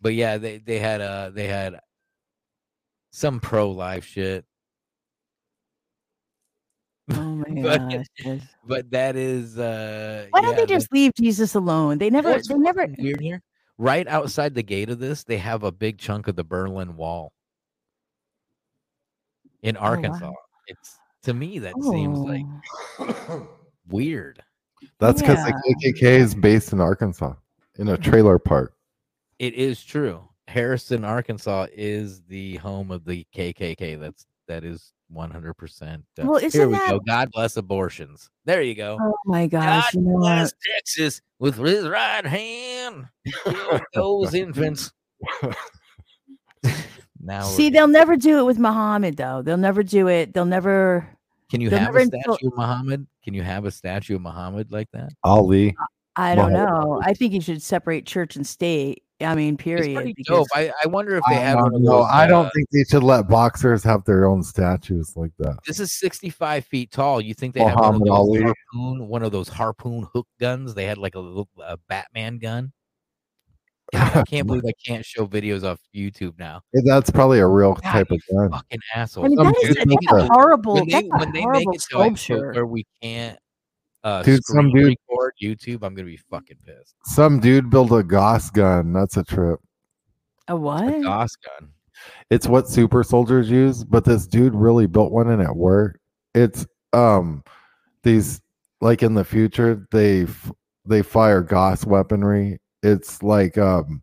But 0.00 0.14
yeah, 0.14 0.38
they 0.38 0.58
they 0.58 0.78
had 0.78 1.00
uh 1.00 1.30
they 1.30 1.46
had 1.48 1.78
some 3.10 3.40
pro 3.40 3.70
life 3.70 4.04
shit. 4.06 4.44
Oh 7.10 7.14
my 7.46 7.62
But- 7.62 8.06
gosh. 8.24 8.40
But 8.64 8.90
that 8.92 9.16
is 9.16 9.58
uh 9.58 10.26
Why 10.30 10.40
don't 10.40 10.50
yeah, 10.50 10.56
they 10.56 10.62
the- 10.62 10.66
just 10.74 10.92
leave 10.92 11.12
Jesus 11.14 11.54
alone? 11.54 11.98
They 11.98 12.10
never, 12.10 12.40
they 12.48 12.54
never. 12.54 12.86
weird 12.98 13.20
here? 13.20 13.42
Right 13.78 14.06
outside 14.06 14.54
the 14.54 14.62
gate 14.62 14.90
of 14.90 14.98
this, 15.00 15.24
they 15.24 15.38
have 15.38 15.64
a 15.64 15.72
big 15.72 15.98
chunk 15.98 16.28
of 16.28 16.36
the 16.36 16.44
Berlin 16.44 16.94
Wall 16.96 17.32
in 19.62 19.76
oh, 19.76 19.80
Arkansas. 19.80 20.32
It's 20.66 20.98
to 21.24 21.34
me 21.34 21.58
that 21.60 21.74
seems 21.82 22.18
like 22.18 22.44
Oh. 22.98 23.48
weird. 23.88 24.42
That's 24.98 25.20
because 25.20 25.38
Yeah. 25.38 25.52
the 25.52 25.92
KKK 25.92 26.02
is 26.02 26.34
based 26.34 26.72
in 26.72 26.80
Arkansas 26.80 27.34
in 27.78 27.88
a 27.88 27.92
mm-hmm. 27.92 28.10
trailer 28.10 28.38
park. 28.38 28.74
It 29.38 29.54
is 29.54 29.82
true. 29.82 30.28
Harrison, 30.48 31.04
Arkansas, 31.04 31.66
is 31.72 32.22
the 32.22 32.56
home 32.56 32.90
of 32.90 33.04
the 33.04 33.26
KKK. 33.34 33.98
That's 33.98 34.26
that 34.48 34.64
is 34.64 34.92
one 35.08 35.30
hundred 35.30 35.54
percent. 35.54 36.04
Uh, 36.20 36.26
well, 36.26 36.38
Here 36.38 36.48
isn't 36.48 36.68
we 36.68 36.74
that- 36.74 36.90
go. 36.90 37.00
God 37.00 37.30
bless 37.32 37.56
abortions. 37.56 38.28
There 38.44 38.62
you 38.62 38.74
go. 38.74 38.98
Oh 39.00 39.14
my 39.24 39.46
gosh! 39.46 39.84
God 39.92 39.94
you 39.94 40.00
know 40.00 40.18
bless 40.18 40.52
what? 40.52 40.74
Texas 40.74 41.22
with 41.38 41.56
his 41.56 41.88
right 41.88 42.26
hand. 42.26 43.06
Those 43.94 44.34
infants. 44.34 44.92
now, 47.22 47.42
See, 47.42 47.70
they'll 47.70 47.86
never 47.88 48.16
do 48.16 48.38
it 48.40 48.44
with 48.44 48.58
Muhammad 48.58 49.16
though. 49.16 49.42
They'll 49.42 49.56
never 49.56 49.82
do 49.82 50.08
it. 50.08 50.34
They'll 50.34 50.44
never. 50.44 51.08
can 51.50 51.60
you 51.60 51.70
have 51.70 51.94
a 51.94 52.00
insult- 52.00 52.38
statue 52.38 52.48
of 52.48 52.56
Muhammad? 52.56 53.06
Can 53.24 53.34
you 53.34 53.42
have 53.42 53.64
a 53.64 53.70
statue 53.70 54.16
of 54.16 54.22
Muhammad 54.22 54.72
like 54.72 54.88
that? 54.92 55.10
Ali. 55.22 55.74
I 56.16 56.34
don't 56.34 56.52
Muhammad. 56.52 56.84
know. 56.84 57.00
I 57.02 57.14
think 57.14 57.32
you 57.32 57.40
should 57.40 57.62
separate 57.62 58.04
church 58.06 58.36
and 58.36 58.46
state. 58.46 59.04
I 59.20 59.36
mean, 59.36 59.56
period. 59.56 59.94
pretty 59.94 60.14
dope. 60.24 60.48
I, 60.52 60.72
I 60.82 60.88
wonder 60.88 61.16
if 61.16 61.22
they 61.28 61.36
I 61.36 61.40
have 61.40 61.56
one 61.56 61.64
don't 61.70 61.74
of 61.76 61.82
know. 61.82 61.90
those. 61.98 62.06
I 62.10 62.26
don't 62.26 62.46
uh, 62.46 62.50
think 62.52 62.68
they 62.70 62.82
should 62.84 63.04
let 63.04 63.28
boxers 63.28 63.84
have 63.84 64.04
their 64.04 64.26
own 64.26 64.42
statues 64.42 65.12
like 65.14 65.30
that. 65.38 65.58
This 65.64 65.78
is 65.78 65.92
65 66.00 66.64
feet 66.66 66.90
tall. 66.90 67.20
You 67.20 67.32
think 67.32 67.54
they 67.54 67.62
have 67.62 67.78
one 67.78 67.94
of 67.94 68.00
those 68.00 68.10
Ali. 68.10 68.42
harpoon, 68.42 69.06
one 69.08 69.22
of 69.22 69.30
those 69.30 69.48
harpoon 69.48 70.08
hook 70.12 70.26
guns? 70.40 70.74
They 70.74 70.86
had 70.86 70.98
like 70.98 71.14
a 71.14 71.20
little 71.20 71.48
a 71.64 71.76
Batman 71.88 72.38
gun. 72.38 72.72
God, 73.92 74.16
I 74.16 74.22
can't 74.28 74.46
believe 74.46 74.62
I 74.66 74.72
can't 74.86 75.04
show 75.04 75.26
videos 75.26 75.64
off 75.64 75.78
YouTube 75.94 76.38
now. 76.38 76.60
That's 76.84 77.10
probably 77.10 77.40
a 77.40 77.46
real 77.46 77.74
God, 77.74 77.82
type 77.82 78.10
of 78.10 78.20
gun. 78.32 78.50
Fucking 78.50 78.80
asshole. 78.94 79.24
I 79.24 79.28
mean, 79.28 79.36
that 79.38 79.56
is 79.62 79.74
dude 79.76 79.88
that's 79.88 80.12
a 80.12 80.16
a- 80.16 80.28
horrible. 80.32 80.74
when 80.74 80.86
they, 80.88 80.92
that's 81.02 81.06
a 81.06 81.18
when 81.18 81.32
they 81.32 81.40
make 81.40 81.42
horrible 81.44 81.72
it 81.72 81.74
to 81.74 81.80
sculpture. 81.80 82.52
where 82.52 82.66
we 82.66 82.86
can't 83.02 83.38
uh, 84.04 84.22
Dude, 84.22 84.44
some 84.46 84.70
dude- 84.72 84.96
record 85.08 85.34
YouTube, 85.42 85.82
I'm 85.84 85.94
gonna 85.94 86.06
be 86.06 86.16
fucking 86.30 86.56
pissed. 86.66 86.94
Some 87.04 87.38
dude 87.40 87.70
built 87.70 87.92
a 87.92 88.02
Gauss 88.02 88.50
gun. 88.50 88.92
That's 88.92 89.16
a 89.16 89.22
trip. 89.24 89.60
A 90.48 90.56
what? 90.56 91.02
Gauss 91.02 91.36
gun. 91.36 91.70
It's 92.30 92.48
what 92.48 92.68
super 92.68 93.04
soldiers 93.04 93.48
use, 93.48 93.84
but 93.84 94.04
this 94.04 94.26
dude 94.26 94.54
really 94.54 94.86
built 94.86 95.12
one 95.12 95.30
and 95.30 95.40
it 95.40 95.54
worked. 95.54 95.98
It's 96.34 96.66
um 96.92 97.44
these 98.02 98.40
like 98.80 99.02
in 99.04 99.14
the 99.14 99.24
future 99.24 99.86
they 99.92 100.22
f- 100.22 100.50
they 100.84 101.02
fire 101.02 101.42
Gauss 101.42 101.84
weaponry. 101.86 102.58
It's 102.82 103.22
like 103.22 103.56
um 103.58 104.02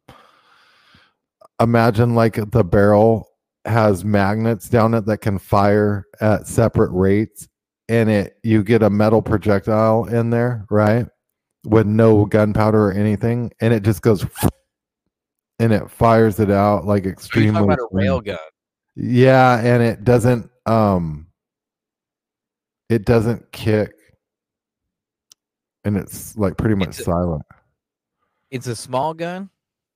imagine 1.61 2.15
like 2.15 2.39
the 2.51 2.63
barrel 2.63 3.27
has 3.65 4.05
magnets 4.05 4.69
down 4.69 4.93
it 4.93 5.05
that 5.05 5.17
can 5.19 5.37
fire 5.37 6.05
at 6.21 6.47
separate 6.47 6.91
rates 6.91 7.47
and 7.89 8.09
it 8.09 8.37
you 8.43 8.63
get 8.63 8.81
a 8.83 8.89
metal 8.89 9.21
projectile 9.21 10.05
in 10.05 10.29
there, 10.29 10.65
right? 10.69 11.05
With 11.65 11.85
no 11.87 12.25
gunpowder 12.25 12.87
or 12.87 12.93
anything 12.93 13.51
and 13.59 13.73
it 13.73 13.83
just 13.83 14.01
goes 14.01 14.25
and 15.59 15.73
it 15.73 15.91
fires 15.91 16.39
it 16.39 16.49
out 16.49 16.85
like 16.85 17.05
extremely 17.05 17.61
about 17.63 17.79
a 17.79 17.87
rail 17.91 18.21
gun? 18.21 18.37
Yeah, 18.95 19.59
and 19.59 19.83
it 19.83 20.03
doesn't 20.05 20.49
um 20.65 21.27
it 22.89 23.05
doesn't 23.05 23.51
kick. 23.51 23.91
And 25.83 25.95
it's 25.97 26.37
like 26.37 26.57
pretty 26.57 26.75
much 26.75 26.89
It's 26.89 26.99
a- 27.01 27.03
silent. 27.03 27.43
It's 28.51 28.67
a 28.67 28.75
small 28.75 29.13
gun. 29.13 29.49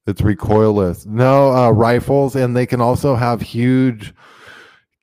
It's 0.05 0.21
recoilless. 0.21 1.05
No 1.05 1.51
uh 1.53 1.71
rifles 1.71 2.35
and 2.35 2.55
they 2.55 2.65
can 2.65 2.81
also 2.81 3.15
have 3.15 3.41
huge 3.41 4.13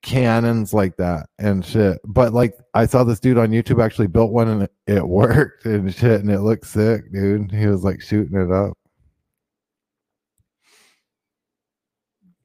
cannons 0.01 0.73
like 0.73 0.95
that 0.97 1.27
and 1.39 1.65
shit. 1.65 1.99
But 2.05 2.33
like 2.33 2.55
I 2.73 2.85
saw 2.85 3.03
this 3.03 3.19
dude 3.19 3.37
on 3.37 3.49
YouTube 3.49 3.83
actually 3.83 4.07
built 4.07 4.31
one 4.31 4.47
and 4.47 4.63
it, 4.63 4.73
it 4.87 5.07
worked 5.07 5.65
and 5.65 5.93
shit 5.93 6.21
and 6.21 6.29
it 6.29 6.41
looked 6.41 6.67
sick, 6.67 7.11
dude. 7.11 7.51
He 7.51 7.67
was 7.67 7.83
like 7.83 8.01
shooting 8.01 8.39
it 8.39 8.51
up. 8.51 8.77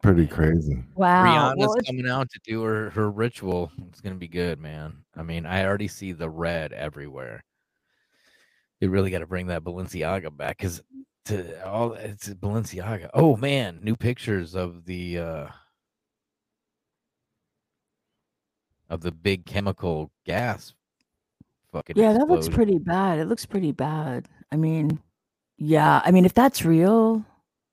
Pretty 0.03 0.27
crazy. 0.27 0.85
Wow. 0.95 1.25
Rihanna's 1.25 1.59
Well, 1.59 1.77
coming 1.87 2.09
out 2.09 2.31
to 2.31 2.41
do 2.45 2.63
her, 2.63 2.91
her 2.91 3.11
ritual. 3.11 3.73
It's 3.89 4.01
gonna 4.01 4.15
be 4.15 4.29
good, 4.29 4.61
man. 4.61 5.05
I 5.17 5.23
mean, 5.23 5.47
I 5.47 5.65
already 5.65 5.89
see 5.89 6.13
the 6.13 6.31
red 6.31 6.73
everywhere. 6.73 7.43
They 8.81 8.89
really 8.89 9.11
got 9.11 9.21
to 9.21 9.27
bring 9.27 9.47
that 9.47 9.65
Balenciaga 9.65 10.37
back 10.37 10.59
because 10.59 10.83
to 11.27 11.67
all 11.67 11.93
it's 11.95 12.29
Balenciaga. 12.29 13.11
Oh 13.15 13.37
man, 13.37 13.81
new 13.83 13.97
pictures 13.97 14.55
of 14.55 14.85
the 14.85 15.19
uh 15.19 15.47
of 18.89 19.01
the 19.01 19.13
big 19.13 19.45
chemical 19.47 20.11
gas. 20.25 20.75
Fucking 21.73 21.97
yeah, 21.97 22.13
that 22.13 22.29
looks 22.29 22.49
pretty 22.49 22.79
bad. 22.79 23.19
It 23.19 23.27
looks 23.27 23.45
pretty 23.45 23.73
bad. 23.73 24.29
I 24.53 24.57
mean, 24.57 25.01
yeah. 25.59 26.01
I 26.05 26.11
mean, 26.11 26.25
if 26.25 26.35
that's 26.35 26.65
real, 26.65 27.25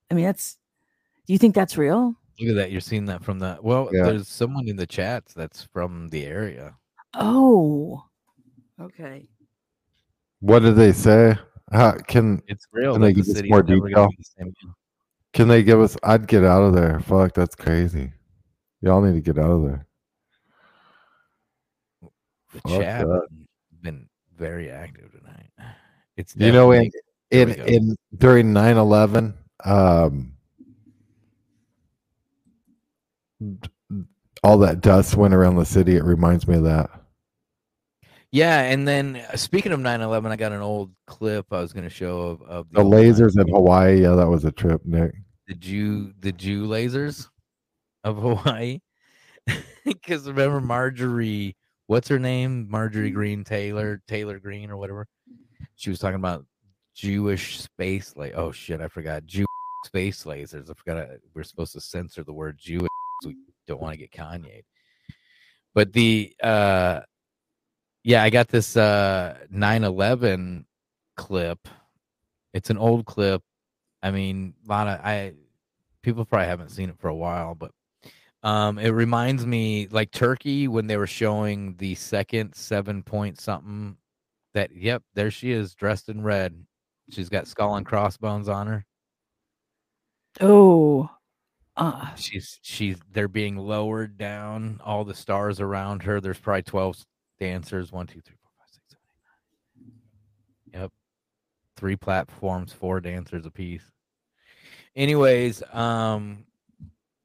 I 0.09 0.13
mean, 0.13 0.25
that's. 0.25 0.57
Do 1.25 1.31
you 1.31 1.39
think 1.39 1.55
that's 1.55 1.77
real? 1.77 2.15
Look 2.39 2.49
at 2.49 2.55
that. 2.55 2.71
You're 2.71 2.81
seeing 2.81 3.05
that 3.05 3.23
from 3.23 3.39
the 3.39 3.57
well. 3.61 3.89
Yeah. 3.93 4.03
There's 4.03 4.27
someone 4.27 4.67
in 4.67 4.75
the 4.75 4.87
chat 4.87 5.25
that's 5.35 5.63
from 5.63 6.09
the 6.09 6.25
area. 6.25 6.75
Oh. 7.13 8.03
Okay. 8.81 9.29
What 10.39 10.59
did 10.59 10.75
they 10.75 10.91
say? 10.91 11.37
How 11.73 11.93
can 12.07 12.41
It's 12.47 12.65
real. 12.71 12.93
Can 12.93 13.01
they 13.01 13.13
the 13.13 13.21
give 13.23 13.35
us 13.35 13.43
more 13.49 13.63
detail? 13.63 14.07
the. 14.37 14.53
Can 15.33 15.47
they 15.47 15.63
give 15.63 15.81
us? 15.81 15.97
I'd 16.03 16.27
get 16.27 16.43
out 16.43 16.61
of 16.61 16.73
there. 16.73 16.99
Fuck, 16.99 17.33
that's 17.33 17.55
crazy. 17.55 18.11
Y'all 18.81 19.01
need 19.01 19.13
to 19.13 19.21
get 19.21 19.39
out 19.43 19.49
of 19.51 19.63
there. 19.63 19.87
The 22.53 22.61
Fuck 22.61 22.81
chat 22.81 23.07
that. 23.07 23.27
has 23.31 23.79
been 23.81 24.07
very 24.37 24.69
active 24.69 25.11
tonight. 25.11 25.49
It's 26.17 26.35
You 26.35 26.51
know, 26.51 26.71
in 26.71 26.91
in, 27.31 27.51
in 27.51 27.95
during 28.15 28.53
9-11, 28.53 29.33
um, 29.65 30.33
d- 33.41 33.69
all 34.43 34.59
that 34.59 34.81
dust 34.81 35.15
went 35.15 35.33
around 35.33 35.55
the 35.55 35.65
city. 35.65 35.95
It 35.95 36.03
reminds 36.03 36.47
me 36.47 36.57
of 36.57 36.63
that. 36.65 36.91
Yeah, 38.33 38.61
and 38.63 38.87
then 38.87 39.17
uh, 39.31 39.35
speaking 39.37 39.71
of 39.73 39.79
9/11, 39.79 40.31
I 40.31 40.35
got 40.37 40.51
an 40.53 40.61
old 40.61 40.91
clip 41.05 41.45
I 41.51 41.61
was 41.61 41.71
going 41.71 41.83
to 41.83 41.89
show 41.91 42.19
of 42.19 42.41
of 42.41 42.69
The 42.71 42.79
old 42.81 42.91
lasers 42.91 43.39
in 43.39 43.47
Hawaii. 43.47 44.01
Yeah, 44.01 44.15
that 44.15 44.27
was 44.27 44.43
a 44.43 44.51
trip, 44.51 44.81
Nick. 44.85 45.11
the 45.47 45.53
Jew 45.53 46.13
the 46.19 46.31
Jew 46.31 46.65
lasers 46.67 47.27
of 48.03 48.17
Hawaii. 48.17 48.79
Because 49.85 50.25
remember 50.27 50.61
Marjorie, 50.61 51.55
what's 51.87 52.07
her 52.07 52.17
name? 52.17 52.67
Marjorie 52.69 53.11
Greene 53.11 53.43
Taylor, 53.43 54.01
Taylor 54.07 54.39
Greene 54.39 54.71
or 54.71 54.77
whatever. 54.77 55.05
She 55.75 55.89
was 55.89 55.99
talking 55.99 56.15
about 56.15 56.45
Jewish 56.95 57.59
space 57.59 58.13
like 58.15 58.33
oh 58.35 58.51
shit, 58.51 58.81
I 58.81 58.87
forgot 58.87 59.25
Jew 59.25 59.45
space 59.85 60.23
lasers. 60.23 60.71
I 60.71 60.73
forgot 60.73 60.97
I- 60.97 61.17
we're 61.35 61.43
supposed 61.43 61.73
to 61.73 61.81
censor 61.81 62.23
the 62.23 62.33
word 62.33 62.57
Jewish. 62.57 62.87
So 63.21 63.29
we 63.29 63.35
don't 63.67 63.79
want 63.81 63.93
to 63.93 63.99
get 63.99 64.11
Kanye. 64.11 64.61
But 65.75 65.93
the 65.93 66.33
uh 66.41 67.01
yeah, 68.03 68.23
I 68.23 68.29
got 68.29 68.47
this 68.49 68.75
uh 68.77 69.37
9/11 69.53 70.65
clip. 71.17 71.67
It's 72.53 72.69
an 72.69 72.77
old 72.77 73.05
clip. 73.05 73.41
I 74.01 74.11
mean, 74.11 74.53
a 74.65 74.69
lot 74.69 74.87
of 74.87 74.99
I 75.05 75.33
people 76.01 76.25
probably 76.25 76.47
haven't 76.47 76.69
seen 76.71 76.89
it 76.89 76.99
for 76.99 77.07
a 77.09 77.15
while, 77.15 77.55
but 77.55 77.71
um 78.43 78.77
it 78.79 78.89
reminds 78.89 79.45
me 79.45 79.87
like 79.91 80.11
Turkey 80.11 80.67
when 80.67 80.87
they 80.87 80.97
were 80.97 81.07
showing 81.07 81.75
the 81.77 81.95
second 81.95 82.55
seven 82.55 83.03
point 83.03 83.39
something 83.39 83.97
that 84.53 84.71
yep, 84.75 85.03
there 85.15 85.31
she 85.31 85.51
is 85.51 85.73
dressed 85.75 86.09
in 86.09 86.21
red. 86.23 86.65
She's 87.09 87.29
got 87.29 87.47
skull 87.47 87.75
and 87.75 87.85
crossbones 87.85 88.49
on 88.49 88.67
her. 88.67 88.85
Oh. 90.41 91.09
Uh, 91.75 92.13
She's 92.15 92.59
she's 92.61 92.99
they're 93.11 93.27
being 93.27 93.57
lowered 93.57 94.17
down, 94.17 94.79
all 94.83 95.03
the 95.05 95.15
stars 95.15 95.59
around 95.59 96.03
her. 96.03 96.21
There's 96.21 96.39
probably 96.39 96.63
12 96.63 97.03
dancers. 97.39 97.91
One, 97.91 98.07
two, 98.07 98.21
three, 98.21 98.35
four, 98.41 98.51
five, 98.57 98.69
six, 98.71 98.85
seven, 98.89 99.05
eight, 99.87 99.93
nine. 100.73 100.81
Yep. 100.81 100.91
Three 101.77 101.95
platforms, 101.95 102.71
four 102.71 102.99
dancers 102.99 103.45
apiece. 103.45 103.83
Anyways, 104.95 105.63
um 105.73 106.45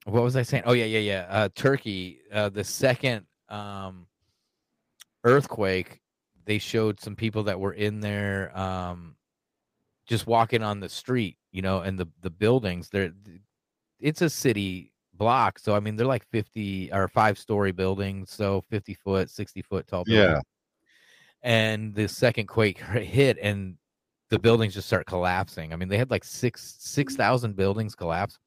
what 0.04 0.22
was 0.22 0.36
I 0.36 0.42
saying? 0.42 0.62
Oh 0.66 0.72
yeah, 0.72 0.86
yeah, 0.86 1.00
yeah. 1.00 1.26
Uh 1.28 1.48
Turkey, 1.54 2.20
uh 2.32 2.48
the 2.48 2.64
second 2.64 3.26
um 3.48 4.06
earthquake, 5.24 6.00
they 6.46 6.58
showed 6.58 7.00
some 7.00 7.14
people 7.14 7.42
that 7.44 7.60
were 7.60 7.74
in 7.74 8.00
there 8.00 8.56
um 8.58 9.16
just 10.06 10.26
walking 10.26 10.62
on 10.62 10.80
the 10.80 10.88
street, 10.88 11.36
you 11.52 11.60
know, 11.60 11.80
and 11.80 11.98
the 11.98 12.08
the 12.22 12.30
buildings, 12.30 12.88
they're 12.88 13.12
it's 14.00 14.22
a 14.22 14.30
city 14.30 14.92
block, 15.18 15.58
so 15.58 15.74
I 15.74 15.80
mean 15.80 15.96
they're 15.96 16.06
like 16.06 16.26
50 16.30 16.90
or 16.92 17.08
5 17.08 17.38
story 17.38 17.72
buildings, 17.72 18.30
so 18.30 18.64
50 18.70 18.94
foot, 18.94 19.30
60 19.30 19.62
foot 19.62 19.86
tall 19.86 20.04
Yeah. 20.06 20.40
And 21.42 21.94
the 21.94 22.08
second 22.08 22.46
quake 22.46 22.78
hit 22.82 23.38
and 23.40 23.76
the 24.30 24.38
buildings 24.38 24.74
just 24.74 24.86
start 24.86 25.06
collapsing. 25.06 25.72
I 25.72 25.76
mean, 25.76 25.88
they 25.88 25.98
had 25.98 26.10
like 26.10 26.24
six 26.24 26.76
six 26.78 27.16
thousand 27.16 27.56
buildings 27.56 27.94
collapse, 27.94 28.38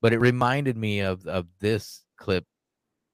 but 0.00 0.12
it 0.12 0.18
reminded 0.18 0.76
me 0.76 1.00
of 1.00 1.26
of 1.26 1.46
this 1.60 2.04
clip 2.16 2.44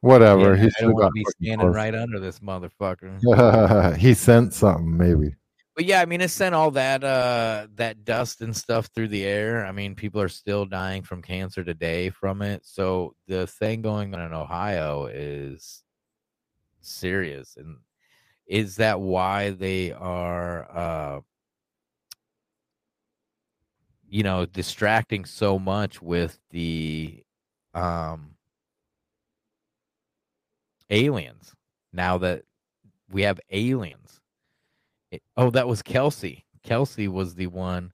Whatever. 0.00 0.54
Yeah, 0.54 0.56
he 0.56 0.66
I 0.66 0.68
should 0.70 0.72
don't 0.80 0.90
have 0.90 0.94
want 0.94 1.02
got 1.02 1.08
to 1.08 1.12
be 1.14 1.24
standing 1.40 1.60
close. 1.60 1.74
right 1.76 1.94
under 1.94 2.18
this 2.20 2.40
motherfucker. 2.40 3.96
he 3.96 4.14
sent 4.14 4.52
something, 4.52 4.96
maybe. 4.96 5.34
But 5.74 5.86
yeah, 5.86 6.00
I 6.00 6.04
mean, 6.06 6.20
it 6.20 6.28
sent 6.30 6.54
all 6.54 6.70
that 6.72 7.02
uh 7.02 7.66
that 7.74 8.04
dust 8.04 8.40
and 8.40 8.56
stuff 8.56 8.86
through 8.94 9.08
the 9.08 9.24
air. 9.24 9.66
I 9.66 9.72
mean, 9.72 9.94
people 9.96 10.20
are 10.20 10.28
still 10.28 10.66
dying 10.66 11.02
from 11.02 11.22
cancer 11.22 11.64
today 11.64 12.10
from 12.10 12.42
it. 12.42 12.64
So 12.64 13.16
the 13.26 13.46
thing 13.46 13.82
going 13.82 14.14
on 14.14 14.20
in 14.20 14.32
Ohio 14.32 15.06
is 15.06 15.82
serious. 16.80 17.56
And 17.56 17.78
is 18.46 18.76
that 18.76 19.00
why 19.00 19.50
they 19.50 19.92
are 19.92 20.70
uh 20.70 21.20
you 24.08 24.22
know 24.22 24.46
distracting 24.46 25.24
so 25.24 25.58
much 25.58 26.00
with 26.00 26.38
the 26.50 27.24
um 27.74 28.36
aliens 30.90 31.52
now 31.92 32.18
that 32.18 32.42
we 33.10 33.22
have 33.22 33.40
aliens 33.50 34.20
oh, 35.36 35.50
that 35.50 35.68
was 35.68 35.82
Kelce. 35.82 36.42
Kelce 36.64 37.08
was 37.08 37.34
the 37.34 37.46
one 37.46 37.92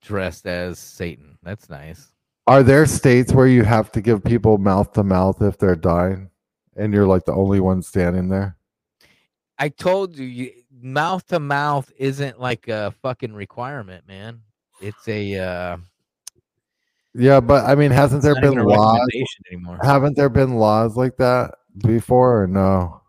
dressed 0.00 0.46
as 0.46 0.78
Satan. 0.78 1.38
That's 1.42 1.68
nice. 1.68 2.12
Are 2.46 2.62
there 2.62 2.86
states 2.86 3.32
where 3.32 3.46
you 3.48 3.64
have 3.64 3.90
to 3.92 4.00
give 4.00 4.22
people 4.22 4.58
mouth 4.58 4.92
to 4.92 5.02
mouth 5.02 5.42
if 5.42 5.58
they're 5.58 5.74
dying 5.74 6.30
and 6.76 6.92
you're 6.94 7.06
like 7.06 7.24
the 7.24 7.32
only 7.34 7.60
one 7.60 7.82
standing 7.82 8.28
there? 8.28 8.56
I 9.58 9.68
told 9.68 10.16
you, 10.16 10.26
you 10.26 10.50
mouth 10.80 11.26
to 11.28 11.40
mouth 11.40 11.90
isn't 11.96 12.38
like 12.40 12.68
a 12.68 12.92
fucking 13.02 13.32
requirement, 13.32 14.06
man. 14.06 14.42
It's 14.80 15.08
a 15.08 15.38
uh 15.38 15.76
Yeah, 17.14 17.40
but 17.40 17.64
I 17.64 17.74
mean, 17.74 17.90
hasn't 17.90 18.22
there 18.22 18.40
been 18.40 18.54
laws? 18.62 19.00
anymore. 19.50 19.78
Haven't 19.82 20.16
there 20.16 20.28
been 20.28 20.54
laws 20.54 20.96
like 20.96 21.16
that 21.16 21.54
before 21.78 22.42
or 22.42 22.46
no? 22.46 23.00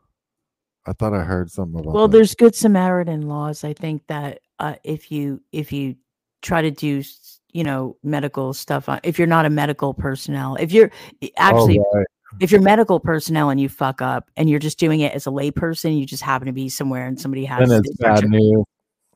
I 0.87 0.93
thought 0.93 1.13
I 1.13 1.23
heard 1.23 1.51
something 1.51 1.79
about 1.81 1.93
Well, 1.93 2.07
that. 2.07 2.15
there's 2.17 2.33
good 2.33 2.55
Samaritan 2.55 3.27
laws. 3.27 3.63
I 3.63 3.73
think 3.73 4.07
that 4.07 4.39
uh, 4.59 4.75
if 4.83 5.11
you 5.11 5.41
if 5.51 5.71
you 5.71 5.95
try 6.41 6.61
to 6.61 6.71
do 6.71 7.03
you 7.51 7.63
know 7.63 7.97
medical 8.03 8.53
stuff, 8.53 8.87
if 9.03 9.17
you're 9.19 9.27
not 9.27 9.45
a 9.45 9.49
medical 9.49 9.93
personnel, 9.93 10.55
if 10.55 10.71
you're 10.71 10.89
actually 11.37 11.79
Oh, 11.79 11.91
right. 11.93 12.05
if 12.39 12.51
you're 12.51 12.61
medical 12.61 12.99
personnel 12.99 13.49
and 13.49 13.59
you 13.59 13.67
fuck 13.69 14.01
up 14.01 14.29
and 14.37 14.49
you're 14.49 14.59
just 14.59 14.79
doing 14.79 15.01
it 15.01 15.13
as 15.13 15.27
a 15.27 15.29
layperson, 15.29 15.99
you 15.99 16.05
just 16.05 16.23
happen 16.23 16.45
to 16.45 16.53
be 16.53 16.69
somewhere 16.69 17.05
and 17.05 17.19
somebody 17.19 17.43
has 17.45 17.67
Then 17.69 17.79
it's 17.83 17.97
bad 17.97 18.11
extra- 18.11 18.29
news. 18.29 18.63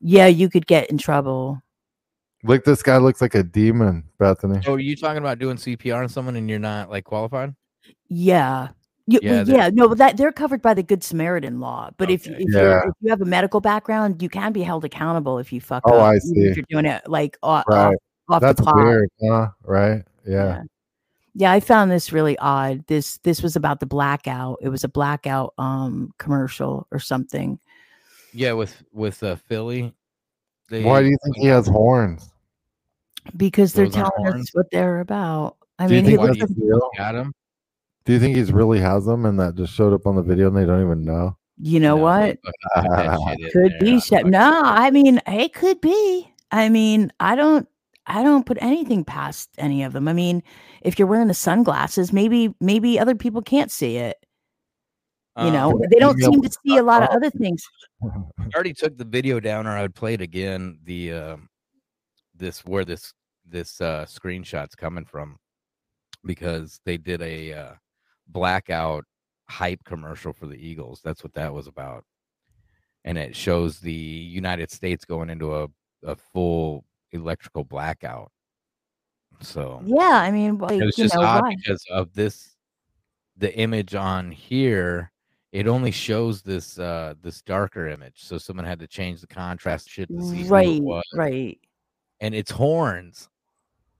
yeah, 0.01 0.27
you 0.27 0.49
could 0.49 0.67
get 0.67 0.89
in 0.89 0.97
trouble. 0.97 1.61
Like 2.43 2.63
this 2.63 2.81
guy 2.83 2.97
looks 2.97 3.21
like 3.21 3.35
a 3.35 3.43
demon, 3.43 4.03
Bethany. 4.17 4.59
Oh, 4.67 4.73
are 4.73 4.79
you 4.79 4.95
talking 4.95 5.19
about 5.19 5.37
doing 5.39 5.57
CPR 5.57 6.01
on 6.03 6.09
someone 6.09 6.35
and 6.35 6.49
you're 6.49 6.57
not 6.59 6.89
like 6.89 7.03
qualified? 7.05 7.53
Yeah. 8.09 8.69
You, 9.07 9.19
Yeah, 9.21 9.43
yeah, 9.45 9.69
no, 9.73 9.89
but 9.89 9.97
that 9.97 10.17
they're 10.17 10.31
covered 10.31 10.61
by 10.61 10.73
the 10.73 10.83
Good 10.83 11.03
Samaritan 11.03 11.59
law. 11.59 11.89
But 11.97 12.09
if 12.09 12.27
if, 12.27 12.45
Yeah. 12.53 12.61
you're, 12.61 12.77
if 12.89 12.93
you 13.01 13.09
have 13.09 13.21
a 13.21 13.25
medical 13.25 13.59
background, 13.61 14.21
you 14.21 14.29
can 14.29 14.53
be 14.53 14.61
held 14.61 14.85
accountable 14.85 15.39
if 15.39 15.51
you 15.51 15.59
fuck 15.59 15.83
oh, 15.85 15.97
up. 15.97 16.01
I 16.03 16.17
see. 16.19 16.41
If 16.41 16.57
you're 16.57 16.65
doing 16.69 16.85
it 16.85 17.01
like 17.07 17.37
off, 17.43 17.65
Right. 17.67 17.95
off 18.29 18.41
That's 18.41 18.59
the 18.59 18.65
pot. 18.65 18.75
weird, 18.75 19.09
huh? 19.21 19.49
Right? 19.63 20.03
Yeah. 20.25 20.33
Yeah. 20.33 20.63
Yeah, 21.33 21.51
I 21.53 21.61
found 21.61 21.89
this 21.89 22.11
really 22.11 22.37
odd. 22.39 22.85
This 22.87 23.17
this 23.19 23.41
was 23.41 23.55
about 23.55 23.79
the 23.79 23.85
blackout. 23.85 24.59
It 24.61 24.67
was 24.69 24.83
a 24.83 24.89
blackout 24.89 25.53
um 25.57 26.13
commercial 26.17 26.87
or 26.91 26.99
something. 26.99 27.57
Yeah, 28.33 28.51
with 28.53 28.83
with 28.91 29.23
uh, 29.23 29.37
Philly. 29.37 29.93
They, 30.69 30.83
Why 30.83 31.01
do 31.01 31.07
you 31.09 31.17
think 31.23 31.37
he 31.37 31.47
has 31.47 31.67
horns? 31.67 32.31
Because 33.37 33.73
they're 33.73 33.85
Those 33.85 33.95
telling 33.95 34.39
us 34.39 34.49
what 34.53 34.67
they're 34.71 34.99
about. 35.01 35.57
I 35.79 35.87
Do 35.87 35.95
you 35.95 36.01
mean, 36.01 36.11
he 36.11 36.17
think 36.17 36.27
looks 36.27 36.39
that's 36.39 36.51
like, 36.51 36.59
real? 36.61 37.15
him? 37.15 37.33
Do 38.05 38.13
you 38.13 38.19
think 38.19 38.35
he's 38.35 38.51
really 38.51 38.79
has 38.79 39.05
them 39.05 39.25
and 39.25 39.39
that 39.39 39.55
just 39.55 39.73
showed 39.73 39.93
up 39.93 40.07
on 40.07 40.15
the 40.15 40.23
video 40.23 40.47
and 40.47 40.57
they 40.57 40.65
don't 40.65 40.81
even 40.83 41.03
know? 41.03 41.37
you 41.63 41.79
know 41.79 41.95
what? 41.95 42.39
that 42.75 43.49
Could 43.53 43.77
be 43.79 43.99
shit. 43.99 44.25
No, 44.25 44.61
I 44.63 44.89
mean, 44.89 45.21
it 45.27 45.53
could 45.53 45.79
be. 45.79 46.27
I 46.51 46.69
mean, 46.69 47.13
I 47.19 47.35
don't 47.35 47.67
I 48.07 48.23
don't 48.23 48.45
put 48.45 48.57
anything 48.61 49.05
past 49.05 49.49
any 49.59 49.83
of 49.83 49.93
them. 49.93 50.07
I 50.07 50.13
mean, 50.13 50.41
if 50.81 50.97
you're 50.97 51.07
wearing 51.07 51.27
the 51.27 51.35
sunglasses, 51.35 52.11
maybe 52.11 52.53
maybe 52.59 52.99
other 52.99 53.15
people 53.15 53.41
can't 53.43 53.71
see 53.71 53.97
it. 53.97 54.17
You 55.37 55.45
Um, 55.45 55.53
know, 55.53 55.81
they 55.89 55.99
don't 55.99 56.19
seem 56.19 56.41
to 56.41 56.51
see 56.65 56.77
a 56.77 56.83
lot 56.83 57.03
of 57.03 57.09
other 57.09 57.29
things. 57.29 57.63
I 58.03 58.47
already 58.55 58.73
took 58.73 58.97
the 58.97 59.05
video 59.05 59.39
down, 59.39 59.67
or 59.67 59.71
I 59.71 59.83
would 59.83 59.95
play 59.95 60.15
it 60.15 60.21
again. 60.21 60.79
The 60.83 61.13
um 61.13 61.49
this 62.35 62.65
where 62.65 62.83
this 62.83 63.13
this 63.45 63.79
uh, 63.81 64.05
screenshot's 64.05 64.75
coming 64.75 65.05
from 65.05 65.37
because 66.25 66.79
they 66.85 66.97
did 66.97 67.21
a 67.21 67.53
uh, 67.53 67.73
blackout 68.31 69.05
hype 69.49 69.83
commercial 69.83 70.33
for 70.33 70.47
the 70.47 70.55
Eagles. 70.55 71.01
That's 71.03 71.23
what 71.23 71.33
that 71.33 71.53
was 71.53 71.67
about, 71.67 72.05
and 73.03 73.17
it 73.17 73.35
shows 73.35 73.79
the 73.79 73.93
United 73.93 74.71
States 74.71 75.05
going 75.05 75.29
into 75.29 75.55
a 75.55 75.67
a 76.03 76.15
full 76.15 76.85
electrical 77.11 77.63
blackout. 77.63 78.31
So 79.41 79.81
Yeah, 79.85 80.19
I 80.21 80.31
mean, 80.31 80.57
like, 80.57 80.79
it 80.79 80.85
was 80.85 80.95
just 80.95 81.15
know, 81.15 81.21
odd 81.21 81.43
why? 81.43 81.55
because 81.55 81.83
of 81.91 82.13
this 82.13 82.55
the 83.37 83.55
image 83.57 83.95
on 83.95 84.29
here 84.29 85.11
it 85.51 85.67
only 85.67 85.89
shows 85.91 86.41
this 86.41 86.77
uh 86.77 87.13
this 87.21 87.41
darker 87.41 87.87
image 87.87 88.15
so 88.17 88.37
someone 88.37 88.65
had 88.65 88.77
to 88.79 88.87
change 88.87 89.19
the 89.21 89.27
contrast 89.27 89.89
shit 89.89 90.07
to 90.09 90.21
see 90.21 90.43
Right, 90.47 90.81
right. 91.15 91.59
and 92.19 92.35
it's 92.35 92.51
horns 92.51 93.29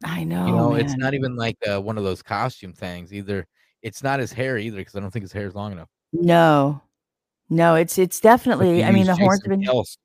I 0.04 0.24
know. 0.26 0.46
you 0.48 0.56
know 0.56 0.76
it's 0.76 0.96
not 0.96 1.14
even 1.14 1.36
like 1.36 1.58
uh, 1.68 1.82
one 1.82 1.98
of 1.98 2.04
those 2.04 2.22
costume 2.22 2.74
things 2.74 3.14
either 3.14 3.48
it's 3.82 4.04
not 4.04 4.20
his 4.20 4.32
hair 4.32 4.58
either 4.58 4.78
because 4.78 4.96
i 4.96 5.00
don't 5.00 5.12
think 5.12 5.24
his 5.24 5.34
hair 5.34 5.46
is 5.48 5.56
long 5.56 5.72
enough 5.72 5.90
No, 6.14 6.82
no, 7.50 7.76
it's 7.76 7.98
it's 7.98 8.20
definitely. 8.22 8.82
I 8.84 8.92
mean, 8.92 9.04
the 9.06 9.12
used 9.12 9.22
horns 9.22 9.40
Jason 9.42 9.52
have 9.52 9.60
been. 9.60 9.70
Kelce. 9.70 9.98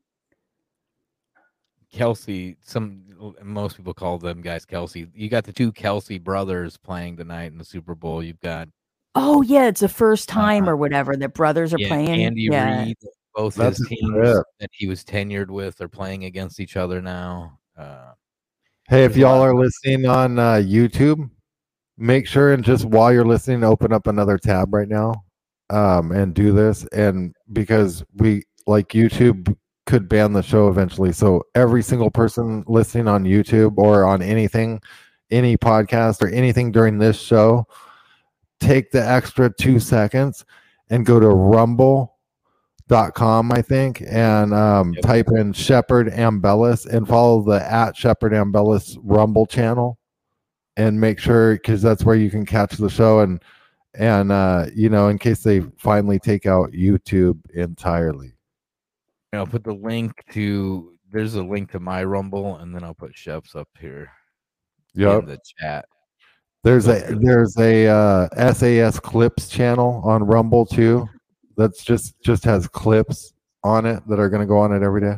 Kelce, 1.95 2.57
some 2.61 3.35
most 3.43 3.77
people 3.77 3.95
call 3.95 4.19
them 4.19 4.43
guys 4.43 4.67
Kelce. 4.67 5.09
You 5.15 5.29
got 5.29 5.45
the 5.45 5.53
two 5.53 5.73
Kelce 5.73 6.23
brothers 6.23 6.77
playing 6.77 7.17
tonight 7.17 7.53
in 7.53 7.59
the 7.59 7.65
Super 7.65 7.95
Bowl. 7.95 8.23
You've 8.23 8.41
got 8.41 8.69
Oh 9.15 9.43
yeah, 9.43 9.67
it's 9.69 9.81
the 9.81 9.89
first 9.89 10.29
time 10.29 10.69
or 10.69 10.77
whatever 10.77 11.17
that 11.17 11.35
brothers 11.35 11.73
are 11.73 11.79
yeah, 11.79 11.89
playing. 11.89 12.25
Andy 12.25 12.49
yeah. 12.51 12.85
Reid, 12.85 12.97
both 13.35 13.55
That's 13.55 13.79
his 13.79 13.89
teams 13.89 14.13
trip. 14.13 14.45
that 14.61 14.71
he 14.73 14.87
was 14.89 15.05
tenured 15.05 15.49
with 15.49 15.81
are 15.81 15.89
playing 15.89 16.25
against 16.25 16.61
each 16.61 16.77
other 16.77 17.01
now. 17.01 17.59
Uh, 17.79 18.13
Hey, 18.89 19.03
if 19.03 19.15
There's 19.15 19.25
a 19.25 19.27
lot 19.27 19.35
y'all 19.35 19.43
are 19.45 19.55
listening 19.57 20.07
on 20.07 20.39
uh, 20.39 20.55
YouTube, 20.55 21.29
make 21.99 22.27
sure 22.27 22.53
and 22.53 22.65
just 22.65 22.85
while 22.85 23.13
you're 23.13 23.25
listening, 23.25 23.65
open 23.65 23.93
up 23.93 24.07
another 24.07 24.39
tab 24.39 24.73
right 24.73 24.89
now 24.89 25.15
um, 25.71 26.13
and 26.13 26.35
do 26.35 26.53
this. 26.53 26.85
And 26.93 27.35
because 27.53 28.05
we 28.17 28.45
like 28.67 28.89
YouTube 28.89 29.57
could 29.87 30.09
ban 30.09 30.33
the 30.33 30.43
show 30.43 30.69
eventually. 30.69 31.13
So 31.13 31.45
every 31.55 31.83
single 31.83 32.11
person 32.11 32.65
listening 32.67 33.09
on 33.09 33.25
YouTube 33.25 33.79
or 33.79 34.05
on 34.05 34.21
anything, 34.21 34.81
any 35.31 35.57
podcast 35.57 36.23
or 36.23 36.29
anything 36.29 36.73
during 36.73 36.99
this 36.99 37.21
show, 37.21 37.67
take 38.61 38.91
the 38.91 39.07
extra 39.07 39.53
two 39.53 39.79
seconds 39.79 40.45
and 40.91 41.07
go 41.07 41.21
to 41.21 41.29
rumble 41.29 42.15
dot 42.89 43.15
com 43.15 43.51
i 43.51 43.61
think 43.61 44.01
and 44.07 44.55
um, 44.55 44.95
type 45.03 45.27
in 45.35 45.53
Shepard 45.53 46.07
Ambellas 46.07 46.87
and 46.87 47.07
follow 47.07 47.43
the 47.43 47.61
at 47.71 47.97
Shepard 47.97 48.33
Ambellas 48.33 48.97
rumble 49.03 49.45
channel 49.45 49.99
and 50.77 51.01
make 51.01 51.19
sure 51.19 51.55
because 51.55 51.81
that's 51.83 52.05
where 52.05 52.17
you 52.17 52.31
can 52.31 52.45
catch 52.47 52.73
the 52.77 52.91
show 52.91 53.21
and 53.21 53.43
and 53.95 54.31
uh 54.31 54.67
you 54.75 54.89
know 54.91 55.09
in 55.09 55.19
case 55.19 55.43
they 55.43 55.61
finally 55.79 56.19
take 56.19 56.45
out 56.47 56.71
youtube 56.73 57.39
entirely 57.53 58.33
I'll 59.33 59.47
put 59.47 59.65
the 59.65 59.75
link 59.75 60.25
to. 60.33 60.95
There's 61.11 61.35
a 61.35 61.43
link 61.43 61.71
to 61.73 61.81
my 61.81 62.05
Rumble, 62.05 62.57
and 62.57 62.75
then 62.75 62.83
I'll 62.83 62.95
put 62.95 63.15
Chef's 63.15 63.55
up 63.55 63.69
here 63.79 64.11
Yep. 64.95 65.23
in 65.25 65.29
the 65.29 65.39
chat. 65.59 65.85
there's 66.65 66.89
a 66.89 67.15
there's 67.21 67.57
a 67.59 67.87
uh 67.87 68.53
sas 68.55 68.99
clips 68.99 69.49
channel 69.49 70.01
on 70.05 70.25
rumble 70.25 70.65
too 70.65 71.07
that's 71.57 71.85
just 71.85 72.19
just 72.23 72.45
has 72.45 72.67
clips 72.67 73.35
on 73.63 73.85
it 73.85 74.03
that 74.09 74.19
are 74.19 74.31
going 74.31 74.41
to 74.41 74.47
go 74.47 74.57
on 74.59 74.73
it 74.73 74.83
every 74.83 75.01
day 75.03 75.17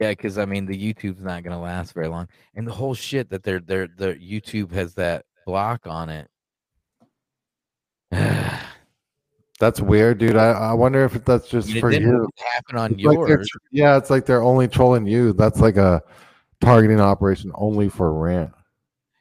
yeah, 0.00 0.10
because 0.10 0.38
I 0.38 0.44
mean 0.44 0.66
the 0.66 0.94
YouTube's 0.94 1.22
not 1.22 1.42
gonna 1.42 1.60
last 1.60 1.92
very 1.92 2.08
long, 2.08 2.28
and 2.54 2.66
the 2.66 2.72
whole 2.72 2.94
shit 2.94 3.30
that 3.30 3.42
they're 3.42 3.60
the 3.60 3.86
YouTube 4.14 4.72
has 4.72 4.94
that 4.94 5.24
block 5.46 5.86
on 5.86 6.10
it. 6.10 6.28
that's 9.58 9.80
weird, 9.80 10.18
dude. 10.18 10.36
I, 10.36 10.50
I 10.50 10.72
wonder 10.74 11.04
if 11.04 11.24
that's 11.24 11.48
just 11.48 11.74
it 11.74 11.80
for 11.80 11.90
you. 11.90 12.28
Happen 12.54 12.76
on 12.76 12.92
it's 12.92 13.02
yours. 13.02 13.28
Like 13.28 13.48
yeah, 13.72 13.96
it's 13.96 14.10
like 14.10 14.26
they're 14.26 14.42
only 14.42 14.68
trolling 14.68 15.06
you. 15.06 15.32
That's 15.32 15.60
like 15.60 15.76
a 15.76 16.02
targeting 16.60 17.00
operation 17.00 17.50
only 17.54 17.88
for 17.88 18.12
rant. 18.12 18.52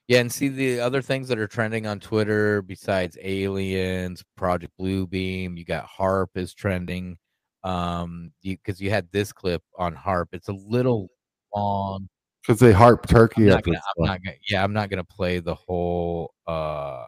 Yeah, 0.07 0.19
and 0.19 0.31
see 0.31 0.49
the 0.49 0.81
other 0.81 1.02
things 1.02 1.27
that 1.30 1.39
are 1.39 1.47
trending 1.47 1.88
on 1.88 1.99
Twitter 1.99 2.61
besides 2.61 3.18
aliens, 3.23 4.23
Project 4.35 4.73
Bluebeam. 4.80 5.57
You 5.57 5.65
got 5.65 5.88
HAARP 5.88 6.27
is 6.35 6.53
trending. 6.53 7.18
Um, 7.65 8.31
because 8.43 8.79
you, 8.79 8.91
had 8.91 9.07
this 9.11 9.33
clip 9.33 9.63
on 9.77 9.95
HAARP. 9.95 10.27
It's 10.33 10.49
a 10.49 10.53
little 10.53 11.09
long. 11.53 12.07
Because 12.41 12.59
they 12.59 12.71
harp 12.71 13.07
turkey 13.07 13.43
I'm 13.43 13.55
not 13.55 13.63
gonna, 13.63 13.81
I'm 13.97 14.05
not 14.05 14.23
gonna, 14.23 14.37
yeah, 14.47 14.63
I'm 14.63 14.73
not 14.73 14.89
gonna 14.91 15.03
play 15.03 15.39
the 15.39 15.55
whole 15.55 16.31
uh 16.45 17.05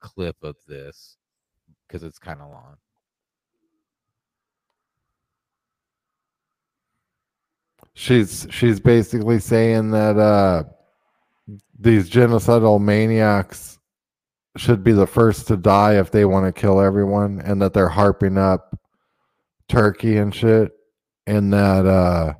clip 0.00 0.36
of 0.42 0.56
this 0.68 1.16
because 1.88 2.02
it's 2.02 2.18
kind 2.18 2.42
of 2.42 2.50
long. 2.50 2.76
She's 7.94 8.46
she's 8.50 8.78
basically 8.78 9.38
saying 9.38 9.90
that 9.92 10.18
uh 10.18 10.64
these 11.78 12.10
genocidal 12.10 12.78
maniacs 12.78 13.78
should 14.58 14.84
be 14.84 14.92
the 14.92 15.06
first 15.06 15.48
to 15.48 15.56
die 15.56 15.98
if 15.98 16.10
they 16.10 16.26
want 16.26 16.44
to 16.44 16.60
kill 16.60 16.78
everyone 16.78 17.40
and 17.40 17.62
that 17.62 17.72
they're 17.72 17.88
harping 17.88 18.36
up 18.36 18.78
Turkey 19.72 20.18
and 20.18 20.34
shit 20.34 20.72
and 21.26 21.52
that 21.52 21.86
uh 21.86 22.34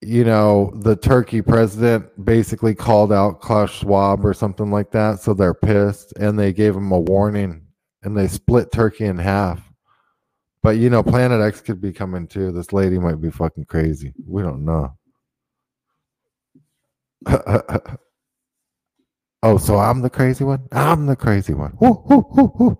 you 0.00 0.24
know 0.24 0.72
the 0.76 0.96
Turkey 0.96 1.42
president 1.42 2.06
basically 2.24 2.74
called 2.74 3.12
out 3.12 3.40
Klaus 3.40 3.70
Schwab 3.70 4.24
or 4.24 4.32
something 4.32 4.70
like 4.70 4.90
that 4.92 5.20
so 5.20 5.34
they're 5.34 5.54
pissed 5.54 6.12
and 6.18 6.38
they 6.38 6.52
gave 6.52 6.76
him 6.76 6.92
a 6.92 7.00
warning 7.00 7.66
and 8.02 8.16
they 8.16 8.28
split 8.28 8.70
Turkey 8.70 9.06
in 9.06 9.18
half 9.18 9.66
but 10.66 10.78
you 10.78 10.90
know, 10.90 11.00
Planet 11.00 11.40
X 11.40 11.60
could 11.60 11.80
be 11.80 11.92
coming 11.92 12.26
too. 12.26 12.50
This 12.50 12.72
lady 12.72 12.98
might 12.98 13.20
be 13.20 13.30
fucking 13.30 13.66
crazy. 13.66 14.12
We 14.26 14.42
don't 14.42 14.64
know. 14.64 14.96
oh, 19.44 19.58
so 19.58 19.78
I'm 19.78 20.00
the 20.00 20.10
crazy 20.10 20.42
one? 20.42 20.66
I'm 20.72 21.06
the 21.06 21.14
crazy 21.14 21.54
one. 21.54 21.76
Woo, 21.80 22.02
woo, 22.08 22.52
woo. 22.58 22.78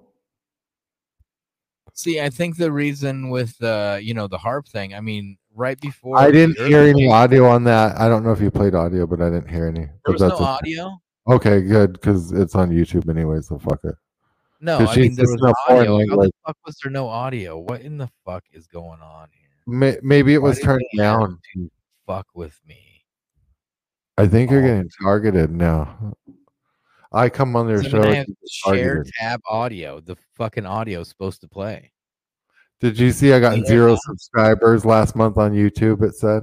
See, 1.97 2.21
I 2.21 2.29
think 2.29 2.59
the 2.59 2.71
reason 2.71 3.31
with 3.31 3.57
the 3.57 3.99
you 4.03 4.13
know 4.13 4.29
the 4.29 4.37
HAARP 4.37 4.69
thing, 4.69 4.95
I 4.95 5.01
mean, 5.01 5.39
right 5.55 5.81
before 5.81 6.19
I 6.19 6.31
didn't 6.31 6.59
hear 6.59 6.83
any 6.83 7.11
audio 7.11 7.47
on 7.49 7.65
that. 7.65 7.97
I 7.99 8.07
don't 8.07 8.23
know 8.23 8.33
if 8.33 8.41
you 8.41 8.51
played 8.51 8.75
audio, 8.75 9.07
but 9.07 9.23
I 9.23 9.31
didn't 9.31 9.49
hear 9.49 9.67
any. 9.67 9.87
There 10.05 10.13
was 10.13 10.21
no 10.21 10.29
okay. 10.33 10.45
audio. 10.45 10.99
Okay, 11.27 11.63
good, 11.63 11.95
because 11.95 12.33
it's 12.33 12.55
on 12.55 12.71
YouTube 12.71 13.09
anyway, 13.09 13.41
so 13.41 13.59
fuck 13.59 13.81
it. 13.85 13.95
No, 14.61 14.77
I 14.79 14.95
mean 14.95 15.15
there 15.15 15.25
was 15.27 15.41
a 15.43 15.55
foreign 15.67 15.89
audio. 15.89 16.11
How 16.11 16.23
the 16.23 16.31
fuck 16.47 16.57
was 16.67 16.77
there 16.83 16.93
no 16.93 17.09
audio? 17.09 17.59
What 17.59 17.81
in 17.81 17.97
the 17.97 18.09
fuck 18.27 18.45
is 18.53 18.67
going 18.67 19.01
on 19.01 19.29
here? 19.33 19.49
May- 19.67 19.99
Maybe 20.03 20.35
it 20.35 20.43
Why 20.43 20.51
was 20.51 20.61
turned 20.61 20.85
down. 20.99 21.39
fuck 22.07 22.27
with 22.35 22.61
me. 22.69 23.05
I 24.19 24.27
think 24.27 24.51
Oh. 24.51 24.55
you're 24.55 24.63
getting 24.63 24.91
targeted 25.03 25.51
now. 25.51 26.15
I 27.13 27.29
come 27.29 27.57
on 27.57 27.67
their 27.67 27.83
show. 27.83 28.01
mean, 28.01 28.05
I 28.05 28.17
and 28.17 28.29
have 28.29 28.77
share 28.77 29.05
tab 29.19 29.41
audio. 29.49 30.01
The 30.01 30.17
fucking 30.35 30.67
audio 30.67 31.01
is 31.01 31.09
supposed 31.09 31.41
to 31.43 31.49
play. 31.49 31.93
Did 32.81 32.99
you 32.99 33.11
see 33.13 33.33
I 33.33 33.41
got 33.41 33.59
Yeah. 33.59 33.65
zero 33.65 33.97
subscribers 34.07 34.85
last 34.85 35.17
month 35.17 35.39
on 35.39 35.53
YouTube? 35.53 36.03
It 36.03 36.15
said. 36.15 36.43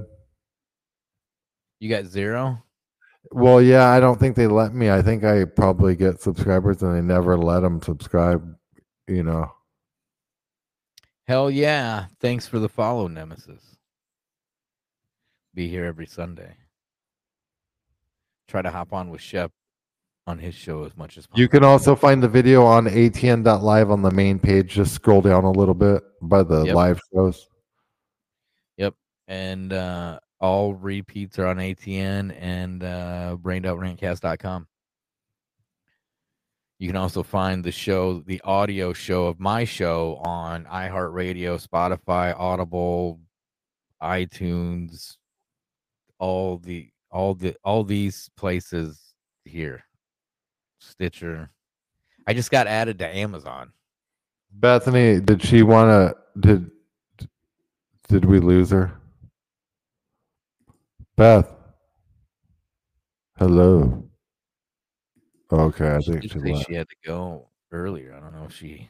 You 1.78 1.88
got 1.88 2.06
zero? 2.06 2.62
Well, 3.30 3.60
yeah, 3.62 3.88
I 3.88 4.00
don't 4.00 4.18
think 4.18 4.36
they 4.36 4.46
let 4.46 4.74
me. 4.74 4.90
I 4.90 5.02
think 5.02 5.24
I 5.24 5.44
probably 5.44 5.96
get 5.96 6.20
subscribers 6.20 6.82
and 6.82 6.94
they 6.94 7.00
never 7.02 7.36
let 7.36 7.60
them 7.60 7.80
subscribe, 7.82 8.56
you 9.06 9.22
know. 9.22 9.50
Hell 11.26 11.50
yeah. 11.50 12.06
Thanks 12.20 12.46
for 12.46 12.58
the 12.58 12.68
follow, 12.68 13.08
Nemesis. 13.08 13.76
Be 15.54 15.68
here 15.68 15.84
every 15.84 16.06
Sunday. 16.06 16.54
Try 18.48 18.60
to 18.62 18.70
hop 18.70 18.92
on 18.92 19.08
with 19.10 19.20
Shep 19.20 19.52
on 20.26 20.38
his 20.38 20.54
show 20.54 20.84
as 20.84 20.96
much 20.96 21.18
as 21.18 21.26
possible. 21.26 21.40
You 21.40 21.48
can 21.48 21.64
also 21.64 21.94
find 21.94 22.22
the 22.22 22.28
video 22.28 22.64
on 22.64 22.86
atn.live 22.86 23.90
on 23.90 24.02
the 24.02 24.10
main 24.10 24.38
page. 24.38 24.70
Just 24.72 24.94
scroll 24.94 25.20
down 25.20 25.44
a 25.44 25.50
little 25.50 25.74
bit 25.74 26.02
by 26.22 26.42
the 26.42 26.64
Yep. 26.64 26.74
live 26.74 27.00
shows. 27.12 27.48
Yep. 28.78 28.94
And 29.28 29.72
uh 29.72 30.20
all 30.40 30.74
repeats 30.74 31.38
are 31.38 31.46
on 31.46 31.56
ATN 31.58 32.34
and 32.40 32.82
uh 32.82 33.36
brain.rantcast.com. 33.40 34.66
You 36.78 36.88
can 36.88 36.96
also 36.96 37.22
find 37.22 37.62
the 37.64 37.70
show, 37.72 38.20
the 38.20 38.40
audio 38.42 38.92
show 38.92 39.26
of 39.26 39.38
my 39.40 39.64
show 39.64 40.16
on 40.16 40.64
iHeartRadio, 40.64 41.64
Spotify, 41.66 42.34
Audible, 42.38 43.20
iTunes, 44.02 45.16
all 46.18 46.58
the 46.58 46.90
all 47.10 47.34
the 47.34 47.54
all 47.62 47.84
these 47.84 48.28
places 48.36 49.00
here. 49.44 49.84
Stitcher. 50.84 51.50
I 52.26 52.34
just 52.34 52.50
got 52.50 52.66
added 52.66 52.98
to 53.00 53.08
Amazon. 53.08 53.72
Bethany, 54.52 55.20
did 55.20 55.42
she 55.42 55.62
want 55.62 55.90
to? 55.90 56.16
Did 56.40 56.70
did 58.08 58.24
we 58.24 58.38
lose 58.38 58.70
her? 58.70 58.92
Beth. 61.16 61.48
Hello. 63.38 64.08
Okay, 65.52 65.88
I 65.88 66.00
She 66.00 66.12
think 66.12 66.22
she 66.32 66.38
left. 66.38 66.66
she 66.66 66.74
had 66.74 66.88
to 66.88 66.96
go 67.04 67.48
earlier. 67.72 68.14
I 68.14 68.20
don't 68.20 68.34
know 68.34 68.44
if 68.46 68.54
she 68.54 68.88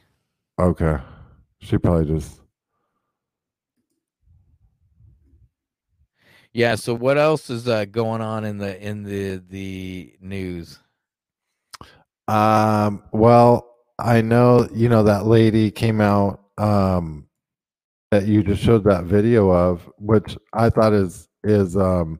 Okay, 0.59 0.97
she 1.59 1.77
probably 1.77 2.05
just. 2.05 2.41
Yeah. 6.53 6.75
So 6.75 6.93
what 6.93 7.17
else 7.17 7.49
is 7.49 7.67
uh, 7.67 7.85
going 7.85 8.21
on 8.21 8.45
in 8.45 8.57
the 8.57 8.81
in 8.81 9.03
the 9.03 9.43
the 9.49 10.13
news? 10.21 10.79
Um. 12.27 13.03
Well, 13.11 13.75
I 13.99 14.21
know 14.21 14.67
you 14.73 14.89
know 14.89 15.03
that 15.03 15.25
lady 15.25 15.71
came 15.71 16.01
out. 16.01 16.41
Um, 16.57 17.27
that 18.11 18.27
you 18.27 18.43
just 18.43 18.63
showed 18.63 18.83
that 18.85 19.03
video 19.03 19.49
of, 19.51 19.89
which 19.97 20.37
I 20.53 20.69
thought 20.69 20.93
is 20.93 21.27
is 21.43 21.75
um 21.77 22.19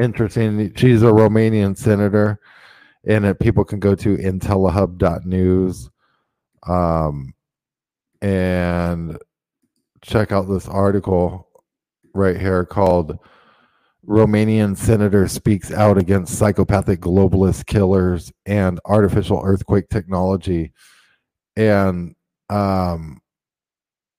interesting. 0.00 0.72
She's 0.74 1.02
a 1.02 1.06
Romanian 1.06 1.76
senator, 1.76 2.40
and 3.06 3.24
it, 3.24 3.38
people 3.40 3.64
can 3.64 3.78
go 3.80 3.94
to 3.94 4.16
intellihub.news, 4.16 5.90
um, 6.66 7.34
and 8.22 9.18
check 10.02 10.32
out 10.32 10.48
this 10.48 10.68
article 10.68 11.48
right 12.14 12.40
here 12.40 12.64
called 12.64 13.18
Romanian 14.06 14.76
senator 14.76 15.28
speaks 15.28 15.72
out 15.72 15.98
against 15.98 16.38
psychopathic 16.38 17.00
globalist 17.00 17.66
killers 17.66 18.32
and 18.46 18.80
artificial 18.84 19.40
earthquake 19.42 19.88
technology. 19.88 20.72
And 21.56 22.14
um, 22.50 23.20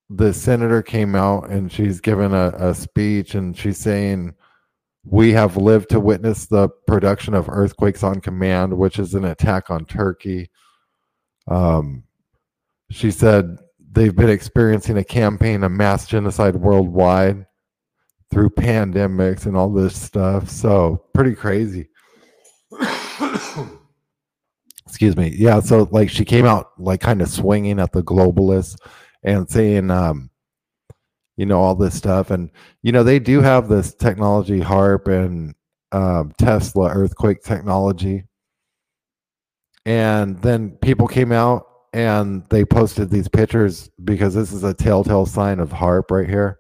the 0.10 0.34
senator 0.34 0.82
came 0.82 1.16
out 1.16 1.50
and 1.50 1.72
she's 1.72 2.00
given 2.00 2.34
a, 2.34 2.50
a 2.58 2.74
speech 2.74 3.36
and 3.36 3.58
she's 3.58 3.78
saying, 3.78 4.34
We 5.04 5.34
have 5.34 5.58
lived 5.58 5.90
to 5.92 6.00
witness 6.00 6.48
the 6.48 6.70
production 6.88 7.34
of 7.34 7.50
earthquakes 7.50 8.04
on 8.04 8.22
command, 8.22 8.78
which 8.78 8.98
is 8.98 9.14
an 9.14 9.26
attack 9.26 9.70
on 9.70 9.86
Turkey. 9.86 10.50
Um, 11.48 12.04
she 12.90 13.12
said 13.12 13.58
they've 13.92 14.16
been 14.16 14.30
experiencing 14.30 14.98
a 14.98 15.04
campaign 15.04 15.64
of 15.64 15.72
mass 15.72 16.08
genocide 16.08 16.56
worldwide 16.56 17.46
through 18.36 18.50
pandemics 18.50 19.46
and 19.46 19.56
all 19.56 19.70
this 19.70 19.98
stuff. 19.98 20.50
So 20.50 21.06
pretty 21.14 21.36
crazy. 21.36 21.88
Excuse 24.86 25.16
me. 25.16 25.34
Yeah. 25.38 25.62
So 25.62 25.88
like 25.90 26.10
she 26.10 26.26
came 26.26 26.46
out 26.46 26.72
like 26.78 27.00
kind 27.00 27.22
of 27.22 27.30
swinging 27.30 27.80
at 27.80 27.94
the 27.94 28.04
globalists 28.04 28.76
and 29.24 29.50
saying, 29.50 29.90
um, 29.90 30.30
you 31.38 31.46
know, 31.46 31.62
all 31.62 31.76
this 31.76 31.96
stuff. 31.96 32.30
And, 32.30 32.52
you 32.84 32.92
know, 32.92 33.04
they 33.04 33.20
do 33.20 33.40
have 33.40 33.70
this 33.70 33.96
technology, 33.96 34.60
HAARP 34.60 35.08
and 35.08 35.56
um, 35.94 36.34
Tesla 36.38 36.90
earthquake 36.90 37.42
technology. 37.42 38.26
And 39.86 40.42
then 40.42 40.72
people 40.82 41.08
came 41.08 41.32
out 41.32 41.68
and 41.94 42.44
they 42.50 42.66
posted 42.66 43.10
these 43.10 43.30
pictures 43.30 43.90
because 44.04 44.34
this 44.34 44.52
is 44.52 44.66
a 44.66 44.74
telltale 44.74 45.26
sign 45.26 45.62
of 45.62 45.70
HAARP 45.70 46.12
right 46.12 46.28
here. 46.28 46.60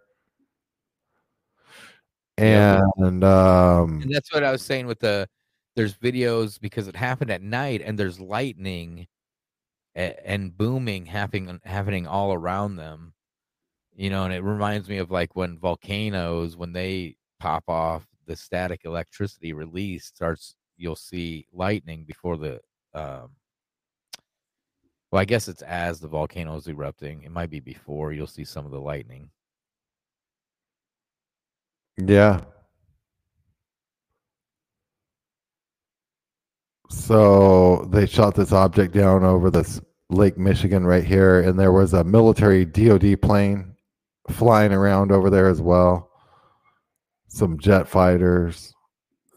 And 2.38 3.24
um, 3.24 4.02
And 4.02 4.14
that's 4.14 4.34
what 4.34 4.44
I 4.44 4.52
was 4.52 4.62
saying 4.62 4.88
with 4.88 5.00
the 5.00 5.28
there's 5.76 5.96
videos 5.96 6.60
because 6.60 6.88
it 6.88 6.96
happened 6.96 7.32
at 7.32 7.42
night 7.42 7.82
and 7.84 7.98
there's 8.00 8.20
lightning 8.20 9.08
a- 9.96 10.30
and 10.30 10.56
booming 10.58 11.06
happening 11.06 11.60
happening 11.64 12.08
all 12.08 12.34
around 12.34 12.76
them. 12.78 13.14
You 13.96 14.10
know, 14.10 14.26
and 14.26 14.34
it 14.34 14.42
reminds 14.44 14.90
me 14.90 14.98
of 14.98 15.12
like 15.12 15.36
when 15.36 15.58
volcanoes 15.60 16.58
when 16.58 16.74
they 16.74 17.18
pop 17.40 17.64
off, 17.70 18.06
the 18.28 18.36
static 18.36 18.82
electricity 18.86 19.54
release 19.54 20.06
starts 20.08 20.56
you'll 20.78 20.96
see 20.98 21.48
lightning 21.54 22.04
before 22.06 22.38
the 22.38 22.60
um 22.94 23.32
Well, 25.12 25.22
I 25.22 25.26
guess 25.26 25.48
it's 25.48 25.62
as 25.62 26.00
the 26.00 26.08
volcano 26.08 26.56
is 26.58 26.68
erupting. 26.68 27.24
It 27.24 27.32
might 27.32 27.50
be 27.50 27.60
before. 27.60 28.12
You'll 28.14 28.28
see 28.28 28.44
some 28.46 28.66
of 28.66 28.72
the 28.72 28.82
lightning. 28.82 29.30
Yeah. 31.98 32.42
So 36.90 37.88
they 37.92 38.06
shot 38.06 38.36
this 38.36 38.52
object 38.52 38.94
down 38.94 39.24
over 39.24 39.50
this 39.50 39.82
Lake 40.10 40.38
Michigan 40.38 40.86
right 40.86 41.04
here, 41.04 41.42
and 41.42 41.60
there 41.60 41.72
was 41.72 41.94
a 41.94 42.04
military 42.04 42.66
DoD 42.66 43.22
plane 43.22 43.76
flying 44.30 44.72
around 44.72 45.12
over 45.12 45.30
there 45.30 45.48
as 45.48 45.62
well. 45.62 46.10
Some 47.28 47.60
jet 47.60 47.88
fighters. 47.88 48.74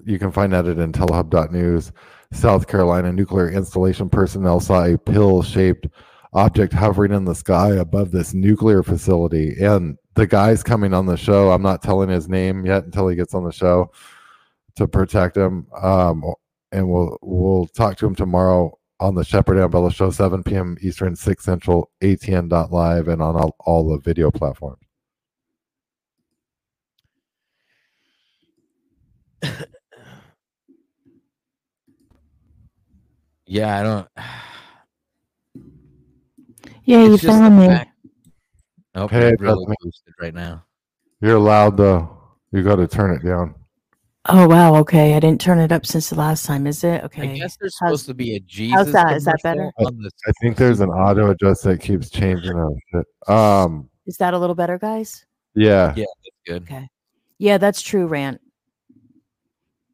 You 0.05 0.19
can 0.19 0.31
find 0.31 0.53
that 0.53 0.67
at 0.67 0.77
intellihub.news. 0.77 1.93
South 2.33 2.67
Carolina 2.67 3.13
nuclear 3.13 3.51
installation 3.51 4.09
personnel 4.09 4.61
saw 4.61 4.85
a 4.85 4.99
pill 4.99 5.43
shaped 5.43 5.89
object 6.35 6.73
hovering 6.73 7.13
in 7.13 7.25
the 7.25 7.35
sky 7.35 7.71
above 7.71 8.11
this 8.11 8.35
nuclear 8.35 8.83
facility. 8.83 9.57
And 9.63 9.97
the 10.19 10.27
guy's 10.27 10.65
coming 10.65 10.93
on 10.93 11.07
the 11.07 11.17
show. 11.17 11.53
I'm 11.53 11.63
not 11.63 11.81
telling 11.81 12.09
his 12.09 12.29
name 12.29 12.67
yet 12.67 12.85
until 12.85 13.07
he 13.07 13.15
gets 13.15 13.35
on 13.35 13.45
the 13.45 13.53
show 13.53 13.93
to 14.75 14.89
protect 14.89 15.37
him. 15.37 15.69
Um, 15.81 16.25
and 16.73 16.89
we'll 16.91 17.17
we'll 17.23 17.67
talk 17.69 17.97
to 17.99 18.07
him 18.07 18.17
tomorrow 18.17 18.77
on 18.99 19.15
the 19.15 19.25
Shepard 19.25 19.57
Ambellas 19.59 19.95
Show, 19.95 20.11
7 20.11 20.43
p.m. 20.43 20.77
Eastern, 20.83 21.15
6 21.15 21.45
Central, 21.45 21.91
ATN.live, 22.03 23.07
and 23.07 23.23
on 23.23 23.37
all, 23.37 23.55
all 23.61 23.89
the 23.89 23.99
video 24.01 24.29
platforms. 24.33 24.83
Yeah, 33.47 33.79
I 33.81 33.83
don't. 33.83 34.09
Yeah, 36.85 37.05
you 37.05 37.15
It's 37.15 37.23
just 37.23 37.33
found 37.33 37.59
me. 37.59 37.67
fact- 37.69 37.91
Nope, 38.99 39.11
Hey, 39.13 39.29
you're 39.29 39.37
really 39.39 39.67
boosted 39.81 40.15
right 40.21 40.35
now. 40.35 40.65
You're 41.21 41.39
loud 41.39 41.77
though. 41.77 42.17
You 42.53 42.63
got 42.63 42.77
to 42.77 42.89
turn 42.89 43.15
it 43.15 43.25
down. 43.25 43.55
Oh 44.31 44.47
wow, 44.49 44.75
okay. 44.77 45.15
I 45.15 45.21
didn't 45.21 45.41
turn 45.41 45.59
it 45.59 45.71
up 45.73 45.87
since 45.87 46.11
the 46.11 46.17
last 46.17 46.45
time, 46.45 46.67
is 46.67 46.83
it? 46.85 47.05
Okay. 47.05 47.31
I 47.33 47.39
guess 47.39 47.57
there's 47.57 47.77
How's- 47.81 47.91
supposed 48.03 48.07
to 48.07 48.15
be 48.15 48.35
a 48.35 48.41
Jesus. 48.41 48.75
How's 48.77 48.93
that? 48.93 49.17
Is 49.17 49.25
that 49.25 49.37
better? 49.43 49.71
on 49.79 49.97
the 50.03 50.11
I 50.27 50.33
think 50.43 50.57
there's 50.57 50.81
an 50.81 50.91
auto 50.91 51.31
adjust 51.31 51.63
that 51.65 51.81
keeps 51.81 52.11
changing. 52.11 52.53
Our 52.55 52.71
shit. 52.93 53.07
Um, 53.35 53.89
Is 54.07 54.17
that 54.19 54.35
a 54.35 54.39
little 54.39 54.55
better, 54.57 54.79
guys? 54.79 55.25
yeah. 55.55 55.95
Yeah, 55.97 56.05
that's 56.25 56.37
good. 56.47 56.63
Okay. 56.65 56.89
Yeah, 57.39 57.59
that's 57.59 57.81
true, 57.81 58.07
Rant. 58.07 58.41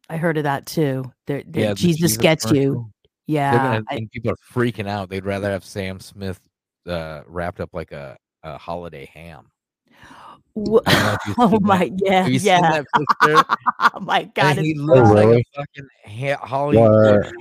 I 0.09 0.17
heard 0.17 0.37
of 0.39 0.45
that 0.45 0.67
too. 0.67 1.13
There, 1.27 1.43
there- 1.47 1.63
Yeah, 1.65 1.69
the 1.71 1.75
Jesus, 1.77 2.01
Jesus 2.01 2.17
gets 2.17 2.45
you. 2.47 2.51
commercial. 2.51 2.91
They're 3.29 3.35
Yeah. 3.37 3.57
gonna, 3.57 3.83
I- 3.91 3.95
and 3.97 4.11
people 4.11 4.31
are 4.33 4.37
freaking 4.53 4.89
out. 4.89 5.11
They'd 5.11 5.25
rather 5.27 5.51
have 5.51 5.65
Sam 5.65 6.01
Smith 6.01 6.41
uh, 6.87 7.21
wrapped 7.27 7.61
up 7.61 7.71
like 7.73 7.93
a, 7.93 8.17
a 8.45 8.59
holiday 8.59 9.07
ham. 9.13 9.51
Wha- 10.55 10.81
I 10.87 10.93
don't 10.93 11.03
know 11.05 11.15
if 11.15 11.27
you've 11.27 11.37
oh 11.39 11.51
seen 11.51 11.53
that. 11.53 11.63
my, 11.63 11.91
yeah, 12.05 12.23
Have 12.23 12.33
you 12.33 12.39
seen 12.39 12.47
yeah. 12.49 12.83
oh 13.81 14.01
my 14.01 14.23
god, 14.35 14.57
And 14.59 14.65
he 14.67 14.71
it's 14.73 14.81
looks 14.81 15.09
so- 15.09 15.15
like 15.15 15.27
a 15.27 15.45
fucking 15.57 15.89
ha- 16.07 16.47
Hollywood. 16.47 17.25
What? 17.25 17.35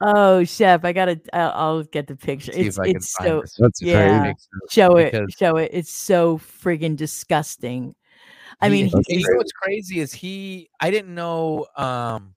Oh, 0.00 0.44
chef, 0.44 0.84
I 0.84 0.92
gotta. 0.92 1.20
I'll, 1.32 1.50
I'll 1.52 1.82
get 1.84 2.06
the 2.06 2.16
picture. 2.16 2.52
See 2.52 2.60
if 2.60 2.66
It's 2.68 2.78
it's 2.82 3.14
so 3.14 3.42
That's 3.58 3.80
yeah. 3.82 4.20
crazy. 4.22 4.36
Show 4.70 4.96
it, 4.96 5.12
because- 5.12 5.34
show 5.38 5.56
it. 5.56 5.70
It's 5.72 5.90
so 5.92 6.38
friggin' 6.38 6.96
disgusting. 6.96 7.94
I 8.60 8.68
He- 8.68 8.72
mean, 8.84 8.90
and 8.94 9.04
he's, 9.08 9.22
you 9.22 9.30
know 9.30 9.36
what's 9.38 9.52
crazy 9.52 10.00
is 10.00 10.12
he. 10.12 10.68
I 10.80 10.90
didn't 10.90 11.14
know, 11.14 11.66
um, 11.76 12.34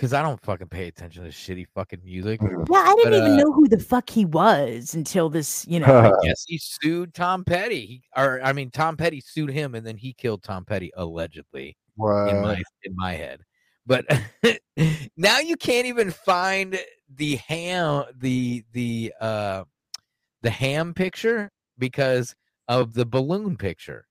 because 0.00 0.14
I 0.14 0.22
don't 0.22 0.40
fucking 0.40 0.68
pay 0.68 0.88
attention 0.88 1.24
to 1.24 1.28
shitty 1.28 1.66
fucking 1.74 2.00
music. 2.02 2.40
yeah, 2.40 2.48
I 2.48 2.94
didn't 2.94 3.10
but, 3.10 3.18
even 3.18 3.32
uh, 3.32 3.36
know 3.36 3.52
who 3.52 3.68
the 3.68 3.78
fuck 3.78 4.08
he 4.08 4.24
was 4.24 4.94
until 4.94 5.28
this. 5.28 5.66
You 5.68 5.78
know, 5.80 5.86
I 6.22 6.26
guess 6.26 6.42
he 6.46 6.56
sued 6.56 7.12
Tom 7.12 7.44
Petty. 7.44 7.84
He, 7.84 8.02
or 8.16 8.40
I 8.42 8.54
mean, 8.54 8.70
Tom 8.70 8.96
Petty 8.96 9.20
sued 9.20 9.50
him, 9.50 9.74
and 9.74 9.86
then 9.86 9.98
he 9.98 10.14
killed 10.14 10.42
Tom 10.42 10.64
Petty 10.64 10.90
allegedly. 10.96 11.66
in 11.68 11.74
What? 11.96 12.34
my 12.34 12.62
in 12.82 12.96
my 12.96 13.12
head. 13.12 13.42
But 13.84 14.06
now 15.18 15.40
you 15.40 15.56
can't 15.56 15.86
even 15.86 16.10
find 16.12 16.80
the 17.14 17.36
ham 17.36 18.04
the 18.16 18.64
the 18.72 19.12
uh 19.20 19.64
the 20.40 20.50
ham 20.50 20.94
picture 20.94 21.50
because 21.78 22.34
of 22.68 22.94
the 22.94 23.04
balloon 23.04 23.58
picture. 23.58 24.06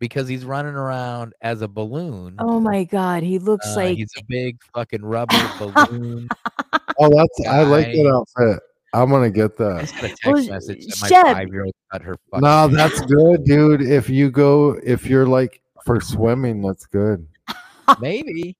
Because 0.00 0.28
he's 0.28 0.44
running 0.44 0.74
around 0.74 1.32
as 1.42 1.60
a 1.62 1.66
balloon. 1.68 2.36
oh 2.38 2.60
my 2.60 2.84
god, 2.84 3.22
he 3.24 3.38
looks 3.38 3.66
Uh, 3.68 3.76
like 3.76 3.96
he's 3.96 4.12
a 4.18 4.22
big 4.28 4.58
fucking 4.74 5.02
rubber 5.04 5.50
balloon. 5.58 6.28
Oh, 7.00 7.08
that's 7.16 7.46
I 7.48 7.62
like 7.62 7.86
guy. 7.86 7.92
that 7.92 8.12
outfit. 8.12 8.60
I'm 8.92 9.08
gonna 9.10 9.30
get 9.30 9.52
I 9.60 9.80
just 9.82 9.94
that. 9.94 10.00
got 10.00 10.04
a 10.04 10.08
text 10.08 10.26
Well, 10.26 10.46
message 10.48 10.86
that 10.86 10.98
my 11.02 11.08
Shep. 11.08 11.26
five 11.26 11.48
year 11.48 11.64
old 11.66 11.74
got 11.92 12.02
her 12.02 12.16
fucking 12.30 12.42
No, 12.44 12.66
that's 12.68 13.00
good, 13.06 13.44
dude. 13.44 13.82
If 13.82 14.08
you 14.10 14.30
go, 14.32 14.78
if 14.84 15.06
you're 15.06 15.26
like 15.26 15.60
for 15.84 16.00
swimming, 16.00 16.60
that's 16.62 16.86
good. 16.86 17.24
maybe. 18.00 18.56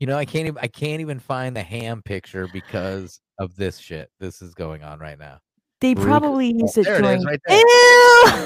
You 0.00 0.08
know, 0.08 0.18
I 0.18 0.24
can't 0.24 0.46
even 0.48 0.58
I 0.60 0.66
can't 0.66 1.00
even 1.00 1.20
find 1.20 1.54
the 1.56 1.62
ham 1.62 2.02
picture 2.02 2.48
because 2.52 3.20
of 3.38 3.54
this 3.54 3.78
shit. 3.78 4.10
This 4.18 4.42
is 4.42 4.52
going 4.54 4.82
on 4.82 4.98
right 4.98 5.18
now. 5.18 5.38
they 5.80 5.94
Freak. 5.94 6.06
probably 6.06 6.52
use 6.52 6.76
it 6.76 6.84
There 6.84 6.96
it 6.98 7.04
is, 7.04 7.22
during. 7.22 7.24
right 7.24 7.40
there. 7.46 7.58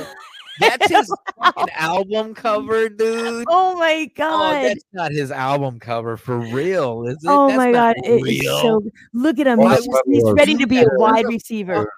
Ew! 0.00 0.06
That's 0.60 0.88
his 0.90 1.14
oh 1.38 1.42
fucking 1.44 1.74
album 1.76 2.34
cover, 2.34 2.88
dude. 2.88 3.44
Oh 3.48 3.74
my 3.76 4.06
Oh, 4.08 4.12
god. 4.14 4.64
that's 4.64 4.84
not 4.92 5.12
his 5.12 5.30
album 5.30 5.78
cover 5.80 6.16
for 6.16 6.38
real, 6.38 7.06
is 7.06 7.14
it? 7.16 7.20
Oh 7.28 7.48
That's 7.48 7.56
my 7.58 7.72
god, 7.72 7.96
it- 7.98 8.04
it's 8.06 8.22
real. 8.42 8.60
so 8.60 8.82
look 9.12 9.38
at 9.38 9.46
him. 9.46 9.58
Why 9.58 9.76
He's, 9.76 9.86
just, 9.86 10.02
he's 10.06 10.32
ready 10.32 10.54
to 10.56 10.66
be 10.66 10.78
a 10.80 10.86
wide 10.96 11.26
receiver. 11.26 11.90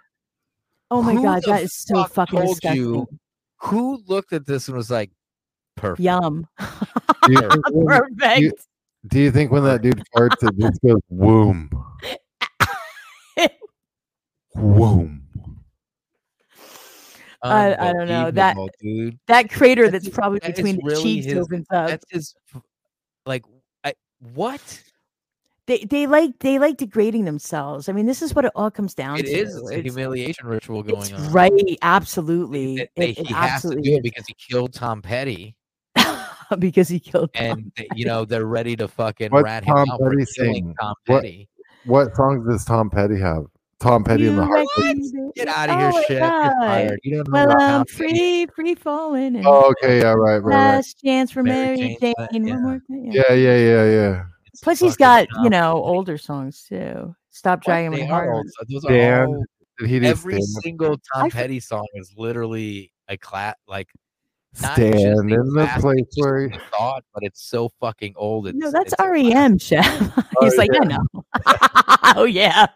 Oh 0.90 1.02
my 1.02 1.14
Who 1.14 1.22
god, 1.22 1.42
that 1.46 1.62
is 1.62 1.74
so 1.74 2.02
fuck 2.04 2.12
fucking 2.12 2.38
told 2.40 2.48
disgusting. 2.50 2.82
you? 2.82 3.06
Who 3.62 4.02
looked 4.06 4.32
at 4.32 4.46
this 4.46 4.68
and 4.68 4.76
was 4.76 4.90
like, 4.90 5.10
perfect? 5.76 6.00
Yum. 6.00 6.46
You, 7.28 7.42
Perfect. 7.86 8.38
you- 8.40 8.52
do 9.08 9.20
you 9.20 9.30
think 9.30 9.52
when 9.52 9.62
that 9.64 9.82
dude 9.82 10.02
farts, 10.16 10.42
it 10.48 10.56
just 10.58 10.80
goes 10.82 11.00
womb, 11.10 11.68
womb? 14.54 15.22
I, 17.42 17.72
um, 17.72 17.76
I 17.88 17.92
don't 17.92 18.08
know 18.08 18.30
that 18.32 18.56
dude. 18.80 19.18
that 19.28 19.50
crater 19.50 19.90
That's 19.90 20.04
that's 20.06 20.14
probably 20.16 20.40
that 20.40 20.50
is 20.50 20.56
between 20.56 20.80
the 20.84 21.00
cheeks 21.00 21.26
his- 21.26 21.36
opens 21.38 21.66
up. 21.70 21.88
That's 21.88 22.04
his, 22.10 22.34
like, 23.26 23.44
I, 23.84 23.94
what? 24.34 24.82
They 25.66 25.84
they 25.84 26.06
like 26.06 26.38
they 26.40 26.58
like 26.58 26.78
degrading 26.78 27.26
themselves. 27.26 27.88
I 27.88 27.92
mean, 27.92 28.06
this 28.06 28.22
is 28.22 28.34
what 28.34 28.44
it 28.46 28.52
all 28.54 28.70
comes 28.70 28.94
down 28.94 29.18
It 29.18 29.26
to. 29.26 29.30
is. 29.30 29.54
It's 29.56 29.70
a 29.70 29.80
humiliation 29.82 30.46
ritual 30.46 30.80
it's 30.80 31.10
going 31.10 31.14
on. 31.14 31.30
right, 31.32 31.78
absolutely. 31.82 32.76
That 32.78 32.82
It, 32.84 32.90
they- 32.96 33.10
it 33.10 33.26
he 33.26 33.34
has 33.34 33.62
to 33.62 33.70
do 33.70 33.92
it 33.92 33.96
is. 33.96 34.00
because 34.02 34.24
he 34.26 34.34
killed 34.34 34.72
Tom 34.72 35.02
Petty, 35.02 35.54
because 36.58 36.88
he 36.88 36.98
killed. 36.98 37.34
Tom. 37.34 37.44
and 37.44 37.72
they- 37.76 37.88
you 37.94 38.06
know 38.06 38.24
they're 38.24 38.46
ready 38.46 38.76
to 38.76 38.88
fucking 38.88 39.30
What's 39.30 39.44
rat 39.44 39.62
him 39.64 39.74
Tom 39.74 39.90
out 39.90 39.98
for 39.98 40.10
killing 40.10 40.26
sing? 40.26 40.74
Tom 40.80 40.94
What- 41.06 41.22
Petty. 41.22 41.48
What 41.84 42.16
songs 42.16 42.46
does 42.48 42.64
Tom 42.64 42.90
Petty 42.90 43.18
have? 43.20 43.44
Tom 43.80 44.02
Petty 44.04 44.26
and 44.26 44.38
the 44.38 44.42
You 44.42 44.48
Heartbreak. 44.48 44.86
reckon- 44.96 45.32
Get 45.36 45.48
out 45.48 45.70
of 45.70 45.76
here, 45.78 45.88
Oh 45.88 45.92
my 45.92 46.02
Chef. 46.02 46.10
You're 46.10 46.52
fired. 46.60 47.00
You 47.04 47.16
don't 47.16 47.28
know 47.28 47.32
Well, 47.32 47.60
I'm 47.60 47.80
um, 47.80 47.84
free, 47.86 48.46
free 48.54 48.74
falling. 48.74 49.36
And 49.36 49.46
Oh, 49.46 49.70
okay, 49.82 50.00
yeah, 50.00 50.08
right, 50.12 50.38
right, 50.38 50.38
right. 50.38 50.54
last 50.74 51.00
chance 51.04 51.30
for 51.30 51.42
Mary 51.42 51.76
Mary 51.76 51.96
Jane, 52.00 52.14
Jane. 52.32 52.42
One 52.42 52.46
yeah. 52.48 52.56
more 52.58 52.80
thing. 52.88 53.12
Yeah. 53.12 53.22
Yeah, 53.30 53.34
yeah, 53.34 53.56
yeah, 53.56 53.84
yeah. 53.90 54.24
It's 54.52 54.60
Plus, 54.62 54.80
he's 54.80 54.96
fucking 54.96 55.26
got 55.28 55.28
Tom 55.34 55.44
you 55.44 55.50
know 55.50 55.72
older 55.74 56.18
songs 56.18 56.64
too. 56.68 57.14
Stop 57.30 57.62
dragging 57.62 57.92
They 57.92 58.06
my 58.06 58.12
are 58.12 58.24
heart. 58.24 58.34
old. 58.34 58.46
Those 58.68 58.84
are 58.84 58.88
Stand. 58.88 59.28
all. 59.28 59.44
He 59.86 60.04
Every 60.04 60.42
stand? 60.42 60.62
single 60.64 60.96
Tom 61.14 61.22
I 61.24 61.26
f- 61.26 61.32
Petty 61.32 61.60
song 61.60 61.86
is 61.94 62.12
literally 62.16 62.90
a 63.08 63.16
class. 63.16 63.54
Like 63.68 63.88
Stand 64.54 65.30
in 65.30 65.54
the 65.54 65.70
place 65.80 66.04
where. 66.16 66.46
a 66.46 66.58
thought, 66.76 67.04
but 67.14 67.22
it's 67.22 67.42
so 67.48 67.68
fucking 67.80 68.14
old. 68.16 68.48
It's, 68.48 68.56
No, 68.58 68.72
that's 68.72 68.92
REM, 68.98 69.58
chef. 69.58 69.86
Oh, 70.40 70.44
he's 70.44 70.54
Oh, 70.54 70.56
like, 70.56 70.70
yeah. 70.72 70.80
yeah, 70.82 70.96
no. 71.14 71.24
oh 72.16 72.24
yeah, 72.24 72.66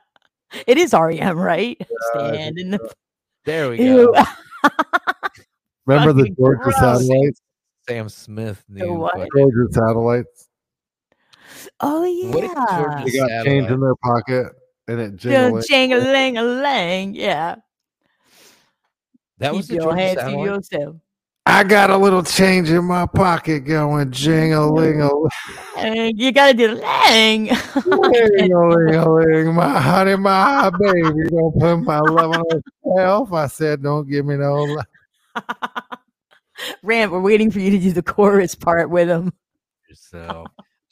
it 0.66 0.78
is 0.78 0.92
REM, 0.92 1.38
right? 1.38 1.80
Stand 2.14 2.58
in 2.58 2.70
the. 2.72 2.78
There 3.44 3.70
we 3.70 3.76
go. 3.78 4.12
Remember 5.86 6.12
the 6.12 6.22
Fucking 6.22 6.36
Georgia 6.36 6.60
gross. 6.62 6.74
satellites? 6.76 7.40
Sam 7.88 8.08
Smith 8.08 8.62
The 8.68 8.84
knew. 8.84 8.94
what? 8.94 9.14
Georgia 9.36 9.66
satellites. 9.72 10.48
Oh 11.80 12.04
yeah. 12.04 12.30
Georgia 12.32 13.02
They 13.04 13.18
got 13.18 13.44
change 13.44 13.68
in 13.68 13.80
their 13.80 13.96
pocket, 13.96 14.46
and 14.86 15.00
it 15.00 15.16
jingled. 15.16 15.64
Jing 15.68 15.92
a 15.92 15.98
ling 15.98 16.38
a 16.38 16.42
lang. 16.44 17.14
Yeah. 17.16 17.56
That 19.38 19.52
was 19.54 19.66
Keep 19.66 19.68
the 19.70 19.74
your 19.74 19.82
Georgia 19.90 20.00
hands 20.02 20.14
to 20.14 20.20
satellite. 20.20 20.46
yourself. 20.46 20.96
I 21.44 21.64
got 21.64 21.90
a 21.90 21.96
little 21.96 22.22
change 22.22 22.70
in 22.70 22.84
my 22.84 23.06
pocket 23.06 23.60
going 23.60 24.12
jingling 24.12 25.02
a 25.02 25.78
And 25.78 26.18
you 26.18 26.30
gotta 26.30 26.54
do 26.54 26.72
lang. 26.74 27.48
ling 27.86 29.54
my 29.54 29.80
honey, 29.80 30.16
my 30.16 30.70
baby. 30.70 31.28
Don't 31.30 31.58
put 31.58 31.76
my 31.78 31.98
love 31.98 32.36
on 32.36 32.44
herself. 32.84 33.32
I 33.32 33.48
said, 33.48 33.82
don't 33.82 34.08
give 34.08 34.24
me 34.24 34.36
no. 34.36 34.52
love. 34.54 34.86
Rant, 36.84 37.10
we're 37.10 37.20
waiting 37.20 37.50
for 37.50 37.58
you 37.58 37.70
to 37.70 37.78
do 37.78 37.92
the 37.92 38.02
chorus 38.04 38.54
part 38.54 38.88
with 38.88 39.08
him. 39.08 39.32
So 39.94 40.44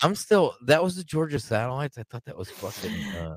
I'm 0.03 0.17
still. 0.17 0.55
That 0.67 0.83
was 0.83 0.97
the 0.97 1.05
Georgia 1.05 1.39
satellites. 1.39 1.97
I 1.97 2.03
thought 2.03 2.25
that 2.25 2.37
was 2.37 2.51
fucking. 2.51 3.05
Uh, 3.15 3.37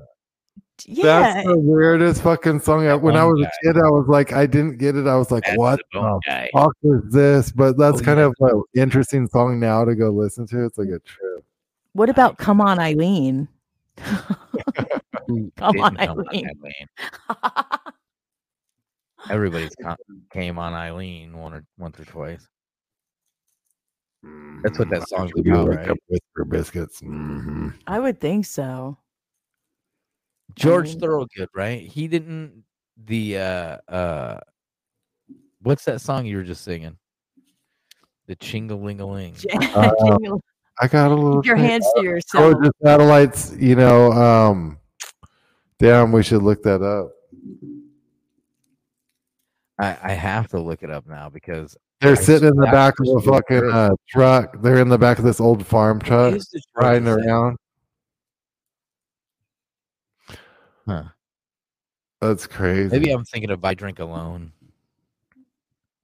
Yeah. 0.86 1.34
That's 1.34 1.46
the 1.46 1.58
weirdest 1.58 2.22
fucking 2.22 2.60
song. 2.60 2.86
I- 2.86 2.94
When 2.94 3.16
I 3.16 3.24
was 3.24 3.40
Guy. 3.40 3.46
a 3.48 3.72
kid, 3.72 3.76
I 3.80 3.88
was 3.90 4.06
like, 4.08 4.32
I 4.32 4.46
didn't 4.46 4.78
get 4.78 4.96
it. 4.96 5.06
I 5.06 5.16
was 5.16 5.30
like, 5.30 5.44
That's 5.44 5.56
what 5.58 5.80
the 5.92 6.20
the 6.26 6.48
fuck 6.52 6.72
is 6.82 7.12
this? 7.12 7.52
But 7.52 7.78
that's 7.78 8.00
Oh, 8.00 8.04
kind 8.04 8.18
yeah. 8.18 8.26
of 8.26 8.34
an 8.40 8.62
interesting 8.74 9.26
song 9.28 9.60
now 9.60 9.84
to 9.84 9.94
go 9.94 10.10
listen 10.10 10.46
to. 10.48 10.64
It's 10.64 10.76
like 10.78 10.88
a 10.88 10.98
trip. 11.00 11.44
What 11.92 12.10
about 12.10 12.38
Come 12.38 12.60
On 12.60 12.78
Eileen? 12.80 13.46
Who 15.28 15.52
Come 15.56 15.80
on, 15.80 15.94
didn't 15.94 16.08
come 16.08 16.18
Eileen. 16.32 16.48
Eileen? 16.50 16.88
Everybody's 19.30 19.74
com- 19.80 19.96
came 20.32 20.58
on 20.58 20.74
Eileen 20.74 21.36
one 21.38 21.54
or 21.54 21.64
once 21.78 21.98
or 22.00 22.04
twice. 22.04 22.46
That's 24.62 24.78
what 24.78 24.88
that 24.90 25.08
song's 25.08 25.30
You 25.36 25.52
about, 25.52 25.68
like 25.68 25.78
right? 25.78 25.90
a 25.90 25.96
Whisper 26.08 26.44
Biscuits. 26.46 27.00
hmm 27.00 27.68
I 27.86 28.00
would 28.00 28.20
think 28.20 28.46
so. 28.46 28.98
George 30.54 30.90
mean- 30.90 31.00
Thorogood, 31.00 31.48
right? 31.54 31.80
He 31.82 32.08
didn't 32.08 32.64
the 33.06 33.38
uh 33.38 33.78
uh 33.88 34.40
what's 35.62 35.84
that 35.86 36.00
song 36.00 36.26
you 36.26 36.36
were 36.36 36.44
just 36.44 36.62
singing? 36.64 36.96
The 38.26 38.36
chingalingaling. 38.36 39.44
Uh, 39.74 39.90
Jingle- 40.06 40.42
I 40.80 40.88
got 40.88 41.10
a 41.10 41.14
little. 41.14 41.40
Keep 41.42 41.46
your 41.48 41.56
thing- 41.56 41.66
hands 41.66 41.86
to 41.96 42.02
yourself. 42.02 42.52
Georgia 42.54 42.70
satellites. 42.82 43.52
You 43.58 43.76
know. 43.76 44.12
Um. 44.12 44.78
Damn, 45.80 46.12
we 46.12 46.22
should 46.22 46.42
look 46.42 46.62
that 46.62 46.82
up. 46.82 47.10
I, 49.78 49.96
I 50.02 50.12
have 50.12 50.48
to 50.48 50.60
look 50.60 50.82
it 50.84 50.90
up 50.90 51.06
now 51.06 51.28
because 51.28 51.76
They're 52.00 52.12
I 52.12 52.14
sitting 52.14 52.48
in 52.48 52.56
the 52.56 52.66
back 52.66 52.94
of 53.00 53.08
I 53.08 53.18
a 53.18 53.20
fucking 53.20 53.70
uh, 53.70 53.90
truck. 54.08 54.62
They're 54.62 54.78
in 54.78 54.88
the 54.88 54.98
back 54.98 55.18
of 55.18 55.24
this 55.24 55.40
old 55.40 55.66
farm 55.66 56.00
truck, 56.00 56.34
is 56.34 56.48
riding 56.76 57.08
around. 57.08 57.56
Huh. 60.86 61.04
That's 62.20 62.46
crazy. 62.46 62.90
Maybe 62.90 63.10
I'm 63.10 63.24
thinking 63.24 63.50
of 63.50 63.64
I 63.64 63.74
Drink 63.74 63.98
Alone. 63.98 64.52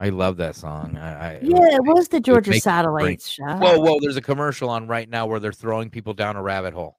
I 0.02 0.08
love 0.08 0.38
that 0.38 0.56
song. 0.56 0.96
I, 0.96 1.32
I 1.34 1.40
Yeah, 1.42 1.76
it 1.76 1.84
was 1.84 2.08
the 2.08 2.20
Georgia 2.20 2.58
Satellites 2.58 3.34
drink. 3.36 3.50
shot. 3.50 3.60
Whoa, 3.60 3.78
whoa! 3.78 3.98
There's 4.00 4.16
a 4.16 4.22
commercial 4.22 4.70
on 4.70 4.86
right 4.86 5.08
now 5.08 5.26
where 5.26 5.40
they're 5.40 5.52
throwing 5.52 5.90
people 5.90 6.14
down 6.14 6.36
a 6.36 6.42
rabbit 6.42 6.72
hole. 6.72 6.98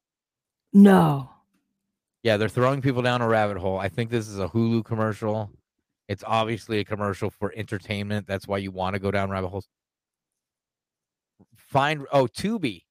No. 0.74 1.30
Yeah, 2.24 2.38
they're 2.38 2.50
throwing 2.50 2.82
people 2.82 3.02
down 3.02 3.22
a 3.24 3.28
rabbit 3.28 3.58
hole. 3.58 3.80
I 3.80 3.90
think 3.90 4.12
this 4.12 4.28
is 4.28 4.38
a 4.38 4.48
Hulu 4.48 4.86
commercial. 4.86 5.52
It's 6.08 6.24
obviously 6.28 6.80
a 6.80 6.84
commercial 6.84 7.32
for 7.32 7.52
entertainment. 7.56 8.28
That's 8.28 8.48
why 8.48 8.60
you 8.60 8.70
want 8.70 8.94
to 8.94 9.00
go 9.00 9.10
down 9.10 9.32
rabbit 9.32 9.48
holes. 9.50 9.68
Find 11.56 12.06
oh 12.12 12.28
Tubi. 12.28 12.84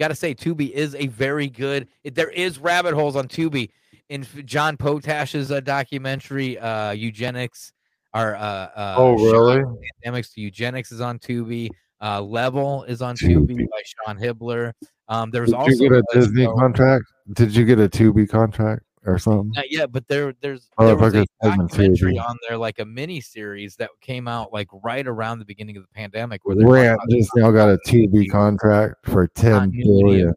Got 0.00 0.08
to 0.08 0.14
say 0.16 0.34
Tubi 0.34 0.70
is 0.70 0.96
a 0.96 1.06
very 1.06 1.48
good. 1.48 1.86
it- 2.02 2.14
there 2.16 2.30
is 2.30 2.58
rabbit 2.58 2.94
holes 2.94 3.14
on 3.14 3.28
Tubi. 3.28 3.70
In 4.12 4.26
John 4.44 4.76
Potash's 4.76 5.50
uh, 5.50 5.60
documentary, 5.60 6.58
uh, 6.58 6.90
eugenics, 6.90 7.72
or 8.12 8.34
uh, 8.34 8.38
uh, 8.38 8.94
Oh, 8.98 9.14
really? 9.14 9.62
Pandemics 10.04 10.34
to 10.34 10.42
eugenics 10.42 10.92
is 10.92 11.00
on 11.00 11.18
Tubi. 11.18 11.70
Uh, 11.98 12.20
Level 12.20 12.84
is 12.84 13.00
on 13.00 13.16
Tubi 13.16 13.56
by 13.56 13.82
Sean 13.86 14.18
Hibbler. 14.18 14.74
Um, 15.08 15.30
there's 15.30 15.48
Did 15.48 15.56
also 15.56 15.70
you 15.70 15.88
get 15.88 15.92
a 15.92 16.02
Disney 16.12 16.44
show- 16.44 16.54
contract? 16.56 17.04
Did 17.32 17.56
you 17.56 17.64
get 17.64 17.78
a 17.78 17.88
Tubi 17.88 18.28
contract 18.28 18.82
or 19.06 19.18
something? 19.18 19.50
Not 19.54 19.70
yet, 19.70 19.90
but 19.90 20.06
there 20.08 20.34
there's 20.42 20.68
Oh, 20.76 20.88
there 20.88 20.96
was 20.96 21.14
a 21.14 21.20
could 21.20 21.28
send 21.42 21.60
them 21.60 21.68
to 21.68 21.74
documentary 21.74 22.18
on 22.18 22.36
there, 22.46 22.58
like 22.58 22.80
a 22.80 22.84
mini 22.84 23.22
series 23.22 23.76
that 23.76 23.88
came 24.02 24.28
out 24.28 24.52
like 24.52 24.68
right 24.84 25.06
around 25.06 25.38
the 25.38 25.46
beginning 25.46 25.78
of 25.78 25.84
the 25.84 25.88
pandemic, 25.94 26.42
where 26.44 26.54
they're 26.54 26.66
talking 26.66 26.82
Rant 26.82 26.94
about 26.96 27.08
just 27.08 27.30
now 27.34 27.50
got 27.50 27.70
a 27.70 27.78
Tubi 27.86 28.30
contract 28.30 28.96
for 29.04 29.26
ten 29.28 29.70
billion. 29.70 30.34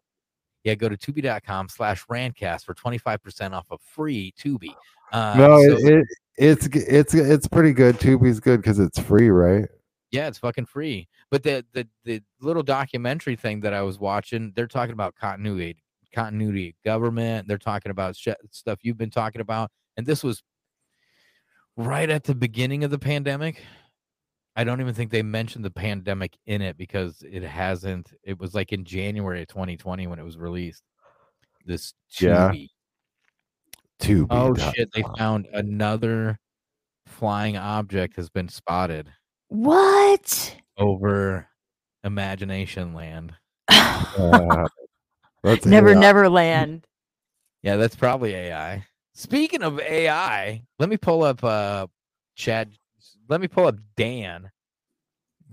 Of- 0.66 0.70
yeah, 0.70 0.74
go 0.74 0.88
to 0.88 0.96
tubi.com 0.96 1.68
slash 1.68 2.04
rantcast 2.06 2.64
for 2.64 2.74
25% 2.74 3.52
off 3.52 3.66
of 3.70 3.80
free 3.80 4.34
Tubi. 4.38 4.74
Uh, 5.12 5.34
no, 5.38 5.62
so- 5.62 5.86
it, 5.86 5.94
it 5.94 6.06
it's 6.38 6.66
it's 6.66 7.14
it's 7.14 7.48
pretty 7.48 7.72
good. 7.72 7.96
Tubi's 7.96 8.40
good 8.40 8.60
because 8.60 8.78
it's 8.78 8.98
free, 8.98 9.30
right? 9.30 9.66
Yeah, 10.10 10.28
it's 10.28 10.38
fucking 10.38 10.66
free. 10.66 11.08
But 11.30 11.42
the 11.42 11.64
the 11.72 11.88
the 12.04 12.22
little 12.40 12.62
documentary 12.62 13.36
thing 13.36 13.60
that 13.60 13.72
I 13.72 13.82
was 13.82 13.98
watching, 13.98 14.52
they're 14.54 14.66
talking 14.66 14.92
about 14.92 15.14
continuity, 15.14 15.78
continuity 16.14 16.70
of 16.70 16.74
government. 16.84 17.48
They're 17.48 17.58
talking 17.58 17.90
about 17.90 18.16
sh- 18.16 18.28
stuff 18.50 18.80
you've 18.82 18.98
been 18.98 19.10
talking 19.10 19.40
about, 19.40 19.70
and 19.96 20.06
this 20.06 20.22
was 20.22 20.42
right 21.76 22.10
at 22.10 22.24
the 22.24 22.34
beginning 22.34 22.84
of 22.84 22.90
the 22.90 22.98
pandemic. 22.98 23.62
I 24.56 24.64
don't 24.64 24.80
even 24.80 24.94
think 24.94 25.10
they 25.10 25.22
mentioned 25.22 25.64
the 25.64 25.70
pandemic 25.70 26.36
in 26.46 26.62
it 26.62 26.78
because 26.78 27.22
it 27.30 27.42
hasn't. 27.42 28.12
It 28.24 28.38
was 28.40 28.54
like 28.54 28.72
in 28.72 28.84
January 28.84 29.42
of 29.42 29.48
2020 29.48 30.06
when 30.06 30.18
it 30.18 30.24
was 30.24 30.38
released. 30.38 30.82
This 31.66 31.92
Yeah. 32.18 32.50
Tubi. 32.52 32.68
Tubi. 34.00 34.26
Oh 34.30 34.52
dot 34.54 34.74
shit! 34.74 34.90
They 34.94 35.02
found 35.18 35.46
another 35.52 36.38
flying 37.06 37.56
object 37.56 38.16
has 38.16 38.28
been 38.28 38.48
spotted 38.48 39.10
What? 39.48 40.56
over 40.76 41.48
Imagination 42.04 42.94
Land. 42.94 43.34
Uh, 43.68 44.66
that's 45.42 45.64
Never, 45.66 45.90
AI. 45.90 46.00
never 46.00 46.28
land. 46.28 46.86
Yeah, 47.62 47.76
that's 47.76 47.96
probably 47.96 48.34
AI. 48.34 48.84
Speaking 49.14 49.62
of 49.62 49.80
AI, 49.80 50.62
let 50.78 50.88
me 50.88 50.96
pull 50.96 51.22
up 51.22 51.42
uh 51.42 51.86
Chad. 52.36 52.72
Let 53.28 53.40
me 53.40 53.48
pull 53.48 53.66
up 53.66 53.76
Dan. 53.96 54.50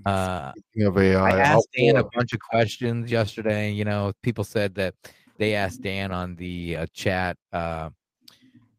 Uh 0.06 0.52
Speaking 0.52 0.88
of 0.88 0.98
AI, 0.98 1.30
I 1.30 1.40
asked 1.40 1.68
Dan 1.78 1.98
a 1.98 2.04
bunch 2.04 2.34
of 2.34 2.40
questions 2.40 3.12
yesterday. 3.12 3.72
You 3.72 3.86
know, 3.86 4.12
people 4.22 4.44
said 4.44 4.76
that 4.76 4.96
they 5.38 5.56
asked 5.56 5.82
Dan 5.82 6.12
on 6.12 6.36
the 6.36 6.78
uh, 6.78 6.86
chat 6.94 7.38
uh, 7.52 7.90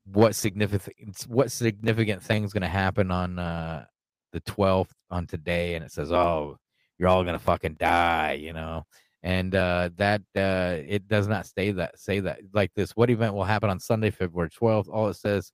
what 0.05 0.35
significant 0.35 1.25
what 1.29 1.51
significant 1.51 2.23
thing's 2.23 2.53
going 2.53 2.63
to 2.63 2.69
happen 2.69 3.11
on 3.11 3.39
uh, 3.39 3.85
the 4.33 4.41
12th 4.43 4.91
on 5.11 5.27
today, 5.27 5.75
and 5.75 5.85
it 5.85 5.93
says, 5.93 6.13
"Oh, 6.13 6.57
you're 6.99 7.09
all 7.09 7.23
going 7.23 7.35
to 7.35 7.45
fucking 7.45 7.75
die," 7.75 8.33
you 8.33 8.53
know. 8.53 8.85
And 9.23 9.55
uh, 9.55 9.91
that 9.97 10.21
uh, 10.37 10.77
it 10.87 11.09
does 11.09 11.27
not 11.27 11.47
say 11.47 11.73
that 11.73 11.99
say 11.99 12.21
that 12.21 12.41
like 12.53 12.73
this. 12.75 12.93
What 12.93 13.11
event 13.11 13.35
will 13.35 13.45
happen 13.45 13.71
on 13.71 13.81
Sunday, 13.81 14.11
February 14.11 14.51
12th? 14.51 14.89
All 14.89 15.09
it 15.09 15.17
says, 15.17 15.51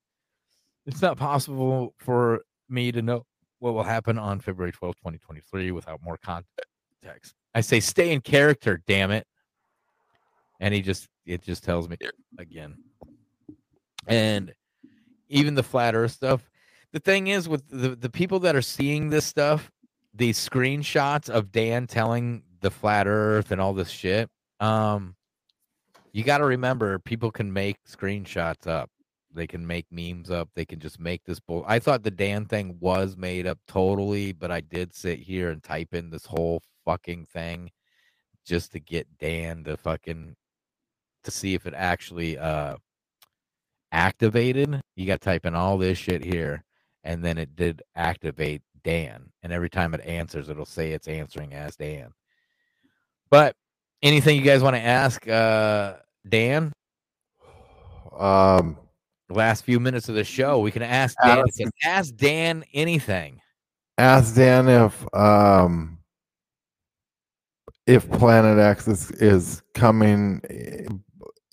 it's 0.86 1.02
not 1.02 1.16
possible 1.16 1.94
for 1.98 2.42
me 2.68 2.92
to 2.92 3.02
know 3.02 3.24
what 3.60 3.74
will 3.74 3.84
happen 3.84 4.18
on 4.18 4.40
February 4.40 4.72
12th, 4.72 4.96
2023 4.96 5.70
without 5.70 6.02
more 6.02 6.18
context. 6.18 7.34
I 7.54 7.60
say 7.60 7.80
stay 7.80 8.12
in 8.12 8.20
character, 8.20 8.82
damn 8.86 9.10
it. 9.10 9.26
And 10.58 10.74
he 10.74 10.82
just 10.82 11.08
it 11.24 11.42
just 11.42 11.62
tells 11.62 11.88
me 11.88 11.96
again. 12.38 12.76
And 14.06 14.52
even 15.28 15.54
the 15.54 15.62
flat 15.62 15.94
earth 15.94 16.12
stuff. 16.12 16.50
The 16.92 16.98
thing 16.98 17.28
is 17.28 17.48
with 17.48 17.68
the, 17.68 17.94
the 17.94 18.10
people 18.10 18.40
that 18.40 18.56
are 18.56 18.62
seeing 18.62 19.10
this 19.10 19.24
stuff, 19.24 19.70
these 20.12 20.36
screenshots 20.36 21.30
of 21.30 21.52
Dan 21.52 21.86
telling 21.86 22.42
the 22.60 22.70
flat 22.70 23.06
earth 23.06 23.52
and 23.52 23.60
all 23.60 23.72
this 23.72 23.90
shit, 23.90 24.28
um, 24.58 25.14
you 26.12 26.24
got 26.24 26.38
to 26.38 26.44
remember 26.44 26.98
people 26.98 27.30
can 27.30 27.52
make 27.52 27.76
screenshots 27.88 28.66
up. 28.66 28.90
They 29.32 29.46
can 29.46 29.66
make 29.66 29.86
memes 29.90 30.30
up. 30.30 30.48
They 30.54 30.64
can 30.64 30.80
just 30.80 30.98
make 30.98 31.24
this 31.24 31.40
bull. 31.40 31.64
I 31.66 31.78
thought 31.78 32.02
the 32.02 32.10
Dan 32.10 32.46
thing 32.46 32.76
was 32.80 33.16
made 33.16 33.46
up 33.46 33.58
totally, 33.68 34.32
but 34.32 34.50
I 34.50 34.60
did 34.60 34.94
sit 34.94 35.20
here 35.20 35.50
and 35.50 35.62
type 35.62 35.94
in 35.94 36.10
this 36.10 36.26
whole 36.26 36.62
fucking 36.84 37.26
thing 37.26 37.70
just 38.44 38.72
to 38.72 38.80
get 38.80 39.06
Dan 39.18 39.64
to 39.64 39.76
fucking 39.76 40.34
to 41.24 41.30
see 41.30 41.54
if 41.54 41.66
it 41.66 41.74
actually 41.76 42.38
uh 42.38 42.76
activated. 43.92 44.80
You 44.96 45.06
got 45.06 45.20
to 45.20 45.24
type 45.24 45.46
in 45.46 45.54
all 45.54 45.78
this 45.78 45.98
shit 45.98 46.24
here, 46.24 46.64
and 47.04 47.24
then 47.24 47.38
it 47.38 47.54
did 47.56 47.82
activate 47.94 48.62
Dan. 48.82 49.30
And 49.42 49.52
every 49.52 49.70
time 49.70 49.94
it 49.94 50.04
answers, 50.04 50.48
it'll 50.48 50.64
say 50.64 50.92
it's 50.92 51.08
answering 51.08 51.54
as 51.54 51.76
Dan. 51.76 52.12
But 53.30 53.54
anything 54.02 54.36
you 54.36 54.42
guys 54.42 54.62
want 54.62 54.76
to 54.76 54.82
ask 54.82 55.26
uh 55.28 55.94
Dan? 56.28 56.72
Um, 58.18 58.76
last 59.34 59.64
few 59.64 59.80
minutes 59.80 60.08
of 60.08 60.14
the 60.14 60.24
show, 60.24 60.58
we 60.60 60.70
can 60.70 60.82
ask 60.82 61.16
Dan. 61.24 61.38
Ask- 61.38 61.54
says, 61.54 61.70
ask 61.84 62.14
Dan 62.16 62.64
anything. 62.72 63.40
ask 63.98 64.34
Dan 64.34 64.68
if 64.68 65.14
um 65.14 65.98
if 67.86 68.08
Planet 68.10 68.58
X 68.58 68.86
is, 68.88 69.10
is 69.12 69.62
coming 69.74 70.40
eh, 70.48 70.86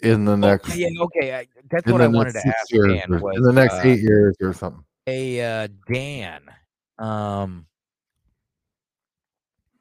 in 0.02 0.26
the 0.26 0.38
next 0.38 0.76
Yeah, 0.76 0.90
okay. 1.02 1.34
I, 1.36 1.48
that's 1.72 1.92
what 1.92 2.02
I 2.02 2.08
wanted 2.08 2.34
to 2.34 2.48
ask 2.48 2.68
Dan. 2.70 3.14
or- 3.14 3.20
Was, 3.20 3.38
in 3.38 3.44
the 3.44 3.54
next 3.54 3.76
uh, 3.76 3.82
eight 3.86 4.02
years 4.02 4.36
or 4.42 4.54
something. 4.54 4.84
Hey, 5.06 5.42
uh, 5.42 5.68
Dan. 5.92 6.42
Um, 7.00 7.66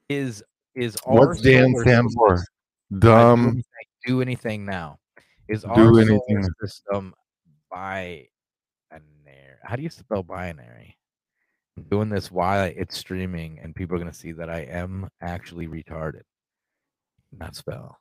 is 0.08 0.42
is 0.74 0.96
our 1.06 1.28
What's 1.28 1.40
Dan 1.40 1.74
stand 1.80 2.12
for? 2.12 2.42
Dumb. 2.98 3.60
do 4.06 4.22
anything 4.22 4.64
now? 4.64 4.98
Is 5.48 5.62
Do 5.62 5.68
our 5.70 5.76
solar 5.76 6.00
anything. 6.02 6.48
system 6.62 7.12
binary? 7.76 8.30
How 9.62 9.76
do 9.76 9.82
you 9.82 9.90
spell 9.90 10.22
binary? 10.22 10.96
I'm 11.76 11.84
doing 11.84 12.08
this 12.08 12.30
while 12.30 12.72
it's 12.74 12.96
streaming, 12.96 13.58
and 13.62 13.74
people 13.74 13.96
are 13.96 13.98
going 13.98 14.10
to 14.10 14.16
see 14.16 14.32
that 14.32 14.48
I 14.48 14.60
am 14.60 15.08
actually 15.20 15.68
retarded. 15.68 16.22
Not 17.38 17.54
spell. 17.54 17.98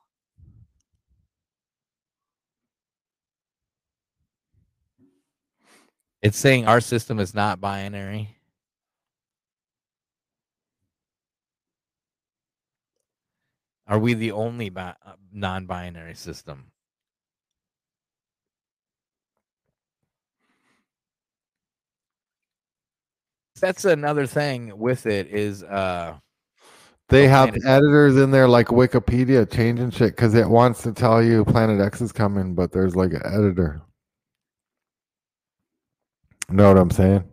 It's 6.22 6.38
saying 6.38 6.66
our 6.66 6.80
system 6.80 7.18
is 7.20 7.34
not 7.34 7.60
binary. 7.60 8.36
Are 13.86 13.98
we 13.98 14.14
the 14.14 14.32
only 14.32 14.70
bi- 14.70 14.94
uh, 15.04 15.12
non-binary 15.32 16.14
system? 16.14 16.72
That's 23.60 23.84
another 23.84 24.26
thing 24.26 24.76
with 24.78 25.06
it 25.06 25.28
is 25.28 25.62
uh 25.62 26.16
They 27.08 27.28
have 27.28 27.50
Planet- 27.50 27.66
editors 27.66 28.16
in 28.16 28.30
there 28.30 28.48
like 28.48 28.68
Wikipedia 28.68 29.50
changing 29.50 29.90
shit 29.90 30.16
because 30.16 30.34
it 30.34 30.48
wants 30.48 30.82
to 30.82 30.92
tell 30.92 31.22
you 31.22 31.44
Planet 31.44 31.80
X 31.80 32.00
is 32.00 32.12
coming, 32.12 32.54
but 32.54 32.72
there's 32.72 32.94
like 32.96 33.12
an 33.12 33.22
editor. 33.24 33.80
Know 36.48 36.68
what 36.68 36.78
I'm 36.78 36.90
saying? 36.90 37.24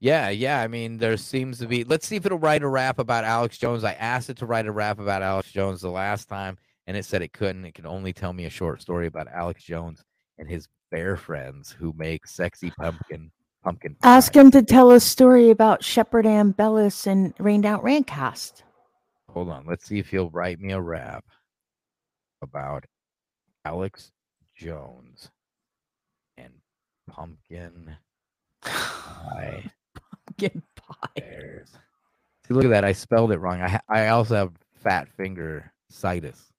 Yeah, 0.00 0.28
yeah. 0.28 0.60
I 0.60 0.68
mean, 0.68 0.98
there 0.98 1.16
seems 1.16 1.58
to 1.60 1.66
be. 1.66 1.84
Let's 1.84 2.06
see 2.06 2.16
if 2.16 2.26
it'll 2.26 2.38
write 2.38 2.62
a 2.62 2.68
rap 2.68 2.98
about 2.98 3.24
Alex 3.24 3.56
Jones. 3.56 3.84
I 3.84 3.92
asked 3.94 4.28
it 4.28 4.36
to 4.38 4.46
write 4.46 4.66
a 4.66 4.72
rap 4.72 4.98
about 4.98 5.22
Alex 5.22 5.50
Jones 5.50 5.80
the 5.80 5.88
last 5.88 6.28
time, 6.28 6.58
and 6.86 6.94
it 6.94 7.06
said 7.06 7.22
it 7.22 7.32
couldn't. 7.32 7.64
It 7.64 7.72
could 7.74 7.86
only 7.86 8.12
tell 8.12 8.34
me 8.34 8.44
a 8.44 8.50
short 8.50 8.82
story 8.82 9.06
about 9.06 9.28
Alex 9.28 9.64
Jones 9.64 10.04
and 10.36 10.46
his 10.46 10.68
bear 10.90 11.16
friends 11.16 11.70
who 11.70 11.94
make 11.96 12.26
sexy 12.26 12.70
pumpkin 12.78 13.30
pumpkin. 13.64 13.96
Ask 14.02 14.36
him 14.36 14.50
to 14.52 14.62
tell 14.62 14.90
a 14.92 15.00
story 15.00 15.50
about 15.50 15.82
Shepard 15.82 16.26
Ambellas 16.26 17.06
and 17.06 17.34
Rained 17.38 17.66
Out 17.66 17.82
Rantcast. 17.82 18.62
Hold 19.30 19.48
on. 19.50 19.64
Let's 19.66 19.86
see 19.86 19.98
if 19.98 20.10
he'll 20.10 20.30
write 20.30 20.60
me 20.60 20.72
a 20.72 20.80
rap 20.80 21.24
about 22.42 22.84
Alex 23.64 24.12
Jones 24.56 25.30
and 26.36 26.52
pumpkin 27.10 27.96
pie. 28.62 29.70
Pumpkin 30.26 30.62
pie. 30.76 31.08
Bears. 31.16 31.70
See, 32.46 32.54
look 32.54 32.64
at 32.64 32.70
that. 32.70 32.84
I 32.84 32.92
spelled 32.92 33.32
it 33.32 33.38
wrong. 33.38 33.60
I 33.62 33.80
I 33.88 34.08
also 34.08 34.34
have 34.36 34.52
fat 34.82 35.08
finger 35.16 35.72
situs, 35.90 36.52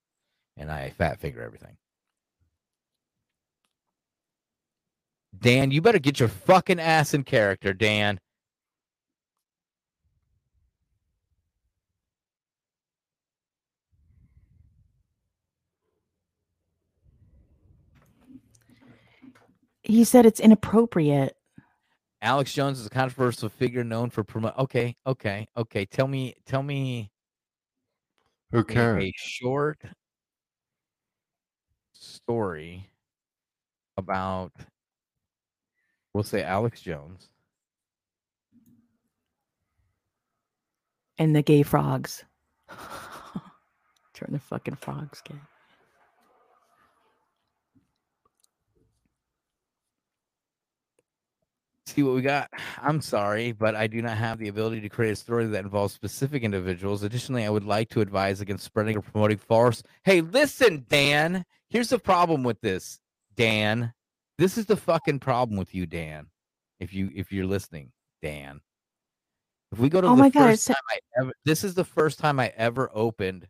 and 0.58 0.72
I 0.72 0.92
fat 0.92 1.20
finger 1.20 1.42
everything. 1.42 1.78
Dan, 5.40 5.72
you 5.72 5.82
better 5.82 6.00
get 6.00 6.20
your 6.20 6.30
fucking 6.30 6.80
ass 6.80 7.14
in 7.14 7.24
character, 7.24 7.74
Dan. 7.74 8.20
He 19.84 20.04
said 20.04 20.26
it's 20.26 20.40
inappropriate. 20.40 21.36
Alex 22.22 22.54
Jones 22.54 22.80
is 22.80 22.88
a 22.88 22.90
controversial 22.90 23.50
figure 23.50 23.84
known 23.84 24.10
for 24.10 24.24
promote. 24.24 24.58
Okay, 24.58 24.96
okay, 25.06 25.48
okay. 25.56 25.86
Tell 25.86 26.08
me, 26.08 26.36
tell 26.46 26.64
me 26.64 27.12
Who 28.52 28.60
a- 28.60 28.64
cares? 28.64 29.04
a 29.04 29.14
short 29.16 29.80
story 31.94 32.90
about, 33.98 34.52
we'll 36.16 36.24
say 36.24 36.42
Alex 36.42 36.80
Jones. 36.80 37.28
And 41.18 41.36
the 41.36 41.42
gay 41.42 41.62
frogs. 41.62 42.24
Turn 44.14 44.30
the 44.32 44.40
fucking 44.40 44.76
frogs 44.76 45.22
gay. 45.22 45.36
See 51.86 52.02
what 52.02 52.16
we 52.16 52.22
got. 52.22 52.50
I'm 52.82 53.02
sorry, 53.02 53.52
but 53.52 53.76
I 53.76 53.88
do 53.88 54.02
not 54.02 54.18
have 54.18 54.40
the 54.40 54.48
ability 54.48 54.80
to 54.82 54.90
create 54.90 55.12
a 55.12 55.16
story 55.18 55.46
that 55.48 55.66
involves 55.66 55.94
specific 55.94 56.44
individuals. 56.44 57.04
Additionally, 57.04 57.44
I 57.46 57.50
would 57.50 57.66
like 57.66 57.90
to 57.90 58.00
advise 58.00 58.40
against 58.40 58.64
spreading 58.64 58.98
or 58.98 59.02
promoting 59.02 59.38
false. 59.38 59.84
Hey, 60.04 60.22
listen, 60.22 60.86
Dan. 60.88 61.44
Here's 61.70 61.90
the 61.90 62.00
problem 62.00 62.44
with 62.44 62.62
this, 62.62 63.02
Dan. 63.36 63.94
This 64.38 64.58
is 64.58 64.66
the 64.66 64.76
fucking 64.76 65.20
problem 65.20 65.58
with 65.58 65.74
you, 65.74 65.86
Dan. 65.86 66.28
If 66.80 66.94
you 66.94 67.10
if 67.16 67.32
you're 67.32 67.46
listening, 67.46 67.92
Dan. 68.22 68.62
If 69.72 69.80
we 69.80 69.90
go 69.90 70.02
to 70.02 70.08
Oh 70.08 70.16
the 70.16 70.24
my 70.24 70.30
God, 70.30 70.50
first 70.50 70.68
time 70.68 70.76
I 70.90 71.00
ever, 71.20 71.32
this 71.46 71.64
is 71.64 71.74
the 71.74 71.84
first 71.84 72.20
time 72.20 72.40
I 72.40 72.52
ever 72.56 72.90
opened 72.94 73.48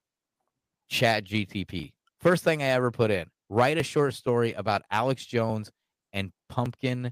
Chat 0.90 1.26
GTP. 1.26 1.94
First 2.20 2.44
thing 2.44 2.62
I 2.62 2.68
ever 2.68 2.92
put 2.92 3.12
in. 3.12 3.28
Write 3.50 3.78
a 3.78 3.84
short 3.84 4.14
story 4.14 4.54
about 4.54 4.82
Alex 4.90 5.26
Jones 5.26 5.72
and 6.14 6.32
pumpkin 6.50 7.12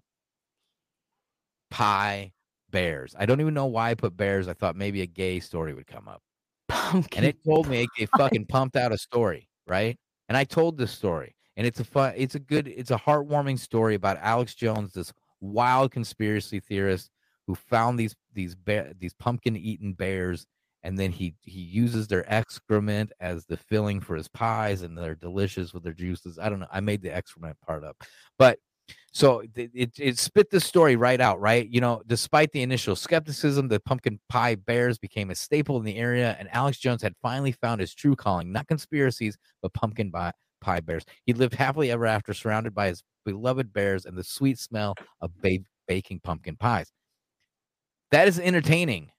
pie 1.70 2.32
bears. 2.72 3.16
I 3.18 3.26
don't 3.26 3.42
even 3.42 3.54
know 3.54 3.68
why 3.68 3.92
I 3.92 3.94
put 3.96 4.18
bears. 4.18 4.48
I 4.48 4.54
thought 4.54 4.76
maybe 4.76 5.02
a 5.02 5.06
gay 5.06 5.40
story 5.40 5.74
would 5.74 5.88
come 5.88 6.08
up. 6.08 6.22
Pumpkin 6.70 7.24
and 7.24 7.26
it 7.28 7.38
told 7.46 7.68
me 7.68 7.84
it, 7.84 7.90
it 8.00 8.10
fucking 8.18 8.46
pumped 8.46 8.76
out 8.76 8.92
a 8.92 8.98
story, 8.98 9.48
right? 9.68 9.98
And 10.30 10.38
I 10.38 10.44
told 10.44 10.78
this 10.78 10.92
story, 10.92 11.36
and 11.56 11.68
it's 11.68 11.80
a 11.80 11.84
fun, 11.84 12.14
it's 12.16 12.36
a 12.36 12.40
good, 12.40 12.68
it's 12.68 12.92
a 12.92 12.98
heartwarming 12.98 13.60
story 13.60 13.96
about 13.96 14.18
Alex 14.22 14.56
Jones, 14.56 14.94
this 14.94 15.14
wild 15.42 15.92
conspiracy 15.92 16.60
theorist 16.60 17.10
who 17.48 17.56
found 17.56 18.00
these 18.00 18.16
these 18.34 18.56
bear, 18.56 18.94
these 19.00 19.14
pumpkin 19.14 19.56
eaten 19.56 19.94
bears, 19.94 20.46
and 20.84 20.98
then 20.98 21.12
he 21.12 21.36
he 21.42 21.62
uses 21.62 22.08
their 22.08 22.32
excrement 22.32 23.12
as 23.20 23.46
the 23.46 23.58
filling 23.58 24.00
for 24.00 24.16
his 24.16 24.28
pies, 24.28 24.82
and 24.82 24.98
they're 24.98 25.16
delicious 25.16 25.74
with 25.74 25.84
their 25.84 25.94
juices. 25.94 26.40
I 26.40 26.50
don't 26.50 26.60
know. 26.60 26.68
I 26.72 26.80
made 26.80 27.02
the 27.02 27.14
excrement 27.14 27.58
part 27.62 27.84
up, 27.84 27.98
but 28.40 28.60
so 29.12 29.42
it, 29.56 29.72
it, 29.74 29.92
it 29.98 30.18
spit 30.18 30.50
the 30.50 30.60
story 30.60 30.96
right 30.96 31.22
out, 31.22 31.40
right? 31.40 31.68
You 31.70 31.82
know, 31.82 32.02
despite 32.08 32.52
the 32.52 32.64
initial 32.64 32.96
skepticism, 32.96 33.68
the 33.68 33.80
pumpkin 33.80 34.20
pie 34.28 34.56
bears 34.56 34.98
became 34.98 35.30
a 35.30 35.36
staple 35.36 35.78
in 35.78 35.84
the 35.84 35.98
area, 35.98 36.36
and 36.40 36.50
Alex 36.52 36.80
Jones 36.80 37.02
had 37.02 37.14
finally 37.22 37.52
found 37.52 37.80
his 37.80 37.94
true 37.94 38.16
calling, 38.16 38.52
not 38.52 38.68
conspiracies, 38.68 39.38
but 39.62 39.74
pumpkin 39.74 40.12
pie, 40.12 40.34
pie 40.64 40.80
bears. 40.80 41.06
He 41.26 41.34
lived 41.34 41.54
happily 41.54 41.92
ever 41.92 42.06
after, 42.06 42.34
surrounded 42.34 42.74
by 42.74 42.88
his 42.88 43.04
beloved 43.26 43.72
bears 43.74 44.06
and 44.06 44.18
the 44.18 44.24
sweet 44.24 44.58
smell 44.58 44.96
of 45.22 45.32
ba- 45.42 45.60
baking 45.88 46.22
pumpkin 46.24 46.56
pies. 46.56 46.92
That 48.12 48.28
is 48.28 48.40
entertaining. 48.40 49.12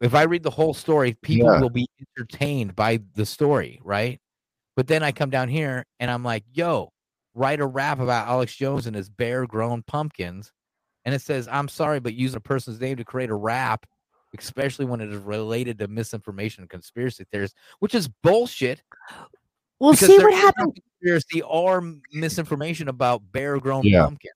If 0.00 0.14
I 0.14 0.22
read 0.24 0.42
the 0.42 0.50
whole 0.50 0.74
story, 0.74 1.16
people 1.22 1.52
Yeah. 1.52 1.60
will 1.60 1.70
be 1.70 1.86
entertained 2.18 2.74
by 2.74 3.00
the 3.14 3.24
story, 3.24 3.80
right? 3.82 4.20
But 4.76 4.88
then 4.88 5.02
I 5.02 5.12
come 5.12 5.30
down 5.30 5.48
here 5.48 5.86
and 6.00 6.10
I'm 6.10 6.24
like, 6.24 6.44
yo, 6.52 6.92
write 7.34 7.60
a 7.60 7.66
rap 7.66 8.00
about 8.00 8.28
Alex 8.28 8.54
Jones 8.54 8.86
and 8.86 8.96
his 8.96 9.08
bear 9.08 9.46
grown 9.46 9.82
pumpkins. 9.82 10.52
And 11.04 11.14
it 11.14 11.22
says, 11.22 11.48
I'm 11.48 11.68
sorry, 11.68 12.00
but 12.00 12.14
using 12.14 12.38
a 12.38 12.40
person's 12.40 12.80
name 12.80 12.96
to 12.96 13.04
create 13.04 13.30
a 13.30 13.34
rap, 13.34 13.86
especially 14.36 14.84
when 14.84 15.00
it 15.00 15.12
is 15.12 15.18
related 15.18 15.78
to 15.78 15.88
misinformation 15.88 16.62
and 16.62 16.70
conspiracy 16.70 17.24
theories, 17.30 17.54
which 17.78 17.94
is 17.94 18.08
bullshit. 18.08 18.82
Well, 19.84 19.92
because 19.92 20.08
see 20.08 20.18
what 20.18 20.32
happens. 20.32 20.72
Conspiracy 20.98 21.42
or 21.42 21.94
misinformation 22.10 22.88
about 22.88 23.20
bear 23.32 23.60
grown 23.60 23.84
Yeah. 23.84 24.04
pumpkin. 24.04 24.30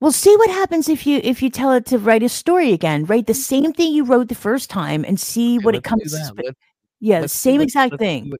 Well, 0.00 0.12
see 0.12 0.34
what 0.36 0.48
happens 0.48 0.88
if 0.88 1.06
you 1.06 1.20
if 1.22 1.42
you 1.42 1.50
tell 1.50 1.72
it 1.72 1.84
to 1.86 1.98
write 1.98 2.22
a 2.22 2.28
story 2.30 2.72
again. 2.72 3.04
Write 3.04 3.26
the 3.26 3.34
mm-hmm. 3.34 3.64
same 3.64 3.72
thing 3.74 3.92
you 3.92 4.04
wrote 4.04 4.28
the 4.28 4.34
first 4.34 4.70
time 4.70 5.04
and 5.04 5.20
see 5.20 5.58
what 5.58 5.74
it 5.74 5.84
comes. 5.84 6.10
that. 6.12 6.26
sp- 6.32 6.40
Let's- 6.42 6.58
yeah, 7.00 7.16
the 7.16 7.20
let's 7.22 7.34
see 7.34 7.50
same 7.50 7.60
exact 7.60 7.92
let's 7.92 8.00
see 8.00 8.06
thing. 8.06 8.32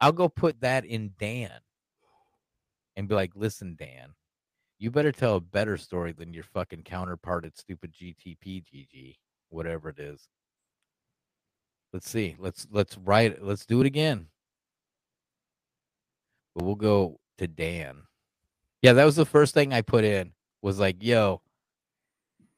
I'll 0.00 0.12
go 0.12 0.28
put 0.28 0.60
that 0.60 0.84
in 0.84 1.14
Dan 1.18 1.50
and 2.94 3.08
be 3.08 3.14
like, 3.16 3.32
listen, 3.34 3.74
Dan, 3.76 4.14
you 4.78 4.92
better 4.92 5.10
tell 5.10 5.36
a 5.36 5.40
better 5.40 5.76
story 5.76 6.12
than 6.12 6.32
your 6.32 6.44
fucking 6.44 6.84
counterpart 6.84 7.44
at 7.44 7.58
stupid 7.58 7.92
GTP 7.92 8.62
GG, 8.62 9.16
whatever 9.48 9.88
it 9.88 9.98
is. 9.98 10.28
Let's 11.92 12.08
see. 12.08 12.36
Let's 12.38 12.68
let's 12.70 12.96
write 12.98 13.32
it. 13.32 13.42
Let's 13.42 13.66
do 13.66 13.80
it 13.80 13.86
again. 13.86 14.28
But 16.54 16.64
we'll 16.64 16.74
go 16.74 17.20
to 17.38 17.46
Dan. 17.46 18.02
Yeah, 18.82 18.94
that 18.94 19.04
was 19.04 19.16
the 19.16 19.26
first 19.26 19.54
thing 19.54 19.72
I 19.72 19.82
put 19.82 20.04
in. 20.04 20.32
Was 20.62 20.78
like, 20.78 21.02
yo, 21.02 21.40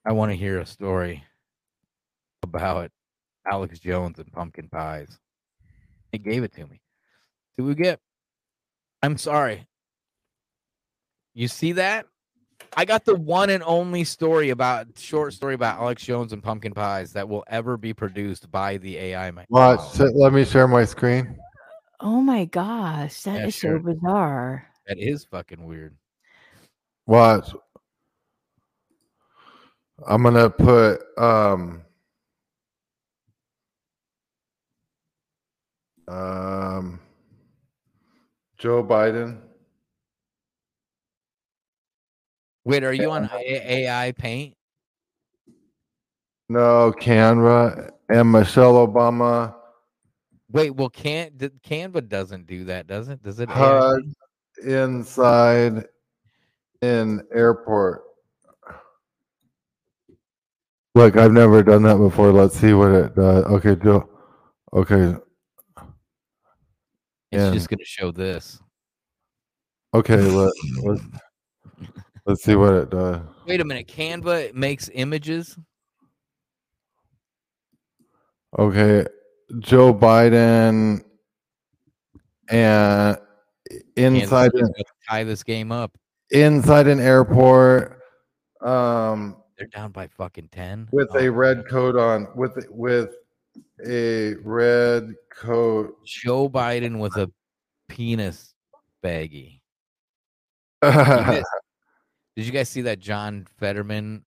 I 0.05 0.13
want 0.13 0.33
to 0.33 0.37
hear 0.37 0.59
a 0.59 0.67
story 0.67 1.25
about 2.43 2.91
Alex 3.47 3.79
Jones 3.79 4.19
and 4.19 4.33
pumpkin 4.33 4.69
pies. 4.69 5.19
It 6.13 6.23
gave 6.23 6.43
it 6.43 6.53
to 6.55 6.67
me. 6.67 6.81
What 7.57 7.67
we 7.67 7.75
get. 7.75 8.01
I'm 9.03 9.19
sorry. 9.19 9.67
You 11.35 11.49
see 11.49 11.73
that? 11.73 12.07
I 12.77 12.85
got 12.85 13.05
the 13.05 13.15
one 13.15 13.51
and 13.51 13.63
only 13.65 14.05
story 14.05 14.51
about 14.51 14.87
short 14.97 15.35
story 15.35 15.55
about 15.55 15.79
Alex 15.79 16.03
Jones 16.03 16.33
and 16.33 16.43
pumpkin 16.43 16.73
pies 16.73 17.13
that 17.13 17.29
will 17.29 17.45
ever 17.49 17.77
be 17.77 17.93
produced 17.93 18.51
by 18.51 18.79
the 18.79 18.97
AI. 18.97 19.31
Watch. 19.49 19.99
model. 19.99 20.21
Let 20.21 20.33
me 20.33 20.45
share 20.45 20.67
my 20.69 20.85
screen. 20.85 21.37
Oh 22.03 22.21
my 22.21 22.47
gosh, 22.47 23.23
that 23.23 23.47
is 23.47 23.63
Yeah, 23.63 23.71
sure. 23.71 23.79
so 23.79 23.85
bizarre. 23.95 24.67
That 24.89 24.99
is 24.99 25.25
fucking 25.25 25.65
weird. 25.65 25.97
Watch. 27.07 27.55
I'm 30.07 30.25
gonna 30.25 30.51
put 30.51 31.01
um 31.17 31.83
um 36.09 36.99
Joe 38.59 38.83
Biden 38.83 39.39
Wait, 42.65 42.85
are 42.85 42.93
you 42.93 43.11
on 43.11 43.29
AI 43.33 44.13
Paint? 44.13 44.55
No, 46.49 46.93
Canva 46.93 47.91
and 48.09 48.31
Michelle 48.31 48.87
Obama. 48.87 49.55
Wait, 50.53 50.71
well, 50.71 50.91
can 50.91 51.31
Canva 51.67 52.09
doesn't 52.09 52.47
do 52.47 52.65
that, 52.65 52.87
does 52.87 53.09
it? 53.09 53.23
Does 53.23 53.41
it? 53.41 53.49
HUD 53.49 54.03
inside 54.65 55.87
in 56.83 57.23
airport. 57.35 58.03
Look, 60.95 61.17
I've 61.17 61.33
never 61.33 61.63
done 61.63 61.83
that 61.85 61.97
before. 61.97 62.33
Let's 62.33 62.55
see 62.59 62.75
what 62.75 62.93
it 62.93 63.15
does. 63.15 63.45
Okay, 63.45 63.77
Joe. 63.77 64.09
Okay. 64.75 65.17
It's 67.31 67.45
And- 67.45 67.55
just 67.55 67.71
gonna 67.71 67.85
show 67.85 68.13
this. 68.13 68.61
Okay, 69.95 70.17
let, 70.21 70.53
let's 70.83 71.03
let's 72.27 72.45
see 72.45 72.57
what 72.57 72.75
it 72.75 72.91
does. 72.91 73.21
Wait 73.47 73.61
a 73.61 73.65
minute, 73.65 73.89
Canva 73.89 74.55
makes 74.55 74.91
images. 74.93 75.59
Okay, 78.59 79.07
Joe 79.61 79.93
Biden 79.95 81.03
and 82.49 83.19
inside 83.97 84.53
Kansas 84.53 84.61
City's 84.61 84.69
an, 84.69 84.73
gonna 84.73 84.85
tie 85.09 85.25
this 85.25 85.43
game 85.43 85.73
up. 85.73 85.97
inside 86.31 86.87
an 86.87 87.01
airport 87.01 87.99
um 88.65 89.37
They're 89.59 89.67
down 89.69 89.93
by 89.93 90.07
fucking 90.09 90.49
ten. 90.53 90.89
with 90.93 91.09
Oh, 91.13 91.19
a 91.19 91.29
red 91.31 91.65
coat 91.69 91.97
on 91.97 92.29
with 92.35 92.67
with 92.71 93.11
a 93.87 94.35
red 94.45 95.13
coat. 95.35 95.95
Joe 96.07 96.49
Biden 96.49 96.99
with 96.99 97.17
a 97.17 97.31
penis 97.89 98.55
baggie. 99.05 99.61
You 100.83 100.91
guys- 100.91 101.45
Did 102.37 102.47
you 102.47 102.53
guys 102.53 102.71
see 102.71 102.81
that 102.83 102.99
John 102.99 103.47
Fetterman 103.59 104.25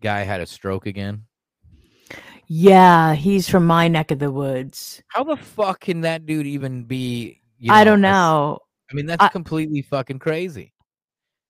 guy 0.00 0.20
had 0.20 0.40
a 0.40 0.46
stroke 0.46 0.86
again? 0.86 1.25
Yeah, 2.48 3.14
he's 3.14 3.48
from 3.48 3.66
my 3.66 3.88
neck 3.88 4.10
of 4.10 4.18
the 4.20 4.30
woods. 4.30 5.02
How 5.08 5.24
the 5.24 5.36
fuck 5.36 5.80
can 5.80 6.02
that 6.02 6.26
dude 6.26 6.46
even 6.46 6.84
be? 6.84 7.40
You 7.58 7.72
I 7.72 7.82
don't 7.84 8.00
know. 8.00 8.60
I 8.90 8.94
mean, 8.94 9.06
that's 9.06 9.22
I- 9.22 9.28
completely 9.28 9.82
fucking 9.82 10.18
crazy. 10.20 10.72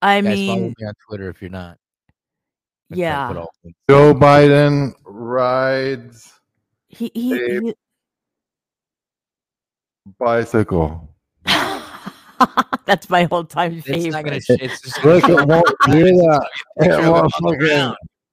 I 0.02 0.20
Guys, 0.20 0.47
follow 0.47 0.59
mean, 0.60 0.74
me 0.78 0.86
on 0.86 0.93
Twitter 1.09 1.28
if 1.31 1.40
you're 1.40 1.51
not. 1.51 1.78
I 2.90 2.94
try 2.94 2.97
to 2.97 3.01
yeah. 3.01 3.28
put 3.28 3.36
all 3.39 3.52
links- 3.64 3.78
Joe 3.90 4.14
Biden 4.14 4.93
rides 5.05 6.32
He 6.89 7.10
he, 7.14 7.32
a 7.35 7.60
he 7.60 7.74
bicycle. 10.18 11.09
that's 12.86 13.10
my 13.10 13.24
whole 13.24 13.44
time 13.44 13.81
favorite. 13.81 14.05
It's 14.06 14.12
not 14.14 14.24
gonna. 14.24 14.40
sh- 14.40 14.51
It's 14.51 14.81
just 14.82 15.05
Look, 15.05 15.24
it 15.28 15.47
won't 15.47 15.66
do 15.86 16.05
that. 16.05 16.48
It 16.77 17.10
won't 17.10 17.32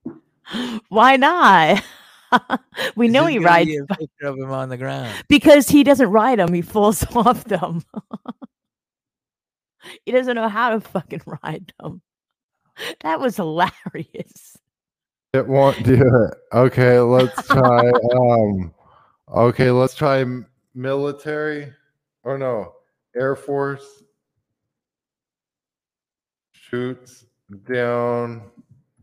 fucking- 0.06 0.80
Why 0.88 1.16
not? 1.16 1.82
we 2.96 3.08
know 3.08 3.26
he 3.26 3.38
rides 3.38 3.70
be 3.70 3.76
a 3.76 3.86
picture 3.86 4.26
of 4.26 4.38
him 4.38 4.50
on 4.50 4.68
the 4.68 4.76
ground. 4.76 5.12
because 5.28 5.68
he 5.68 5.84
doesn't 5.84 6.10
ride 6.10 6.38
them. 6.38 6.52
He 6.52 6.62
falls 6.62 7.04
off 7.16 7.44
them. 7.44 7.82
he 10.04 10.12
doesn't 10.12 10.34
know 10.34 10.48
how 10.48 10.70
to 10.70 10.80
fucking 10.80 11.22
ride 11.26 11.72
them. 11.80 12.02
That 13.00 13.20
was 13.20 13.36
hilarious. 13.36 14.58
It 15.32 15.46
won't 15.46 15.82
do 15.84 15.94
it. 15.94 16.34
Okay, 16.52 16.98
let's 17.00 17.46
try. 17.46 17.90
um, 17.90 18.74
okay, 19.28 19.70
let's 19.70 19.94
try 19.94 20.24
military 20.74 21.72
or 22.24 22.38
no, 22.38 22.72
Air 23.14 23.36
Force 23.36 24.02
shoots 26.52 27.26
down 27.68 28.50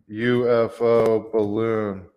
UFO 0.10 1.32
balloon. 1.32 2.08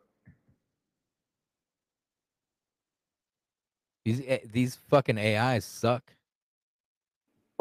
These 4.04 4.22
these 4.52 4.76
fucking 4.90 5.18
AIs 5.18 5.64
suck. 5.64 6.12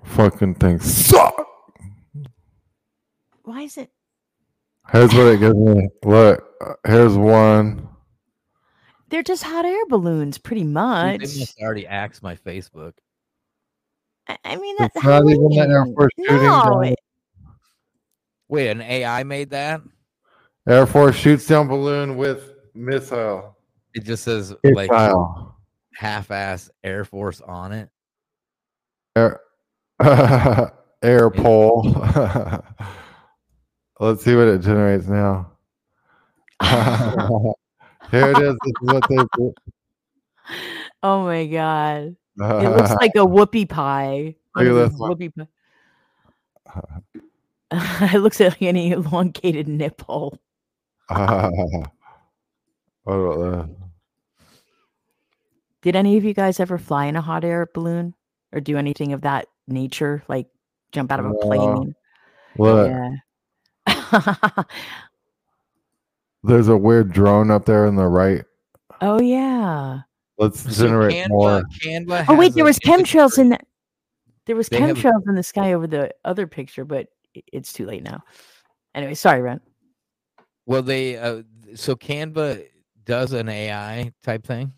Fucking 0.03 0.55
things 0.55 0.83
suck. 0.85 1.47
Why 3.43 3.61
is 3.61 3.77
it? 3.77 3.89
Here's 4.91 5.13
what 5.13 5.27
it 5.27 5.39
gives 5.39 5.55
me. 5.55 5.87
Look, 6.03 6.43
uh, 6.61 6.73
here's 6.85 7.15
one. 7.17 7.87
They're 9.09 9.23
just 9.23 9.43
hot 9.43 9.63
air 9.65 9.85
balloons, 9.87 10.37
pretty 10.37 10.63
Dude, 10.63 10.71
much. 10.71 11.19
They 11.19 11.39
must 11.39 11.61
already 11.61 11.87
axe 11.87 12.21
my 12.23 12.35
Facebook. 12.35 12.93
I, 14.27 14.37
I 14.43 14.55
mean, 14.57 14.75
that's 14.79 14.95
It's 14.95 15.05
not 15.05 15.21
even 15.29 15.47
the 15.49 15.67
Air 15.69 15.85
Force 15.85 16.11
shooting 16.17 16.43
No, 16.43 16.81
it- 16.81 16.99
Wait, 18.49 18.69
an 18.69 18.81
AI 18.81 19.23
made 19.23 19.49
that? 19.51 19.81
Air 20.67 20.85
Force 20.87 21.15
shoots 21.15 21.45
down 21.47 21.67
balloon 21.67 22.17
with 22.17 22.53
missile. 22.73 23.55
It 23.93 24.03
just 24.03 24.23
says 24.23 24.53
Missile. 24.63 24.75
like 24.75 24.91
half-ass 25.95 26.69
Air 26.83 27.05
Force 27.05 27.41
on 27.41 27.71
it. 27.71 27.89
Air, 29.15 29.39
air 31.03 31.29
pole. 31.29 31.83
Let's 33.99 34.23
see 34.23 34.35
what 34.35 34.47
it 34.47 34.61
generates 34.61 35.07
now. 35.07 35.51
Here 36.63 38.31
it 38.31 38.37
is. 38.37 38.55
This 38.63 38.73
is 38.81 38.93
what 38.93 39.07
they 39.09 39.17
do. 39.37 39.53
oh 41.03 41.23
my 41.23 41.45
god, 41.45 42.15
it 42.37 42.69
looks 42.69 42.91
like 42.95 43.11
a 43.15 43.25
whoopie 43.25 43.69
pie. 43.69 44.35
Look 44.55 44.67
at 44.67 44.73
those 44.73 44.91
this 44.91 44.99
whoopie 44.99 45.31
pie. 45.35 45.47
it 48.13 48.19
looks 48.19 48.39
like 48.39 48.61
an 48.61 48.77
elongated 48.77 49.67
nipple. 49.67 50.39
what 51.07 51.19
about 53.05 53.37
that? 53.39 53.82
Did 55.83 55.95
any 55.95 56.17
of 56.17 56.23
you 56.23 56.33
guys 56.33 56.59
ever 56.59 56.77
fly 56.77 57.05
in 57.05 57.15
a 57.15 57.21
hot 57.21 57.43
air 57.43 57.69
balloon 57.73 58.15
or 58.53 58.59
do 58.61 58.77
anything 58.77 59.13
of 59.13 59.21
that 59.21 59.47
nature, 59.67 60.23
like 60.27 60.47
jump 60.93 61.11
out 61.11 61.19
of 61.19 61.25
a 61.27 61.29
No. 61.29 61.37
plane? 61.39 61.95
Look, 62.57 62.89
Yeah. 62.89 63.09
there's 66.43 66.69
a 66.69 66.77
weird 66.77 67.11
drone 67.11 67.51
up 67.51 67.65
there 67.65 67.85
in 67.85 67.95
the 67.95 68.07
right. 68.07 68.43
oh 69.01 69.19
yeah. 69.21 69.99
Let's 70.37 70.61
So 70.61 70.85
generate 70.85 71.13
Canva, 71.13 71.29
more. 71.29 71.63
Canva 71.83 72.25
Oh 72.29 72.35
wait, 72.35 72.53
there 72.53 72.63
was 72.63 72.79
chemtrails 72.79 73.37
in 73.37 73.49
that. 73.49 73.65
There 74.45 74.55
was 74.55 74.67
They 74.69 74.79
have 74.79 74.97
chemtrails 74.97 75.27
in 75.27 75.35
the 75.35 75.43
sky 75.43 75.73
over 75.73 75.85
the 75.87 76.11
other 76.25 76.47
picture, 76.47 76.85
but 76.85 77.07
it's 77.33 77.71
too 77.73 77.85
late 77.85 78.03
now. 78.03 78.23
Anyway, 78.95 79.13
sorry, 79.15 79.41
Ren. 79.41 79.59
Well, 80.65 80.81
they 80.81 81.17
uh, 81.17 81.43
so 81.75 81.95
Canva 81.95 82.65
does 83.05 83.33
an 83.33 83.49
AI 83.49 84.11
type 84.23 84.45
thing. 84.45 84.71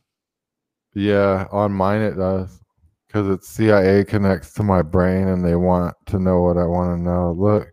Yeah, 0.96 1.48
on 1.52 1.74
mine 1.74 2.02
it 2.02 2.16
does. 2.16 2.60
Because 3.08 3.30
it's 3.30 3.48
CIA 3.48 4.04
connects 4.04 4.54
to 4.54 4.64
my 4.64 4.82
brain 4.82 5.28
and 5.28 5.46
they 5.46 5.56
want 5.56 5.94
to 6.08 6.20
know 6.20 6.42
what 6.42 6.58
I 6.58 6.66
want 6.66 6.98
to 6.98 7.04
know. 7.04 7.36
Look. 7.38 7.70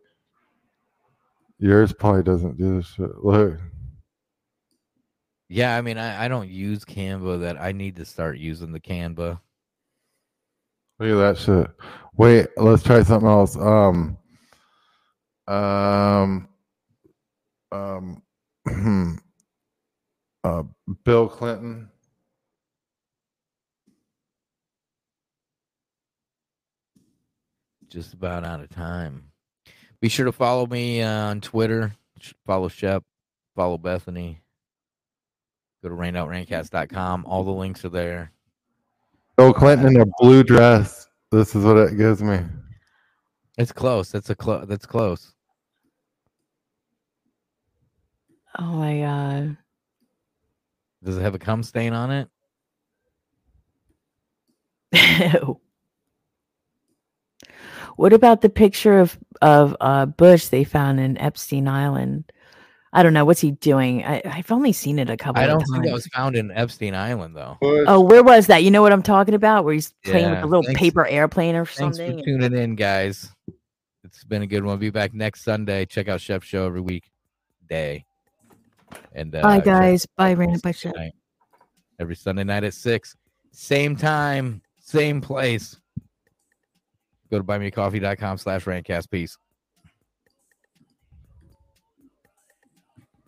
Yours 1.62 1.92
probably 1.92 2.24
doesn't 2.24 2.58
do 2.58 2.76
this 2.76 2.88
shit. 2.88 3.16
Look. 3.22 3.56
Yeah, 5.48 5.76
I 5.76 5.80
mean, 5.80 5.96
I, 5.96 6.24
I 6.24 6.28
don't 6.28 6.48
use 6.48 6.84
Canva. 6.84 7.40
That 7.40 7.60
I 7.60 7.70
need 7.70 7.94
to 7.96 8.04
start 8.04 8.38
using 8.38 8.72
the 8.72 8.80
Canva. 8.80 9.38
Look 10.98 11.08
at 11.08 11.14
that 11.14 11.38
shit. 11.38 11.70
Wait, 12.16 12.48
let's 12.56 12.82
try 12.82 13.04
something 13.04 13.28
else. 13.28 13.56
Um, 13.56 14.18
um, 15.46 16.48
um, 17.70 18.22
uh, 20.42 20.62
Bill 21.04 21.28
Clinton. 21.28 21.91
Just 27.92 28.14
about 28.14 28.42
out 28.42 28.60
of 28.60 28.70
time. 28.70 29.24
Be 30.00 30.08
sure 30.08 30.24
to 30.24 30.32
follow 30.32 30.66
me 30.66 31.02
uh, 31.02 31.26
on 31.26 31.42
Twitter. 31.42 31.92
Follow 32.46 32.68
Shep. 32.68 33.04
Follow 33.54 33.76
Bethany. 33.76 34.40
Go 35.82 35.90
to 35.90 35.94
rainoutRaincast.com. 35.94 37.26
All 37.26 37.44
the 37.44 37.50
links 37.50 37.84
are 37.84 37.90
there. 37.90 38.32
Bill 39.36 39.52
Clinton 39.52 39.94
in 39.94 40.00
a 40.00 40.06
blue 40.18 40.42
dress. 40.42 41.06
This 41.30 41.54
is 41.54 41.66
what 41.66 41.76
it 41.76 41.98
gives 41.98 42.22
me. 42.22 42.38
It's 43.58 43.72
close. 43.72 44.10
That's 44.10 44.30
a 44.30 44.34
close. 44.34 44.66
That's 44.66 44.86
close. 44.86 45.34
Oh 48.58 48.72
my 48.72 49.00
god. 49.00 49.58
Does 51.04 51.18
it 51.18 51.22
have 51.22 51.34
a 51.34 51.38
cum 51.38 51.62
stain 51.62 51.92
on 51.92 52.26
it? 54.92 55.48
Ew. 57.92 58.02
What 58.02 58.12
about 58.12 58.40
the 58.40 58.48
picture 58.50 58.98
of 58.98 59.18
of 59.40 59.76
uh, 59.80 60.06
Bush 60.06 60.46
they 60.46 60.64
found 60.64 61.00
in 61.00 61.18
Epstein 61.18 61.68
Island? 61.68 62.30
I 62.94 63.02
don't 63.02 63.14
know 63.14 63.24
what's 63.24 63.40
he 63.40 63.52
doing. 63.52 64.04
I, 64.04 64.20
I've 64.24 64.52
only 64.52 64.72
seen 64.72 64.98
it 64.98 65.08
a 65.08 65.16
couple. 65.16 65.40
I 65.42 65.46
don't 65.46 65.60
times. 65.60 65.70
think 65.72 65.84
that 65.86 65.94
was 65.94 66.06
found 66.08 66.36
in 66.36 66.50
Epstein 66.50 66.94
Island, 66.94 67.34
though. 67.34 67.56
Oh, 67.62 68.00
where 68.02 68.22
was 68.22 68.48
that? 68.48 68.64
You 68.64 68.70
know 68.70 68.82
what 68.82 68.92
I'm 68.92 69.02
talking 69.02 69.32
about? 69.34 69.64
Where 69.64 69.72
he's 69.72 69.94
playing 70.04 70.30
with 70.30 70.42
a 70.42 70.46
little 70.46 70.62
thanks- 70.62 70.78
paper 70.78 71.06
airplane 71.06 71.56
or 71.56 71.64
something. 71.64 72.06
Thanks 72.06 72.20
for 72.22 72.26
tuning 72.26 72.52
in, 72.52 72.74
guys. 72.76 73.30
It's 74.04 74.24
been 74.24 74.42
a 74.42 74.46
good 74.46 74.62
one. 74.62 74.78
Be 74.78 74.90
back 74.90 75.14
next 75.14 75.42
Sunday. 75.42 75.86
Check 75.86 76.08
out 76.08 76.20
Chef 76.20 76.44
Show 76.44 76.66
every 76.66 76.82
week 76.82 77.10
day. 77.66 78.04
And 79.14 79.34
uh, 79.34 79.40
Bye, 79.40 79.60
guys. 79.60 80.06
Bye, 80.18 80.34
Random. 80.34 80.60
Bye, 80.60 80.72
Chef. 80.72 80.92
Every 81.98 82.14
Sunday 82.16 82.44
night 82.44 82.64
at 82.64 82.74
six. 82.74 83.16
Same 83.52 83.96
time, 83.96 84.60
same 84.78 85.22
place. 85.22 85.78
Go 87.32 87.38
to 87.38 87.44
buymeacoffee.com 87.44 88.36
slash 88.36 88.66
rantcast. 88.66 89.10
Peace. 89.10 89.38